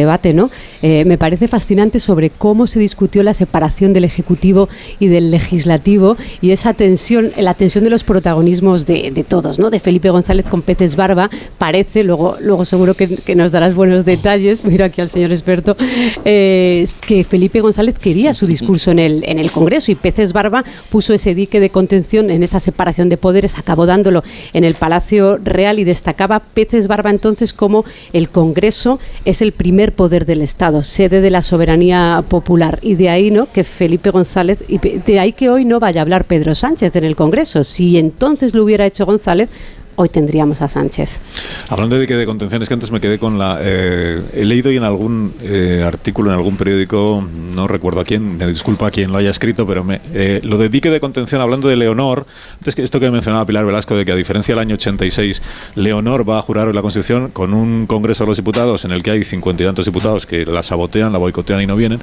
debate, 0.00 0.34
¿no? 0.34 0.50
Eh, 0.82 1.04
me 1.04 1.18
parece 1.18 1.48
fascinante 1.48 2.00
sobre 2.00 2.30
cómo 2.30 2.66
se 2.66 2.78
discutió 2.78 3.22
la 3.22 3.34
separación 3.34 3.92
del 3.92 4.04
Ejecutivo 4.04 4.68
y 4.98 5.08
del 5.08 5.30
Legislativo 5.30 6.16
y 6.40 6.50
esa 6.50 6.74
tensión, 6.74 7.30
la 7.38 7.54
tensión 7.54 7.84
de 7.84 7.90
los 7.90 8.04
protagonismos 8.04 8.86
de, 8.86 9.24
todos, 9.28 9.58
¿no? 9.58 9.70
De 9.70 9.78
Felipe 9.78 10.10
González 10.10 10.46
con 10.46 10.62
Peces 10.62 10.96
Barba, 10.96 11.30
parece, 11.58 12.04
luego, 12.04 12.36
luego 12.40 12.64
seguro 12.64 12.94
que, 12.94 13.20
nos 13.36 13.52
darás 13.52 13.74
buenos 13.74 14.04
detalles, 14.04 14.64
mira 14.70 14.86
aquí 14.86 15.00
al 15.00 15.08
señor 15.08 15.32
experto, 15.32 15.76
eh, 16.24 16.86
que 17.06 17.24
Felipe 17.24 17.60
González 17.60 17.96
quería 17.98 18.34
su 18.34 18.46
discurso 18.46 18.90
en 18.90 18.98
el, 18.98 19.24
en 19.24 19.38
el 19.38 19.50
Congreso 19.50 19.92
y 19.92 19.94
Peces 19.94 20.32
Barba 20.32 20.64
puso 20.90 21.14
ese 21.14 21.34
dique 21.34 21.60
de 21.60 21.70
contención 21.70 22.30
en 22.30 22.42
esa 22.42 22.60
separación 22.60 23.08
de 23.08 23.16
poderes, 23.16 23.58
acabó 23.58 23.86
dándolo 23.86 24.24
en 24.52 24.64
el 24.64 24.74
Palacio 24.74 25.36
Real 25.38 25.78
y 25.78 25.84
destacaba 25.84 26.40
Peces 26.40 26.88
Barba 26.88 27.10
entonces 27.10 27.52
como 27.52 27.84
el 28.12 28.28
Congreso 28.28 28.98
es 29.24 29.42
el 29.42 29.52
primer 29.52 29.89
poder 29.90 30.26
del 30.26 30.42
Estado, 30.42 30.82
sede 30.82 31.20
de 31.20 31.30
la 31.30 31.42
soberanía 31.42 32.24
popular. 32.28 32.78
Y 32.82 32.94
de 32.94 33.08
ahí 33.08 33.30
¿no? 33.30 33.46
que 33.52 33.64
Felipe 33.64 34.10
González, 34.10 34.64
y 34.68 34.78
de 34.78 35.20
ahí 35.20 35.32
que 35.32 35.50
hoy 35.50 35.64
no 35.64 35.80
vaya 35.80 36.00
a 36.00 36.02
hablar 36.02 36.24
Pedro 36.24 36.54
Sánchez 36.54 36.94
en 36.96 37.04
el 37.04 37.16
Congreso. 37.16 37.64
Si 37.64 37.98
entonces 37.98 38.54
lo 38.54 38.64
hubiera 38.64 38.86
hecho 38.86 39.06
González, 39.06 39.50
hoy 40.00 40.08
tendríamos 40.08 40.62
a 40.62 40.68
Sánchez. 40.68 41.20
Hablando 41.68 41.98
de 41.98 42.06
que 42.06 42.16
de 42.16 42.24
contenciones, 42.24 42.68
que 42.68 42.74
antes 42.74 42.90
me 42.90 43.00
quedé 43.00 43.18
con 43.18 43.38
la... 43.38 43.58
Eh, 43.60 44.22
he 44.32 44.44
leído 44.46 44.72
y 44.72 44.76
en 44.78 44.84
algún 44.84 45.34
eh, 45.42 45.82
artículo, 45.84 46.30
en 46.30 46.36
algún 46.36 46.56
periódico, 46.56 47.22
no 47.54 47.68
recuerdo 47.68 48.00
a 48.00 48.04
quién, 48.04 48.38
me 48.38 48.46
disculpa 48.46 48.86
a 48.86 48.90
quien 48.90 49.12
lo 49.12 49.18
haya 49.18 49.30
escrito, 49.30 49.66
pero 49.66 49.84
me, 49.84 50.00
eh, 50.14 50.40
lo 50.42 50.56
de 50.56 50.70
dique 50.70 50.90
de 50.90 51.00
contención, 51.00 51.40
hablando 51.42 51.68
de 51.68 51.76
Leonor, 51.76 52.26
antes 52.54 52.74
que 52.74 52.82
esto 52.82 52.98
que 52.98 53.10
mencionaba 53.10 53.44
Pilar 53.44 53.66
Velasco, 53.66 53.94
de 53.94 54.06
que 54.06 54.12
a 54.12 54.16
diferencia 54.16 54.54
del 54.54 54.60
año 54.60 54.74
86, 54.74 55.42
Leonor 55.74 56.28
va 56.28 56.38
a 56.38 56.42
jurar 56.42 56.74
la 56.74 56.80
Constitución 56.80 57.30
con 57.30 57.52
un 57.52 57.86
Congreso 57.86 58.24
de 58.24 58.28
los 58.28 58.38
Diputados 58.38 58.84
en 58.86 58.92
el 58.92 59.02
que 59.02 59.10
hay 59.10 59.24
cincuenta 59.24 59.62
y 59.62 59.66
tantos 59.66 59.84
diputados 59.84 60.24
que 60.24 60.46
la 60.46 60.62
sabotean, 60.62 61.12
la 61.12 61.18
boicotean 61.18 61.60
y 61.60 61.66
no 61.66 61.76
vienen, 61.76 62.00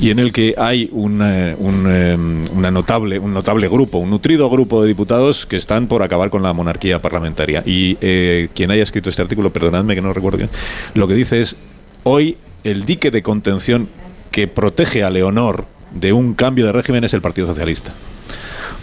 y 0.00 0.10
en 0.10 0.18
el 0.18 0.32
que 0.32 0.54
hay 0.58 0.88
un, 0.92 1.22
un, 1.22 2.42
una 2.52 2.70
notable, 2.72 3.18
un 3.20 3.32
notable 3.32 3.68
grupo, 3.68 3.98
un 3.98 4.10
nutrido 4.10 4.50
grupo 4.50 4.82
de 4.82 4.88
diputados 4.88 5.46
que 5.46 5.56
están 5.56 5.86
por 5.86 6.02
acabar 6.02 6.30
con 6.30 6.42
la 6.42 6.52
monarquía 6.52 7.00
parlamentaria. 7.00 7.27
Y 7.66 7.96
eh, 8.00 8.48
quien 8.54 8.70
haya 8.70 8.82
escrito 8.82 9.10
este 9.10 9.22
artículo, 9.22 9.52
perdonadme 9.52 9.94
que 9.94 10.02
no 10.02 10.12
recuerdo 10.12 10.38
bien, 10.38 10.50
lo 10.94 11.08
que 11.08 11.14
dice 11.14 11.40
es, 11.40 11.56
hoy 12.04 12.36
el 12.64 12.86
dique 12.86 13.10
de 13.10 13.22
contención 13.22 13.88
que 14.30 14.48
protege 14.48 15.02
a 15.02 15.10
Leonor 15.10 15.66
de 15.92 16.12
un 16.12 16.34
cambio 16.34 16.66
de 16.66 16.72
régimen 16.72 17.04
es 17.04 17.14
el 17.14 17.20
Partido 17.20 17.46
Socialista. 17.46 17.92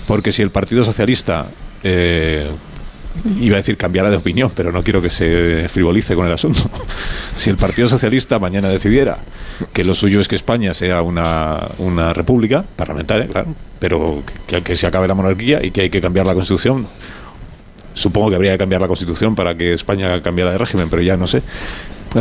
Porque 0.07 0.31
si 0.31 0.41
el 0.41 0.49
Partido 0.49 0.83
Socialista... 0.83 1.47
Eh, 1.83 2.49
iba 3.39 3.55
a 3.55 3.57
decir 3.57 3.77
cambiara 3.77 4.09
de 4.09 4.17
opinión, 4.17 4.51
pero 4.55 4.71
no 4.71 4.83
quiero 4.83 5.01
que 5.01 5.09
se 5.09 5.67
frivolice 5.69 6.15
con 6.15 6.27
el 6.27 6.33
asunto. 6.33 6.69
Si 7.35 7.49
el 7.49 7.57
Partido 7.57 7.89
Socialista 7.89 8.39
mañana 8.39 8.69
decidiera 8.69 9.17
que 9.73 9.83
lo 9.83 9.93
suyo 9.93 10.21
es 10.21 10.29
que 10.29 10.35
España 10.35 10.73
sea 10.73 11.01
una, 11.01 11.67
una 11.79 12.13
república 12.13 12.63
parlamentaria, 12.77 13.27
claro, 13.27 13.53
pero 13.77 14.23
que 14.63 14.75
se 14.77 14.87
acabe 14.87 15.05
la 15.07 15.15
monarquía 15.15 15.61
y 15.61 15.71
que 15.71 15.81
hay 15.81 15.89
que 15.89 15.99
cambiar 15.99 16.25
la 16.25 16.33
Constitución 16.33 16.87
Supongo 17.95 18.29
que 18.29 18.35
habría 18.35 18.51
que 18.51 18.59
cambiar 18.59 18.81
la 18.81 18.87
Constitución 18.87 19.33
para 19.33 19.55
que 19.55 19.73
España 19.73 20.21
cambiara 20.21 20.51
de 20.51 20.57
régimen, 20.59 20.89
pero 20.89 21.01
ya 21.01 21.17
no 21.17 21.25
sé 21.25 21.41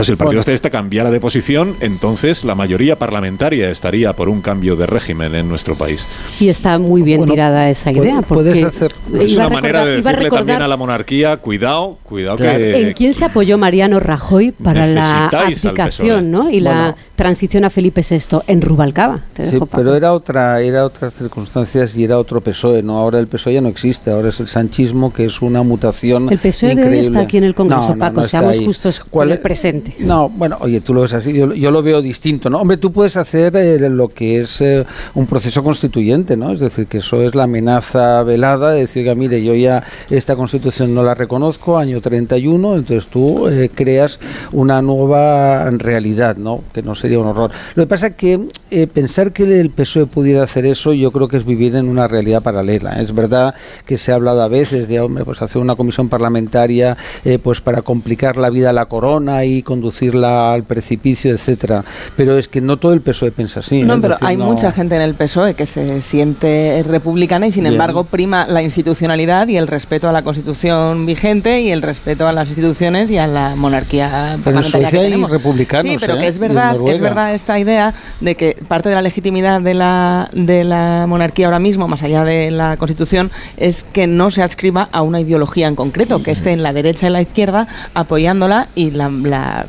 si 0.03 0.13
el 0.13 0.17
Partido 0.17 0.41
Socialista 0.41 0.71
cambiara 0.71 1.11
de 1.11 1.21
posición, 1.21 1.77
entonces 1.81 2.45
la 2.45 2.55
mayoría 2.55 2.99
parlamentaria 2.99 3.71
estaría 3.71 4.13
por 4.15 4.29
un 4.29 4.41
cambio 4.41 4.75
de 4.77 4.87
régimen 4.87 5.35
en 5.35 5.49
nuestro 5.49 5.77
país. 5.77 6.07
Y 6.41 6.49
está 6.49 6.79
muy 6.79 7.03
bien 7.03 7.25
tirada 7.25 7.71
esa 7.71 7.93
idea. 7.93 8.23
Puedes 8.23 8.65
hacer. 8.65 8.93
Es 9.19 9.37
una 9.37 9.49
manera 9.49 9.85
de 9.85 9.97
decirle 9.97 10.31
también 10.31 10.63
a 10.63 10.69
la 10.69 10.77
monarquía, 10.77 11.37
cuidado, 11.37 11.99
cuidado 12.03 12.37
que... 12.39 12.89
¿En 12.89 12.93
quién 12.95 13.15
se 13.15 13.25
apoyó 13.25 13.59
Mariano 13.59 14.01
Rajoy 14.01 14.53
para 14.53 14.87
la 14.87 15.27
aplicación 15.27 16.31
¿no? 16.31 16.51
y 16.51 16.61
la 16.61 16.97
transición 17.15 17.65
a 17.65 17.71
Felipe 17.71 18.03
VI? 18.09 18.39
En 18.47 18.63
Rubalcaba. 18.63 19.21
sí, 19.35 19.59
pero 19.75 19.95
era 19.95 20.13
otra, 20.13 20.61
era 20.61 20.85
otras 20.85 21.15
circunstancias 21.15 21.97
y 21.97 22.05
era 22.05 22.19
otro 22.19 22.41
PSOE, 22.41 22.83
¿no? 22.83 22.99
Ahora 22.99 23.19
el 23.19 23.29
PSOE 23.29 23.55
ya 23.55 23.61
no 23.61 23.69
existe, 23.69 24.11
ahora 24.11 24.31
es 24.31 24.41
el 24.41 24.49
sanchismo, 24.49 25.13
que 25.13 25.27
es 25.27 25.43
una 25.43 25.63
mutación 25.63 26.31
El 26.31 26.39
PSOE 26.39 26.75
de 26.75 26.89
hoy 26.89 26.99
está 26.99 27.21
aquí 27.21 27.37
en 27.37 27.45
el 27.45 27.55
Congreso, 27.55 27.97
Paco, 27.99 28.25
seamos 28.25 28.59
justos 28.59 29.01
con 29.01 29.31
el 29.31 29.39
presente. 29.39 29.84
No, 29.99 30.29
bueno, 30.29 30.57
oye, 30.61 30.81
tú 30.81 30.95
lo 30.95 31.03
ves 31.03 31.13
así, 31.15 31.33
yo, 31.33 31.47
lo 31.71 31.83
veo 31.83 32.03
distinto, 32.03 32.51
¿no? 32.51 32.59
Hombre, 32.61 32.77
tú 32.77 32.93
puedes 32.93 33.17
hacer 33.17 33.57
eh, 33.57 33.89
lo 33.89 34.09
que 34.09 34.41
es 34.41 34.61
eh, 34.61 34.85
un 35.15 35.27
proceso 35.27 35.63
constituyente, 35.63 36.37
¿no? 36.37 36.53
Es 36.53 36.61
decir, 36.61 36.87
que 36.87 36.99
eso 36.99 37.23
es 37.23 37.35
la 37.35 37.45
amenaza 37.45 38.23
velada 38.23 38.73
de 38.73 38.81
decir, 38.81 39.05
que 39.05 39.15
mire, 39.15 39.43
yo 39.43 39.55
ya 39.55 39.85
esta 40.11 40.37
constitución 40.37 40.95
no 40.95 41.03
la 41.03 41.15
reconozco, 41.15 41.79
año 41.79 42.01
31, 42.01 42.77
entonces 42.77 43.11
tú 43.11 43.49
eh, 43.49 43.71
creas 43.73 44.21
una 44.53 44.83
nueva 44.83 45.71
realidad, 45.71 46.37
¿no? 46.37 46.65
Que 46.73 46.83
no 46.83 46.95
sería 46.95 47.19
un 47.19 47.27
horror. 47.27 47.51
Lo 47.75 47.85
que 47.85 47.89
pasa 47.89 48.09
es 48.09 48.15
que 48.15 48.49
pensar 48.93 49.33
que 49.33 49.45
el 49.45 49.71
PSOE 49.71 50.07
pudiera 50.07 50.43
hacer 50.43 50.67
eso, 50.67 50.93
yo 50.93 51.13
creo 51.13 51.29
que 51.29 51.37
es 51.37 51.45
vivir 51.45 51.77
en 51.77 51.89
una 51.89 52.09
realidad 52.09 52.43
paralela. 52.43 53.01
Es 53.01 53.15
verdad 53.15 53.55
que 53.87 53.97
se 53.97 54.13
ha 54.13 54.17
hablado 54.17 54.43
a 54.43 54.49
veces 54.49 54.89
de, 54.89 55.01
hombre, 55.01 55.25
pues 55.25 55.43
hacer 55.43 55.63
una 55.63 55.77
comisión 55.77 56.09
parlamentaria, 56.09 56.97
pues 57.43 57.61
para 57.61 57.83
complicar 57.83 58.37
la 58.37 58.51
vida 58.51 58.71
a 58.71 58.73
la 58.73 58.87
corona 58.87 59.45
y 59.45 59.63
conducirla 59.75 60.53
al 60.53 60.63
precipicio, 60.63 61.33
etcétera. 61.33 61.85
Pero 62.17 62.39
es 62.39 62.47
que 62.47 62.61
no 62.61 62.77
todo 62.77 62.93
el 62.93 63.01
PSOE 63.01 63.33
piensa 63.33 63.61
así. 63.61 63.83
No, 63.83 64.01
pero 64.01 64.17
hay 64.21 64.37
mucha 64.37 64.71
gente 64.71 64.95
en 64.95 65.03
el 65.03 65.15
PSOE 65.15 65.55
que 65.55 65.67
se 65.67 66.01
siente 66.01 66.85
republicana 66.87 67.49
y 67.49 67.53
sin 67.53 67.67
embargo 67.67 68.05
prima 68.05 68.47
la 68.47 68.63
institucionalidad 68.63 69.49
y 69.49 69.57
el 69.57 69.67
respeto 69.67 70.09
a 70.09 70.13
la 70.13 70.23
Constitución 70.23 71.07
vigente 71.07 71.61
y 71.61 71.71
el 71.71 71.83
respeto 71.83 72.29
a 72.29 72.33
las 72.33 72.49
instituciones 72.49 73.11
y 73.11 73.19
a 73.19 73.27
la 73.27 73.57
monarquía 73.57 74.39
pero 74.45 74.61
parlamentaria 74.61 74.91
que 74.91 74.99
tenemos. 74.99 75.31
republicanos. 75.31 75.93
Sí, 75.93 75.99
pero 76.01 76.19
que 76.19 76.25
¿eh? 76.25 76.29
es 76.29 76.39
verdad, 76.39 76.77
es 76.89 77.01
verdad 77.01 77.35
esta 77.35 77.59
idea 77.59 77.93
de 78.21 78.37
que 78.37 78.57
parte 78.69 78.89
de 78.89 78.95
la 78.95 79.03
legitimidad 79.03 79.61
de 79.61 79.75
la 79.75 80.29
de 80.33 80.63
la 80.63 81.07
monarquía 81.09 81.47
ahora 81.47 81.59
mismo, 81.59 81.89
más 81.89 82.03
allá 82.05 82.23
de 82.25 82.53
la 82.53 82.77
Constitución, 82.77 83.33
es 83.57 83.83
que 83.83 84.07
no 84.07 84.31
se 84.31 84.43
adscriba 84.43 84.89
a 84.93 85.03
una 85.03 85.21
ideología 85.21 85.67
en 85.67 85.75
concreto, 85.75 86.23
que 86.23 86.31
esté 86.31 86.53
en 86.53 86.63
la 86.63 86.73
derecha 86.73 87.09
y 87.09 87.11
la 87.11 87.23
izquierda 87.23 87.67
apoyándola 87.95 88.69
y 88.77 88.93
la 88.93 89.64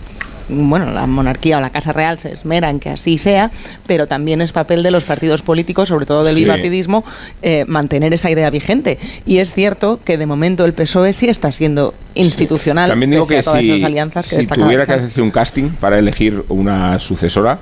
bueno, 0.50 0.92
la 0.92 1.06
monarquía 1.06 1.58
o 1.58 1.62
la 1.62 1.70
Casa 1.70 1.94
Real 1.94 2.20
se 2.20 2.32
esmera 2.32 2.70
en 2.70 2.80
que 2.80 2.90
así 2.90 3.18
sea, 3.18 3.52
pero 3.88 4.08
también 4.08 4.42
es 4.42 4.52
papel 4.52 4.84
de 4.84 4.92
los 4.92 5.04
partidos 5.04 5.42
políticos, 5.42 5.90
sobre 5.90 6.06
todo 6.06 6.24
del 6.24 6.36
bipartidismo, 6.36 7.04
eh, 7.42 7.66
mantener 7.68 8.14
esa 8.14 8.30
idea 8.30 8.50
vigente. 8.50 9.00
Y 9.26 9.38
es 9.38 9.54
cierto 9.54 10.00
que 10.04 10.18
de 10.18 10.26
momento 10.26 10.66
el 10.66 10.74
PSOE 10.74 11.14
sí 11.14 11.28
está 11.28 11.52
siendo 11.52 11.94
institucional. 12.14 12.90
También 12.90 13.12
digo 13.12 13.28
que 13.28 13.42
todas 13.42 13.62
si, 13.62 13.72
esas 13.72 13.84
alianzas 13.84 14.30
que 14.30 14.44
si 14.44 14.48
tuviera 14.48 14.86
que 14.86 14.94
hacerse 14.94 15.22
un 15.22 15.32
casting 15.32 15.70
para 15.70 15.98
elegir 16.00 16.44
una 16.50 17.00
sucesora, 17.00 17.60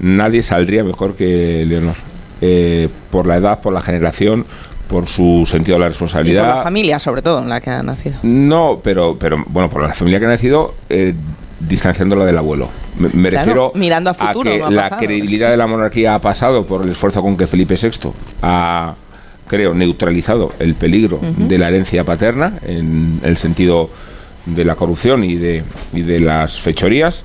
nadie 0.00 0.42
saldría 0.42 0.84
mejor 0.84 1.14
que 1.16 1.64
Leonor. 1.66 1.94
Eh, 2.40 2.88
por 3.10 3.26
la 3.26 3.36
edad, 3.36 3.60
por 3.60 3.72
la 3.72 3.80
generación, 3.80 4.44
por 4.88 5.08
su 5.08 5.44
sentido 5.46 5.76
de 5.76 5.80
la 5.80 5.88
responsabilidad. 5.88 6.42
Y 6.42 6.46
por 6.46 6.56
la 6.56 6.62
familia, 6.62 6.98
sobre 6.98 7.22
todo, 7.22 7.40
en 7.40 7.48
la 7.48 7.60
que 7.60 7.70
ha 7.70 7.82
nacido. 7.82 8.16
No, 8.22 8.80
pero, 8.82 9.16
pero 9.18 9.42
bueno, 9.46 9.70
por 9.70 9.82
la 9.82 9.94
familia 9.94 10.18
que 10.18 10.26
ha 10.26 10.28
nacido, 10.28 10.74
eh, 10.90 11.14
distanciándola 11.68 12.24
del 12.24 12.38
abuelo. 12.38 12.70
Me, 12.98 13.30
refiero 13.30 13.72
mirando 13.74 14.10
a, 14.10 14.14
futuro, 14.14 14.50
que 14.50 14.74
la 14.74 14.96
credibilidad 14.96 15.50
de 15.50 15.56
la 15.56 15.66
monarquía 15.66 16.14
ha 16.14 16.20
pasado 16.20 16.64
por 16.66 16.82
el 16.82 16.90
esfuerzo 16.90 17.22
con 17.22 17.36
que 17.36 17.46
Felipe 17.46 17.76
VI 17.80 18.10
ha, 18.42 18.94
creo, 19.46 19.74
neutralizado 19.74 20.52
el 20.58 20.74
peligro 20.74 21.20
de 21.36 21.58
la 21.58 21.68
herencia 21.68 22.04
paterna 22.04 22.58
en 22.66 23.20
el 23.22 23.36
sentido 23.36 23.90
de 24.46 24.64
la 24.64 24.74
corrupción 24.74 25.24
y 25.24 25.36
de, 25.36 25.62
y 25.92 26.02
de 26.02 26.20
las 26.20 26.60
fechorías 26.60 27.24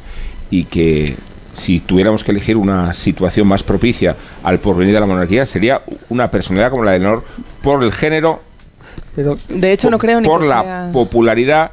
y 0.49 0.65
que 0.65 1.15
si 1.55 1.81
tuviéramos 1.81 2.23
que 2.23 2.31
elegir 2.31 2.55
una 2.55 2.93
situación 2.93 3.47
más 3.47 3.63
propicia 3.63 4.15
al 4.43 4.59
porvenir 4.59 4.93
de 4.93 4.99
la 5.01 5.05
monarquía 5.05 5.45
sería 5.45 5.81
una 6.07 6.31
personalidad 6.31 6.71
como 6.71 6.83
la 6.83 6.91
de 6.93 6.99
Leonor 6.99 7.23
por 7.61 7.83
el 7.83 7.91
género 7.91 8.41
pero 9.15 9.37
de 9.49 9.71
hecho 9.71 9.89
no 9.89 9.97
creo 9.97 10.21
ni 10.21 10.27
por 10.27 10.41
que 10.41 10.47
la 10.47 10.61
sea... 10.61 10.89
popularidad 10.93 11.71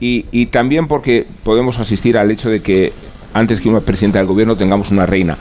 y, 0.00 0.26
y, 0.30 0.46
también 0.46 0.86
porque 0.86 1.26
podemos 1.42 1.78
asistir 1.78 2.18
al 2.18 2.30
hecho 2.30 2.48
de 2.50 2.60
que 2.60 2.92
antes 3.34 3.60
que 3.60 3.68
una 3.68 3.80
presidenta 3.80 4.18
del 4.18 4.28
gobierno 4.28 4.56
tengamos 4.56 4.90
una 4.90 5.06
reina 5.06 5.36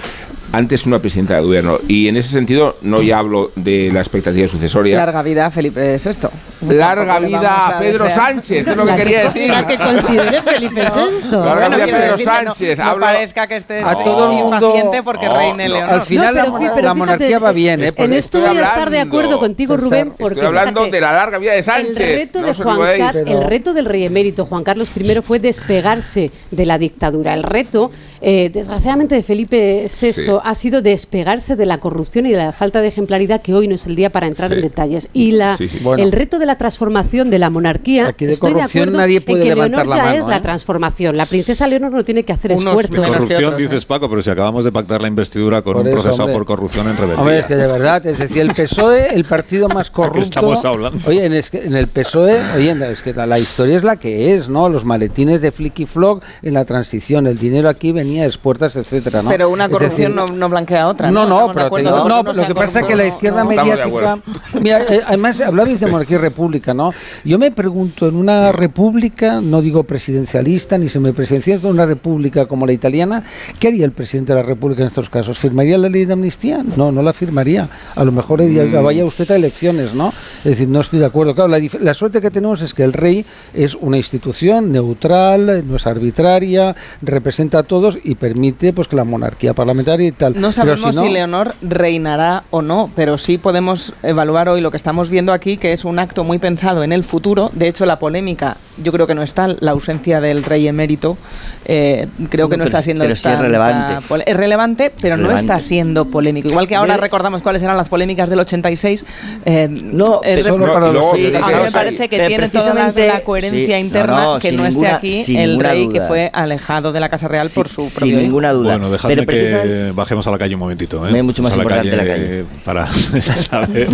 antes 0.51 0.83
que 0.83 0.89
una 0.89 0.99
presidenta 0.99 1.35
del 1.35 1.45
gobierno. 1.45 1.79
Y 1.87 2.07
en 2.07 2.17
ese 2.17 2.29
sentido, 2.29 2.77
no 2.81 3.01
ya 3.01 3.19
hablo 3.19 3.51
de 3.55 3.89
la 3.93 3.99
expectativa 3.99 4.47
sucesoria. 4.47 4.97
Larga 4.97 5.21
vida 5.21 5.45
a 5.45 5.51
Felipe 5.51 5.97
VI. 5.97 6.73
Larga 6.75 7.19
vida 7.19 7.67
a 7.67 7.79
Pedro 7.79 8.09
Sánchez, 8.09 8.67
es 8.67 8.75
lo 8.77 8.85
que 8.85 8.95
quería 8.95 9.23
decir. 9.25 9.49
La 9.49 9.67
que 9.67 9.77
considere 9.77 10.41
Felipe 10.41 10.81
VI. 10.81 11.27
Larga 11.31 11.69
vida 11.69 11.83
a 11.83 11.87
Pedro 11.87 12.17
Sánchez. 12.19 12.77
No, 12.79 12.85
no 12.95 12.99
parezca 12.99 13.47
que 13.47 13.57
estés 13.57 13.85
a 13.85 13.95
todo 14.03 14.31
el 14.31 14.37
mundo 14.37 14.91
porque 15.03 15.29
reine 15.29 15.69
Leonor. 15.69 15.89
Al 15.95 16.01
final 16.01 16.35
No, 16.35 16.41
pero 16.43 16.59
la, 16.59 16.73
pero 16.75 16.87
la 16.87 16.93
monarquía 16.93 17.27
fíjate, 17.27 17.43
va 17.43 17.51
bien, 17.51 17.83
¿eh? 17.83 17.93
En 17.95 18.13
esto 18.13 18.39
voy 18.39 18.57
a 18.57 18.63
estar 18.63 18.89
de 18.89 18.99
acuerdo 18.99 19.39
contigo, 19.39 19.77
Rubén, 19.77 20.13
porque 20.17 20.35
Estoy 20.35 20.47
hablando 20.47 20.81
fíjate, 20.81 20.95
de 20.97 21.01
la 21.01 21.13
larga 21.13 21.37
vida 21.37 21.53
de 21.53 21.63
Sánchez. 21.63 21.99
El 21.99 22.15
reto, 22.17 22.41
de 22.41 22.53
Juan. 22.53 22.79
Car- 22.97 23.15
el 23.25 23.43
reto 23.43 23.73
del 23.73 23.85
rey 23.85 24.05
emérito 24.05 24.45
Juan 24.45 24.63
Carlos 24.63 24.89
I 24.95 25.21
fue 25.21 25.39
despegarse 25.39 26.31
de 26.51 26.65
la 26.65 26.77
dictadura. 26.77 27.33
El 27.33 27.43
reto, 27.43 27.91
eh, 28.21 28.49
desgraciadamente, 28.53 29.15
de 29.15 29.23
Felipe 29.23 29.83
VI 29.89 30.13
Sí. 30.13 30.23
ha 30.43 30.55
sido 30.55 30.81
despegarse 30.81 31.55
de 31.55 31.65
la 31.65 31.79
corrupción 31.79 32.25
y 32.25 32.31
de 32.31 32.37
la 32.37 32.51
falta 32.51 32.81
de 32.81 32.87
ejemplaridad, 32.87 33.41
que 33.41 33.53
hoy 33.53 33.67
no 33.67 33.75
es 33.75 33.85
el 33.85 33.95
día 33.95 34.09
para 34.09 34.27
entrar 34.27 34.49
Sí. 34.49 34.55
en 34.55 34.61
detalles. 34.61 35.09
Y 35.13 35.31
la, 35.31 35.57
Sí, 35.57 35.67
sí. 35.69 35.79
Bueno. 35.83 36.01
el 36.03 36.11
reto 36.11 36.39
de 36.39 36.45
la 36.45 36.57
transformación 36.57 37.29
de 37.29 37.39
la 37.39 37.49
monarquía, 37.49 38.07
Aquí 38.07 38.25
de 38.25 38.33
estoy 38.33 38.49
de 38.51 38.55
corrupción 38.55 38.83
acuerdo 38.83 38.97
nadie 38.99 39.17
en 39.17 39.23
puede 39.23 39.43
que 39.43 39.49
levantar 39.49 39.85
Leonor 39.85 39.87
la 39.87 39.95
ya 39.97 40.09
mano, 40.11 40.23
es 40.23 40.29
la 40.29 40.37
¿eh? 40.37 40.41
transformación. 40.41 41.17
La 41.17 41.25
princesa 41.25 41.67
Leonor 41.67 41.91
no 41.91 42.03
tiene 42.05 42.23
que 42.23 42.33
hacer 42.33 42.51
Unos 42.53 42.65
esfuerzo. 42.65 43.01
que 43.01 43.07
Corrupción, 43.07 43.45
otros, 43.45 43.61
dices 43.61 43.85
Paco, 43.85 44.09
pero 44.09 44.21
si 44.21 44.29
acabamos 44.29 44.63
de 44.63 44.71
pactar 44.71 45.01
la 45.01 45.07
investidura 45.07 45.61
con 45.61 45.73
Por 45.73 45.81
un 45.83 45.87
eso, 45.87 45.95
procesado 45.95 46.23
hombre. 46.23 46.33
por 46.35 46.45
corrupción 46.45 46.87
en 46.87 46.95
rebeldía. 46.95 47.19
Hombre, 47.19 47.39
es 47.39 47.45
que 47.45 47.55
de 47.55 47.67
verdad, 47.67 48.05
es 48.05 48.17
decir, 48.17 48.41
el 48.41 48.51
PSOE, 48.53 49.13
el 49.15 49.25
partido 49.25 49.67
más 49.69 49.89
corrupto. 49.91 50.19
estamos 50.21 50.63
hablando? 50.65 50.99
Oye, 51.07 51.25
en, 51.25 51.33
es 51.33 51.49
que 51.49 51.59
en 51.63 51.75
el 51.75 51.87
PSOE, 51.87 52.41
oye, 52.55 52.75
es 52.91 53.01
que 53.01 53.13
la, 53.13 53.25
la 53.25 53.39
historia 53.39 53.77
es 53.77 53.83
la 53.83 53.95
que 53.97 54.33
es, 54.33 54.49
¿no? 54.49 54.69
Los 54.69 54.85
maletines 54.85 55.41
de 55.41 55.51
Flicky 55.51 55.85
Flock 55.85 56.23
en 56.41 56.53
la 56.53 56.65
transición, 56.65 57.27
el 57.27 57.37
dinero 57.37 57.69
aquí 57.69 57.91
puertas, 58.37 58.75
etcétera, 58.75 59.21
¿no? 59.21 59.29
Pero 59.29 59.49
una 59.49 59.69
corrupción 59.69 60.15
decir, 60.15 60.31
no, 60.31 60.37
no 60.37 60.49
blanquea 60.49 60.87
otra. 60.87 61.11
No, 61.11 61.25
no, 61.25 61.47
de 61.47 61.53
pero 61.53 61.69
te 61.69 61.83
no, 61.83 62.05
uno 62.05 62.23
lo 62.23 62.47
que 62.47 62.55
pasa 62.55 62.81
es 62.81 62.85
que 62.85 62.95
la 62.95 63.03
no, 63.03 63.09
izquierda 63.09 63.43
no. 63.43 63.49
Mediática. 63.49 64.19
Mira, 64.61 64.83
eh, 64.83 65.01
además, 65.05 65.41
hablabais 65.41 65.79
de 65.79 65.87
monarquía 65.87 66.17
y 66.17 66.19
república. 66.19 66.73
¿no? 66.73 66.93
Yo 67.23 67.37
me 67.39 67.51
pregunto, 67.51 68.07
en 68.07 68.15
una 68.15 68.51
república, 68.51 69.41
no 69.41 69.61
digo 69.61 69.83
presidencialista 69.83 70.77
ni 70.77 70.89
semipresidencialista, 70.89 71.67
una 71.67 71.85
república 71.85 72.45
como 72.45 72.65
la 72.65 72.73
italiana, 72.73 73.23
¿qué 73.59 73.69
haría 73.69 73.85
el 73.85 73.91
presidente 73.91 74.33
de 74.33 74.41
la 74.41 74.45
república 74.45 74.81
en 74.81 74.87
estos 74.87 75.09
casos? 75.09 75.37
¿Firmaría 75.37 75.77
la 75.77 75.89
ley 75.89 76.05
de 76.05 76.13
amnistía? 76.13 76.63
No, 76.75 76.91
no 76.91 77.01
la 77.01 77.13
firmaría. 77.13 77.69
A 77.95 78.03
lo 78.03 78.11
mejor 78.11 78.41
diría, 78.41 78.63
Mm. 78.63 78.83
vaya 78.83 79.05
usted 79.05 79.29
a 79.31 79.35
elecciones, 79.35 79.93
¿no? 79.93 80.13
Es 80.39 80.43
decir, 80.51 80.69
no 80.69 80.81
estoy 80.81 80.99
de 80.99 81.05
acuerdo. 81.05 81.33
Claro, 81.35 81.53
la 81.79 81.93
suerte 81.93 82.21
que 82.21 82.31
tenemos 82.31 82.61
es 82.61 82.73
que 82.73 82.83
el 82.83 82.93
rey 82.93 83.25
es 83.53 83.75
una 83.75 83.97
institución 83.97 84.71
neutral, 84.71 85.63
no 85.67 85.75
es 85.75 85.87
arbitraria, 85.87 86.75
representa 87.01 87.59
a 87.59 87.63
todos 87.63 87.96
y 88.03 88.15
permite 88.15 88.73
pues 88.73 88.87
que 88.87 88.95
la 88.95 89.03
monarquía 89.03 89.53
parlamentaria 89.53 90.07
y 90.07 90.11
tal. 90.11 90.39
No 90.39 90.51
sabemos 90.51 90.95
no- 90.95 91.03
si 91.03 91.09
Leonor 91.09 91.53
reinará 91.61 92.43
o 92.49 92.61
no, 92.61 92.89
pero 92.95 93.17
sí 93.17 93.37
podemos 93.37 93.93
evaluar 94.03 94.49
hoy 94.49 94.61
lo 94.61 94.71
que 94.71 94.77
estamos 94.77 95.09
viendo 95.09 95.33
aquí, 95.33 95.57
que 95.57 95.73
es 95.73 95.85
un 95.85 95.99
acto 95.99 96.23
muy 96.23 96.37
pensado 96.39 96.83
en 96.83 96.91
el 96.91 97.03
futuro. 97.03 97.49
De 97.53 97.67
hecho, 97.67 97.85
la 97.85 97.99
polémica, 97.99 98.57
yo 98.83 98.91
creo 98.91 99.07
que 99.07 99.15
no 99.15 99.23
está, 99.23 99.47
la 99.59 99.71
ausencia 99.71 100.21
del 100.21 100.43
rey 100.43 100.67
emérito, 100.67 101.17
eh, 101.65 102.07
creo 102.29 102.49
que 102.49 102.57
no, 102.57 102.63
No, 102.63 102.65
está 102.65 102.77
pero- 102.79 102.83
siendo 102.83 103.03
pero 103.05 103.15
sí 103.15 103.27
es 103.29 103.39
relevante. 103.39 103.93
Es 104.25 104.37
relevante, 104.37 104.91
pero 105.01 105.15
Es 105.15 105.19
no 105.21 105.31
está 105.31 105.59
siendo 105.59 106.05
polémico. 106.05 106.47
Igual 106.49 106.67
que 106.67 106.75
ahora 106.75 106.97
recordamos 106.97 107.41
cuáles 107.41 107.61
eran 107.63 107.77
las 107.77 107.89
polémicas 107.89 108.29
del 108.29 108.39
86. 108.39 109.05
eh, 109.45 109.67
No, 109.69 110.21
es 110.23 110.41
pero- 110.43 110.55
y 110.55 110.57
luego- 110.59 111.15
sí, 111.15 111.29
sí, 111.29 111.35
a 111.35 111.39
mí 111.47 111.53
me 111.63 111.71
parece 111.71 112.09
que 112.09 112.27
tiene 112.27 112.49
toda 112.49 112.73
la, 112.73 113.21
coherencia 113.23 113.75
sí, 113.77 113.81
interna 113.81 114.15
no, 114.15 114.33
no, 114.35 114.39
que 114.39 114.51
no 114.51 114.63
esté 114.65 114.69
ninguna- 114.69 114.95
aquí 114.95 115.23
el 115.37 115.59
rey 115.59 115.89
que 115.89 116.01
fue 116.01 116.29
alejado 116.33 116.91
de 116.91 116.99
la 116.99 117.09
Casa 117.09 117.27
Real 117.27 117.47
por 117.53 117.67
su 117.69 117.81
sin 117.89 117.99
propio 117.99 118.13
hijo. 118.15 118.21
ninguna 118.21 118.51
duda. 118.53 118.71
Bueno, 118.71 118.91
dejadme 118.91 119.15
Pero 119.25 119.27
que 119.27 119.91
bajemos 119.93 120.27
a 120.27 120.31
la 120.31 120.37
calle 120.37 120.53
un 120.55 120.59
momentito. 120.59 121.07
¿eh? 121.07 121.11
Me 121.11 121.19
es 121.19 121.23
mucho 121.25 121.41
más 121.43 121.53
a 121.53 121.57
importante 121.57 121.95
la 121.95 122.05
calle. 122.05 122.39
eh, 122.41 122.45
Para 122.65 122.87
saber, 123.21 123.89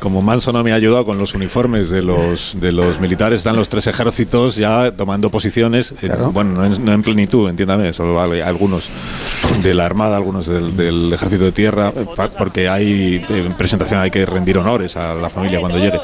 como 0.00 0.22
Manso 0.22 0.52
no 0.52 0.62
me 0.62 0.72
ha 0.72 0.74
ayudado 0.76 1.04
con 1.04 1.18
los 1.18 1.34
uniformes 1.34 1.88
de 1.88 2.02
los, 2.02 2.56
de 2.60 2.72
los 2.72 3.00
militares, 3.00 3.38
están 3.38 3.56
los 3.56 3.68
tres 3.68 3.86
ejércitos 3.86 4.56
ya 4.56 4.90
tomando 4.92 5.30
posiciones, 5.30 5.92
eh, 6.02 6.10
bueno, 6.32 6.50
no 6.52 6.64
en, 6.66 6.84
no 6.84 6.92
en 6.92 7.02
plenitud, 7.02 7.48
entiéndame, 7.48 7.92
solo 7.92 8.20
algunos 8.20 8.88
de 9.62 9.74
la 9.74 9.86
Armada, 9.86 10.16
algunos 10.16 10.46
del, 10.46 10.76
del 10.76 11.12
Ejército 11.12 11.44
de 11.44 11.52
Tierra, 11.52 11.92
eh, 11.96 12.06
pa- 12.16 12.28
porque 12.30 12.68
hay 12.68 13.24
eh, 13.28 13.44
en 13.46 13.52
presentación, 13.54 14.00
hay 14.00 14.10
que 14.10 14.24
rendir 14.26 14.58
honores 14.58 14.96
a 14.96 15.14
la 15.14 15.30
familia 15.30 15.60
cuando 15.60 15.78
llegue. 15.78 16.00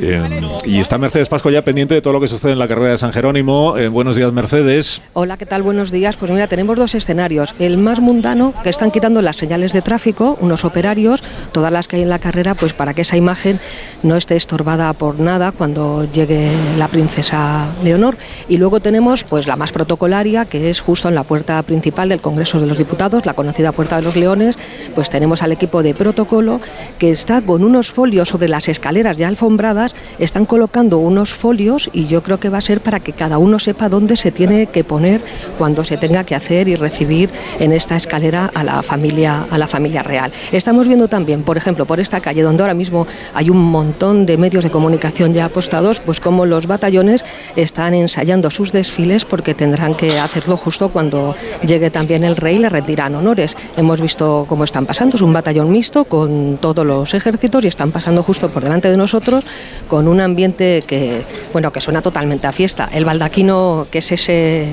Eh, 0.00 0.40
y 0.64 0.78
está 0.78 0.98
Mercedes 0.98 1.28
Pasco 1.28 1.50
ya 1.50 1.62
pendiente 1.62 1.94
de 1.94 2.02
todo 2.02 2.12
lo 2.12 2.20
que 2.20 2.28
sucede 2.28 2.52
en 2.52 2.58
la 2.58 2.68
carrera 2.68 2.90
de 2.90 2.98
San 2.98 3.12
Jerónimo. 3.12 3.76
Eh, 3.76 3.88
buenos 3.88 4.16
días, 4.16 4.32
Mercedes. 4.32 5.02
Hola, 5.12 5.36
¿qué 5.36 5.46
tal? 5.46 5.62
Buenos 5.62 5.90
días. 5.90 6.16
Pues 6.16 6.30
mira, 6.30 6.46
tenemos 6.46 6.76
dos 6.76 6.94
escenarios. 6.94 7.54
El 7.58 7.78
más 7.78 8.00
mundano, 8.00 8.52
que 8.62 8.70
están 8.70 8.90
quitando 8.90 9.22
las 9.22 9.36
señales 9.36 9.72
de 9.72 9.82
tráfico, 9.82 10.36
unos 10.40 10.64
operarios, 10.64 11.22
todas 11.52 11.72
las 11.72 11.88
que 11.88 11.96
hay 11.96 12.02
en 12.02 12.08
la 12.08 12.18
carrera, 12.18 12.54
pues 12.54 12.72
para 12.72 12.94
que 12.94 13.02
esa 13.02 13.16
imagen 13.16 13.58
no 14.02 14.16
esté 14.16 14.36
estorbada 14.36 14.92
por 14.92 15.20
nada 15.20 15.52
cuando 15.52 16.10
llegue 16.10 16.50
la 16.78 16.88
princesa 16.88 17.66
Leonor. 17.82 18.16
Y 18.48 18.58
luego 18.58 18.80
tenemos 18.80 19.24
pues 19.24 19.46
la 19.46 19.56
más 19.56 19.72
protocolaria, 19.72 20.44
que 20.44 20.70
es 20.70 20.80
justo 20.80 21.08
en 21.08 21.14
la 21.14 21.24
puerta 21.24 21.62
principal 21.62 22.08
del 22.08 22.20
Congreso 22.20 22.60
de 22.60 22.66
los 22.66 22.78
Diputados, 22.78 23.26
la 23.26 23.34
conocida 23.34 23.72
Puerta 23.72 23.96
de 23.96 24.02
los 24.02 24.16
Leones, 24.16 24.58
pues 24.94 25.10
tenemos 25.10 25.42
al 25.42 25.52
equipo 25.52 25.82
de 25.82 25.94
protocolo 25.94 26.60
que 26.98 27.10
está 27.10 27.42
con 27.42 27.64
unos 27.64 27.90
folios 27.90 28.28
sobre 28.28 28.48
las 28.48 28.68
escaleras 28.68 29.16
ya 29.16 29.28
alfombradas, 29.28 29.85
están 30.18 30.46
colocando 30.46 30.98
unos 30.98 31.34
folios 31.34 31.90
y 31.92 32.06
yo 32.06 32.22
creo 32.22 32.38
que 32.38 32.48
va 32.48 32.58
a 32.58 32.62
ser 32.62 32.80
para 32.80 33.00
que 33.00 33.12
cada 33.12 33.38
uno 33.38 33.58
sepa 33.58 33.88
dónde 33.88 34.16
se 34.16 34.32
tiene 34.32 34.66
que 34.66 34.84
poner 34.84 35.20
cuando 35.58 35.84
se 35.84 35.96
tenga 35.96 36.24
que 36.24 36.34
hacer 36.34 36.68
y 36.68 36.76
recibir 36.76 37.30
en 37.60 37.72
esta 37.72 37.96
escalera 37.96 38.50
a 38.54 38.64
la 38.64 38.82
familia 38.82 39.46
a 39.50 39.58
la 39.58 39.68
familia 39.68 40.02
real. 40.02 40.32
Estamos 40.52 40.88
viendo 40.88 41.08
también, 41.08 41.42
por 41.42 41.56
ejemplo, 41.56 41.86
por 41.86 42.00
esta 42.00 42.20
calle 42.20 42.42
donde 42.42 42.62
ahora 42.62 42.74
mismo 42.74 43.06
hay 43.34 43.50
un 43.50 43.58
montón 43.58 44.26
de 44.26 44.36
medios 44.36 44.64
de 44.64 44.70
comunicación 44.70 45.34
ya 45.34 45.46
apostados, 45.46 46.00
pues 46.00 46.20
como 46.20 46.46
los 46.46 46.66
batallones 46.66 47.24
están 47.56 47.94
ensayando 47.94 48.50
sus 48.50 48.72
desfiles 48.72 49.24
porque 49.24 49.54
tendrán 49.54 49.94
que 49.94 50.18
hacerlo 50.18 50.56
justo 50.56 50.88
cuando 50.88 51.34
llegue 51.66 51.90
también 51.90 52.24
el 52.24 52.36
rey 52.36 52.56
y 52.56 52.58
le 52.58 52.68
rendirán 52.68 53.14
honores. 53.14 53.56
Hemos 53.76 54.00
visto 54.00 54.46
cómo 54.48 54.64
están 54.64 54.86
pasando, 54.86 55.16
es 55.16 55.22
un 55.22 55.32
batallón 55.32 55.70
mixto 55.70 56.04
con 56.04 56.58
todos 56.60 56.86
los 56.86 57.14
ejércitos 57.14 57.64
y 57.64 57.68
están 57.68 57.90
pasando 57.90 58.22
justo 58.22 58.48
por 58.48 58.62
delante 58.62 58.90
de 58.90 58.96
nosotros 58.96 59.44
con 59.88 60.08
un 60.08 60.20
ambiente 60.20 60.82
que, 60.86 61.22
bueno, 61.52 61.72
que 61.72 61.80
suena 61.80 62.02
totalmente 62.02 62.46
a 62.46 62.52
fiesta. 62.52 62.88
El 62.92 63.04
baldaquino, 63.04 63.86
que 63.90 63.98
es 63.98 64.12
ese 64.12 64.68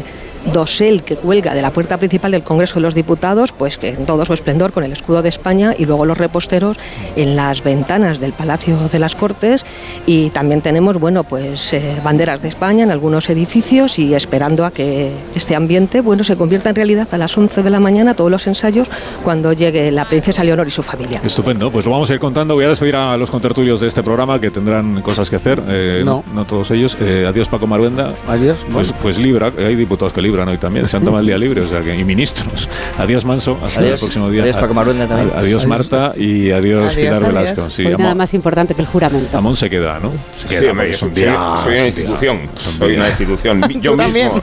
dosel 0.51 1.03
que 1.03 1.15
cuelga 1.15 1.53
de 1.53 1.61
la 1.61 1.71
puerta 1.71 1.97
principal 1.97 2.31
del 2.31 2.43
Congreso 2.43 2.75
de 2.75 2.81
los 2.81 2.93
Diputados, 2.95 3.51
pues 3.51 3.77
que 3.77 3.89
en 3.89 4.05
todo 4.05 4.25
su 4.25 4.33
esplendor 4.33 4.71
con 4.73 4.83
el 4.83 4.91
escudo 4.91 5.21
de 5.21 5.29
España 5.29 5.73
y 5.77 5.85
luego 5.85 6.05
los 6.05 6.17
reposteros 6.17 6.77
en 7.15 7.35
las 7.35 7.63
ventanas 7.63 8.19
del 8.19 8.33
Palacio 8.33 8.77
de 8.91 8.99
las 8.99 9.15
Cortes 9.15 9.65
y 10.05 10.29
también 10.31 10.61
tenemos, 10.61 10.99
bueno, 10.99 11.23
pues 11.23 11.71
eh, 11.73 11.95
banderas 12.03 12.41
de 12.41 12.49
España 12.49 12.83
en 12.83 12.91
algunos 12.91 13.29
edificios 13.29 13.99
y 13.99 14.13
esperando 14.13 14.65
a 14.65 14.71
que 14.71 15.11
este 15.35 15.55
ambiente, 15.55 16.01
bueno, 16.01 16.23
se 16.23 16.35
convierta 16.35 16.69
en 16.69 16.75
realidad 16.75 17.07
a 17.11 17.17
las 17.17 17.37
11 17.37 17.63
de 17.63 17.69
la 17.69 17.79
mañana 17.79 18.13
todos 18.13 18.29
los 18.29 18.45
ensayos 18.47 18.89
cuando 19.23 19.53
llegue 19.53 19.91
la 19.91 20.05
princesa 20.05 20.43
Leonor 20.43 20.67
y 20.67 20.71
su 20.71 20.83
familia. 20.83 21.21
Estupendo, 21.23 21.71
pues 21.71 21.85
lo 21.85 21.91
vamos 21.91 22.09
a 22.09 22.13
ir 22.15 22.19
contando. 22.19 22.55
Voy 22.55 22.65
a 22.65 22.69
despedir 22.69 22.95
a 22.95 23.15
los 23.17 23.31
contertulios 23.31 23.79
de 23.79 23.87
este 23.87 24.03
programa 24.03 24.41
que 24.41 24.51
tendrán 24.51 25.01
cosas 25.01 25.29
que 25.29 25.37
hacer. 25.37 25.61
eh, 25.67 26.01
No. 26.03 26.23
no. 26.33 26.43
todos 26.45 26.69
ellos. 26.71 26.97
Eh, 26.99 27.25
adiós, 27.27 27.47
Paco 27.47 27.65
Maruenda. 27.67 28.09
Adiós. 28.27 28.57
Pues, 28.73 28.93
pues 29.01 29.17
libra, 29.17 29.51
hay 29.57 29.75
diputados 29.75 30.11
que 30.11 30.21
libran 30.21 30.32
hoy 30.39 30.57
también. 30.57 30.87
Se 30.87 30.97
han 30.97 31.03
tomado 31.03 31.21
el 31.21 31.27
día 31.27 31.37
libre, 31.37 31.61
o 31.61 31.67
sea 31.67 31.81
que, 31.81 31.95
y 31.95 32.03
ministros. 32.03 32.67
Adiós, 32.97 33.25
Manso. 33.25 33.57
Hasta 33.61 33.81
Adiós. 33.81 33.93
el 33.93 33.99
próximo 33.99 34.29
día. 34.29 34.43
Adiós, 34.43 34.57
Paco 34.57 34.73
Maruenda 34.73 35.07
también. 35.07 35.29
Adiós, 35.29 35.63
Adiós. 35.63 35.67
Marta. 35.67 36.13
Y 36.17 36.51
adiós, 36.51 36.79
Adiós, 36.91 36.95
Pilar 36.95 37.13
adiós. 37.23 37.27
Velasco. 37.33 37.69
Sí, 37.69 37.85
Hoy 37.85 37.95
nada 37.97 38.15
más 38.15 38.33
importante 38.33 38.73
que 38.75 38.81
el 38.81 38.87
juramento. 38.87 39.37
Amón 39.37 39.55
se 39.55 39.69
queda, 39.69 39.99
¿no? 39.99 40.11
Se 40.35 40.47
Sí, 40.47 40.55
queda, 40.55 40.71
hombre, 40.71 40.85
porque 40.87 40.91
yo 40.91 40.95
es 40.97 41.01
un 41.03 41.09
soy, 41.13 41.23
día- 41.23 41.55
soy 41.63 41.73
una 41.73 41.85
institución. 41.85 42.39
Soy 42.79 42.95
una 42.95 43.07
institución. 43.07 43.61
Yo 43.81 43.95
mismo. 43.95 44.41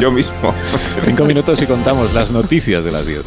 Yo 0.00 0.12
mismo. 0.12 0.54
Cinco 1.02 1.24
minutos 1.24 1.60
y 1.62 1.66
contamos 1.66 2.12
las 2.14 2.30
noticias 2.30 2.84
de 2.84 2.92
las 2.92 3.06
10. 3.06 3.22